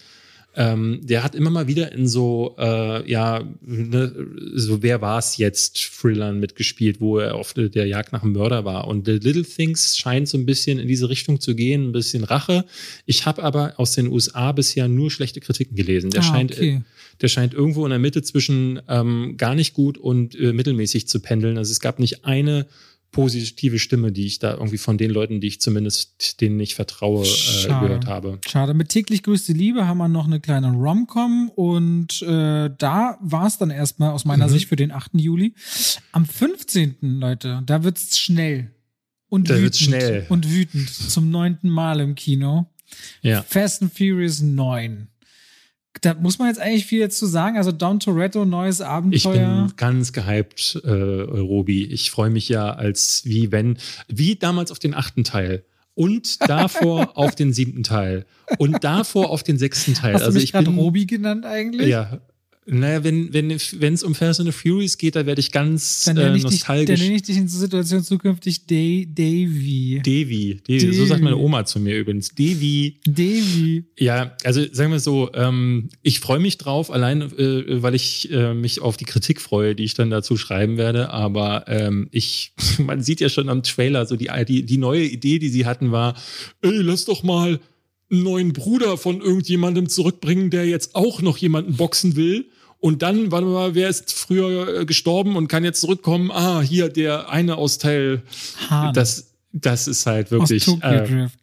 Ähm, 0.55 0.99
der 1.01 1.23
hat 1.23 1.33
immer 1.33 1.49
mal 1.49 1.67
wieder 1.67 1.91
in 1.93 2.07
so, 2.07 2.55
äh, 2.59 3.09
ja, 3.09 3.43
ne, 3.61 4.13
so 4.53 4.83
wer 4.83 5.01
war 5.01 5.17
es 5.17 5.37
jetzt, 5.37 5.77
Thrillern 5.77 6.39
mitgespielt, 6.39 7.01
wo 7.01 7.17
er 7.17 7.35
auf 7.35 7.53
der 7.53 7.87
Jagd 7.87 8.13
nach 8.13 8.21
einem 8.23 8.33
Mörder 8.33 8.63
war. 8.63 8.87
Und 8.87 9.05
The 9.05 9.13
Little 9.13 9.43
Things 9.43 9.97
scheint 9.97 10.29
so 10.29 10.37
ein 10.37 10.45
bisschen 10.45 10.77
in 10.79 10.87
diese 10.87 11.09
Richtung 11.09 11.39
zu 11.39 11.55
gehen, 11.55 11.89
ein 11.89 11.91
bisschen 11.91 12.23
Rache. 12.23 12.65
Ich 13.05 13.25
habe 13.25 13.43
aber 13.43 13.73
aus 13.77 13.93
den 13.93 14.07
USA 14.07 14.51
bisher 14.51 14.87
nur 14.87 15.09
schlechte 15.09 15.39
Kritiken 15.39 15.75
gelesen. 15.75 16.11
Der 16.11 16.21
Ah, 16.21 16.23
scheint, 16.23 16.51
okay. 16.51 16.75
äh, 16.75 16.81
der 17.21 17.27
scheint 17.29 17.53
irgendwo 17.53 17.83
in 17.85 17.89
der 17.89 17.99
Mitte 17.99 18.21
zwischen 18.21 18.79
ähm, 18.87 19.35
gar 19.37 19.55
nicht 19.55 19.73
gut 19.73 19.97
und 19.97 20.39
äh, 20.39 20.53
mittelmäßig 20.53 21.07
zu 21.07 21.19
pendeln. 21.19 21.57
Also 21.57 21.71
es 21.71 21.79
gab 21.79 21.99
nicht 21.99 22.25
eine 22.25 22.67
positive 23.13 23.79
Stimme, 23.79 24.11
die 24.11 24.25
ich 24.25 24.39
da 24.39 24.51
irgendwie 24.55 24.77
von 24.77 24.97
den 24.97 25.09
Leuten, 25.09 25.39
die 25.39 25.47
ich 25.47 25.61
zumindest 25.61 26.41
denen 26.41 26.59
ich 26.59 26.75
vertraue, 26.75 27.25
äh, 27.25 27.67
gehört 27.67 28.07
habe. 28.07 28.39
Schade. 28.45 28.73
Mit 28.73 28.89
täglich 28.89 29.23
grüßte 29.23 29.53
Liebe 29.53 29.87
haben 29.87 29.99
wir 29.99 30.09
noch 30.09 30.25
eine 30.27 30.41
kleine 30.41 30.71
Rom-Com 30.73 31.49
und 31.55 32.21
äh, 32.23 32.69
da 32.77 33.17
war 33.21 33.47
es 33.47 33.57
dann 33.57 33.69
erstmal 33.69 34.11
aus 34.11 34.25
meiner 34.25 34.47
Mhm. 34.47 34.51
Sicht 34.51 34.67
für 34.67 34.75
den 34.75 34.91
8. 34.91 35.11
Juli. 35.21 35.53
Am 36.11 36.25
15. 36.25 36.97
Leute, 37.19 37.63
da 37.65 37.83
wird's 37.85 38.17
schnell. 38.19 38.71
Und 39.29 39.49
Da 39.49 39.53
wütend. 39.53 39.63
wird's 39.63 39.79
schnell. 39.79 40.25
Und 40.29 40.51
wütend. 40.51 40.89
Zum 40.89 41.31
neunten 41.31 41.69
Mal 41.69 42.01
im 42.01 42.15
Kino. 42.15 42.67
Ja. 43.21 43.41
Fast 43.43 43.81
and 43.81 43.91
Furious 43.91 44.41
9. 44.41 45.07
Da 46.01 46.15
muss 46.15 46.39
man 46.39 46.47
jetzt 46.47 46.59
eigentlich 46.59 46.85
viel 46.85 47.01
dazu 47.01 47.25
sagen. 47.25 47.57
Also 47.57 47.71
Don 47.71 47.99
Toretto, 47.99 48.45
neues 48.45 48.79
Ich 48.79 48.85
Abenteuer. 48.85 49.65
bin 49.67 49.73
ganz 49.77 50.11
gehypt, 50.11 50.81
äh, 50.83 50.89
Robi. 50.89 51.85
Ich 51.85 52.11
freue 52.11 52.29
mich 52.29 52.49
ja 52.49 52.73
als 52.73 53.21
wie 53.25 53.51
wenn, 53.51 53.77
wie 54.07 54.35
damals 54.35 54.71
auf 54.71 54.79
den 54.79 54.93
achten 54.95 55.23
Teil. 55.23 55.63
Und 55.95 56.49
davor 56.49 57.11
auf 57.17 57.35
den 57.35 57.53
siebten 57.53 57.83
Teil. 57.83 58.25
Und 58.57 58.83
davor 58.83 59.29
auf 59.29 59.43
den 59.43 59.57
sechsten 59.59 59.93
Teil. 59.93 60.15
Hast 60.15 60.21
du 60.21 60.25
also 60.25 60.35
mich 60.39 60.45
ich 60.45 60.51
bin, 60.51 60.65
Robi 60.67 61.05
genannt 61.05 61.45
eigentlich? 61.45 61.87
Ja. 61.87 62.19
Naja, 62.65 63.03
wenn 63.03 63.33
wenn 63.33 63.49
wenn, 63.49 63.93
es 63.93 64.03
um 64.03 64.15
Fast 64.15 64.39
and 64.39 64.47
the 64.47 64.57
Furious 64.57 64.97
geht, 64.97 65.15
da 65.15 65.25
werde 65.25 65.41
ich 65.41 65.51
ganz 65.51 66.05
Dann 66.05 66.17
äh, 66.17 66.27
ich, 66.27 66.33
dich, 66.33 66.43
dann 66.43 66.51
nostalgisch. 66.51 66.99
nenne 67.01 67.15
ich 67.15 67.21
dich 67.23 67.37
in 67.37 67.47
so 67.47 67.59
Situation 67.59 68.03
zukünftig 68.03 68.65
Day, 68.65 69.07
Davy. 69.09 70.01
Devi, 70.05 70.61
Devi, 70.67 70.93
so 70.93 71.05
sagt 71.05 71.21
meine 71.21 71.37
Oma 71.37 71.65
zu 71.65 71.79
mir 71.79 71.97
übrigens. 71.97 72.29
Devi, 72.29 72.99
Davy. 73.05 73.83
Ja, 73.99 74.35
also 74.43 74.63
sagen 74.71 74.91
wir 74.91 74.99
so, 74.99 75.29
ähm, 75.33 75.89
ich 76.01 76.19
freue 76.19 76.39
mich 76.39 76.57
drauf, 76.57 76.89
allein 76.91 77.21
äh, 77.21 77.81
weil 77.81 77.95
ich 77.95 78.31
äh, 78.31 78.53
mich 78.53 78.81
auf 78.81 78.97
die 78.97 79.05
Kritik 79.05 79.41
freue, 79.41 79.75
die 79.75 79.83
ich 79.83 79.93
dann 79.93 80.09
dazu 80.09 80.37
schreiben 80.37 80.77
werde. 80.77 81.09
Aber 81.09 81.65
ähm, 81.67 82.07
ich, 82.11 82.53
man 82.79 83.01
sieht 83.01 83.19
ja 83.19 83.29
schon 83.29 83.49
am 83.49 83.63
Trailer, 83.63 84.05
so 84.05 84.15
die, 84.15 84.29
die, 84.47 84.63
die 84.65 84.77
neue 84.77 85.03
Idee, 85.03 85.39
die 85.39 85.49
sie 85.49 85.65
hatten, 85.65 85.91
war, 85.91 86.15
ey, 86.61 86.81
lass 86.81 87.05
doch 87.05 87.23
mal 87.23 87.59
einen 88.13 88.23
neuen 88.23 88.53
Bruder 88.53 88.97
von 88.97 89.21
irgendjemandem 89.21 89.89
zurückbringen, 89.89 90.49
der 90.49 90.65
jetzt 90.65 90.95
auch 90.95 91.21
noch 91.21 91.37
jemanden 91.37 91.75
boxen 91.75 92.15
will. 92.15 92.45
Und 92.83 93.01
dann, 93.01 93.31
warte 93.31 93.47
mal, 93.47 93.75
wer 93.75 93.87
ist 93.87 94.11
früher 94.11 94.81
äh, 94.81 94.85
gestorben 94.85 95.37
und 95.37 95.47
kann 95.47 95.63
jetzt 95.63 95.79
zurückkommen? 95.79 96.31
Ah, 96.31 96.59
hier 96.59 96.89
der 96.89 97.29
eine 97.29 97.55
aus 97.55 97.77
Teil. 97.77 98.23
Hahn. 98.69 98.93
Das, 98.93 99.27
das 99.53 99.87
ist 99.87 100.05
halt 100.05 100.25
aus 100.25 100.31
wirklich. 100.31 100.65
Tokyo 100.65 100.89
Äh, 100.89 101.07
Drift. 101.07 101.39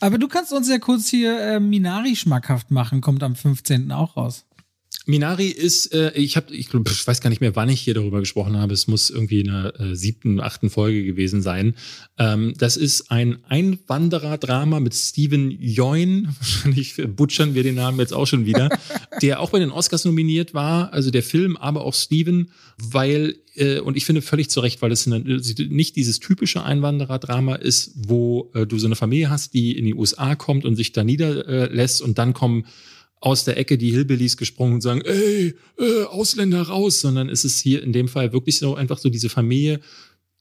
Aber 0.00 0.16
du 0.16 0.28
kannst 0.28 0.50
uns 0.50 0.70
ja 0.70 0.78
kurz 0.78 1.08
hier 1.08 1.38
äh, 1.38 1.60
Minari 1.60 2.16
schmackhaft 2.16 2.70
machen, 2.70 3.02
kommt 3.02 3.22
am 3.22 3.36
15. 3.36 3.92
auch 3.92 4.16
raus. 4.16 4.46
Minari 5.06 5.48
ist, 5.48 5.92
äh, 5.92 6.12
ich 6.14 6.36
habe, 6.36 6.54
ich, 6.54 6.68
glaub, 6.68 6.88
ich 6.88 7.06
weiß 7.06 7.20
gar 7.20 7.30
nicht 7.30 7.40
mehr, 7.40 7.56
wann 7.56 7.68
ich 7.68 7.80
hier 7.80 7.94
darüber 7.94 8.20
gesprochen 8.20 8.56
habe. 8.56 8.72
Es 8.72 8.86
muss 8.86 9.10
irgendwie 9.10 9.40
in 9.40 9.48
der 9.48 9.80
äh, 9.80 9.96
siebten, 9.96 10.40
achten 10.40 10.70
Folge 10.70 11.04
gewesen 11.04 11.42
sein. 11.42 11.74
Ähm, 12.18 12.54
das 12.56 12.76
ist 12.76 13.10
ein 13.10 13.44
Einwanderer-Drama 13.48 14.78
mit 14.80 14.94
Steven 14.94 15.50
Yeun. 15.60 16.28
Wahrscheinlich 16.38 17.02
butchern 17.16 17.54
wir 17.54 17.64
den 17.64 17.74
Namen 17.74 17.98
jetzt 17.98 18.12
auch 18.12 18.26
schon 18.26 18.46
wieder. 18.46 18.68
der 19.22 19.40
auch 19.40 19.50
bei 19.50 19.58
den 19.58 19.70
Oscars 19.70 20.04
nominiert 20.04 20.54
war. 20.54 20.92
Also 20.92 21.10
der 21.10 21.22
Film, 21.22 21.56
aber 21.56 21.84
auch 21.84 21.94
Steven, 21.94 22.50
weil 22.78 23.36
äh, 23.54 23.80
und 23.80 23.96
ich 23.96 24.04
finde 24.04 24.22
völlig 24.22 24.50
zu 24.50 24.60
Recht, 24.60 24.82
weil 24.82 24.92
es 24.92 25.06
nicht 25.06 25.96
dieses 25.96 26.20
typische 26.20 26.62
Einwanderer-Drama 26.62 27.56
ist, 27.56 27.92
wo 27.96 28.50
äh, 28.54 28.66
du 28.66 28.78
so 28.78 28.86
eine 28.86 28.96
Familie 28.96 29.30
hast, 29.30 29.54
die 29.54 29.76
in 29.76 29.84
die 29.84 29.94
USA 29.94 30.36
kommt 30.36 30.64
und 30.64 30.76
sich 30.76 30.92
da 30.92 31.02
niederlässt 31.04 32.02
und 32.02 32.18
dann 32.18 32.34
kommen 32.34 32.66
aus 33.22 33.44
der 33.44 33.56
Ecke 33.56 33.78
die 33.78 33.92
Hillbillies 33.92 34.36
gesprungen 34.36 34.74
und 34.74 34.80
sagen, 34.80 35.00
ey, 35.02 35.54
äh, 35.78 36.02
Ausländer 36.06 36.62
raus, 36.62 37.00
sondern 37.00 37.28
es 37.28 37.44
ist 37.44 37.60
hier 37.60 37.82
in 37.82 37.92
dem 37.92 38.08
Fall 38.08 38.32
wirklich 38.32 38.58
so 38.58 38.74
einfach 38.74 38.98
so 38.98 39.08
diese 39.08 39.28
Familie 39.28 39.80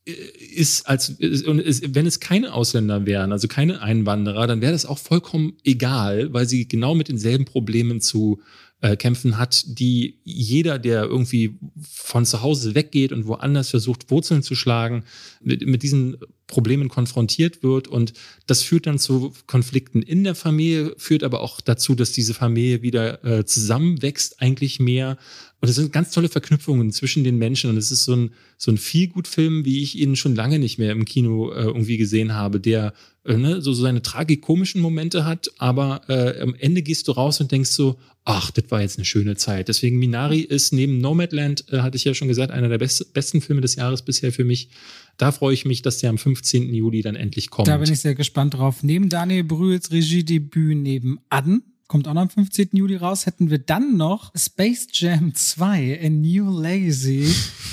äh, 0.05 0.11
ist 0.55 0.87
als 0.87 1.09
ist, 1.09 1.45
und 1.45 1.59
ist, 1.59 1.93
wenn 1.93 2.07
es 2.07 2.19
keine 2.19 2.53
Ausländer 2.53 3.05
wären, 3.05 3.31
also 3.31 3.47
keine 3.47 3.81
Einwanderer, 3.81 4.47
dann 4.47 4.61
wäre 4.61 4.71
das 4.71 4.87
auch 4.87 4.97
vollkommen 4.97 5.53
egal, 5.63 6.33
weil 6.33 6.49
sie 6.49 6.67
genau 6.67 6.95
mit 6.95 7.07
denselben 7.07 7.45
Problemen 7.45 8.01
zu 8.01 8.41
äh, 8.81 8.95
kämpfen 8.95 9.37
hat, 9.37 9.63
die 9.79 10.19
jeder, 10.23 10.79
der 10.79 11.03
irgendwie 11.03 11.59
von 11.81 12.25
zu 12.25 12.41
Hause 12.41 12.75
weggeht 12.75 13.11
und 13.11 13.27
woanders 13.27 13.69
versucht, 13.69 14.09
Wurzeln 14.09 14.43
zu 14.43 14.55
schlagen, 14.55 15.03
mit, 15.41 15.65
mit 15.65 15.83
diesen 15.83 16.17
Problemen 16.47 16.89
konfrontiert 16.89 17.63
wird. 17.63 17.87
Und 17.87 18.13
das 18.47 18.63
führt 18.63 18.87
dann 18.87 18.99
zu 18.99 19.33
Konflikten 19.47 20.01
in 20.01 20.23
der 20.23 20.35
Familie, 20.35 20.93
führt 20.97 21.23
aber 21.23 21.41
auch 21.41 21.61
dazu, 21.61 21.95
dass 21.95 22.11
diese 22.11 22.33
Familie 22.33 22.81
wieder 22.81 23.23
äh, 23.23 23.45
zusammenwächst, 23.45 24.41
eigentlich 24.41 24.79
mehr. 24.79 25.17
Und 25.61 25.69
es 25.69 25.75
sind 25.75 25.93
ganz 25.93 26.11
tolle 26.11 26.27
Verknüpfungen 26.27 26.91
zwischen 26.91 27.23
den 27.23 27.37
Menschen. 27.37 27.69
Und 27.69 27.77
es 27.77 27.91
ist 27.91 28.03
so 28.03 28.15
ein, 28.15 28.31
so 28.57 28.71
ein 28.71 28.79
Feelgood-Film, 28.79 29.63
wie 29.63 29.83
ich 29.83 29.97
ihn 29.97 30.15
schon 30.15 30.35
lange 30.35 30.57
nicht 30.57 30.79
mehr 30.79 30.91
im 30.91 31.05
Kino 31.05 31.51
äh, 31.51 31.63
irgendwie 31.63 31.97
gesehen 31.97 32.33
habe, 32.33 32.59
der 32.59 32.93
äh, 33.23 33.37
ne, 33.37 33.61
so, 33.61 33.71
so 33.71 33.83
seine 33.83 34.01
tragikomischen 34.01 34.81
Momente 34.81 35.25
hat, 35.25 35.51
aber 35.59 36.01
äh, 36.09 36.41
am 36.41 36.55
Ende 36.55 36.81
gehst 36.81 37.07
du 37.07 37.11
raus 37.11 37.39
und 37.39 37.51
denkst 37.51 37.69
so, 37.69 37.99
ach, 38.25 38.49
das 38.49 38.65
war 38.69 38.81
jetzt 38.81 38.97
eine 38.97 39.05
schöne 39.05 39.35
Zeit. 39.35 39.67
Deswegen 39.67 39.99
Minari 39.99 40.39
ist 40.39 40.73
neben 40.73 40.97
Nomadland, 40.97 41.65
äh, 41.71 41.81
hatte 41.81 41.97
ich 41.97 42.03
ja 42.03 42.15
schon 42.15 42.27
gesagt, 42.27 42.51
einer 42.51 42.69
der 42.69 42.79
best 42.79 43.13
besten 43.13 43.41
Filme 43.41 43.61
des 43.61 43.75
Jahres 43.75 44.01
bisher 44.01 44.31
für 44.31 44.43
mich. 44.43 44.69
Da 45.17 45.31
freue 45.31 45.53
ich 45.53 45.65
mich, 45.65 45.83
dass 45.83 45.99
der 45.99 46.09
am 46.09 46.17
15. 46.17 46.73
Juli 46.73 47.03
dann 47.03 47.15
endlich 47.15 47.51
kommt. 47.51 47.67
Da 47.67 47.77
bin 47.77 47.93
ich 47.93 47.99
sehr 47.99 48.15
gespannt 48.15 48.55
drauf. 48.55 48.81
Neben 48.81 49.09
Daniel 49.09 49.43
Brühls 49.43 49.91
Regiedebüt 49.91 50.77
nebenan, 50.77 51.61
kommt 51.91 52.07
auch 52.07 52.13
noch 52.13 52.21
am 52.21 52.29
15. 52.29 52.69
Juli 52.71 52.95
raus, 52.95 53.25
hätten 53.25 53.49
wir 53.49 53.57
dann 53.57 53.97
noch 53.97 54.31
Space 54.33 54.87
Jam 54.93 55.35
2, 55.35 55.99
A 56.01 56.09
New 56.09 56.61
Legacy. 56.61 57.29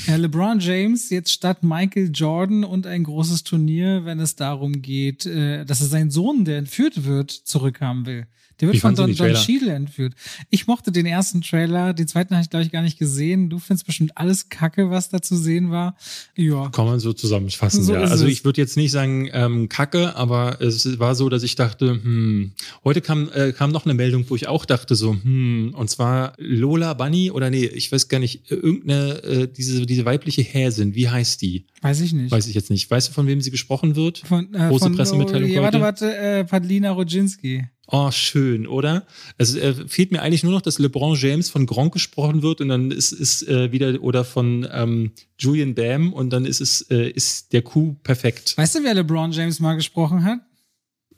LeBron 0.08 0.58
James 0.58 1.08
jetzt 1.10 1.30
statt 1.30 1.62
Michael 1.62 2.10
Jordan 2.12 2.64
und 2.64 2.88
ein 2.88 3.04
großes 3.04 3.44
Turnier, 3.44 4.04
wenn 4.06 4.18
es 4.18 4.34
darum 4.34 4.82
geht, 4.82 5.24
äh, 5.24 5.64
dass 5.64 5.82
er 5.82 5.86
seinen 5.86 6.10
Sohn, 6.10 6.44
der 6.44 6.58
entführt 6.58 7.04
wird, 7.04 7.30
zurückhaben 7.30 8.06
will. 8.06 8.26
Der 8.60 8.68
wird 8.68 8.76
Wie 8.76 8.80
von 8.80 8.94
Don, 8.94 9.14
Don? 9.14 9.34
Cheadle 9.34 9.72
entführt. 9.72 10.14
Ich 10.50 10.66
mochte 10.66 10.90
den 10.90 11.06
ersten 11.06 11.42
Trailer, 11.42 11.94
den 11.94 12.08
zweiten 12.08 12.34
habe 12.34 12.42
ich, 12.42 12.50
glaube 12.50 12.64
ich, 12.64 12.72
gar 12.72 12.82
nicht 12.82 12.98
gesehen. 12.98 13.50
Du 13.50 13.58
findest 13.58 13.86
bestimmt 13.86 14.16
alles 14.16 14.48
Kacke, 14.48 14.90
was 14.90 15.08
da 15.10 15.22
zu 15.22 15.36
sehen 15.36 15.70
war. 15.70 15.96
Ja. 16.36 16.68
Kann 16.70 16.86
man 16.86 16.98
so 16.98 17.12
zusammenfassen, 17.12 17.84
So 17.84 17.94
ja. 17.94 18.00
Also 18.00 18.26
ich 18.26 18.44
würde 18.44 18.60
jetzt 18.60 18.76
nicht 18.76 18.90
sagen 18.90 19.28
ähm, 19.32 19.68
Kacke, 19.68 20.16
aber 20.16 20.60
es 20.60 20.98
war 20.98 21.14
so, 21.14 21.28
dass 21.28 21.44
ich 21.44 21.54
dachte, 21.54 21.90
hm, 22.02 22.52
heute 22.84 23.00
kam, 23.00 23.30
äh, 23.32 23.52
kam 23.52 23.70
noch 23.70 23.84
eine 23.84 23.94
Meldung, 23.94 24.24
wo 24.28 24.34
ich 24.34 24.48
auch 24.48 24.64
dachte 24.64 24.96
so, 24.96 25.12
hm, 25.12 25.74
und 25.76 25.88
zwar 25.88 26.32
Lola 26.38 26.94
Bunny 26.94 27.30
oder 27.30 27.50
nee, 27.50 27.66
ich 27.66 27.92
weiß 27.92 28.08
gar 28.08 28.18
nicht, 28.18 28.50
irgendeine, 28.50 29.22
äh, 29.22 29.48
diese, 29.48 29.86
diese 29.86 30.04
weibliche 30.04 30.42
Häsin, 30.42 30.94
wie 30.94 31.08
heißt 31.08 31.40
die? 31.42 31.66
Weiß 31.82 32.00
ich 32.00 32.12
nicht. 32.12 32.32
Weiß 32.32 32.48
ich 32.48 32.54
jetzt 32.54 32.70
nicht. 32.70 32.90
Weißt 32.90 33.08
du, 33.08 33.12
von 33.12 33.26
wem 33.26 33.40
sie 33.40 33.50
gesprochen 33.50 33.94
wird? 33.94 34.18
Von, 34.18 34.52
äh, 34.54 34.68
Große 34.68 34.86
von, 34.86 34.96
Pressemitteilung 34.96 35.50
oh, 35.50 35.54
ja, 35.54 35.62
Warte, 35.62 35.80
warte, 35.80 36.16
äh, 36.16 36.44
Padlina 36.44 36.90
Rodzinski. 36.90 37.66
Oh, 37.90 38.10
schön, 38.10 38.66
oder? 38.66 39.06
Also 39.38 39.58
äh, 39.58 39.88
fehlt 39.88 40.12
mir 40.12 40.20
eigentlich 40.20 40.42
nur 40.42 40.52
noch, 40.52 40.60
dass 40.60 40.78
LeBron 40.78 41.16
James 41.16 41.48
von 41.48 41.64
Gronk 41.64 41.94
gesprochen 41.94 42.42
wird 42.42 42.60
und 42.60 42.68
dann 42.68 42.90
ist 42.90 43.12
es 43.12 43.42
äh, 43.48 43.72
wieder 43.72 44.02
oder 44.02 44.24
von 44.24 44.68
ähm, 44.70 45.12
Julian 45.38 45.74
Bam 45.74 46.12
und 46.12 46.30
dann 46.30 46.44
ist 46.44 46.60
es 46.60 46.82
äh, 46.90 47.08
ist 47.08 47.54
der 47.54 47.62
Coup 47.62 47.96
perfekt. 48.02 48.58
Weißt 48.58 48.74
du, 48.74 48.84
wer 48.84 48.92
LeBron 48.92 49.32
James 49.32 49.58
mal 49.58 49.74
gesprochen 49.74 50.22
hat? 50.22 50.40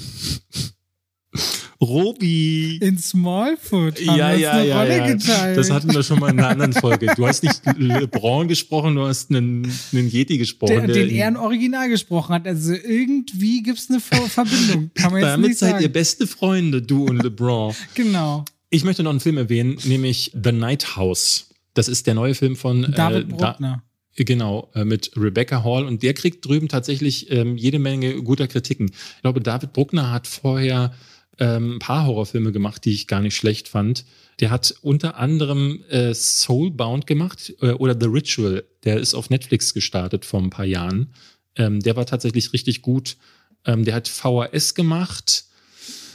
Robi. 1.80 2.78
In 2.78 2.98
Smallfoot 2.98 4.00
ja, 4.00 4.32
ja, 4.32 4.60
ja, 4.62 4.84
ja. 4.84 5.06
Geteilt. 5.06 5.56
Das 5.56 5.70
hatten 5.70 5.92
wir 5.94 6.02
schon 6.02 6.18
mal 6.18 6.30
in 6.30 6.40
einer 6.40 6.48
anderen 6.48 6.72
Folge. 6.72 7.12
Du 7.14 7.26
hast 7.26 7.44
nicht 7.44 7.60
LeBron 7.76 8.48
gesprochen, 8.48 8.96
du 8.96 9.06
hast 9.06 9.30
einen, 9.30 9.72
einen 9.92 10.10
Yeti 10.10 10.38
gesprochen. 10.38 10.86
Der, 10.86 10.88
den 10.88 11.10
er 11.10 11.28
ein 11.28 11.36
Original 11.36 11.88
gesprochen 11.88 12.34
hat. 12.34 12.46
Also 12.46 12.72
irgendwie 12.72 13.62
gibt 13.62 13.78
es 13.78 13.90
eine 13.90 14.00
Verbindung. 14.00 14.90
Kann 14.94 15.12
man 15.12 15.20
jetzt 15.20 15.30
Damit 15.30 15.48
nicht 15.48 15.58
sagen. 15.58 15.72
seid 15.74 15.82
ihr 15.82 15.92
beste 15.92 16.26
Freunde, 16.26 16.82
du 16.82 17.04
und 17.04 17.22
LeBron. 17.22 17.74
genau. 17.94 18.44
Ich 18.70 18.84
möchte 18.84 19.02
noch 19.04 19.10
einen 19.10 19.20
Film 19.20 19.38
erwähnen, 19.38 19.78
nämlich 19.84 20.32
The 20.34 20.52
Night 20.52 20.96
House. 20.96 21.46
Das 21.74 21.88
ist 21.88 22.08
der 22.08 22.14
neue 22.14 22.34
Film 22.34 22.56
von 22.56 22.84
äh, 22.84 22.90
David 22.90 23.28
Bruckner. 23.28 23.82
Da 24.16 24.24
Genau, 24.24 24.68
äh, 24.74 24.84
mit 24.84 25.12
Rebecca 25.16 25.62
Hall. 25.62 25.86
Und 25.86 26.02
der 26.02 26.12
kriegt 26.12 26.44
drüben 26.44 26.68
tatsächlich 26.68 27.30
ähm, 27.30 27.56
jede 27.56 27.78
Menge 27.78 28.20
guter 28.22 28.48
Kritiken. 28.48 28.90
Ich 28.90 29.22
glaube, 29.22 29.40
David 29.40 29.72
Bruckner 29.72 30.10
hat 30.10 30.26
vorher 30.26 30.92
ähm, 31.38 31.76
ein 31.76 31.78
paar 31.78 32.06
Horrorfilme 32.06 32.52
gemacht, 32.52 32.84
die 32.84 32.92
ich 32.92 33.06
gar 33.06 33.20
nicht 33.20 33.36
schlecht 33.36 33.68
fand. 33.68 34.04
Der 34.40 34.50
hat 34.50 34.74
unter 34.82 35.16
anderem 35.16 35.82
äh, 35.88 36.14
Soulbound 36.14 37.06
gemacht 37.06 37.54
äh, 37.60 37.72
oder 37.72 37.96
The 37.98 38.06
Ritual. 38.06 38.64
Der 38.84 38.98
ist 38.98 39.14
auf 39.14 39.30
Netflix 39.30 39.74
gestartet 39.74 40.24
vor 40.24 40.40
ein 40.40 40.50
paar 40.50 40.64
Jahren. 40.64 41.12
Ähm, 41.56 41.80
der 41.80 41.96
war 41.96 42.06
tatsächlich 42.06 42.52
richtig 42.52 42.82
gut. 42.82 43.16
Ähm, 43.64 43.84
der 43.84 43.94
hat 43.94 44.08
VHS 44.08 44.74
gemacht 44.74 45.44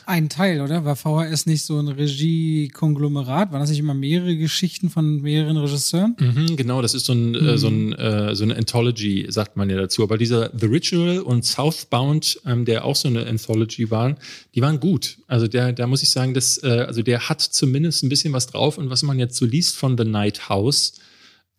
ein 0.06 0.30
Teil, 0.30 0.62
oder? 0.62 0.86
War 0.86 0.96
VHS 0.96 1.46
nicht 1.46 1.64
so 1.66 1.80
ein 1.80 1.88
Regie-Konglomerat? 1.88 3.52
Waren 3.52 3.60
das 3.60 3.70
nicht 3.70 3.80
immer 3.80 3.94
mehrere 3.94 4.38
Geschichten 4.38 4.90
von 4.90 5.22
mehreren 5.22 5.58
Regisseuren? 5.58 6.16
Mhm, 6.20 6.56
genau, 6.56 6.82
das 6.82 6.94
ist 6.94 7.06
so, 7.06 7.14
ein, 7.14 7.32
mhm. 7.32 7.36
äh, 7.36 7.58
so, 7.58 7.68
ein, 7.68 7.94
äh, 7.94 8.36
so 8.36 8.44
eine 8.44 8.56
Anthology, 8.56 9.26
sagt 9.30 9.58
man 9.58 9.70
ja 9.70 9.78
dazu. 9.78 10.04
Aber 10.04 10.18
dieser 10.18 10.52
The 10.58 10.66
Ritual 10.66 11.20
und 11.20 11.46
Southbound, 11.46 12.40
ähm, 12.46 12.66
der 12.66 12.86
auch 12.86 12.96
so 12.96 13.08
eine 13.08 13.26
Anthology 13.26 13.90
waren, 13.92 14.18
die 14.56 14.62
waren 14.62 14.80
gut. 14.80 15.20
Also 15.28 15.48
der, 15.48 15.74
da 15.74 15.88
muss 15.88 16.04
ich 16.04 16.10
sagen, 16.10 16.34
dass, 16.34 16.62
äh, 16.64 16.86
also 16.88 17.02
der 17.02 17.30
hat 17.30 17.42
zumindest 17.42 18.04
ein 18.04 18.10
bisschen 18.10 18.34
was 18.34 18.48
drauf. 18.48 18.78
Und 18.78 18.90
was 18.90 19.04
man 19.04 19.20
jetzt 19.20 19.38
so 19.38 19.46
liest 19.46 19.76
von 19.76 19.98
The 19.98 20.06
Night 20.06 20.50
House, 20.50 20.94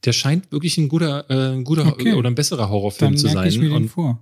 der 0.05 0.12
scheint 0.12 0.53
wirklich 0.53 0.76
ein 0.78 0.88
guter, 0.88 1.28
äh, 1.30 1.55
ein 1.55 1.64
guter 1.64 1.86
okay. 1.86 2.14
oder 2.14 2.30
ein 2.30 2.34
besserer 2.34 2.68
Horrorfilm 2.68 3.12
Dann 3.12 3.18
zu 3.18 3.28
sein. 3.28 3.49
Ich 3.49 3.59
mir 3.59 3.70
den 3.70 3.88
vor. 3.88 4.20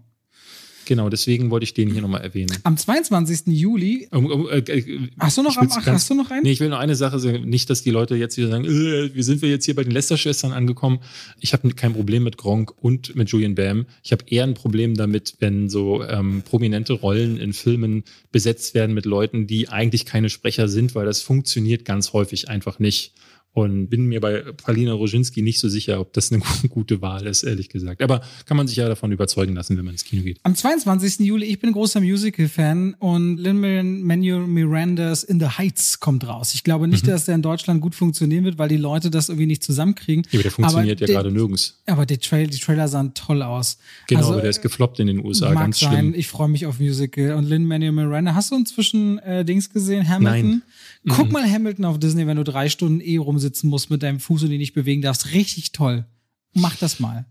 Genau, 0.84 1.08
deswegen 1.08 1.50
wollte 1.50 1.64
ich 1.64 1.74
den 1.74 1.90
hier 1.90 2.02
nochmal 2.02 2.22
erwähnen. 2.22 2.56
Am 2.64 2.76
22. 2.76 3.46
Juli. 3.46 4.08
Um, 4.10 4.26
um, 4.26 4.48
äh, 4.48 4.58
äh, 4.58 5.08
hast 5.18 5.38
du 5.38 5.42
noch, 5.42 5.56
am, 5.56 5.68
ach, 5.70 5.86
hast 5.86 6.10
du 6.10 6.14
noch 6.14 6.30
einen? 6.30 6.42
Nee, 6.42 6.52
ich 6.52 6.60
will 6.60 6.68
nur 6.68 6.78
eine 6.78 6.96
Sache 6.96 7.18
sagen. 7.18 7.48
Nicht, 7.48 7.70
dass 7.70 7.82
die 7.82 7.90
Leute 7.90 8.16
jetzt 8.16 8.36
wieder 8.36 8.48
sagen, 8.48 8.64
äh, 8.64 9.14
wie 9.14 9.22
sind 9.22 9.42
wir 9.42 9.48
jetzt 9.48 9.64
hier 9.64 9.74
bei 9.74 9.84
den 9.84 9.92
Lester-Schwestern 9.92 10.52
angekommen? 10.52 10.98
Ich 11.40 11.52
habe 11.52 11.68
kein 11.70 11.92
Problem 11.92 12.24
mit 12.24 12.36
Gronk 12.36 12.72
und 12.82 13.14
mit 13.14 13.30
Julian 13.30 13.54
Bam. 13.54 13.86
Ich 14.02 14.12
habe 14.12 14.24
eher 14.28 14.44
ein 14.44 14.54
Problem 14.54 14.94
damit, 14.94 15.36
wenn 15.40 15.68
so 15.68 16.02
ähm, 16.02 16.42
prominente 16.44 16.94
Rollen 16.94 17.36
in 17.36 17.52
Filmen 17.52 18.04
besetzt 18.32 18.74
werden 18.74 18.94
mit 18.94 19.06
Leuten, 19.06 19.46
die 19.46 19.68
eigentlich 19.68 20.06
keine 20.06 20.30
Sprecher 20.30 20.68
sind, 20.68 20.94
weil 20.94 21.06
das 21.06 21.22
funktioniert 21.22 21.84
ganz 21.84 22.12
häufig 22.12 22.48
einfach 22.48 22.78
nicht. 22.78 23.12
Und 23.54 23.88
bin 23.88 24.06
mir 24.06 24.20
bei 24.20 24.40
Paulina 24.40 24.94
Roginski 24.94 25.42
nicht 25.42 25.60
so 25.60 25.68
sicher, 25.68 26.00
ob 26.00 26.14
das 26.14 26.32
eine 26.32 26.42
gute 26.70 27.02
Wahl 27.02 27.26
ist, 27.26 27.42
ehrlich 27.42 27.68
gesagt. 27.68 28.02
Aber 28.02 28.22
kann 28.46 28.56
man 28.56 28.66
sich 28.66 28.76
ja 28.78 28.88
davon 28.88 29.12
überzeugen 29.12 29.54
lassen, 29.54 29.76
wenn 29.76 29.84
man 29.84 29.92
ins 29.92 30.04
Kino 30.04 30.22
geht. 30.22 30.38
Am 30.42 30.54
22. 30.54 31.20
Juli, 31.20 31.44
ich 31.44 31.60
bin 31.60 31.72
großer 31.72 32.00
Musical-Fan 32.00 32.94
und 32.94 33.36
Lin-Manuel 33.36 34.46
Miranda's 34.46 35.22
In 35.22 35.38
the 35.38 35.46
Heights 35.46 36.00
kommt 36.00 36.26
raus. 36.26 36.54
Ich 36.54 36.64
glaube 36.64 36.88
nicht, 36.88 37.04
mhm. 37.04 37.10
dass 37.10 37.26
der 37.26 37.34
in 37.34 37.42
Deutschland 37.42 37.82
gut 37.82 37.94
funktionieren 37.94 38.44
wird, 38.44 38.56
weil 38.56 38.70
die 38.70 38.78
Leute 38.78 39.10
das 39.10 39.28
irgendwie 39.28 39.46
nicht 39.46 39.62
zusammenkriegen. 39.62 40.24
Ja, 40.30 40.38
aber 40.38 40.42
der 40.44 40.52
funktioniert 40.52 41.02
aber 41.02 41.10
ja 41.10 41.18
gerade 41.18 41.30
nirgends. 41.30 41.78
Aber 41.84 42.06
die, 42.06 42.16
Trail, 42.16 42.46
die 42.46 42.58
Trailer 42.58 42.88
sahen 42.88 43.12
toll 43.12 43.42
aus. 43.42 43.76
Genau, 44.08 44.20
also, 44.20 44.32
aber 44.32 44.40
der 44.40 44.50
ist 44.50 44.62
gefloppt 44.62 44.98
in 45.00 45.08
den 45.08 45.22
USA, 45.22 45.50
mag 45.50 45.64
ganz 45.64 45.80
sein. 45.80 45.92
schlimm. 45.92 46.14
Ich 46.14 46.28
freue 46.28 46.48
mich 46.48 46.64
auf 46.64 46.80
Musical. 46.80 47.34
Und 47.34 47.44
Lin-Manuel 47.44 47.92
Miranda, 47.92 48.34
hast 48.34 48.50
du 48.50 48.56
inzwischen 48.56 49.18
äh, 49.18 49.44
Dings 49.44 49.68
gesehen, 49.68 50.08
Hamilton? 50.08 50.50
Nein. 50.50 50.62
Guck 51.08 51.26
mhm. 51.26 51.32
mal 51.32 51.50
Hamilton 51.50 51.84
auf 51.84 51.98
Disney, 51.98 52.26
wenn 52.26 52.36
du 52.36 52.44
drei 52.44 52.68
Stunden 52.68 53.00
eh 53.00 53.16
rumsitzen 53.16 53.68
musst 53.68 53.90
mit 53.90 54.02
deinem 54.02 54.20
Fuß 54.20 54.44
und 54.44 54.52
ihn 54.52 54.58
nicht 54.58 54.74
bewegen 54.74 55.02
darfst. 55.02 55.32
Richtig 55.32 55.72
toll. 55.72 56.06
Mach 56.54 56.76
das 56.76 57.00
mal. 57.00 57.26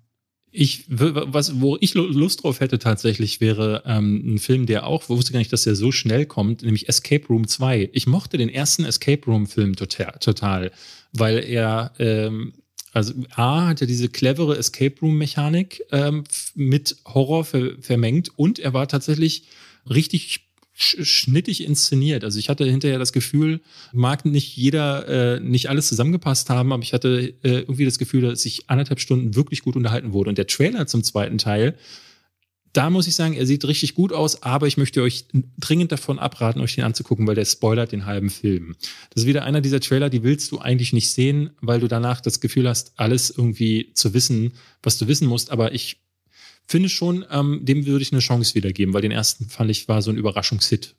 Ich, 0.53 0.83
was, 0.89 1.61
wo 1.61 1.77
ich 1.79 1.93
Lust 1.93 2.43
drauf 2.43 2.59
hätte 2.59 2.77
tatsächlich, 2.77 3.39
wäre 3.39 3.83
ähm, 3.85 4.33
ein 4.35 4.37
Film, 4.39 4.65
der 4.65 4.85
auch, 4.85 5.07
wusste 5.07 5.31
gar 5.31 5.39
nicht, 5.39 5.53
dass 5.53 5.63
der 5.63 5.75
so 5.75 5.93
schnell 5.93 6.25
kommt, 6.25 6.63
nämlich 6.63 6.89
Escape 6.89 7.25
Room 7.27 7.47
2. 7.47 7.91
Ich 7.93 8.05
mochte 8.05 8.37
den 8.37 8.49
ersten 8.49 8.83
Escape 8.83 9.25
Room 9.27 9.47
Film 9.47 9.77
total, 9.77 10.17
total 10.19 10.71
weil 11.13 11.43
er, 11.43 11.93
ähm, 11.99 12.53
also 12.93 13.13
A, 13.31 13.67
hat 13.67 13.81
er 13.81 13.87
diese 13.87 14.09
clevere 14.09 14.57
Escape 14.57 14.95
Room 15.01 15.17
Mechanik 15.17 15.83
ähm, 15.91 16.23
mit 16.55 16.97
Horror 17.05 17.45
ver 17.45 17.71
vermengt 17.79 18.37
und 18.37 18.59
er 18.59 18.73
war 18.73 18.87
tatsächlich 18.87 19.43
richtig 19.89 20.50
schnittig 20.81 21.63
inszeniert. 21.63 22.23
Also 22.23 22.39
ich 22.39 22.49
hatte 22.49 22.65
hinterher 22.65 22.99
das 22.99 23.13
Gefühl, 23.13 23.61
mag 23.93 24.25
nicht 24.25 24.55
jeder, 24.55 25.07
äh, 25.35 25.39
nicht 25.39 25.69
alles 25.69 25.87
zusammengepasst 25.87 26.49
haben, 26.49 26.73
aber 26.73 26.83
ich 26.83 26.93
hatte 26.93 27.33
äh, 27.43 27.59
irgendwie 27.59 27.85
das 27.85 27.99
Gefühl, 27.99 28.21
dass 28.21 28.45
ich 28.45 28.69
anderthalb 28.69 28.99
Stunden 28.99 29.35
wirklich 29.35 29.61
gut 29.61 29.75
unterhalten 29.75 30.13
wurde. 30.13 30.29
Und 30.29 30.37
der 30.37 30.47
Trailer 30.47 30.87
zum 30.87 31.03
zweiten 31.03 31.37
Teil, 31.37 31.75
da 32.73 32.89
muss 32.89 33.07
ich 33.07 33.15
sagen, 33.15 33.33
er 33.33 33.45
sieht 33.45 33.65
richtig 33.65 33.95
gut 33.95 34.13
aus, 34.13 34.43
aber 34.43 34.65
ich 34.65 34.77
möchte 34.77 35.01
euch 35.01 35.25
dringend 35.59 35.91
davon 35.91 36.19
abraten, 36.19 36.61
euch 36.61 36.75
den 36.75 36.85
anzugucken, 36.85 37.27
weil 37.27 37.35
der 37.35 37.45
spoilert 37.45 37.91
den 37.91 38.05
halben 38.05 38.29
Film. 38.29 38.75
Das 39.09 39.23
ist 39.23 39.27
wieder 39.27 39.43
einer 39.43 39.61
dieser 39.61 39.81
Trailer, 39.81 40.09
die 40.09 40.23
willst 40.23 40.51
du 40.51 40.59
eigentlich 40.59 40.93
nicht 40.93 41.11
sehen, 41.11 41.51
weil 41.61 41.81
du 41.81 41.87
danach 41.87 42.21
das 42.21 42.39
Gefühl 42.39 42.69
hast, 42.69 42.93
alles 42.95 43.29
irgendwie 43.29 43.91
zu 43.93 44.13
wissen, 44.13 44.53
was 44.83 44.97
du 44.97 45.07
wissen 45.07 45.27
musst. 45.27 45.51
Aber 45.51 45.73
ich 45.73 46.00
finde 46.71 46.89
schon, 46.89 47.25
ähm, 47.29 47.59
dem 47.63 47.85
würde 47.85 48.01
ich 48.01 48.11
eine 48.11 48.21
Chance 48.21 48.55
wiedergeben, 48.55 48.93
weil 48.93 49.01
den 49.01 49.11
ersten 49.11 49.49
fand 49.49 49.69
ich 49.69 49.87
war 49.87 50.01
so 50.01 50.09
ein 50.09 50.17
Überraschungshit. 50.17 50.95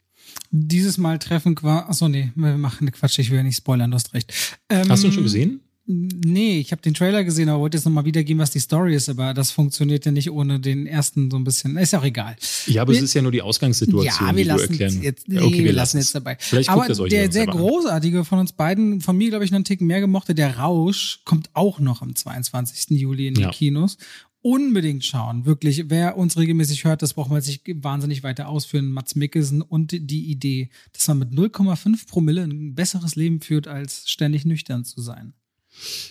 Dieses 0.50 0.98
Mal 0.98 1.18
treffen 1.18 1.54
quasi. 1.54 1.88
Achso, 1.88 2.08
nee, 2.08 2.30
wir 2.34 2.58
machen 2.58 2.90
Quatsch, 2.92 3.18
ich 3.18 3.30
will 3.30 3.38
ja 3.38 3.42
nicht 3.42 3.56
spoilern, 3.56 3.90
du 3.90 3.94
hast 3.94 4.12
recht. 4.14 4.32
Ähm, 4.68 4.88
hast 4.88 5.02
du 5.02 5.08
ihn 5.08 5.12
schon 5.12 5.22
gesehen? 5.22 5.60
Nee, 5.84 6.60
ich 6.60 6.70
habe 6.70 6.80
den 6.80 6.94
Trailer 6.94 7.24
gesehen, 7.24 7.48
aber 7.48 7.60
wollte 7.60 7.76
jetzt 7.76 7.84
nochmal 7.84 8.04
wiedergeben, 8.04 8.40
was 8.40 8.52
die 8.52 8.60
Story 8.60 8.94
ist, 8.94 9.08
aber 9.08 9.34
das 9.34 9.50
funktioniert 9.50 10.06
ja 10.06 10.12
nicht 10.12 10.30
ohne 10.30 10.60
den 10.60 10.86
ersten 10.86 11.28
so 11.28 11.36
ein 11.36 11.42
bisschen. 11.42 11.76
Ist 11.76 11.92
ja 11.92 11.98
auch 11.98 12.04
egal. 12.04 12.36
Ja, 12.66 12.82
aber 12.82 12.92
wir, 12.92 12.98
es 12.98 13.04
ist 13.04 13.14
ja 13.14 13.22
nur 13.22 13.32
die 13.32 13.42
Ausgangssituation, 13.42 14.28
ja, 14.28 14.36
wir 14.36 14.44
die 14.44 14.48
lassen. 14.48 15.02
Jetzt, 15.02 15.28
nee, 15.28 15.40
okay, 15.40 15.58
wir, 15.58 15.64
wir 15.64 15.72
lassen 15.72 15.98
jetzt 15.98 16.14
dabei. 16.14 16.36
Vielleicht 16.38 16.68
aber 16.68 16.86
guckt 16.86 17.00
euch 17.00 17.10
der 17.10 17.32
sehr 17.32 17.46
großartige 17.46 18.24
von 18.24 18.38
uns 18.38 18.52
beiden, 18.52 19.00
von 19.00 19.16
mir 19.16 19.30
glaube 19.30 19.44
ich 19.44 19.50
noch 19.50 19.56
einen 19.56 19.64
Ticken 19.64 19.88
mehr 19.88 20.00
gemochte, 20.00 20.36
der 20.36 20.58
Rausch, 20.58 21.20
kommt 21.24 21.50
auch 21.54 21.80
noch 21.80 22.00
am 22.00 22.14
22. 22.14 23.00
Juli 23.00 23.26
in 23.26 23.34
die 23.34 23.42
ja. 23.42 23.50
Kinos 23.50 23.98
unbedingt 24.42 25.04
schauen. 25.04 25.46
Wirklich, 25.46 25.84
wer 25.88 26.16
uns 26.16 26.36
regelmäßig 26.36 26.84
hört, 26.84 27.02
das 27.02 27.14
braucht 27.14 27.30
man 27.30 27.40
sich 27.40 27.62
wahnsinnig 27.66 28.22
weiter 28.22 28.48
ausführen. 28.48 28.90
Mats 28.90 29.14
Mikkelsen 29.14 29.62
und 29.62 29.92
die 29.92 30.30
Idee, 30.30 30.68
dass 30.92 31.08
man 31.08 31.20
mit 31.20 31.30
0,5 31.30 32.08
Promille 32.08 32.42
ein 32.42 32.74
besseres 32.74 33.16
Leben 33.16 33.40
führt, 33.40 33.68
als 33.68 34.08
ständig 34.10 34.44
nüchtern 34.44 34.84
zu 34.84 35.00
sein. 35.00 35.34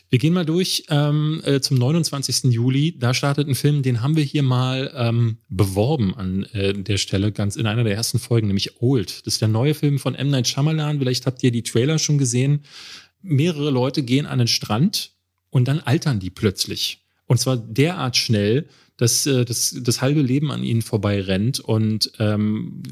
Wir 0.09 0.17
gehen 0.17 0.33
mal 0.33 0.45
durch 0.45 0.85
ähm, 0.89 1.41
äh, 1.45 1.61
zum 1.61 1.77
29. 1.77 2.51
Juli. 2.51 2.97
Da 2.97 3.13
startet 3.13 3.47
ein 3.47 3.55
Film, 3.55 3.83
den 3.83 4.01
haben 4.01 4.15
wir 4.15 4.23
hier 4.23 4.43
mal 4.43 4.91
ähm, 4.95 5.37
beworben 5.49 6.15
an 6.15 6.43
äh, 6.53 6.73
der 6.73 6.97
Stelle, 6.97 7.31
ganz 7.31 7.55
in 7.55 7.67
einer 7.67 7.83
der 7.83 7.95
ersten 7.95 8.17
Folgen, 8.17 8.47
nämlich 8.47 8.81
Old. 8.81 9.25
Das 9.25 9.35
ist 9.35 9.41
der 9.41 9.49
neue 9.49 9.73
Film 9.73 9.99
von 9.99 10.15
M. 10.15 10.29
Night 10.29 10.47
Shyamalan. 10.47 10.97
Vielleicht 10.97 11.27
habt 11.27 11.43
ihr 11.43 11.51
die 11.51 11.63
Trailer 11.63 11.99
schon 11.99 12.17
gesehen. 12.17 12.63
Mehrere 13.21 13.69
Leute 13.69 14.01
gehen 14.01 14.25
an 14.25 14.39
den 14.39 14.47
Strand 14.47 15.11
und 15.51 15.67
dann 15.67 15.79
altern 15.79 16.19
die 16.19 16.31
plötzlich. 16.31 17.01
Und 17.31 17.37
zwar 17.37 17.55
derart 17.55 18.17
schnell, 18.17 18.67
dass 18.97 19.25
äh, 19.25 19.45
das, 19.45 19.73
das 19.81 20.01
halbe 20.01 20.21
Leben 20.21 20.51
an 20.51 20.65
ihnen 20.65 20.81
vorbei 20.81 21.21
rennt. 21.21 21.61
Und 21.61 22.11
ähm, 22.19 22.83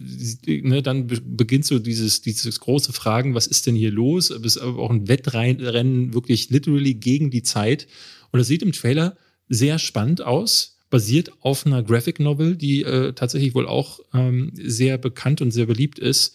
ne, 0.47 0.81
dann 0.81 1.07
be 1.07 1.19
beginnt 1.19 1.65
so 1.65 1.77
dieses, 1.77 2.21
dieses 2.21 2.61
große 2.61 2.93
Fragen, 2.93 3.35
was 3.35 3.47
ist 3.47 3.67
denn 3.67 3.75
hier 3.75 3.91
los? 3.91 4.29
Es 4.29 4.55
ist 4.55 4.57
aber 4.59 4.79
auch 4.79 4.91
ein 4.91 5.09
Wettrennen 5.09 6.13
wirklich 6.13 6.49
literally 6.51 6.93
gegen 6.93 7.31
die 7.31 7.43
Zeit. 7.43 7.87
Und 8.31 8.39
das 8.39 8.47
sieht 8.47 8.63
im 8.63 8.71
Trailer 8.71 9.17
sehr 9.49 9.77
spannend 9.77 10.21
aus 10.21 10.77
basiert 10.89 11.33
auf 11.41 11.65
einer 11.65 11.83
Graphic 11.83 12.21
Novel, 12.21 12.55
die 12.55 12.83
äh, 12.83 13.11
tatsächlich 13.11 13.55
wohl 13.55 13.67
auch 13.67 13.99
ähm, 14.13 14.53
sehr 14.55 14.97
bekannt 14.97 15.41
und 15.41 15.51
sehr 15.51 15.65
beliebt 15.65 15.99
ist. 15.99 16.33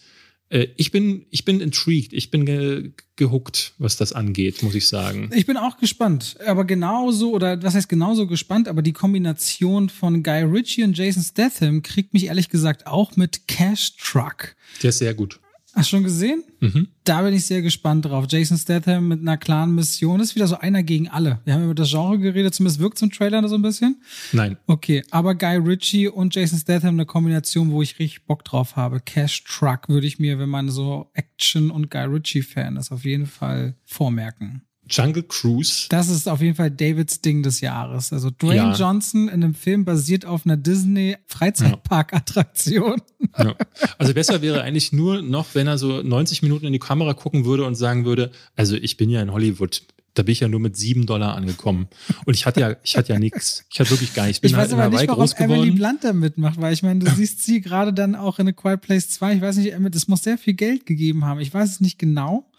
Äh, 0.49 0.67
ich 0.77 0.91
bin, 0.91 1.25
ich 1.29 1.45
bin 1.45 1.59
intrigued, 1.61 2.13
ich 2.13 2.31
bin 2.31 2.45
ge 2.45 2.91
gehuckt, 3.17 3.73
was 3.77 3.95
das 3.95 4.11
angeht, 4.11 4.61
muss 4.61 4.75
ich 4.75 4.89
sagen. 4.89 5.29
Ich 5.33 5.45
bin 5.45 5.55
auch 5.55 5.77
gespannt, 5.77 6.35
aber 6.45 6.65
genauso, 6.65 7.31
oder 7.31 7.63
was 7.63 7.73
heißt 7.73 7.87
genauso 7.87 8.27
gespannt, 8.27 8.67
aber 8.67 8.81
die 8.81 8.91
Kombination 8.91 9.87
von 9.87 10.21
Guy 10.21 10.43
Ritchie 10.43 10.83
und 10.83 10.97
Jason 10.97 11.23
Statham 11.23 11.81
kriegt 11.81 12.13
mich 12.13 12.25
ehrlich 12.25 12.49
gesagt 12.49 12.87
auch 12.87 13.15
mit 13.15 13.47
Cash 13.47 13.95
Truck. 13.95 14.57
Der 14.83 14.89
ist 14.89 14.97
sehr 14.97 15.13
gut. 15.13 15.39
Hast 15.75 15.91
du 15.91 15.97
schon 15.97 16.03
gesehen? 16.05 16.41
Mhm. 16.61 16.87
Da 17.03 17.21
bin 17.21 17.33
ich 17.33 17.45
sehr 17.45 17.61
gespannt 17.61 18.05
drauf. 18.05 18.25
Jason 18.29 18.57
Statham 18.57 19.09
mit 19.09 19.19
einer 19.19 19.37
klaren 19.37 19.75
Mission. 19.75 20.19
Das 20.19 20.29
ist 20.29 20.35
wieder 20.35 20.47
so 20.47 20.57
einer 20.57 20.83
gegen 20.83 21.09
alle. 21.09 21.41
Wir 21.43 21.53
haben 21.53 21.65
über 21.65 21.75
das 21.75 21.89
Genre 21.89 22.17
geredet, 22.17 22.55
zumindest 22.55 22.79
wirkt 22.79 22.97
zum 22.97 23.11
Trailer 23.11 23.45
so 23.49 23.55
ein 23.55 23.61
bisschen. 23.61 24.01
Nein. 24.31 24.57
Okay, 24.67 25.03
aber 25.11 25.35
Guy 25.35 25.57
Ritchie 25.57 26.07
und 26.07 26.33
Jason 26.33 26.57
Statham 26.57 26.95
eine 26.95 27.05
Kombination, 27.05 27.71
wo 27.71 27.81
ich 27.81 27.99
richtig 27.99 28.25
Bock 28.25 28.45
drauf 28.45 28.77
habe. 28.77 29.01
Cash 29.01 29.43
Truck 29.43 29.89
würde 29.89 30.07
ich 30.07 30.17
mir, 30.17 30.39
wenn 30.39 30.49
man 30.49 30.69
so 30.69 31.09
Action 31.13 31.69
und 31.71 31.91
Guy 31.91 32.05
Ritchie 32.05 32.41
Fan 32.41 32.77
ist, 32.77 32.93
auf 32.93 33.03
jeden 33.03 33.25
Fall 33.25 33.75
vormerken. 33.83 34.61
Jungle 34.89 35.23
Cruise. 35.23 35.87
Das 35.89 36.09
ist 36.09 36.27
auf 36.27 36.41
jeden 36.41 36.55
Fall 36.55 36.69
Davids 36.71 37.21
Ding 37.21 37.41
des 37.43 37.61
Jahres. 37.61 38.13
Also 38.13 38.29
Dwayne 38.29 38.55
Ja. 38.55 38.73
Johnson 38.75 39.27
in 39.27 39.43
einem 39.43 39.53
Film 39.55 39.83
basiert 39.85 40.25
auf 40.25 40.45
einer 40.45 40.57
Disney 40.57 41.17
Freizeitpark-Attraktion. 41.27 43.01
Ja. 43.37 43.55
Also 43.97 44.13
besser 44.13 44.41
wäre 44.41 44.61
eigentlich 44.61 44.93
nur 44.93 45.21
noch, 45.21 45.47
wenn 45.53 45.67
er 45.67 45.77
so 45.77 46.01
90 46.01 46.41
Minuten 46.41 46.65
in 46.65 46.73
die 46.73 46.79
Kamera 46.79 47.13
gucken 47.13 47.45
würde 47.45 47.65
und 47.65 47.75
sagen 47.75 48.05
würde, 48.05 48.31
also 48.55 48.75
ich 48.75 48.97
bin 48.97 49.09
ja 49.09 49.21
in 49.21 49.31
Hollywood. 49.31 49.81
Da 50.13 50.23
bin 50.23 50.31
ich 50.31 50.39
ja 50.39 50.47
nur 50.47 50.61
mit 50.61 50.77
sieben 50.77 51.05
Dollar 51.05 51.35
angekommen. 51.35 51.87
Und 52.25 52.35
ich 52.35 52.45
hatte 52.45 52.61
ja, 52.61 52.75
ich 52.83 52.95
hatte 52.95 53.11
ja 53.11 53.19
nichts. 53.19 53.65
Ich 53.69 53.81
hatte 53.81 53.89
wirklich 53.91 54.13
gar 54.13 54.23
nichts. 54.27 54.37
Ich 54.37 54.41
bin 54.41 54.51
Ich 54.51 54.55
halt 54.55 54.67
weiß 54.69 54.73
in 54.73 54.79
aber 54.79 54.97
nicht, 54.97 55.09
warum 55.09 55.29
Emily. 55.35 55.71
Blunt 55.71 56.05
da 56.05 56.13
mitmacht, 56.13 56.61
weil 56.61 56.71
ich 56.73 56.83
meine, 56.83 57.01
du 57.01 57.11
siehst 57.11 57.43
sie 57.43 57.59
gerade 57.59 57.91
dann 57.91 58.15
auch 58.15 58.39
in 58.39 58.47
A 58.47 58.53
Quiet 58.53 58.79
Place 58.79 59.09
2. 59.09 59.33
Ich 59.35 59.41
weiß 59.41 59.57
nicht, 59.57 59.73
Emily- 59.73 59.91
das 59.91 60.07
muss 60.07 60.23
sehr 60.23 60.37
viel 60.37 60.53
Geld 60.53 60.85
gegeben 60.85 61.25
haben. 61.25 61.41
Ich 61.41 61.53
weiß 61.53 61.69
es 61.69 61.81
nicht 61.81 61.99
genau. 61.99 62.49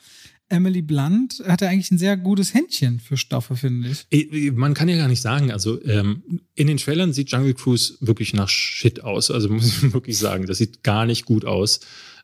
Emily 0.49 0.83
Blunt 0.83 1.43
hatte 1.47 1.69
eigentlich 1.69 1.91
ein 1.91 1.99
sehr 1.99 2.17
gutes 2.17 2.55
Händchen 2.55 3.01
für 3.01 3.17
Stoffe, 3.17 3.57
finde 3.57 3.91
ich. 4.11 4.53
Man 4.53 4.75
kann 4.75 4.89
ja 4.89 4.97
gar 4.97 5.09
nicht 5.09 5.21
sagen, 5.23 5.51
also 5.51 5.83
ähm, 5.85 6.41
in 6.55 6.69
den 6.69 6.77
Trailern 6.77 7.13
sieht 7.13 7.31
Jungle 7.31 7.55
Cruise 7.55 7.95
wirklich 8.01 8.33
nach 8.33 8.49
Shit 8.49 9.03
aus. 9.03 9.31
Also 9.31 9.49
muss 9.53 9.67
ich 9.67 9.93
wirklich 9.93 10.19
sagen, 10.19 10.47
das 10.47 10.59
sieht 10.59 10.83
gar 10.83 11.07
nicht 11.07 11.25
gut 11.25 11.45
aus. 11.45 11.81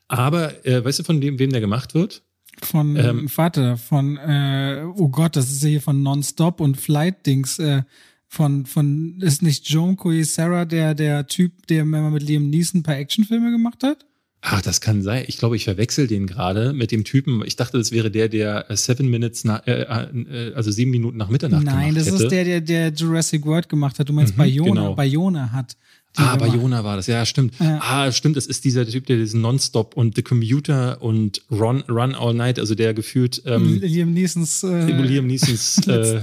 Aber 0.07 0.65
äh, 0.65 0.83
weißt 0.83 0.99
du, 0.99 1.03
von 1.03 1.21
dem, 1.21 1.39
wem 1.39 1.51
der 1.51 1.61
gemacht 1.61 1.93
wird? 1.93 2.23
Von, 2.61 2.95
Ähm. 2.95 3.29
warte, 3.35 3.77
von, 3.77 4.17
äh, 4.17 4.83
oh 4.95 5.09
Gott, 5.09 5.35
das 5.35 5.51
ist 5.51 5.63
ja 5.63 5.69
hier 5.69 5.81
von 5.81 6.03
Nonstop 6.03 6.61
und 6.61 6.77
Flight-Dings, 6.77 7.59
äh, 7.59 7.83
von, 8.27 8.65
von, 8.65 9.19
ist 9.21 9.41
nicht 9.41 9.69
Joan 9.69 9.97
Sarah 10.23 10.65
der, 10.65 10.95
der 10.95 11.27
Typ, 11.27 11.67
der 11.67 11.81
immer 11.81 12.09
mit 12.09 12.23
Liam 12.23 12.49
Neeson 12.49 12.79
ein 12.79 12.83
paar 12.83 12.97
Actionfilme 12.97 13.51
gemacht 13.51 13.83
hat? 13.83 14.05
Ach, 14.45 14.61
das 14.61 14.81
kann 14.81 15.01
sein. 15.01 15.23
Ich 15.27 15.37
glaube, 15.37 15.55
ich 15.55 15.63
verwechsel 15.63 16.05
den 16.05 16.27
gerade 16.27 16.73
mit 16.73 16.91
dem 16.91 17.05
Typen. 17.05 17.41
Ich 17.45 17.55
dachte, 17.55 17.77
das 17.77 17.93
wäre 17.93 18.11
der, 18.11 18.27
der 18.27 18.69
äh, 18.69 18.75
Seven 18.75 19.09
Minutes, 19.09 19.45
nach, 19.45 19.65
äh, 19.65 19.83
äh, 19.83 20.53
also 20.53 20.69
sieben 20.69 20.91
Minuten 20.91 21.15
nach 21.15 21.29
Mitternacht 21.29 21.63
Nein, 21.63 21.95
das 21.95 22.05
gemacht 22.07 22.23
hätte. 22.23 22.23
ist 22.25 22.31
der, 22.31 22.43
der, 22.43 22.61
der 22.61 22.89
Jurassic 22.89 23.45
World 23.45 23.69
gemacht 23.69 23.99
hat. 23.99 24.09
Du 24.09 24.13
meinst 24.13 24.33
Mhm, 24.33 24.39
Bayona, 24.39 24.69
genau. 24.81 24.95
Bayona 24.95 25.51
hat. 25.53 25.77
Ah, 26.15 26.35
gemacht. 26.35 26.53
Bayona 26.53 26.83
war 26.83 26.95
das. 26.97 27.07
Ja, 27.07 27.25
stimmt. 27.25 27.55
Ja. 27.59 27.79
Ah, 27.81 28.11
stimmt. 28.11 28.37
Das 28.37 28.45
ist 28.45 28.63
dieser 28.65 28.85
Typ, 28.87 29.07
der 29.07 29.17
diesen 29.17 29.41
Nonstop 29.41 29.97
und 29.97 30.15
The 30.15 30.21
Commuter 30.21 31.01
und 31.01 31.41
Run, 31.49 31.81
Run 31.89 32.13
All 32.13 32.35
Night, 32.35 32.59
also 32.59 32.75
der 32.75 32.93
gefühlt 32.93 33.41
ähm, 33.45 33.79
Liam 33.81 34.13
Neesons 34.13 34.63
äh, 34.63 34.91
Liam 34.91 35.25
Neesons 35.25 35.87
äh, 35.87 36.21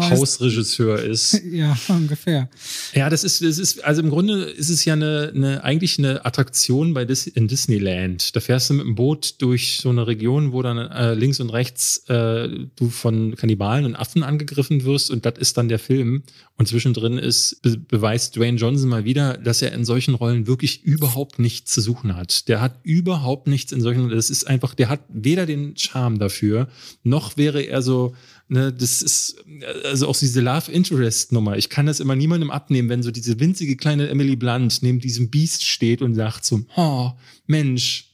Hausregisseur 0.00 1.02
ist. 1.02 1.40
Ja, 1.48 1.76
ungefähr. 1.88 2.48
Ja, 2.94 3.08
das 3.10 3.24
ist, 3.24 3.42
das 3.42 3.58
ist, 3.58 3.82
also 3.82 4.02
im 4.02 4.10
Grunde 4.10 4.44
ist 4.44 4.68
es 4.68 4.84
ja 4.84 4.92
eine, 4.92 5.32
eine 5.34 5.64
eigentlich 5.64 5.98
eine 5.98 6.24
Attraktion 6.24 6.94
bei 6.94 7.04
Dis 7.04 7.26
in 7.26 7.48
Disneyland. 7.48 8.36
Da 8.36 8.40
fährst 8.40 8.70
du 8.70 8.74
mit 8.74 8.84
dem 8.84 8.94
Boot 8.94 9.36
durch 9.38 9.78
so 9.80 9.88
eine 9.88 10.06
Region, 10.06 10.52
wo 10.52 10.62
dann 10.62 10.78
äh, 10.78 11.14
links 11.14 11.40
und 11.40 11.50
rechts 11.50 12.04
äh, 12.08 12.48
du 12.76 12.90
von 12.90 13.34
Kannibalen 13.34 13.86
und 13.86 13.96
Affen 13.96 14.22
angegriffen 14.22 14.84
wirst 14.84 15.10
und 15.10 15.24
das 15.24 15.34
ist 15.38 15.56
dann 15.56 15.68
der 15.68 15.78
Film. 15.78 16.22
Und 16.56 16.66
zwischendrin 16.66 17.18
ist, 17.18 17.62
be 17.62 17.76
beweist 17.76 18.36
Dwayne 18.36 18.58
Johnson 18.58 18.88
mal 18.88 19.04
wieder, 19.08 19.38
dass 19.38 19.62
er 19.62 19.72
in 19.72 19.86
solchen 19.86 20.14
Rollen 20.14 20.46
wirklich 20.46 20.84
überhaupt 20.84 21.38
nichts 21.38 21.72
zu 21.72 21.80
suchen 21.80 22.14
hat. 22.14 22.46
Der 22.46 22.60
hat 22.60 22.78
überhaupt 22.82 23.48
nichts 23.48 23.72
in 23.72 23.80
solchen, 23.80 24.10
das 24.10 24.28
ist 24.28 24.46
einfach, 24.46 24.74
der 24.74 24.90
hat 24.90 25.00
weder 25.08 25.46
den 25.46 25.76
Charme 25.76 26.18
dafür, 26.18 26.68
noch 27.02 27.38
wäre 27.38 27.62
er 27.62 27.80
so, 27.80 28.14
ne, 28.48 28.70
das 28.70 29.00
ist, 29.00 29.42
also 29.84 30.08
auch 30.08 30.16
diese 30.16 30.42
Love 30.42 30.70
Interest 30.70 31.32
Nummer. 31.32 31.56
Ich 31.56 31.70
kann 31.70 31.86
das 31.86 32.00
immer 32.00 32.14
niemandem 32.16 32.50
abnehmen, 32.50 32.90
wenn 32.90 33.02
so 33.02 33.10
diese 33.10 33.40
winzige 33.40 33.76
kleine 33.76 34.08
Emily 34.08 34.36
Blunt 34.36 34.82
neben 34.82 35.00
diesem 35.00 35.30
Biest 35.30 35.64
steht 35.64 36.02
und 36.02 36.14
sagt 36.14 36.44
so, 36.44 36.60
oh, 36.76 37.12
Mensch, 37.46 38.12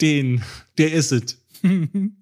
den, 0.00 0.42
der 0.76 0.92
ist 0.92 1.12
es. 1.12 1.39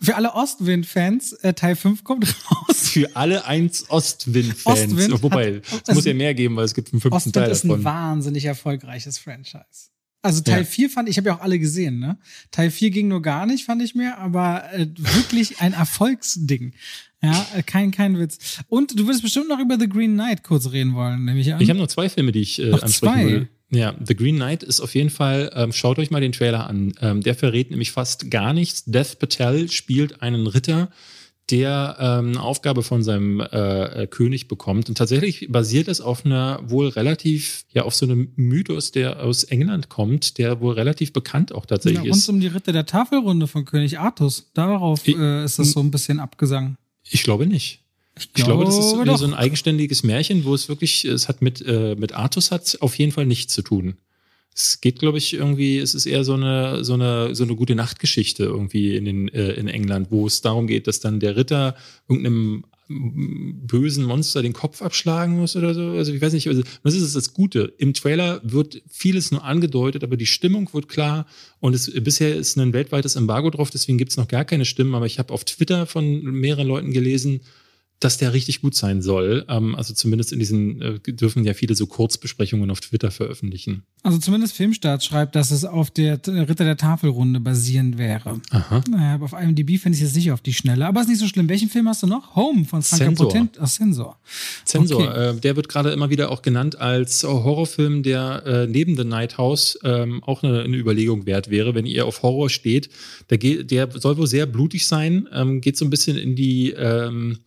Für 0.00 0.14
alle 0.16 0.32
Ostwind-Fans, 0.34 1.32
äh, 1.34 1.54
Teil 1.54 1.74
5 1.76 2.04
kommt 2.04 2.24
raus. 2.50 2.88
Für 2.90 3.16
alle 3.16 3.44
eins 3.46 3.90
Ostwind-Fans. 3.90 4.92
Ostwind 4.92 5.22
Wobei, 5.22 5.56
hat- 5.56 5.62
es 5.66 5.72
also- 5.88 5.94
muss 5.94 6.04
ja 6.04 6.14
mehr 6.14 6.34
geben, 6.34 6.56
weil 6.56 6.64
es 6.64 6.74
gibt 6.74 6.92
einen 6.92 7.00
fünften 7.00 7.16
Ostwind 7.16 7.34
Teil 7.34 7.50
ist 7.50 7.64
ein 7.64 7.68
davon. 7.68 7.84
wahnsinnig 7.84 8.44
erfolgreiches 8.44 9.18
Franchise. 9.18 9.90
Also 10.22 10.40
Teil 10.42 10.60
Ja. 10.60 10.64
4 10.64 10.90
fand 10.90 11.08
ich, 11.08 11.12
ich 11.14 11.18
habe 11.18 11.28
ja 11.28 11.36
auch 11.36 11.40
alle 11.40 11.58
gesehen, 11.58 11.98
ne? 12.00 12.18
Teil 12.50 12.70
4 12.70 12.90
ging 12.90 13.08
nur 13.08 13.22
gar 13.22 13.46
nicht, 13.46 13.64
fand 13.64 13.82
ich 13.82 13.94
mir, 13.94 14.18
aber 14.18 14.64
äh, 14.72 14.86
wirklich 14.96 15.60
ein 15.60 15.72
Erfolgsding. 15.74 16.74
Ja, 17.22 17.46
äh, 17.56 17.62
kein, 17.62 17.90
kein 17.90 18.18
Witz. 18.18 18.38
Und 18.68 18.98
du 18.98 19.06
würdest 19.06 19.22
bestimmt 19.22 19.48
noch 19.48 19.58
über 19.60 19.78
The 19.78 19.88
Green 19.88 20.14
Knight 20.14 20.44
kurz 20.44 20.70
reden 20.70 20.94
wollen, 20.94 21.24
nämlich 21.24 21.52
an. 21.52 21.60
Ich 21.60 21.70
habe 21.70 21.78
noch 21.78 21.86
zwei 21.88 22.08
Filme, 22.08 22.30
die 22.32 22.40
ich 22.40 22.60
äh, 22.60 22.66
Noch 22.70 22.82
ansprechen 22.82 23.14
zwei? 23.14 23.26
will. 23.26 23.48
Ja, 23.70 23.94
The 24.02 24.16
Green 24.16 24.36
Knight 24.36 24.62
ist 24.62 24.80
auf 24.80 24.94
jeden 24.94 25.10
Fall, 25.10 25.50
ähm, 25.54 25.72
schaut 25.72 25.98
euch 25.98 26.10
mal 26.10 26.20
den 26.20 26.32
Trailer 26.32 26.66
an. 26.66 26.94
Ähm, 27.00 27.20
der 27.20 27.34
verrät 27.34 27.70
nämlich 27.70 27.92
fast 27.92 28.30
gar 28.30 28.52
nichts. 28.52 28.84
Death 28.86 29.18
Patel 29.18 29.70
spielt 29.70 30.22
einen 30.22 30.46
Ritter, 30.46 30.90
der 31.50 31.96
ähm, 31.98 32.28
eine 32.28 32.42
Aufgabe 32.42 32.82
von 32.82 33.02
seinem 33.02 33.40
äh, 33.40 34.02
äh, 34.02 34.06
König 34.06 34.48
bekommt. 34.48 34.88
Und 34.88 34.96
tatsächlich 34.96 35.48
basiert 35.50 35.88
es 35.88 36.00
auf 36.00 36.24
einer 36.24 36.60
wohl 36.64 36.88
relativ, 36.88 37.64
ja, 37.72 37.82
auf 37.82 37.94
so 37.94 38.06
einem 38.06 38.32
Mythos, 38.36 38.90
der 38.92 39.22
aus 39.22 39.44
England 39.44 39.88
kommt, 39.88 40.38
der 40.38 40.60
wohl 40.60 40.74
relativ 40.74 41.12
bekannt 41.12 41.52
auch 41.52 41.64
ja, 41.64 41.68
tatsächlich 41.68 42.10
rund 42.10 42.16
ist. 42.16 42.28
um 42.28 42.40
die 42.40 42.48
Ritter 42.48 42.72
der 42.72 42.86
Tafelrunde 42.86 43.46
von 43.46 43.64
König 43.64 43.98
Artus. 43.98 44.50
Darauf 44.54 45.06
äh, 45.06 45.44
ist 45.44 45.58
das 45.58 45.72
so 45.72 45.80
ein 45.80 45.90
bisschen 45.90 46.20
abgesang. 46.20 46.76
Ich 47.02 47.22
glaube 47.22 47.46
nicht. 47.46 47.82
Ich 48.18 48.32
glaube, 48.32 48.64
das 48.64 48.78
ist 48.78 48.92
glaube 48.94 49.16
so 49.16 49.26
doch. 49.26 49.32
ein 49.32 49.34
eigenständiges 49.34 50.02
Märchen, 50.02 50.44
wo 50.44 50.54
es 50.54 50.68
wirklich, 50.68 51.04
es 51.04 51.28
hat 51.28 51.42
mit, 51.42 51.64
äh, 51.66 51.94
mit 51.96 52.12
Artus 52.14 52.50
hat 52.50 52.78
auf 52.80 52.98
jeden 52.98 53.12
Fall 53.12 53.26
nichts 53.26 53.54
zu 53.54 53.62
tun. 53.62 53.96
Es 54.54 54.80
geht, 54.80 54.98
glaube 54.98 55.18
ich, 55.18 55.34
irgendwie, 55.34 55.78
es 55.78 55.94
ist 55.94 56.06
eher 56.06 56.24
so 56.24 56.34
eine, 56.34 56.84
so 56.84 56.94
eine, 56.94 57.34
so 57.34 57.44
eine 57.44 57.54
gute 57.54 57.76
Nachtgeschichte 57.76 58.44
irgendwie 58.44 58.96
in, 58.96 59.04
den, 59.04 59.28
äh, 59.28 59.52
in 59.52 59.68
England, 59.68 60.08
wo 60.10 60.26
es 60.26 60.40
darum 60.40 60.66
geht, 60.66 60.88
dass 60.88 61.00
dann 61.00 61.20
der 61.20 61.36
Ritter 61.36 61.76
irgendeinem 62.08 62.64
bösen 62.88 64.04
Monster 64.04 64.42
den 64.42 64.54
Kopf 64.54 64.80
abschlagen 64.80 65.36
muss 65.36 65.56
oder 65.56 65.74
so. 65.74 65.90
Also 65.90 66.12
ich 66.12 66.22
weiß 66.22 66.32
nicht, 66.32 66.48
also 66.48 66.62
das 66.82 66.94
ist 66.94 67.14
das 67.14 67.34
Gute. 67.34 67.74
Im 67.76 67.92
Trailer 67.92 68.40
wird 68.42 68.82
vieles 68.88 69.30
nur 69.30 69.44
angedeutet, 69.44 70.02
aber 70.02 70.16
die 70.16 70.26
Stimmung 70.26 70.72
wird 70.72 70.88
klar 70.88 71.26
und 71.60 71.74
es, 71.74 71.92
bisher 72.02 72.34
ist 72.34 72.56
ein 72.56 72.72
weltweites 72.72 73.16
Embargo 73.16 73.50
drauf, 73.50 73.70
deswegen 73.70 73.98
gibt 73.98 74.12
es 74.12 74.16
noch 74.16 74.28
gar 74.28 74.44
keine 74.46 74.64
Stimmen, 74.64 74.94
aber 74.94 75.06
ich 75.06 75.18
habe 75.18 75.34
auf 75.34 75.44
Twitter 75.44 75.86
von 75.86 76.22
mehreren 76.22 76.66
Leuten 76.66 76.92
gelesen, 76.92 77.40
dass 78.00 78.16
der 78.16 78.32
richtig 78.32 78.60
gut 78.60 78.74
sein 78.76 79.02
soll. 79.02 79.44
Ähm, 79.48 79.74
also 79.74 79.92
zumindest 79.92 80.32
in 80.32 80.38
diesen 80.38 80.80
äh, 80.80 80.98
dürfen 81.00 81.42
ja 81.44 81.52
viele 81.54 81.74
so 81.74 81.86
Kurzbesprechungen 81.86 82.70
auf 82.70 82.80
Twitter 82.80 83.10
veröffentlichen. 83.10 83.82
Also 84.04 84.18
zumindest 84.18 84.54
Filmstart 84.54 85.02
schreibt, 85.02 85.34
dass 85.34 85.50
es 85.50 85.64
auf 85.64 85.90
der 85.90 86.22
T- 86.22 86.30
Ritter 86.30 86.64
der 86.64 86.76
Tafelrunde 86.76 87.40
basierend 87.40 87.98
wäre. 87.98 88.40
Aha. 88.50 88.82
Naja, 88.88 89.20
auf 89.20 89.32
IMDb 89.32 89.78
finde 89.80 89.98
ich 89.98 90.04
es 90.04 90.14
nicht 90.14 90.30
auf 90.30 90.40
die 90.40 90.54
Schnelle. 90.54 90.86
Aber 90.86 91.00
ist 91.00 91.08
nicht 91.08 91.18
so 91.18 91.26
schlimm. 91.26 91.48
Welchen 91.48 91.68
Film 91.68 91.88
hast 91.88 92.02
du 92.04 92.06
noch? 92.06 92.36
Home 92.36 92.64
von 92.64 92.82
Franka 92.82 93.04
Sensor. 93.06 93.28
Potent. 93.28 93.58
Ach, 93.60 93.66
Sensor. 93.66 94.18
Zensor, 94.64 95.02
Okay. 95.08 95.30
äh, 95.36 95.40
der 95.40 95.56
wird 95.56 95.68
gerade 95.68 95.90
immer 95.90 96.08
wieder 96.10 96.30
auch 96.30 96.42
genannt 96.42 96.78
als 96.80 97.24
Horrorfilm, 97.24 98.04
der 98.04 98.44
äh, 98.46 98.66
neben 98.68 98.96
The 98.96 99.04
Night 99.04 99.38
House 99.38 99.76
ähm, 99.82 100.22
auch 100.22 100.42
eine, 100.44 100.62
eine 100.62 100.76
Überlegung 100.76 101.26
wert 101.26 101.50
wäre, 101.50 101.74
wenn 101.74 101.84
ihr 101.86 102.06
auf 102.06 102.22
Horror 102.22 102.48
steht. 102.48 102.90
Der, 103.30 103.38
geht, 103.38 103.70
der 103.72 103.90
soll 103.98 104.16
wohl 104.18 104.26
sehr 104.28 104.46
blutig 104.46 104.86
sein, 104.86 105.28
ähm, 105.32 105.60
geht 105.60 105.76
so 105.76 105.84
ein 105.84 105.90
bisschen 105.90 106.16
in 106.16 106.36
die 106.36 106.70
ähm, 106.70 107.38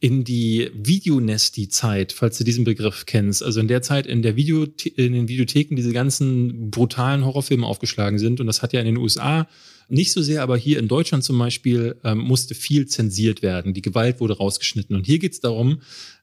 in 0.00 0.22
die 0.22 0.70
Videonesti-Zeit, 0.74 2.12
falls 2.12 2.38
du 2.38 2.44
diesen 2.44 2.64
Begriff 2.64 3.04
kennst. 3.06 3.42
Also 3.42 3.58
in 3.58 3.66
der 3.66 3.82
Zeit, 3.82 4.06
in 4.06 4.22
der 4.22 4.36
Video 4.36 4.64
in 4.94 5.12
den 5.12 5.28
Videotheken 5.28 5.74
diese 5.74 5.92
ganzen 5.92 6.70
brutalen 6.70 7.24
Horrorfilme 7.24 7.66
aufgeschlagen 7.66 8.18
sind. 8.18 8.40
Und 8.40 8.46
das 8.46 8.62
hat 8.62 8.72
ja 8.72 8.80
in 8.80 8.86
den 8.86 8.96
USA 8.96 9.48
nicht 9.88 10.12
so 10.12 10.22
sehr, 10.22 10.42
aber 10.42 10.56
hier 10.56 10.78
in 10.78 10.86
Deutschland 10.86 11.24
zum 11.24 11.38
Beispiel 11.38 11.96
ähm, 12.04 12.18
musste 12.18 12.54
viel 12.54 12.86
zensiert 12.86 13.42
werden. 13.42 13.74
Die 13.74 13.82
Gewalt 13.82 14.20
wurde 14.20 14.36
rausgeschnitten. 14.36 14.94
Und 14.94 15.04
hier 15.04 15.18
geht 15.18 15.32
es 15.32 15.40
darum, 15.40 15.80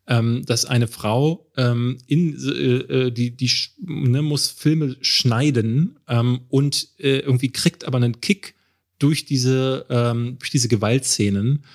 ähm, 0.07 0.45
dass 0.45 0.65
eine 0.65 0.87
Frau 0.87 1.51
ähm, 1.57 1.97
in 2.07 2.35
äh, 2.35 3.07
äh, 3.07 3.11
die 3.11 3.35
die 3.35 3.51
ne, 3.81 4.21
muss 4.21 4.49
Filme 4.49 4.95
schneiden 5.01 5.99
ähm, 6.07 6.41
und 6.47 6.89
äh, 6.99 7.19
irgendwie 7.19 7.51
kriegt 7.51 7.85
aber 7.85 7.97
einen 7.97 8.21
Kick 8.21 8.53
durch 8.99 9.25
diese 9.25 9.85
ähm, 9.89 10.37
durch 10.39 10.51
diese 10.51 10.67
Gewaltszenen 10.67 11.65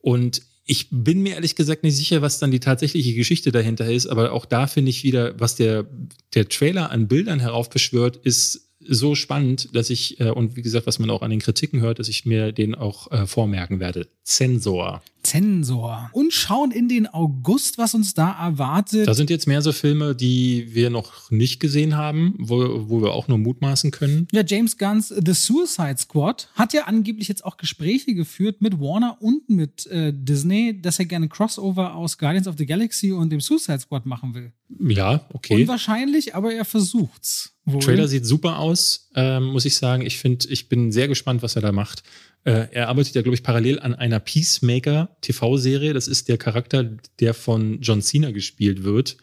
und 0.00 0.42
ich 0.66 0.88
bin 0.90 1.22
mir 1.22 1.34
ehrlich 1.34 1.54
gesagt 1.54 1.84
nicht 1.84 1.96
sicher, 1.96 2.22
was 2.22 2.40
dann 2.40 2.50
die 2.50 2.60
tatsächliche 2.60 3.14
Geschichte 3.14 3.52
dahinter 3.52 3.90
ist, 3.90 4.06
aber 4.06 4.32
auch 4.32 4.44
da 4.44 4.66
finde 4.66 4.90
ich 4.90 5.04
wieder, 5.04 5.38
was 5.38 5.54
der, 5.54 5.86
der 6.34 6.48
Trailer 6.48 6.90
an 6.90 7.06
Bildern 7.06 7.38
heraufbeschwört, 7.38 8.16
ist 8.16 8.66
so 8.80 9.14
spannend, 9.14 9.74
dass 9.74 9.90
ich, 9.90 10.20
äh, 10.20 10.30
und 10.30 10.56
wie 10.56 10.62
gesagt, 10.62 10.86
was 10.86 10.98
man 10.98 11.10
auch 11.10 11.22
an 11.22 11.30
den 11.30 11.40
Kritiken 11.40 11.80
hört, 11.80 11.98
dass 11.98 12.08
ich 12.08 12.26
mir 12.26 12.52
den 12.52 12.74
auch 12.74 13.10
äh, 13.10 13.26
vormerken 13.26 13.80
werde. 13.80 14.08
Zensor. 14.22 15.02
Zensor 15.26 16.08
und 16.12 16.32
schauen 16.32 16.70
in 16.70 16.88
den 16.88 17.06
August, 17.06 17.78
was 17.78 17.94
uns 17.94 18.14
da 18.14 18.30
erwartet. 18.30 19.08
Da 19.08 19.14
sind 19.14 19.28
jetzt 19.28 19.48
mehr 19.48 19.60
so 19.60 19.72
Filme, 19.72 20.14
die 20.14 20.74
wir 20.74 20.88
noch 20.88 21.30
nicht 21.30 21.58
gesehen 21.58 21.96
haben, 21.96 22.34
wo, 22.38 22.88
wo 22.88 23.02
wir 23.02 23.12
auch 23.12 23.26
nur 23.26 23.38
mutmaßen 23.38 23.90
können. 23.90 24.28
Ja, 24.30 24.42
James 24.46 24.78
Gunn's 24.78 25.08
The 25.08 25.32
Suicide 25.32 25.96
Squad 25.98 26.48
hat 26.54 26.72
ja 26.72 26.84
angeblich 26.84 27.28
jetzt 27.28 27.44
auch 27.44 27.56
Gespräche 27.56 28.14
geführt 28.14 28.62
mit 28.62 28.78
Warner 28.78 29.18
und 29.20 29.48
mit 29.48 29.86
äh, 29.88 30.12
Disney, 30.14 30.80
dass 30.80 30.98
er 30.98 31.06
gerne 31.06 31.28
Crossover 31.28 31.94
aus 31.96 32.18
Guardians 32.18 32.46
of 32.46 32.54
the 32.56 32.66
Galaxy 32.66 33.12
und 33.12 33.30
dem 33.30 33.40
Suicide 33.40 33.80
Squad 33.80 34.06
machen 34.06 34.34
will. 34.34 34.52
Ja, 34.78 35.26
okay. 35.32 35.62
Unwahrscheinlich, 35.62 36.34
aber 36.34 36.52
er 36.52 36.64
versucht's. 36.64 37.52
Wohl. 37.64 37.80
Trailer 37.80 38.06
sieht 38.06 38.24
super 38.24 38.58
aus, 38.60 39.10
äh, 39.16 39.40
muss 39.40 39.64
ich 39.64 39.76
sagen. 39.76 40.06
Ich 40.06 40.18
finde, 40.18 40.46
ich 40.48 40.68
bin 40.68 40.92
sehr 40.92 41.08
gespannt, 41.08 41.42
was 41.42 41.56
er 41.56 41.62
da 41.62 41.72
macht. 41.72 42.04
Äh, 42.46 42.68
er 42.70 42.88
arbeitet 42.88 43.16
ja, 43.16 43.22
glaube 43.22 43.34
ich, 43.34 43.42
parallel 43.42 43.80
an 43.80 43.92
einer 43.92 44.20
Peacemaker-TV-Serie. 44.20 45.92
Das 45.92 46.06
ist 46.06 46.28
der 46.28 46.38
Charakter, 46.38 46.88
der 47.18 47.34
von 47.34 47.80
John 47.80 48.00
Cena 48.00 48.30
gespielt 48.30 48.84
wird 48.84 49.16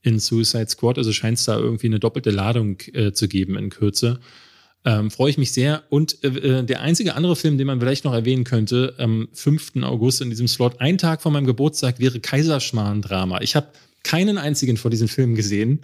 in 0.00 0.18
Suicide 0.18 0.70
Squad. 0.70 0.96
Also 0.96 1.12
scheint 1.12 1.36
es 1.36 1.44
da 1.44 1.58
irgendwie 1.58 1.88
eine 1.88 2.00
doppelte 2.00 2.30
Ladung 2.30 2.78
äh, 2.94 3.12
zu 3.12 3.28
geben 3.28 3.58
in 3.58 3.68
Kürze. 3.68 4.18
Ähm, 4.86 5.10
Freue 5.10 5.28
ich 5.28 5.36
mich 5.36 5.52
sehr. 5.52 5.82
Und 5.90 6.24
äh, 6.24 6.28
äh 6.28 6.62
der 6.64 6.80
einzige 6.80 7.16
andere 7.16 7.36
Film, 7.36 7.58
den 7.58 7.66
man 7.66 7.80
vielleicht 7.80 8.06
noch 8.06 8.14
erwähnen 8.14 8.44
könnte, 8.44 8.94
am 8.96 9.28
5. 9.34 9.82
August 9.82 10.22
in 10.22 10.30
diesem 10.30 10.48
Slot, 10.48 10.80
ein 10.80 10.96
Tag 10.96 11.20
vor 11.20 11.32
meinem 11.32 11.44
Geburtstag, 11.44 11.98
wäre 11.98 12.18
Kaiserschmarrn-Drama. 12.18 13.42
Ich 13.42 13.56
habe 13.56 13.66
keinen 14.02 14.38
einzigen 14.38 14.76
vor 14.76 14.90
diesen 14.90 15.08
Filmen 15.08 15.34
gesehen, 15.34 15.80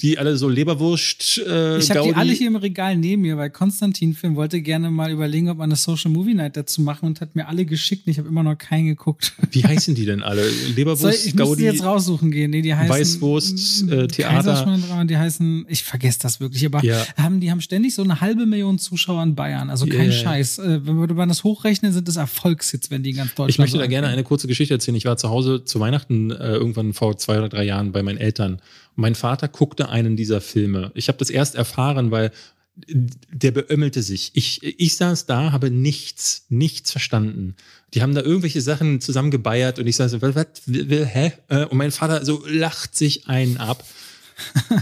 die 0.00 0.18
alle 0.18 0.36
so 0.36 0.48
Leberwurst. 0.48 1.42
Äh, 1.46 1.78
ich 1.78 1.90
habe 1.90 2.08
die 2.08 2.14
alle 2.14 2.32
hier 2.32 2.46
im 2.46 2.56
Regal 2.56 2.96
neben 2.96 3.22
mir, 3.22 3.36
weil 3.36 3.50
Konstantin 3.50 4.14
Film 4.14 4.36
wollte 4.36 4.60
gerne 4.62 4.90
mal 4.90 5.10
überlegen, 5.10 5.48
ob 5.48 5.58
man 5.58 5.70
eine 5.70 5.76
Social 5.76 6.10
Movie 6.10 6.34
Night 6.34 6.56
dazu 6.56 6.80
machen 6.80 7.06
und 7.06 7.20
hat 7.20 7.34
mir 7.34 7.48
alle 7.48 7.64
geschickt. 7.64 8.04
Ich 8.06 8.18
habe 8.18 8.28
immer 8.28 8.44
noch 8.44 8.56
keinen 8.56 8.86
geguckt. 8.86 9.32
Wie 9.50 9.64
heißen 9.64 9.94
die 9.94 10.06
denn 10.06 10.22
alle? 10.22 10.48
Leberwurst, 10.76 11.02
Soll, 11.02 11.28
ich 11.28 11.36
Gaudi, 11.36 11.64
jetzt 11.64 11.82
raussuchen 11.82 12.30
gehen. 12.30 12.50
Nee, 12.52 12.62
die 12.62 12.74
heißen 12.74 12.88
Weißwurst, 12.88 13.90
äh, 13.90 14.06
Theater. 14.06 15.04
Die 15.04 15.16
heißen, 15.16 15.66
ich 15.68 15.82
vergesse 15.82 16.20
das 16.20 16.40
wirklich, 16.40 16.64
aber 16.64 16.84
ja. 16.84 17.04
haben, 17.16 17.40
die 17.40 17.50
haben 17.50 17.60
ständig 17.60 17.94
so 17.94 18.02
eine 18.02 18.20
halbe 18.20 18.46
Million 18.46 18.78
Zuschauer 18.78 19.22
in 19.24 19.34
Bayern. 19.34 19.70
Also 19.70 19.86
kein 19.86 20.10
yeah. 20.10 20.12
Scheiß. 20.12 20.58
Äh, 20.58 20.86
wenn 20.86 20.98
wir 20.98 21.26
das 21.26 21.42
hochrechnen, 21.42 21.92
sind 21.92 22.06
das 22.06 22.16
Erfolgshits, 22.16 22.90
wenn 22.90 23.02
die 23.02 23.10
in 23.10 23.16
ganz 23.16 23.30
Deutschland. 23.30 23.50
Ich 23.50 23.58
möchte 23.58 23.78
da 23.78 23.86
gerne 23.86 24.06
eine 24.06 24.22
kurze 24.22 24.46
Geschichte 24.46 24.74
erzählen. 24.74 24.96
Ich 24.96 25.04
war 25.04 25.16
zu 25.16 25.30
Hause 25.30 25.64
zu 25.64 25.80
Weihnachten 25.80 26.30
äh, 26.30 26.52
irgendwann 26.52 26.92
vor 26.92 27.16
zwei 27.18 27.38
oder 27.38 27.48
drei 27.48 27.55
Jahren 27.62 27.92
bei 27.92 28.02
meinen 28.02 28.18
Eltern. 28.18 28.54
Und 28.54 28.60
mein 29.02 29.14
Vater 29.14 29.48
guckte 29.48 29.88
einen 29.88 30.16
dieser 30.16 30.40
Filme. 30.40 30.90
Ich 30.94 31.08
habe 31.08 31.18
das 31.18 31.30
erst 31.30 31.54
erfahren, 31.54 32.10
weil 32.10 32.32
der 32.76 33.52
beömmelte 33.52 34.02
sich. 34.02 34.32
Ich, 34.34 34.62
ich 34.62 34.96
saß 34.96 35.26
da, 35.26 35.52
habe 35.52 35.70
nichts, 35.70 36.44
nichts 36.50 36.92
verstanden. 36.92 37.56
Die 37.94 38.02
haben 38.02 38.14
da 38.14 38.20
irgendwelche 38.20 38.60
Sachen 38.60 39.00
zusammengebeiert 39.00 39.78
und 39.78 39.86
ich 39.86 39.96
saß 39.96 40.12
so, 40.12 40.22
was, 40.22 40.34
was, 40.34 40.46
hä? 40.66 41.32
Äh, 41.48 41.64
und 41.64 41.78
mein 41.78 41.90
Vater 41.90 42.24
so 42.24 42.44
lacht 42.46 42.94
sich 42.94 43.28
einen 43.28 43.56
ab. 43.56 43.82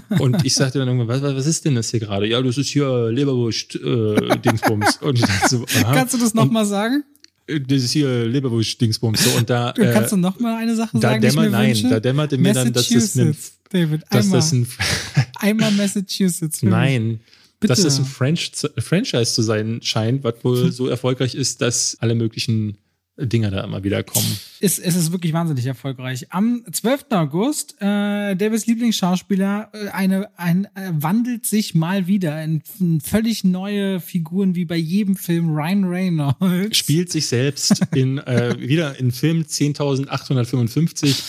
und 0.18 0.45
ich 0.45 0.55
sagte 0.55 0.81
dann 0.81 0.89
irgendwann, 0.89 1.22
was, 1.22 1.37
was 1.37 1.47
ist 1.47 1.64
denn 1.64 1.77
das 1.77 1.91
hier 1.91 2.01
gerade? 2.01 2.27
Ja, 2.27 2.43
das 2.43 2.59
ist 2.59 2.68
hier 2.68 3.11
Leberwurst, 3.12 3.77
äh, 3.77 4.39
Dingsbums. 4.41 4.97
Und 4.97 5.18
ich 5.18 5.25
dachte 5.25 5.49
so, 5.49 5.64
aha. 5.81 5.93
Kannst 5.95 6.14
du 6.14 6.18
das 6.18 6.35
nochmal 6.35 6.66
sagen? 6.66 7.05
Das 7.47 7.82
ist 7.82 7.92
hier 7.92 8.26
Leberwurst-Dingsbums. 8.26 9.24
So, 9.24 9.38
und 9.38 9.51
da, 9.51 9.72
du 9.76 9.82
kannst 9.92 10.12
äh, 10.12 10.16
du 10.16 10.20
noch 10.20 10.38
mal 10.40 10.57
eine 10.57 10.74
Sache 10.74 10.99
da 10.99 11.11
sagen? 11.11 11.22
Dämmer, 11.22 11.49
nein, 11.49 11.76
da 11.88 12.01
dämmerte 12.01 12.38
mir 12.38 12.55
dann, 12.55 12.72
dass 12.72 12.88
das 12.88 13.16
ein, 13.16 13.36
David, 13.70 14.03
dass 14.11 14.30
das 14.30 14.53
ein, 14.53 14.66
einmal 15.36 15.70
Massachusetts. 15.72 16.62
Nein, 16.62 17.20
Bitte. 17.61 17.72
dass 17.72 17.82
das 17.82 17.99
ein 17.99 18.05
French, 18.05 18.53
Franchise 18.78 19.34
zu 19.34 19.42
sein 19.42 19.80
scheint, 19.82 20.24
was 20.24 20.34
wohl 20.42 20.72
so 20.72 20.88
erfolgreich 20.88 21.34
ist, 21.34 21.61
dass 21.61 21.97
alle 22.01 22.14
möglichen 22.14 22.78
Dinger 23.17 23.51
da 23.51 23.62
immer 23.62 23.85
wieder 23.85 24.03
kommen. 24.03 24.27
Es, 24.61 24.79
es 24.81 24.97
ist 24.97 25.12
wirklich 25.12 25.33
wahnsinnig 25.33 25.67
erfolgreich. 25.67 26.27
Am 26.31 26.65
12. 26.71 27.07
August, 27.11 27.77
äh, 27.81 28.35
Davids 28.35 28.67
Lieblingsschauspieler, 28.67 29.71
äh, 29.73 29.89
eine, 29.91 30.29
ein, 30.37 30.65
äh, 30.75 30.91
wandelt 30.91 31.47
sich 31.47 31.77
mal 31.77 32.09
wieder 32.09 32.43
in, 32.43 32.62
in, 32.81 33.01
völlig 33.01 33.45
neue 33.45 34.01
Figuren, 34.01 34.57
wie 34.57 34.65
bei 34.65 34.77
jedem 34.77 35.15
Film. 35.15 35.55
Ryan 35.55 35.85
Reynolds. 35.85 36.77
Spielt 36.77 37.12
sich 37.12 37.29
selbst 37.29 37.83
in, 37.95 38.19
äh, 38.27 38.59
wieder 38.59 38.99
in 38.99 39.12
Film 39.12 39.43
10.855. 39.43 41.23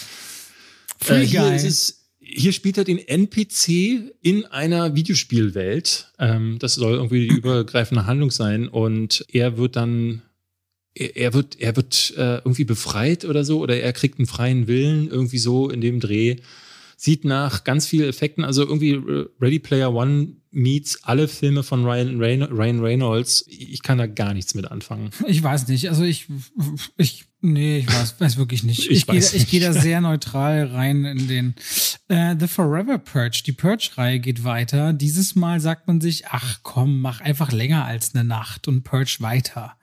Free 1.00 1.22
äh, 1.22 1.26
hier, 1.28 1.54
es, 1.54 2.06
hier 2.20 2.52
spielt 2.52 2.80
er 2.80 2.84
den 2.84 2.98
NPC 2.98 4.12
in 4.24 4.46
einer 4.46 4.96
Videospielwelt. 4.96 6.12
Ähm, 6.18 6.58
das 6.58 6.76
soll 6.76 6.94
irgendwie 6.96 7.28
die 7.28 7.36
übergreifende 7.36 8.08
Handlung 8.08 8.32
sein. 8.32 8.68
Und 8.68 9.24
er 9.32 9.58
wird 9.58 9.76
dann 9.76 10.24
er 10.96 11.34
wird, 11.34 11.60
er 11.60 11.76
wird 11.76 12.14
äh, 12.18 12.38
irgendwie 12.38 12.64
befreit 12.64 13.26
oder 13.26 13.44
so, 13.44 13.60
oder 13.60 13.78
er 13.78 13.94
kriegt 13.94 14.18
einen 14.18 14.28
freien 14.28 14.68
Willen, 14.68 15.10
irgendwie 15.10 15.38
so 15.38 15.70
in 15.70 15.82
dem 15.82 16.00
Dreh. 16.00 16.38
Sieht 16.98 17.26
nach 17.26 17.66
ganz 17.66 17.88
vielen 17.88 18.08
Effekten, 18.08 18.46
also 18.46 18.64
irgendwie 18.64 18.94
Ready 19.42 19.60
Player 19.60 19.94
One 19.94 20.38
meets 20.56 21.04
alle 21.04 21.28
Filme 21.28 21.64
von 21.64 21.84
Ryan, 21.84 22.18
Ryan 22.22 22.80
Reynolds. 22.80 23.44
Ich 23.50 23.84
kann 23.84 23.98
da 23.98 24.08
gar 24.08 24.34
nichts 24.34 24.56
mit 24.56 24.72
anfangen. 24.72 25.10
Ich 25.28 25.44
weiß 25.44 25.68
nicht. 25.68 25.90
Also 25.90 26.04
ich, 26.04 26.28
ich, 26.96 27.26
nee, 27.42 27.80
ich 27.80 27.88
weiß, 27.88 28.16
weiß 28.20 28.38
wirklich 28.38 28.64
nicht. 28.64 28.90
Ich, 28.90 28.92
ich 28.92 29.08
gehe 29.08 29.20
ich 29.20 29.50
geh 29.50 29.60
da 29.60 29.74
sehr 29.74 30.00
neutral 30.00 30.68
rein 30.68 31.04
in 31.04 31.28
den 31.28 31.56
äh, 32.08 32.36
The 32.40 32.48
Forever 32.48 32.98
Purge. 32.98 33.44
Die 33.46 33.52
Purge-Reihe 33.52 34.22
geht 34.22 34.46
weiter. 34.46 34.94
Dieses 34.94 35.36
Mal 35.36 35.60
sagt 35.60 35.88
man 35.88 36.00
sich, 36.00 36.28
ach 36.28 36.60
komm, 36.64 37.02
mach 37.02 37.20
einfach 37.20 37.52
länger 37.52 37.84
als 37.84 38.16
eine 38.16 38.24
Nacht 38.24 38.70
und 38.70 38.84
Purge 38.84 39.18
weiter. 39.20 39.76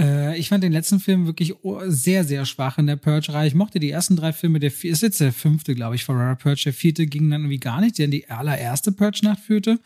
Äh, 0.00 0.38
ich 0.38 0.48
fand 0.48 0.64
den 0.64 0.72
letzten 0.72 0.98
Film 0.98 1.26
wirklich 1.26 1.54
sehr, 1.86 2.24
sehr 2.24 2.46
schwach 2.46 2.78
in 2.78 2.86
der 2.86 2.96
Purge-Reihe. 2.96 3.46
Ich 3.46 3.54
mochte 3.54 3.78
die 3.78 3.90
ersten 3.90 4.16
drei 4.16 4.32
Filme, 4.32 4.58
der 4.58 4.72
ist 4.82 5.02
jetzt 5.02 5.20
der 5.20 5.32
fünfte, 5.32 5.74
glaube 5.74 5.94
ich, 5.94 6.04
Forever 6.04 6.36
Purge. 6.36 6.62
Der 6.64 6.72
vierte 6.72 7.06
ging 7.06 7.30
dann 7.30 7.42
irgendwie 7.42 7.58
gar 7.58 7.80
nicht, 7.80 7.98
der 7.98 8.06
in 8.06 8.10
die 8.10 8.28
allererste 8.28 8.92
Purge-Nacht 8.92 9.40
führte. 9.40 9.78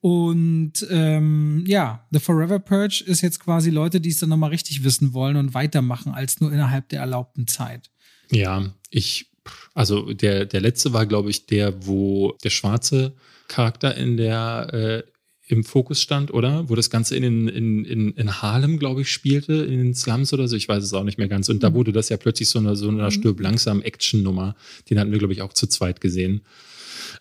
Und 0.00 0.86
ähm, 0.90 1.64
ja, 1.66 2.06
The 2.10 2.18
Forever 2.18 2.58
Purge 2.58 3.02
ist 3.06 3.22
jetzt 3.22 3.40
quasi 3.40 3.70
Leute, 3.70 4.00
die 4.00 4.10
es 4.10 4.18
dann 4.18 4.28
nochmal 4.28 4.50
richtig 4.50 4.84
wissen 4.84 5.14
wollen 5.14 5.36
und 5.36 5.54
weitermachen 5.54 6.12
als 6.12 6.40
nur 6.40 6.52
innerhalb 6.52 6.88
der 6.90 7.00
erlaubten 7.00 7.46
Zeit. 7.46 7.90
Ja, 8.30 8.70
ich, 8.90 9.30
also 9.74 10.12
der, 10.12 10.44
der 10.44 10.60
letzte 10.60 10.92
war, 10.92 11.06
glaube 11.06 11.30
ich, 11.30 11.46
der, 11.46 11.86
wo 11.86 12.36
der 12.44 12.50
schwarze 12.50 13.14
Charakter 13.48 13.96
in 13.96 14.16
der 14.16 14.68
äh, 14.72 15.13
im 15.46 15.64
Fokus 15.64 16.00
stand, 16.00 16.32
oder? 16.32 16.68
Wo 16.68 16.74
das 16.74 16.90
Ganze 16.90 17.16
in, 17.16 17.48
in, 17.48 17.84
in, 17.84 18.12
in 18.12 18.42
Harlem, 18.42 18.78
glaube 18.78 19.02
ich, 19.02 19.10
spielte, 19.10 19.52
in 19.52 19.78
den 19.78 19.94
Slums 19.94 20.32
oder 20.32 20.48
so. 20.48 20.56
Ich 20.56 20.68
weiß 20.68 20.82
es 20.82 20.94
auch 20.94 21.04
nicht 21.04 21.18
mehr 21.18 21.28
ganz. 21.28 21.48
Und 21.48 21.62
da 21.62 21.70
mhm. 21.70 21.74
wurde 21.74 21.92
das 21.92 22.08
ja 22.08 22.16
plötzlich 22.16 22.48
so 22.48 22.58
eine, 22.58 22.76
so 22.76 22.88
eine 22.88 23.02
mhm. 23.02 23.10
stirb 23.10 23.40
langsam 23.40 23.82
Action-Nummer. 23.82 24.56
Den 24.88 24.98
hatten 24.98 25.12
wir, 25.12 25.18
glaube 25.18 25.34
ich, 25.34 25.42
auch 25.42 25.52
zu 25.52 25.66
zweit 25.66 26.00
gesehen. 26.00 26.42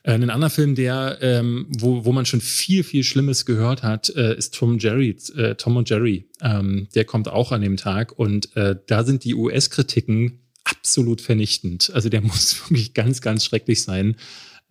Äh, 0.03 0.13
ein 0.13 0.29
anderer 0.29 0.49
Film, 0.49 0.75
der, 0.75 1.17
ähm, 1.21 1.67
wo, 1.69 2.05
wo 2.05 2.11
man 2.11 2.25
schon 2.25 2.41
viel, 2.41 2.83
viel 2.83 3.03
Schlimmes 3.03 3.45
gehört 3.45 3.83
hat, 3.83 4.09
äh, 4.09 4.37
ist 4.37 4.53
Tom 4.53 4.77
Jerry, 4.79 5.17
äh, 5.35 5.55
Tom 5.55 5.75
und 5.77 5.89
Jerry. 5.89 6.25
Ähm, 6.41 6.87
der 6.95 7.05
kommt 7.05 7.27
auch 7.27 7.51
an 7.51 7.61
dem 7.61 7.77
Tag 7.77 8.17
und 8.17 8.55
äh, 8.55 8.75
da 8.87 9.03
sind 9.03 9.23
die 9.23 9.35
US-Kritiken 9.35 10.39
absolut 10.63 11.21
vernichtend. 11.21 11.91
Also 11.93 12.09
der 12.09 12.21
muss 12.21 12.69
wirklich 12.69 12.93
ganz, 12.93 13.21
ganz 13.21 13.45
schrecklich 13.45 13.81
sein. 13.81 14.15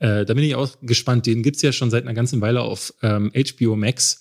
Äh, 0.02 0.26
da 0.26 0.34
bin 0.34 0.42
ich 0.42 0.56
auch 0.56 0.68
gespannt. 0.82 1.26
Den 1.26 1.44
gibt's 1.44 1.62
ja 1.62 1.70
schon 1.70 1.90
seit 1.90 2.02
einer 2.02 2.12
ganzen 2.12 2.40
Weile 2.40 2.62
auf 2.62 2.92
ähm, 3.02 3.30
HBO 3.32 3.76
Max. 3.76 4.20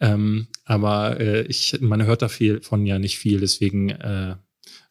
Ähm, 0.00 0.48
aber 0.64 1.20
äh, 1.20 1.42
ich, 1.42 1.78
man 1.80 2.04
hört 2.04 2.22
da 2.22 2.28
viel 2.28 2.60
von 2.60 2.84
ja 2.84 2.98
nicht 2.98 3.18
viel, 3.18 3.38
deswegen 3.38 3.90
äh, 3.90 4.34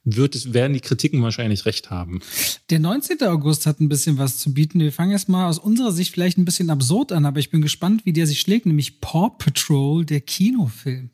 wird 0.04 0.54
werden 0.54 0.74
die 0.74 0.80
Kritiken 0.80 1.22
wahrscheinlich 1.22 1.66
recht 1.66 1.92
haben. 1.92 2.22
Der 2.72 2.80
19. 2.80 3.22
August 3.24 3.68
hat 3.68 3.80
ein 3.80 3.90
bisschen 3.90 4.18
was 4.18 4.38
zu 4.38 4.54
bieten. 4.54 4.80
Wir 4.80 4.92
fangen 4.92 5.12
erstmal 5.12 5.48
aus 5.48 5.60
unserer 5.60 5.92
Sicht 5.92 6.12
vielleicht 6.12 6.40
ein 6.40 6.46
bisschen 6.46 6.72
absurd 6.72 7.12
an, 7.12 7.26
aber 7.26 7.40
ich 7.40 7.52
bin 7.52 7.62
gespannt, 7.62 8.06
wie 8.06 8.14
der 8.14 8.26
sich 8.26 8.40
schlägt, 8.40 8.66
nämlich 8.66 9.00
Paw 9.00 9.30
Patrol, 9.38 10.04
der 10.04 10.22
Kinofilm. 10.22 11.12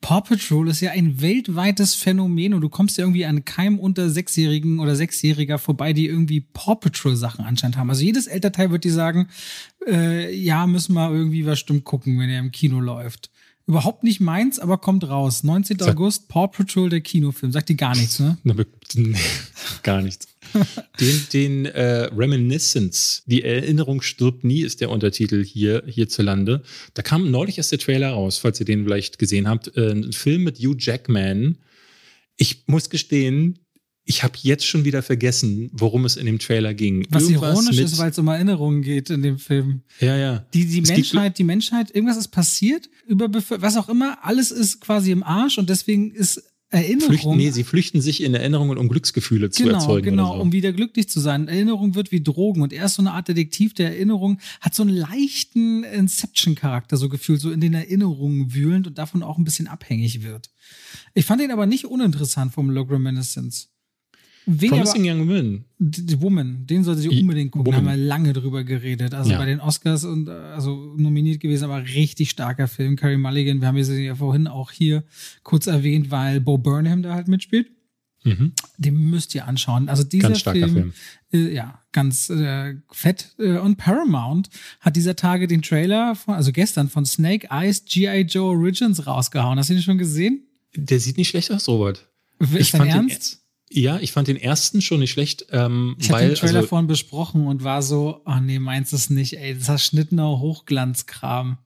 Paw 0.00 0.22
Patrol 0.22 0.68
ist 0.68 0.80
ja 0.80 0.92
ein 0.92 1.20
weltweites 1.20 1.94
Phänomen 1.94 2.54
und 2.54 2.62
du 2.62 2.70
kommst 2.70 2.96
ja 2.96 3.04
irgendwie 3.04 3.26
an 3.26 3.44
keinem 3.44 3.78
unter 3.78 4.08
Sechsjährigen 4.08 4.80
oder 4.80 4.96
Sechsjähriger 4.96 5.58
vorbei, 5.58 5.92
die 5.92 6.06
irgendwie 6.06 6.40
Paw 6.40 6.76
Patrol 6.76 7.16
Sachen 7.16 7.44
anscheinend 7.44 7.76
haben. 7.76 7.90
Also 7.90 8.02
jedes 8.02 8.26
Elternteil 8.26 8.70
wird 8.70 8.84
dir 8.84 8.92
sagen, 8.92 9.28
äh, 9.86 10.34
ja, 10.34 10.66
müssen 10.66 10.94
wir 10.94 11.10
irgendwie 11.10 11.44
was 11.44 11.58
stimmt 11.58 11.84
gucken, 11.84 12.18
wenn 12.18 12.30
er 12.30 12.40
im 12.40 12.52
Kino 12.52 12.80
läuft. 12.80 13.30
Überhaupt 13.70 14.02
nicht 14.02 14.18
meins, 14.18 14.58
aber 14.58 14.78
kommt 14.78 15.08
raus. 15.08 15.44
19. 15.44 15.78
Sag, 15.78 15.90
August, 15.90 16.26
Paw 16.26 16.48
Patrol, 16.48 16.90
der 16.90 17.02
Kinofilm. 17.02 17.52
Sagt 17.52 17.68
dir 17.68 17.76
gar 17.76 17.94
nichts, 17.94 18.18
ne? 18.18 18.36
nee, 18.96 19.14
gar 19.84 20.02
nichts. 20.02 20.26
den 20.98 21.26
den 21.32 21.66
äh, 21.66 22.08
Reminiscence, 22.12 23.22
die 23.26 23.44
Erinnerung 23.44 24.02
stirbt 24.02 24.42
nie, 24.42 24.62
ist 24.62 24.80
der 24.80 24.90
Untertitel 24.90 25.44
hier 25.44 25.84
hierzulande. 25.86 26.64
Da 26.94 27.02
kam 27.02 27.30
neulich 27.30 27.58
erst 27.58 27.70
der 27.70 27.78
Trailer 27.78 28.10
raus, 28.10 28.38
falls 28.38 28.58
ihr 28.58 28.66
den 28.66 28.82
vielleicht 28.82 29.20
gesehen 29.20 29.46
habt. 29.48 29.76
Äh, 29.76 29.92
ein 29.92 30.12
Film 30.12 30.42
mit 30.42 30.58
Hugh 30.58 30.74
Jackman. 30.76 31.56
Ich 32.36 32.64
muss 32.66 32.90
gestehen, 32.90 33.60
ich 34.04 34.22
habe 34.22 34.34
jetzt 34.42 34.66
schon 34.66 34.84
wieder 34.84 35.02
vergessen, 35.02 35.70
worum 35.72 36.04
es 36.04 36.16
in 36.16 36.26
dem 36.26 36.38
Trailer 36.38 36.74
ging. 36.74 37.06
Was 37.10 37.24
irgendwas 37.24 37.60
ironisch 37.60 37.78
ist, 37.78 37.98
weil 37.98 38.10
es 38.10 38.18
um 38.18 38.28
Erinnerungen 38.28 38.82
geht 38.82 39.10
in 39.10 39.22
dem 39.22 39.38
Film. 39.38 39.82
Ja, 40.00 40.16
ja. 40.16 40.46
Die, 40.52 40.66
die 40.66 40.80
Menschheit, 40.80 41.38
die 41.38 41.44
Menschheit, 41.44 41.94
irgendwas 41.94 42.16
ist 42.16 42.28
passiert, 42.28 42.88
über 43.06 43.28
was 43.32 43.76
auch 43.76 43.88
immer, 43.88 44.18
alles 44.22 44.50
ist 44.50 44.80
quasi 44.80 45.12
im 45.12 45.22
Arsch 45.22 45.58
und 45.58 45.70
deswegen 45.70 46.10
ist 46.10 46.42
Erinnerung. 46.72 47.08
Flüchten, 47.08 47.36
nee, 47.36 47.50
sie 47.50 47.64
flüchten 47.64 48.00
sich 48.00 48.22
in 48.22 48.32
Erinnerungen, 48.32 48.78
um 48.78 48.88
Glücksgefühle 48.88 49.50
zu 49.50 49.64
genau, 49.64 49.74
erzeugen. 49.74 50.10
Genau, 50.10 50.34
so. 50.34 50.40
um 50.40 50.52
wieder 50.52 50.72
glücklich 50.72 51.08
zu 51.08 51.18
sein. 51.18 51.48
Erinnerung 51.48 51.96
wird 51.96 52.12
wie 52.12 52.22
Drogen 52.22 52.62
und 52.62 52.72
er 52.72 52.84
ist 52.84 52.94
so 52.94 53.02
eine 53.02 53.12
Art 53.12 53.26
Detektiv 53.26 53.74
der 53.74 53.88
Erinnerung, 53.88 54.38
hat 54.60 54.74
so 54.74 54.84
einen 54.84 54.94
leichten 54.94 55.82
Inception-Charakter, 55.82 56.96
so 56.96 57.08
gefühlt, 57.08 57.40
so 57.40 57.50
in 57.50 57.60
den 57.60 57.74
Erinnerungen 57.74 58.54
wühlend 58.54 58.86
und 58.86 58.98
davon 58.98 59.24
auch 59.24 59.36
ein 59.36 59.44
bisschen 59.44 59.66
abhängig 59.66 60.22
wird. 60.22 60.50
Ich 61.14 61.24
fand 61.24 61.42
ihn 61.42 61.50
aber 61.50 61.66
nicht 61.66 61.86
uninteressant 61.86 62.52
vom 62.52 62.70
Log 62.70 62.90
Reminiscence. 62.90 63.68
Wen 64.46 64.70
Promising 64.70 65.08
aber, 65.10 65.20
Young 65.20 65.28
Women. 65.28 65.64
die, 65.78 66.20
Woman, 66.20 66.66
den 66.66 66.82
sollte 66.82 67.02
sie 67.02 67.08
I- 67.08 67.20
unbedingt 67.20 67.52
gucken. 67.52 67.70
Da 67.72 67.76
Woman. 67.78 67.90
haben 67.92 67.98
wir 67.98 68.04
lange 68.06 68.32
drüber 68.32 68.64
geredet. 68.64 69.12
Also 69.14 69.32
Ja. 69.32 69.38
bei 69.38 69.44
den 69.46 69.60
Oscars 69.60 70.04
und 70.04 70.28
äh, 70.28 70.32
also 70.32 70.94
nominiert 70.96 71.40
gewesen, 71.40 71.64
aber 71.64 71.84
richtig 71.84 72.30
starker 72.30 72.66
Film. 72.66 72.96
Carrie 72.96 73.16
Mulligan, 73.18 73.60
wir 73.60 73.68
haben 73.68 73.82
sie 73.84 74.04
ja 74.06 74.14
vorhin 74.14 74.46
auch 74.46 74.70
hier 74.72 75.04
kurz 75.42 75.66
erwähnt, 75.66 76.10
weil 76.10 76.40
Bo 76.40 76.58
Burnham 76.58 77.02
da 77.02 77.14
halt 77.14 77.28
mitspielt. 77.28 77.68
Mhm. 78.24 78.52
Den 78.76 78.96
müsst 79.10 79.34
ihr 79.34 79.46
anschauen. 79.46 79.88
Also 79.88 80.04
dieser 80.04 80.28
Ganz 80.28 80.40
starker 80.40 80.68
Film, 80.68 80.92
Äh, 81.32 81.54
ja, 81.54 81.80
ganz 81.92 82.28
äh, 82.28 82.74
fett. 82.90 83.34
Äh, 83.38 83.56
und 83.58 83.76
Paramount 83.76 84.50
hat 84.80 84.96
dieser 84.96 85.16
Tage 85.16 85.46
den 85.46 85.62
Trailer, 85.62 86.14
von, 86.14 86.34
also 86.34 86.52
gestern 86.52 86.88
von 86.90 87.06
Snake 87.06 87.46
Eyes 87.50 87.84
G.I. 87.86 88.22
Joe 88.22 88.50
Origins 88.56 89.06
rausgehauen. 89.06 89.58
Hast 89.58 89.70
du 89.70 89.74
den 89.74 89.82
schon 89.82 89.96
gesehen? 89.96 90.42
Der 90.76 91.00
sieht 91.00 91.16
nicht 91.16 91.28
schlecht 91.28 91.50
aus, 91.50 91.66
Robert. 91.68 92.08
Ist 92.40 92.54
Ich 92.56 92.70
fand 92.72 92.84
den- 92.84 92.90
Ernst? 92.90 93.39
Ja, 93.72 94.00
ich 94.00 94.10
fand 94.10 94.26
den 94.26 94.36
ersten 94.36 94.82
schon 94.82 94.98
nicht 94.98 95.12
schlecht, 95.12 95.46
ähm, 95.50 95.96
Ich 96.00 96.10
habe 96.10 96.22
den 96.26 96.34
Trailer 96.34 96.56
also, 96.56 96.68
vorhin 96.68 96.88
besprochen 96.88 97.46
und 97.46 97.62
war 97.62 97.82
so, 97.82 98.20
oh 98.26 98.40
nee, 98.42 98.58
meinst 98.58 98.92
du 98.92 98.96
es 98.96 99.10
nicht, 99.10 99.38
ey, 99.38 99.54
das 99.54 99.66
zerschnittener 99.66 100.40
Hochglanzkram. 100.40 101.58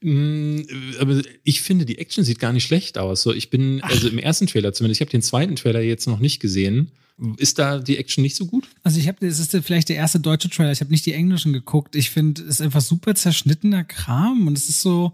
mh, 0.00 0.62
aber 0.98 1.22
ich 1.44 1.60
finde, 1.60 1.84
die 1.86 1.98
Action 1.98 2.24
sieht 2.24 2.40
gar 2.40 2.52
nicht 2.52 2.64
schlecht 2.64 2.98
aus. 2.98 3.22
So, 3.22 3.32
ich 3.32 3.48
bin, 3.48 3.80
also 3.82 4.08
im 4.08 4.18
ersten 4.18 4.48
Trailer 4.48 4.72
zumindest, 4.72 5.00
ich 5.00 5.06
habe 5.06 5.12
den 5.12 5.22
zweiten 5.22 5.54
Trailer 5.54 5.80
jetzt 5.80 6.08
noch 6.08 6.18
nicht 6.18 6.40
gesehen. 6.40 6.90
Ist 7.36 7.58
da 7.58 7.78
die 7.78 7.98
Action 7.98 8.22
nicht 8.22 8.34
so 8.34 8.46
gut? 8.46 8.66
Also 8.82 8.98
ich 8.98 9.06
habe, 9.06 9.24
es 9.26 9.38
ist 9.38 9.54
vielleicht 9.64 9.90
der 9.90 9.96
erste 9.96 10.18
deutsche 10.18 10.48
Trailer, 10.48 10.72
ich 10.72 10.80
habe 10.80 10.90
nicht 10.90 11.04
die 11.04 11.12
englischen 11.12 11.52
geguckt. 11.52 11.94
Ich 11.94 12.10
finde, 12.10 12.42
es 12.42 12.48
ist 12.48 12.60
einfach 12.62 12.80
super 12.80 13.14
zerschnittener 13.14 13.84
Kram 13.84 14.46
und 14.46 14.56
es 14.56 14.68
ist 14.68 14.80
so, 14.80 15.12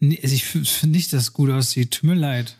also 0.00 0.34
ich 0.34 0.44
finde 0.44 0.96
nicht, 0.96 1.12
dass 1.12 1.24
es 1.24 1.32
gut 1.32 1.50
aussieht. 1.50 1.90
Tut 1.90 2.04
mir 2.04 2.14
leid. 2.14 2.56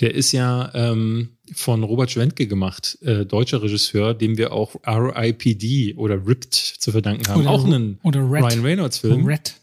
Der 0.00 0.14
ist 0.14 0.32
ja 0.32 0.70
ähm, 0.74 1.30
von 1.54 1.82
Robert 1.82 2.10
Schwentke 2.10 2.46
gemacht, 2.46 2.98
äh, 3.02 3.24
deutscher 3.26 3.62
Regisseur, 3.62 4.14
dem 4.14 4.36
wir 4.38 4.52
auch 4.52 4.76
R.I.P.D. 4.82 5.94
oder 5.94 6.26
Ripped 6.26 6.54
zu 6.54 6.92
verdanken 6.92 7.26
haben. 7.28 7.40
Oder- 7.42 7.50
auch 7.50 7.64
einen 7.64 7.98
oder 8.02 8.20
Red. 8.30 8.42
Ryan 8.44 8.60
Reynolds-Film. 8.62 9.26
Red. 9.26 9.54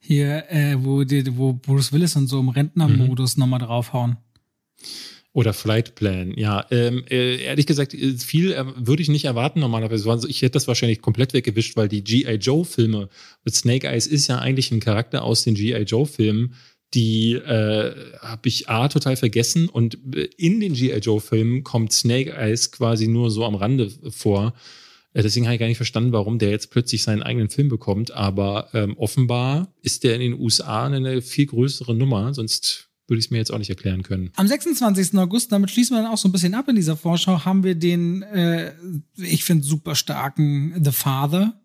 Hier, 0.00 0.44
äh, 0.50 0.76
wo, 0.78 1.04
die, 1.04 1.36
wo 1.36 1.52
Bruce 1.52 1.92
Willis 1.92 2.16
und 2.16 2.26
so 2.28 2.40
im 2.40 2.48
Rentnermodus 2.48 3.36
Mhm. 3.36 3.40
nochmal 3.40 3.60
draufhauen. 3.60 4.16
Oder 5.32 5.52
Flight 5.52 5.94
Plan, 5.94 6.32
ja. 6.36 6.64
Ähm, 6.70 7.04
äh, 7.10 7.36
ehrlich 7.42 7.66
gesagt, 7.66 7.94
äh, 7.94 8.14
viel 8.14 8.52
äh, 8.52 8.64
würde 8.76 9.02
ich 9.02 9.08
nicht 9.08 9.26
erwarten 9.26 9.60
normalerweise. 9.60 10.10
Also 10.10 10.26
ich 10.26 10.40
hätte 10.42 10.52
das 10.54 10.66
wahrscheinlich 10.66 11.00
komplett 11.02 11.32
weggewischt, 11.34 11.76
weil 11.76 11.88
die 11.88 12.02
G.I. 12.02 12.34
Joe-Filme 12.36 13.08
mit 13.44 13.54
Snake 13.54 13.86
Eyes 13.86 14.06
ist 14.06 14.26
ja 14.26 14.38
eigentlich 14.38 14.72
ein 14.72 14.80
Charakter 14.80 15.22
aus 15.22 15.44
den 15.44 15.54
G.I. 15.54 15.82
Joe-Filmen, 15.82 16.54
die 16.94 17.34
äh, 17.34 17.94
habe 18.20 18.48
ich 18.48 18.68
A 18.68 18.88
total 18.88 19.16
vergessen 19.16 19.68
und 19.68 19.98
äh, 20.14 20.28
in 20.36 20.60
den 20.60 20.74
G.I. 20.74 20.98
Joe-Filmen 20.98 21.62
kommt 21.64 21.92
Snake 21.92 22.32
Eyes 22.32 22.72
quasi 22.72 23.08
nur 23.08 23.30
so 23.30 23.44
am 23.44 23.54
Rande 23.54 23.90
vor. 24.10 24.54
Äh, 25.12 25.22
Deswegen 25.22 25.46
habe 25.46 25.54
ich 25.54 25.60
gar 25.60 25.66
nicht 25.66 25.76
verstanden, 25.76 26.12
warum 26.12 26.38
der 26.38 26.50
jetzt 26.50 26.70
plötzlich 26.70 27.02
seinen 27.02 27.22
eigenen 27.22 27.50
Film 27.50 27.68
bekommt. 27.68 28.12
Aber 28.12 28.68
ähm, 28.72 28.96
offenbar 28.96 29.72
ist 29.82 30.04
der 30.04 30.14
in 30.14 30.20
den 30.20 30.40
USA 30.40 30.86
eine 30.86 31.20
viel 31.22 31.46
größere 31.46 31.94
Nummer, 31.94 32.32
sonst 32.32 32.88
würde 33.06 33.18
ich 33.18 33.26
es 33.26 33.30
mir 33.30 33.38
jetzt 33.38 33.52
auch 33.52 33.58
nicht 33.58 33.70
erklären 33.70 34.02
können. 34.02 34.30
Am 34.36 34.46
26. 34.46 35.18
August, 35.18 35.50
damit 35.50 35.70
schließen 35.70 35.96
wir 35.96 36.02
dann 36.02 36.12
auch 36.12 36.18
so 36.18 36.28
ein 36.28 36.32
bisschen 36.32 36.54
ab 36.54 36.68
in 36.68 36.76
dieser 36.76 36.96
Vorschau, 36.96 37.44
haben 37.44 37.64
wir 37.64 37.74
den, 37.74 38.22
äh, 38.22 38.72
ich 39.16 39.44
finde, 39.44 39.64
super 39.64 39.94
starken 39.94 40.78
The 40.84 40.92
Father. 40.92 41.58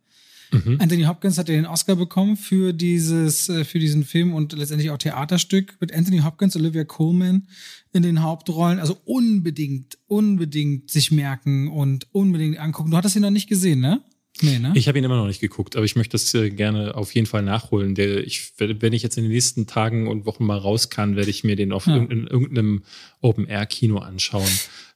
Mhm. 0.54 0.78
Anthony 0.80 1.04
Hopkins 1.04 1.38
hat 1.38 1.50
ja 1.50 1.56
den 1.56 1.66
Oscar 1.66 1.96
bekommen 1.96 2.38
für 2.38 2.74
dieses, 2.74 3.50
äh, 3.50 3.66
für 3.66 3.80
diesen 3.80 4.04
Film 4.06 4.34
und 4.34 4.54
letztendlich 4.54 4.92
auch 4.92 4.98
Theaterstück 4.98 5.76
mit 5.80 5.94
Anthony 5.94 6.20
Hopkins, 6.20 6.56
Olivia 6.56 6.84
Colman 6.84 7.48
in 7.92 8.04
den 8.04 8.22
Hauptrollen. 8.22 8.80
Also 8.80 8.98
unbedingt, 9.06 9.98
unbedingt 10.08 10.90
sich 10.92 11.12
merken 11.12 11.68
und 11.68 12.08
unbedingt 12.14 12.60
angucken. 12.60 12.92
Du 12.92 12.98
hattest 12.98 13.16
ihn 13.16 13.22
noch 13.24 13.30
nicht 13.32 13.50
gesehen, 13.50 13.80
ne? 13.80 14.02
Nee, 14.42 14.58
ne? 14.58 14.72
Ich 14.74 14.88
habe 14.88 14.98
ihn 14.98 15.04
immer 15.04 15.18
noch 15.18 15.28
nicht 15.28 15.42
geguckt, 15.42 15.76
aber 15.76 15.86
ich 15.86 15.96
möchte 15.96 16.14
das 16.14 16.34
äh, 16.34 16.50
gerne 16.50 16.96
auf 16.96 17.14
jeden 17.14 17.28
Fall 17.28 17.44
nachholen. 17.44 17.94
Der, 17.94 18.26
ich, 18.26 18.54
wenn 18.58 18.92
ich 18.94 19.04
jetzt 19.04 19.16
in 19.18 19.26
den 19.26 19.32
nächsten 19.32 19.68
Tagen 19.68 20.08
und 20.08 20.26
Wochen 20.26 20.44
mal 20.46 20.58
raus 20.58 20.90
kann, 20.90 21.16
werde 21.16 21.30
ich 21.30 21.44
mir 21.44 21.56
den 21.56 21.72
auf 21.72 21.86
Ja. 21.86 21.98
in 21.98 22.26
irgendeinem 22.26 22.84
Open-Air-Kino 23.22 23.98
anschauen. 24.00 24.50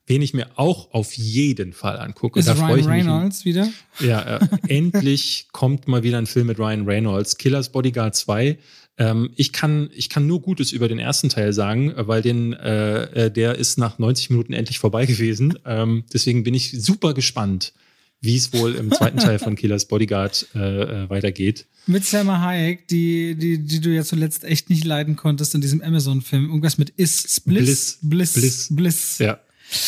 Wen 0.07 0.21
ich 0.21 0.34
mir 0.34 0.47
auch 0.55 0.93
auf 0.93 1.13
jeden 1.13 1.73
Fall 1.73 1.99
angucke. 1.99 2.39
ist 2.39 2.47
da 2.47 2.55
freue 2.55 2.75
Ryan 2.75 2.79
ich 2.79 2.85
mich. 2.85 2.95
Reynolds 2.95 3.45
wieder? 3.45 3.69
Ja, 3.99 4.38
äh, 4.38 4.47
endlich 4.69 5.47
kommt 5.51 5.89
mal 5.89 6.01
wieder 6.01 6.17
ein 6.17 6.27
Film 6.27 6.47
mit 6.47 6.59
Ryan 6.59 6.85
Reynolds. 6.85 7.38
Killers 7.38 7.73
Bodyguard 7.73 8.15
2. 8.15 8.57
Ähm, 8.97 9.31
ich, 9.35 9.51
kann, 9.51 9.89
ich 9.93 10.07
kann 10.07 10.25
nur 10.25 10.41
Gutes 10.41 10.71
über 10.71 10.88
den 10.88 10.97
ersten 10.97 11.27
Teil 11.27 11.51
sagen, 11.51 11.93
weil 11.95 12.21
den, 12.21 12.53
äh, 12.53 13.25
äh, 13.25 13.31
der 13.31 13.55
ist 13.55 13.77
nach 13.77 13.99
90 13.99 14.29
Minuten 14.29 14.53
endlich 14.53 14.79
vorbei 14.79 15.05
gewesen. 15.05 15.59
Ähm, 15.65 16.05
deswegen 16.13 16.43
bin 16.43 16.53
ich 16.53 16.71
super 16.81 17.13
gespannt, 17.13 17.73
wie 18.21 18.38
es 18.38 18.53
wohl 18.53 18.75
im 18.75 18.91
zweiten 18.93 19.17
Teil 19.17 19.39
von 19.39 19.55
Killers 19.55 19.85
Bodyguard 19.89 20.47
äh, 20.55 21.03
äh, 21.03 21.09
weitergeht. 21.09 21.67
Mit 21.85 22.05
Selma 22.05 22.39
Hayek, 22.39 22.88
die, 22.88 23.35
die, 23.35 23.59
die 23.59 23.81
du 23.81 23.89
ja 23.89 24.03
zuletzt 24.03 24.45
echt 24.45 24.69
nicht 24.69 24.85
leiden 24.85 25.17
konntest 25.17 25.53
in 25.53 25.59
diesem 25.59 25.81
Amazon-Film. 25.81 26.45
Irgendwas 26.47 26.77
mit 26.77 26.91
Is, 26.91 27.41
Bliss, 27.41 27.99
Bliss. 28.01 28.01
Bliss, 28.01 28.34
Bliss. 28.34 28.67
Bliss. 28.71 29.17
Ja. 29.19 29.39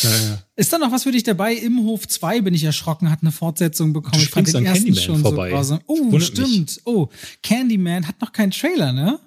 Ja, 0.03 0.09
ja. 0.09 0.43
Ist 0.55 0.73
da 0.73 0.77
noch 0.77 0.91
was 0.91 1.03
für 1.03 1.11
dich 1.11 1.23
dabei? 1.23 1.53
Im 1.53 1.79
Hof 1.83 2.07
2 2.07 2.41
bin 2.41 2.53
ich 2.53 2.63
erschrocken, 2.63 3.09
hat 3.09 3.21
eine 3.21 3.31
Fortsetzung 3.31 3.93
bekommen. 3.93 4.17
Du 4.17 4.23
ich 4.23 4.29
fand 4.29 4.47
den 4.47 4.57
an 4.57 4.65
ersten 4.65 4.85
Candyman 4.85 5.03
schon 5.03 5.21
vorbei. 5.21 5.49
so 5.49 5.55
grausam. 5.55 5.79
Oh, 5.87 6.19
stimmt. 6.19 6.81
Oh, 6.85 7.07
Candyman 7.43 8.07
hat 8.07 8.19
noch 8.21 8.31
keinen 8.31 8.51
Trailer, 8.51 8.91
ne? 8.91 9.19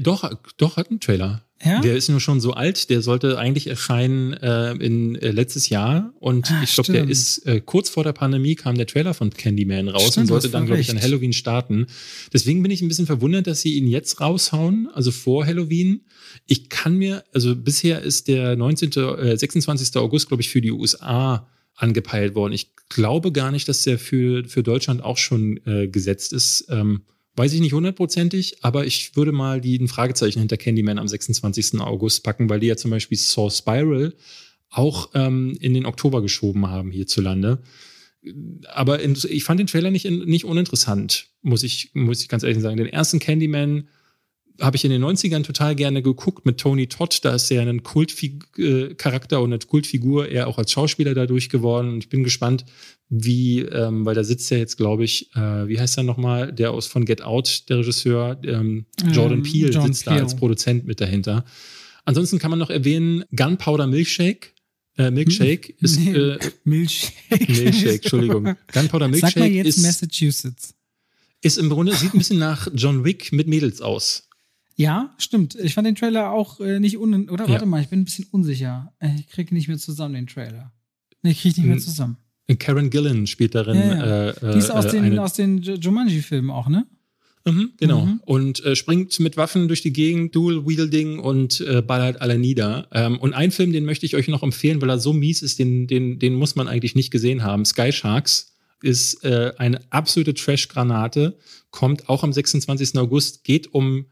Doch, 0.00 0.30
doch, 0.56 0.76
hat 0.76 0.90
einen 0.90 1.00
Trailer. 1.00 1.44
Ja? 1.62 1.80
Der 1.80 1.94
ist 1.94 2.08
nur 2.08 2.20
schon 2.20 2.40
so 2.40 2.52
alt, 2.52 2.88
der 2.88 3.02
sollte 3.02 3.38
eigentlich 3.38 3.66
erscheinen 3.66 4.32
äh, 4.32 4.72
in 4.72 5.14
äh, 5.16 5.30
letztes 5.30 5.68
Jahr 5.68 6.14
und 6.18 6.50
Ah, 6.50 6.62
ich 6.62 6.72
glaube, 6.72 6.92
der 6.92 7.08
ist 7.08 7.46
äh, 7.46 7.60
kurz 7.60 7.90
vor 7.90 8.02
der 8.02 8.14
Pandemie 8.14 8.54
kam 8.54 8.76
der 8.76 8.86
Trailer 8.86 9.12
von 9.12 9.30
Candyman 9.30 9.88
raus 9.88 10.12
Stimmt, 10.12 10.22
und 10.22 10.26
sollte 10.28 10.48
dann, 10.48 10.64
glaube 10.64 10.80
ich, 10.80 10.90
an. 10.90 11.00
Halloween 11.00 11.34
starten. 11.34 11.86
Deswegen 12.32 12.62
bin 12.62 12.70
ich 12.70 12.80
ein 12.80 12.88
bisschen 12.88 13.06
verwundert, 13.06 13.46
dass 13.46 13.60
sie 13.60 13.74
ihn 13.74 13.86
jetzt 13.86 14.20
raushauen, 14.20 14.88
also 14.94 15.10
vor 15.10 15.44
Halloween. 15.44 16.06
Ich 16.46 16.70
kann 16.70 16.96
mir, 16.96 17.24
also 17.32 17.54
bisher 17.54 18.00
ist 18.00 18.28
der 18.28 18.56
19., 18.56 18.92
äh, 18.92 19.36
26. 19.36 19.96
August, 19.96 20.28
glaube 20.28 20.42
ich, 20.42 20.48
für 20.48 20.62
die 20.62 20.72
USA 20.72 21.46
angepeilt 21.74 22.34
worden. 22.34 22.54
Ich 22.54 22.70
glaube 22.88 23.32
gar 23.32 23.50
nicht, 23.50 23.68
dass 23.68 23.82
der 23.82 23.98
für, 23.98 24.44
für 24.46 24.62
Deutschland 24.62 25.02
auch 25.02 25.18
schon 25.18 25.60
äh, 25.66 25.88
gesetzt 25.88 26.32
ist. 26.32 26.66
Ähm, 26.70 27.02
weiß 27.40 27.54
ich 27.54 27.60
nicht 27.62 27.72
hundertprozentig, 27.72 28.58
aber 28.60 28.84
ich 28.84 29.16
würde 29.16 29.32
mal 29.32 29.62
die 29.62 29.78
ein 29.78 29.88
Fragezeichen 29.88 30.40
hinter 30.40 30.58
Candyman 30.58 30.98
am 30.98 31.08
26. 31.08 31.80
August 31.80 32.22
packen, 32.22 32.50
weil 32.50 32.60
die 32.60 32.66
ja 32.66 32.76
zum 32.76 32.90
Beispiel 32.90 33.16
Saw 33.16 33.50
Spiral 33.50 34.12
auch 34.68 35.08
ähm, 35.14 35.56
in 35.58 35.72
den 35.72 35.86
Oktober 35.86 36.20
geschoben 36.20 36.66
haben 36.66 36.90
hierzulande. 36.90 37.62
Aber 38.68 39.00
in, 39.00 39.16
ich 39.30 39.44
fand 39.44 39.58
den 39.58 39.68
Trailer 39.68 39.90
nicht, 39.90 40.04
in, 40.04 40.18
nicht 40.26 40.44
uninteressant, 40.44 41.28
muss 41.40 41.62
ich, 41.62 41.92
muss 41.94 42.20
ich 42.20 42.28
ganz 42.28 42.42
ehrlich 42.42 42.60
sagen. 42.60 42.76
Den 42.76 42.86
ersten 42.86 43.20
Candyman 43.20 43.88
habe 44.60 44.76
ich 44.76 44.84
in 44.84 44.90
den 44.90 45.02
90ern 45.02 45.42
total 45.42 45.74
gerne 45.74 46.02
geguckt 46.02 46.44
mit 46.44 46.58
Tony 46.58 46.88
Todd. 46.88 47.24
Da 47.24 47.34
ist 47.34 47.50
er 47.50 47.62
ein 47.62 47.82
Kultcharakter 47.82 49.40
und 49.40 49.54
eine 49.54 49.60
Kultfigur, 49.60 50.28
er 50.28 50.46
auch 50.46 50.58
als 50.58 50.72
Schauspieler 50.72 51.14
dadurch 51.14 51.48
geworden. 51.48 51.88
Und 51.88 52.04
ich 52.04 52.10
bin 52.10 52.22
gespannt, 52.22 52.66
wie, 53.12 53.60
ähm, 53.60 54.06
weil 54.06 54.14
da 54.14 54.22
sitzt 54.24 54.50
ja 54.50 54.56
jetzt, 54.56 54.76
glaube 54.76 55.04
ich, 55.04 55.34
äh, 55.34 55.66
wie 55.68 55.78
heißt 55.80 55.98
er 55.98 56.04
nochmal, 56.04 56.52
der 56.52 56.70
aus 56.70 56.86
von 56.86 57.04
Get 57.04 57.22
Out, 57.22 57.68
der 57.68 57.78
Regisseur, 57.78 58.38
ähm, 58.44 58.86
Jordan 59.12 59.38
Ähm, 59.38 59.42
Peele 59.42 59.70
Jordan 59.70 59.92
sitzt 59.92 60.04
Peele. 60.06 60.16
da 60.18 60.22
als 60.22 60.36
Produzent 60.36 60.86
mit 60.86 61.00
dahinter. 61.00 61.44
Ansonsten 62.04 62.38
kann 62.38 62.50
man 62.50 62.58
noch 62.60 62.70
erwähnen, 62.70 63.24
Gunpowder 63.34 63.86
Milkshake. 63.88 64.52
Äh, 64.96 65.10
Milkshake 65.10 65.74
ist 65.80 65.98
Nee, 65.98 66.12
äh, 66.12 66.38
Milchshake. 66.64 67.52
Milkshake, 67.52 67.94
Entschuldigung. 67.96 68.44
Gunpowder 68.72 68.72
Sag 68.72 68.98
mal 69.00 69.08
Milkshake 69.10 69.52
jetzt 69.54 69.66
ist, 69.78 69.82
Massachusetts. 69.82 70.74
ist 71.42 71.58
im 71.58 71.68
Grunde, 71.68 71.94
sieht 71.94 72.14
ein 72.14 72.18
bisschen 72.18 72.38
nach 72.38 72.68
John 72.74 73.04
Wick 73.04 73.32
mit 73.32 73.48
Mädels 73.48 73.80
aus. 73.80 74.28
Ja, 74.76 75.14
stimmt. 75.18 75.56
Ich 75.56 75.74
fand 75.74 75.86
den 75.86 75.94
Trailer 75.96 76.30
auch 76.30 76.60
äh, 76.60 76.80
nicht 76.80 76.96
un... 76.96 77.28
Oder 77.28 77.44
Ja. 77.46 77.50
warte 77.52 77.66
mal, 77.66 77.82
ich 77.82 77.88
bin 77.88 78.00
ein 78.00 78.04
bisschen 78.04 78.26
unsicher. 78.30 78.92
Äh, 78.98 79.16
Ich 79.18 79.26
kriege 79.28 79.52
nicht 79.54 79.68
mehr 79.68 79.78
zusammen 79.78 80.14
den 80.14 80.26
Trailer. 80.26 80.72
Nee, 81.22 81.32
ich 81.32 81.40
kriege 81.42 81.60
nicht 81.60 81.66
mehr 81.66 81.76
Hm. 81.76 81.82
zusammen. 81.82 82.16
Karen 82.58 82.90
Gillan 82.90 83.26
spielt 83.26 83.54
darin. 83.54 83.76
Ja, 83.76 83.94
ja. 84.06 84.28
Äh, 84.30 84.52
Die 84.52 84.58
ist 84.58 84.70
aus 84.70 84.86
äh, 84.86 84.90
den, 84.92 85.04
eine- 85.04 85.22
aus 85.22 85.34
den 85.34 85.58
Jumanji-Filmen 85.62 86.50
auch, 86.50 86.68
ne? 86.68 86.86
Mhm, 87.46 87.70
genau. 87.78 88.04
Mhm. 88.04 88.20
Und 88.26 88.62
äh, 88.64 88.76
springt 88.76 89.18
mit 89.18 89.36
Waffen 89.38 89.66
durch 89.68 89.80
die 89.80 89.92
Gegend, 89.94 90.34
Dual-Wielding 90.34 91.18
und 91.20 91.60
äh, 91.62 91.80
ballert 91.80 92.20
alle 92.20 92.38
nieder. 92.38 92.86
Ähm, 92.92 93.18
und 93.18 93.32
ein 93.32 93.50
Film, 93.50 93.72
den 93.72 93.86
möchte 93.86 94.04
ich 94.04 94.14
euch 94.14 94.28
noch 94.28 94.42
empfehlen, 94.42 94.82
weil 94.82 94.90
er 94.90 94.98
so 94.98 95.14
mies 95.14 95.40
ist, 95.40 95.58
den, 95.58 95.86
den, 95.86 96.18
den 96.18 96.34
muss 96.34 96.54
man 96.54 96.68
eigentlich 96.68 96.94
nicht 96.94 97.10
gesehen 97.10 97.42
haben. 97.42 97.64
Sky 97.64 97.92
Sharks 97.92 98.52
ist 98.82 99.24
äh, 99.24 99.52
eine 99.56 99.80
absolute 99.90 100.34
Trash-Granate, 100.34 101.38
kommt 101.70 102.08
auch 102.10 102.24
am 102.24 102.32
26. 102.32 102.98
August, 102.98 103.42
geht 103.44 103.72
um 103.72 104.04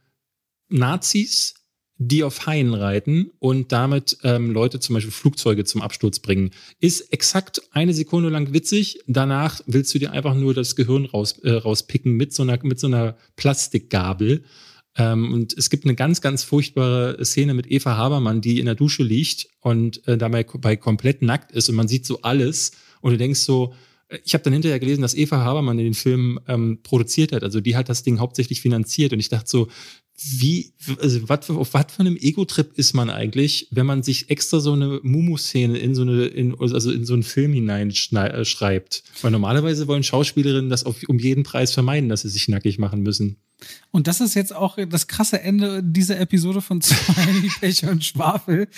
Nazis 0.69 1.55
die 1.99 2.23
auf 2.23 2.47
Haien 2.47 2.75
reiten 2.75 3.33
und 3.41 3.73
damit 3.73 4.19
ähm, 4.23 4.53
Leute 4.53 4.79
zum 4.79 4.95
Beispiel 4.95 5.11
Flugzeuge 5.11 5.65
zum 5.65 5.83
Absturz 5.83 6.21
bringen. 6.21 6.51
Ist 6.81 7.13
exakt 7.13 7.61
eine 7.73 7.93
Sekunde 7.93 8.29
lang 8.29 8.53
witzig. 8.53 9.01
Danach 9.09 9.61
willst 9.67 9.93
du 9.95 9.99
dir 9.99 10.13
einfach 10.13 10.35
nur 10.35 10.55
das 10.55 10.77
Gehirn 10.77 11.07
raus, 11.07 11.39
äh, 11.43 11.51
rauspicken 11.51 12.13
mit 12.13 12.33
so 12.33 12.45
einer, 12.45 12.59
mit 12.63 12.79
so 12.79 12.87
einer 12.87 13.17
Plastikgabel. 13.35 14.45
Ähm, 14.97 15.33
und 15.33 15.59
es 15.59 15.71
gibt 15.71 15.85
eine 15.85 15.97
ganz, 15.97 16.21
ganz 16.21 16.45
furchtbare 16.45 17.25
Szene 17.25 17.53
mit 17.53 17.71
Eva 17.71 17.97
Habermann, 17.97 18.41
die 18.41 18.61
in 18.61 18.67
der 18.67 18.77
Dusche 18.77 19.03
liegt 19.03 19.49
und 19.61 20.07
äh, 20.07 20.17
dabei 20.17 20.45
bei 20.45 20.77
komplett 20.77 21.23
nackt 21.23 21.51
ist 21.51 21.69
und 21.69 21.75
man 21.75 21.89
sieht 21.89 22.07
so 22.07 22.23
alles 22.23 22.73
und 23.01 23.13
du 23.13 23.19
denkst 23.19 23.41
so, 23.41 23.75
äh, 24.09 24.19
ich 24.25 24.35
habe 24.35 24.45
dann 24.45 24.53
hinterher 24.53 24.79
gelesen, 24.79 25.03
dass 25.03 25.15
Eva 25.15 25.39
Habermann 25.39 25.79
den 25.79 25.95
Film 25.95 26.39
ähm, 26.49 26.81
produziert 26.83 27.33
hat. 27.33 27.43
Also 27.43 27.61
die 27.61 27.77
hat 27.77 27.89
das 27.89 28.03
Ding 28.03 28.19
hauptsächlich 28.19 28.61
finanziert. 28.61 29.13
Und 29.13 29.21
ich 29.21 29.29
dachte 29.29 29.49
so, 29.49 29.69
wie, 30.21 30.73
also 31.01 31.29
wat, 31.29 31.49
auf 31.49 31.75
was 31.75 31.87
für 31.93 32.01
einem 32.01 32.17
Ego-Trip 32.17 32.73
ist 32.77 32.93
man 32.93 33.09
eigentlich, 33.09 33.69
wenn 33.71 33.87
man 33.87 34.03
sich 34.03 34.31
extra 34.31 34.59
so 34.59 34.73
eine 34.73 35.01
Mumu-Szene 35.03 35.79
in 35.79 35.95
so 35.95 36.03
eine, 36.03 36.25
in, 36.27 36.59
also 36.59 36.91
in 36.91 37.05
so 37.05 37.15
einen 37.15 37.23
Film 37.23 37.53
hineinschreibt? 37.53 39.05
Weil 39.23 39.31
normalerweise 39.31 39.87
wollen 39.87 40.03
Schauspielerinnen 40.03 40.71
das 40.71 40.85
auf, 40.85 40.97
um 41.07 41.19
jeden 41.19 41.45
Preis 41.45 41.73
vermeiden, 41.73 42.09
dass 42.09 42.23
sie 42.23 42.31
sich 42.31 42.49
nackig 42.49 42.79
machen 42.79 43.03
müssen. 43.03 43.37
Und 43.91 44.07
das 44.07 44.21
ist 44.21 44.35
jetzt 44.35 44.55
auch 44.55 44.79
das 44.89 45.09
krasse 45.09 45.41
Ende 45.41 45.83
dieser 45.83 46.21
Episode 46.21 46.61
von 46.61 46.81
zwei 46.81 47.25
Pech 47.61 47.85
und 47.89 48.05
Schwafel. 48.05 48.69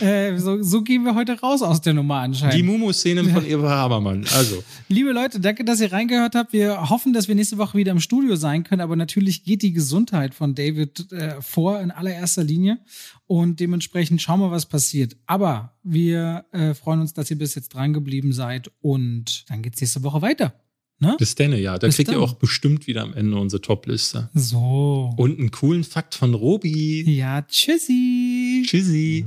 Äh, 0.00 0.36
so, 0.38 0.62
so, 0.62 0.82
gehen 0.82 1.04
wir 1.04 1.14
heute 1.14 1.40
raus 1.40 1.62
aus 1.62 1.80
der 1.80 1.94
Nummer 1.94 2.16
anscheinend. 2.16 2.54
Die 2.54 2.62
Mumu-Szenen 2.62 3.30
von 3.30 3.46
Eva 3.46 3.70
Habermann. 3.70 4.26
Also. 4.34 4.62
Liebe 4.88 5.12
Leute, 5.12 5.40
danke, 5.40 5.64
dass 5.64 5.80
ihr 5.80 5.92
reingehört 5.92 6.34
habt. 6.34 6.52
Wir 6.52 6.90
hoffen, 6.90 7.12
dass 7.14 7.28
wir 7.28 7.34
nächste 7.34 7.56
Woche 7.56 7.78
wieder 7.78 7.92
im 7.92 8.00
Studio 8.00 8.36
sein 8.36 8.64
können. 8.64 8.82
Aber 8.82 8.96
natürlich 8.96 9.44
geht 9.44 9.62
die 9.62 9.72
Gesundheit 9.72 10.34
von 10.34 10.54
David 10.54 10.85
äh, 11.12 11.40
vor 11.40 11.80
in 11.80 11.90
allererster 11.90 12.44
Linie. 12.44 12.78
Und 13.26 13.60
dementsprechend 13.60 14.22
schauen 14.22 14.40
wir, 14.40 14.50
was 14.50 14.66
passiert. 14.66 15.16
Aber 15.26 15.76
wir 15.82 16.46
äh, 16.52 16.74
freuen 16.74 17.00
uns, 17.00 17.12
dass 17.14 17.30
ihr 17.30 17.38
bis 17.38 17.54
jetzt 17.54 17.74
dran 17.74 17.92
geblieben 17.92 18.32
seid. 18.32 18.70
Und 18.80 19.44
dann 19.48 19.62
geht's 19.62 19.80
nächste 19.80 20.02
Woche 20.02 20.22
weiter. 20.22 20.54
Ne? 20.98 21.14
Bis 21.18 21.34
denn, 21.34 21.52
ja. 21.52 21.78
Da 21.78 21.86
Bis 21.86 21.96
kriegt 21.96 22.08
dann. 22.08 22.16
ihr 22.16 22.22
auch 22.22 22.34
bestimmt 22.34 22.86
wieder 22.86 23.02
am 23.02 23.12
Ende 23.12 23.36
unsere 23.36 23.60
Top-Liste. 23.60 24.30
So. 24.32 25.12
Und 25.16 25.38
einen 25.38 25.50
coolen 25.50 25.84
Fakt 25.84 26.14
von 26.14 26.32
Robi. 26.32 27.04
Ja, 27.10 27.42
tschüssi. 27.42 28.64
Tschüssi. 28.66 29.26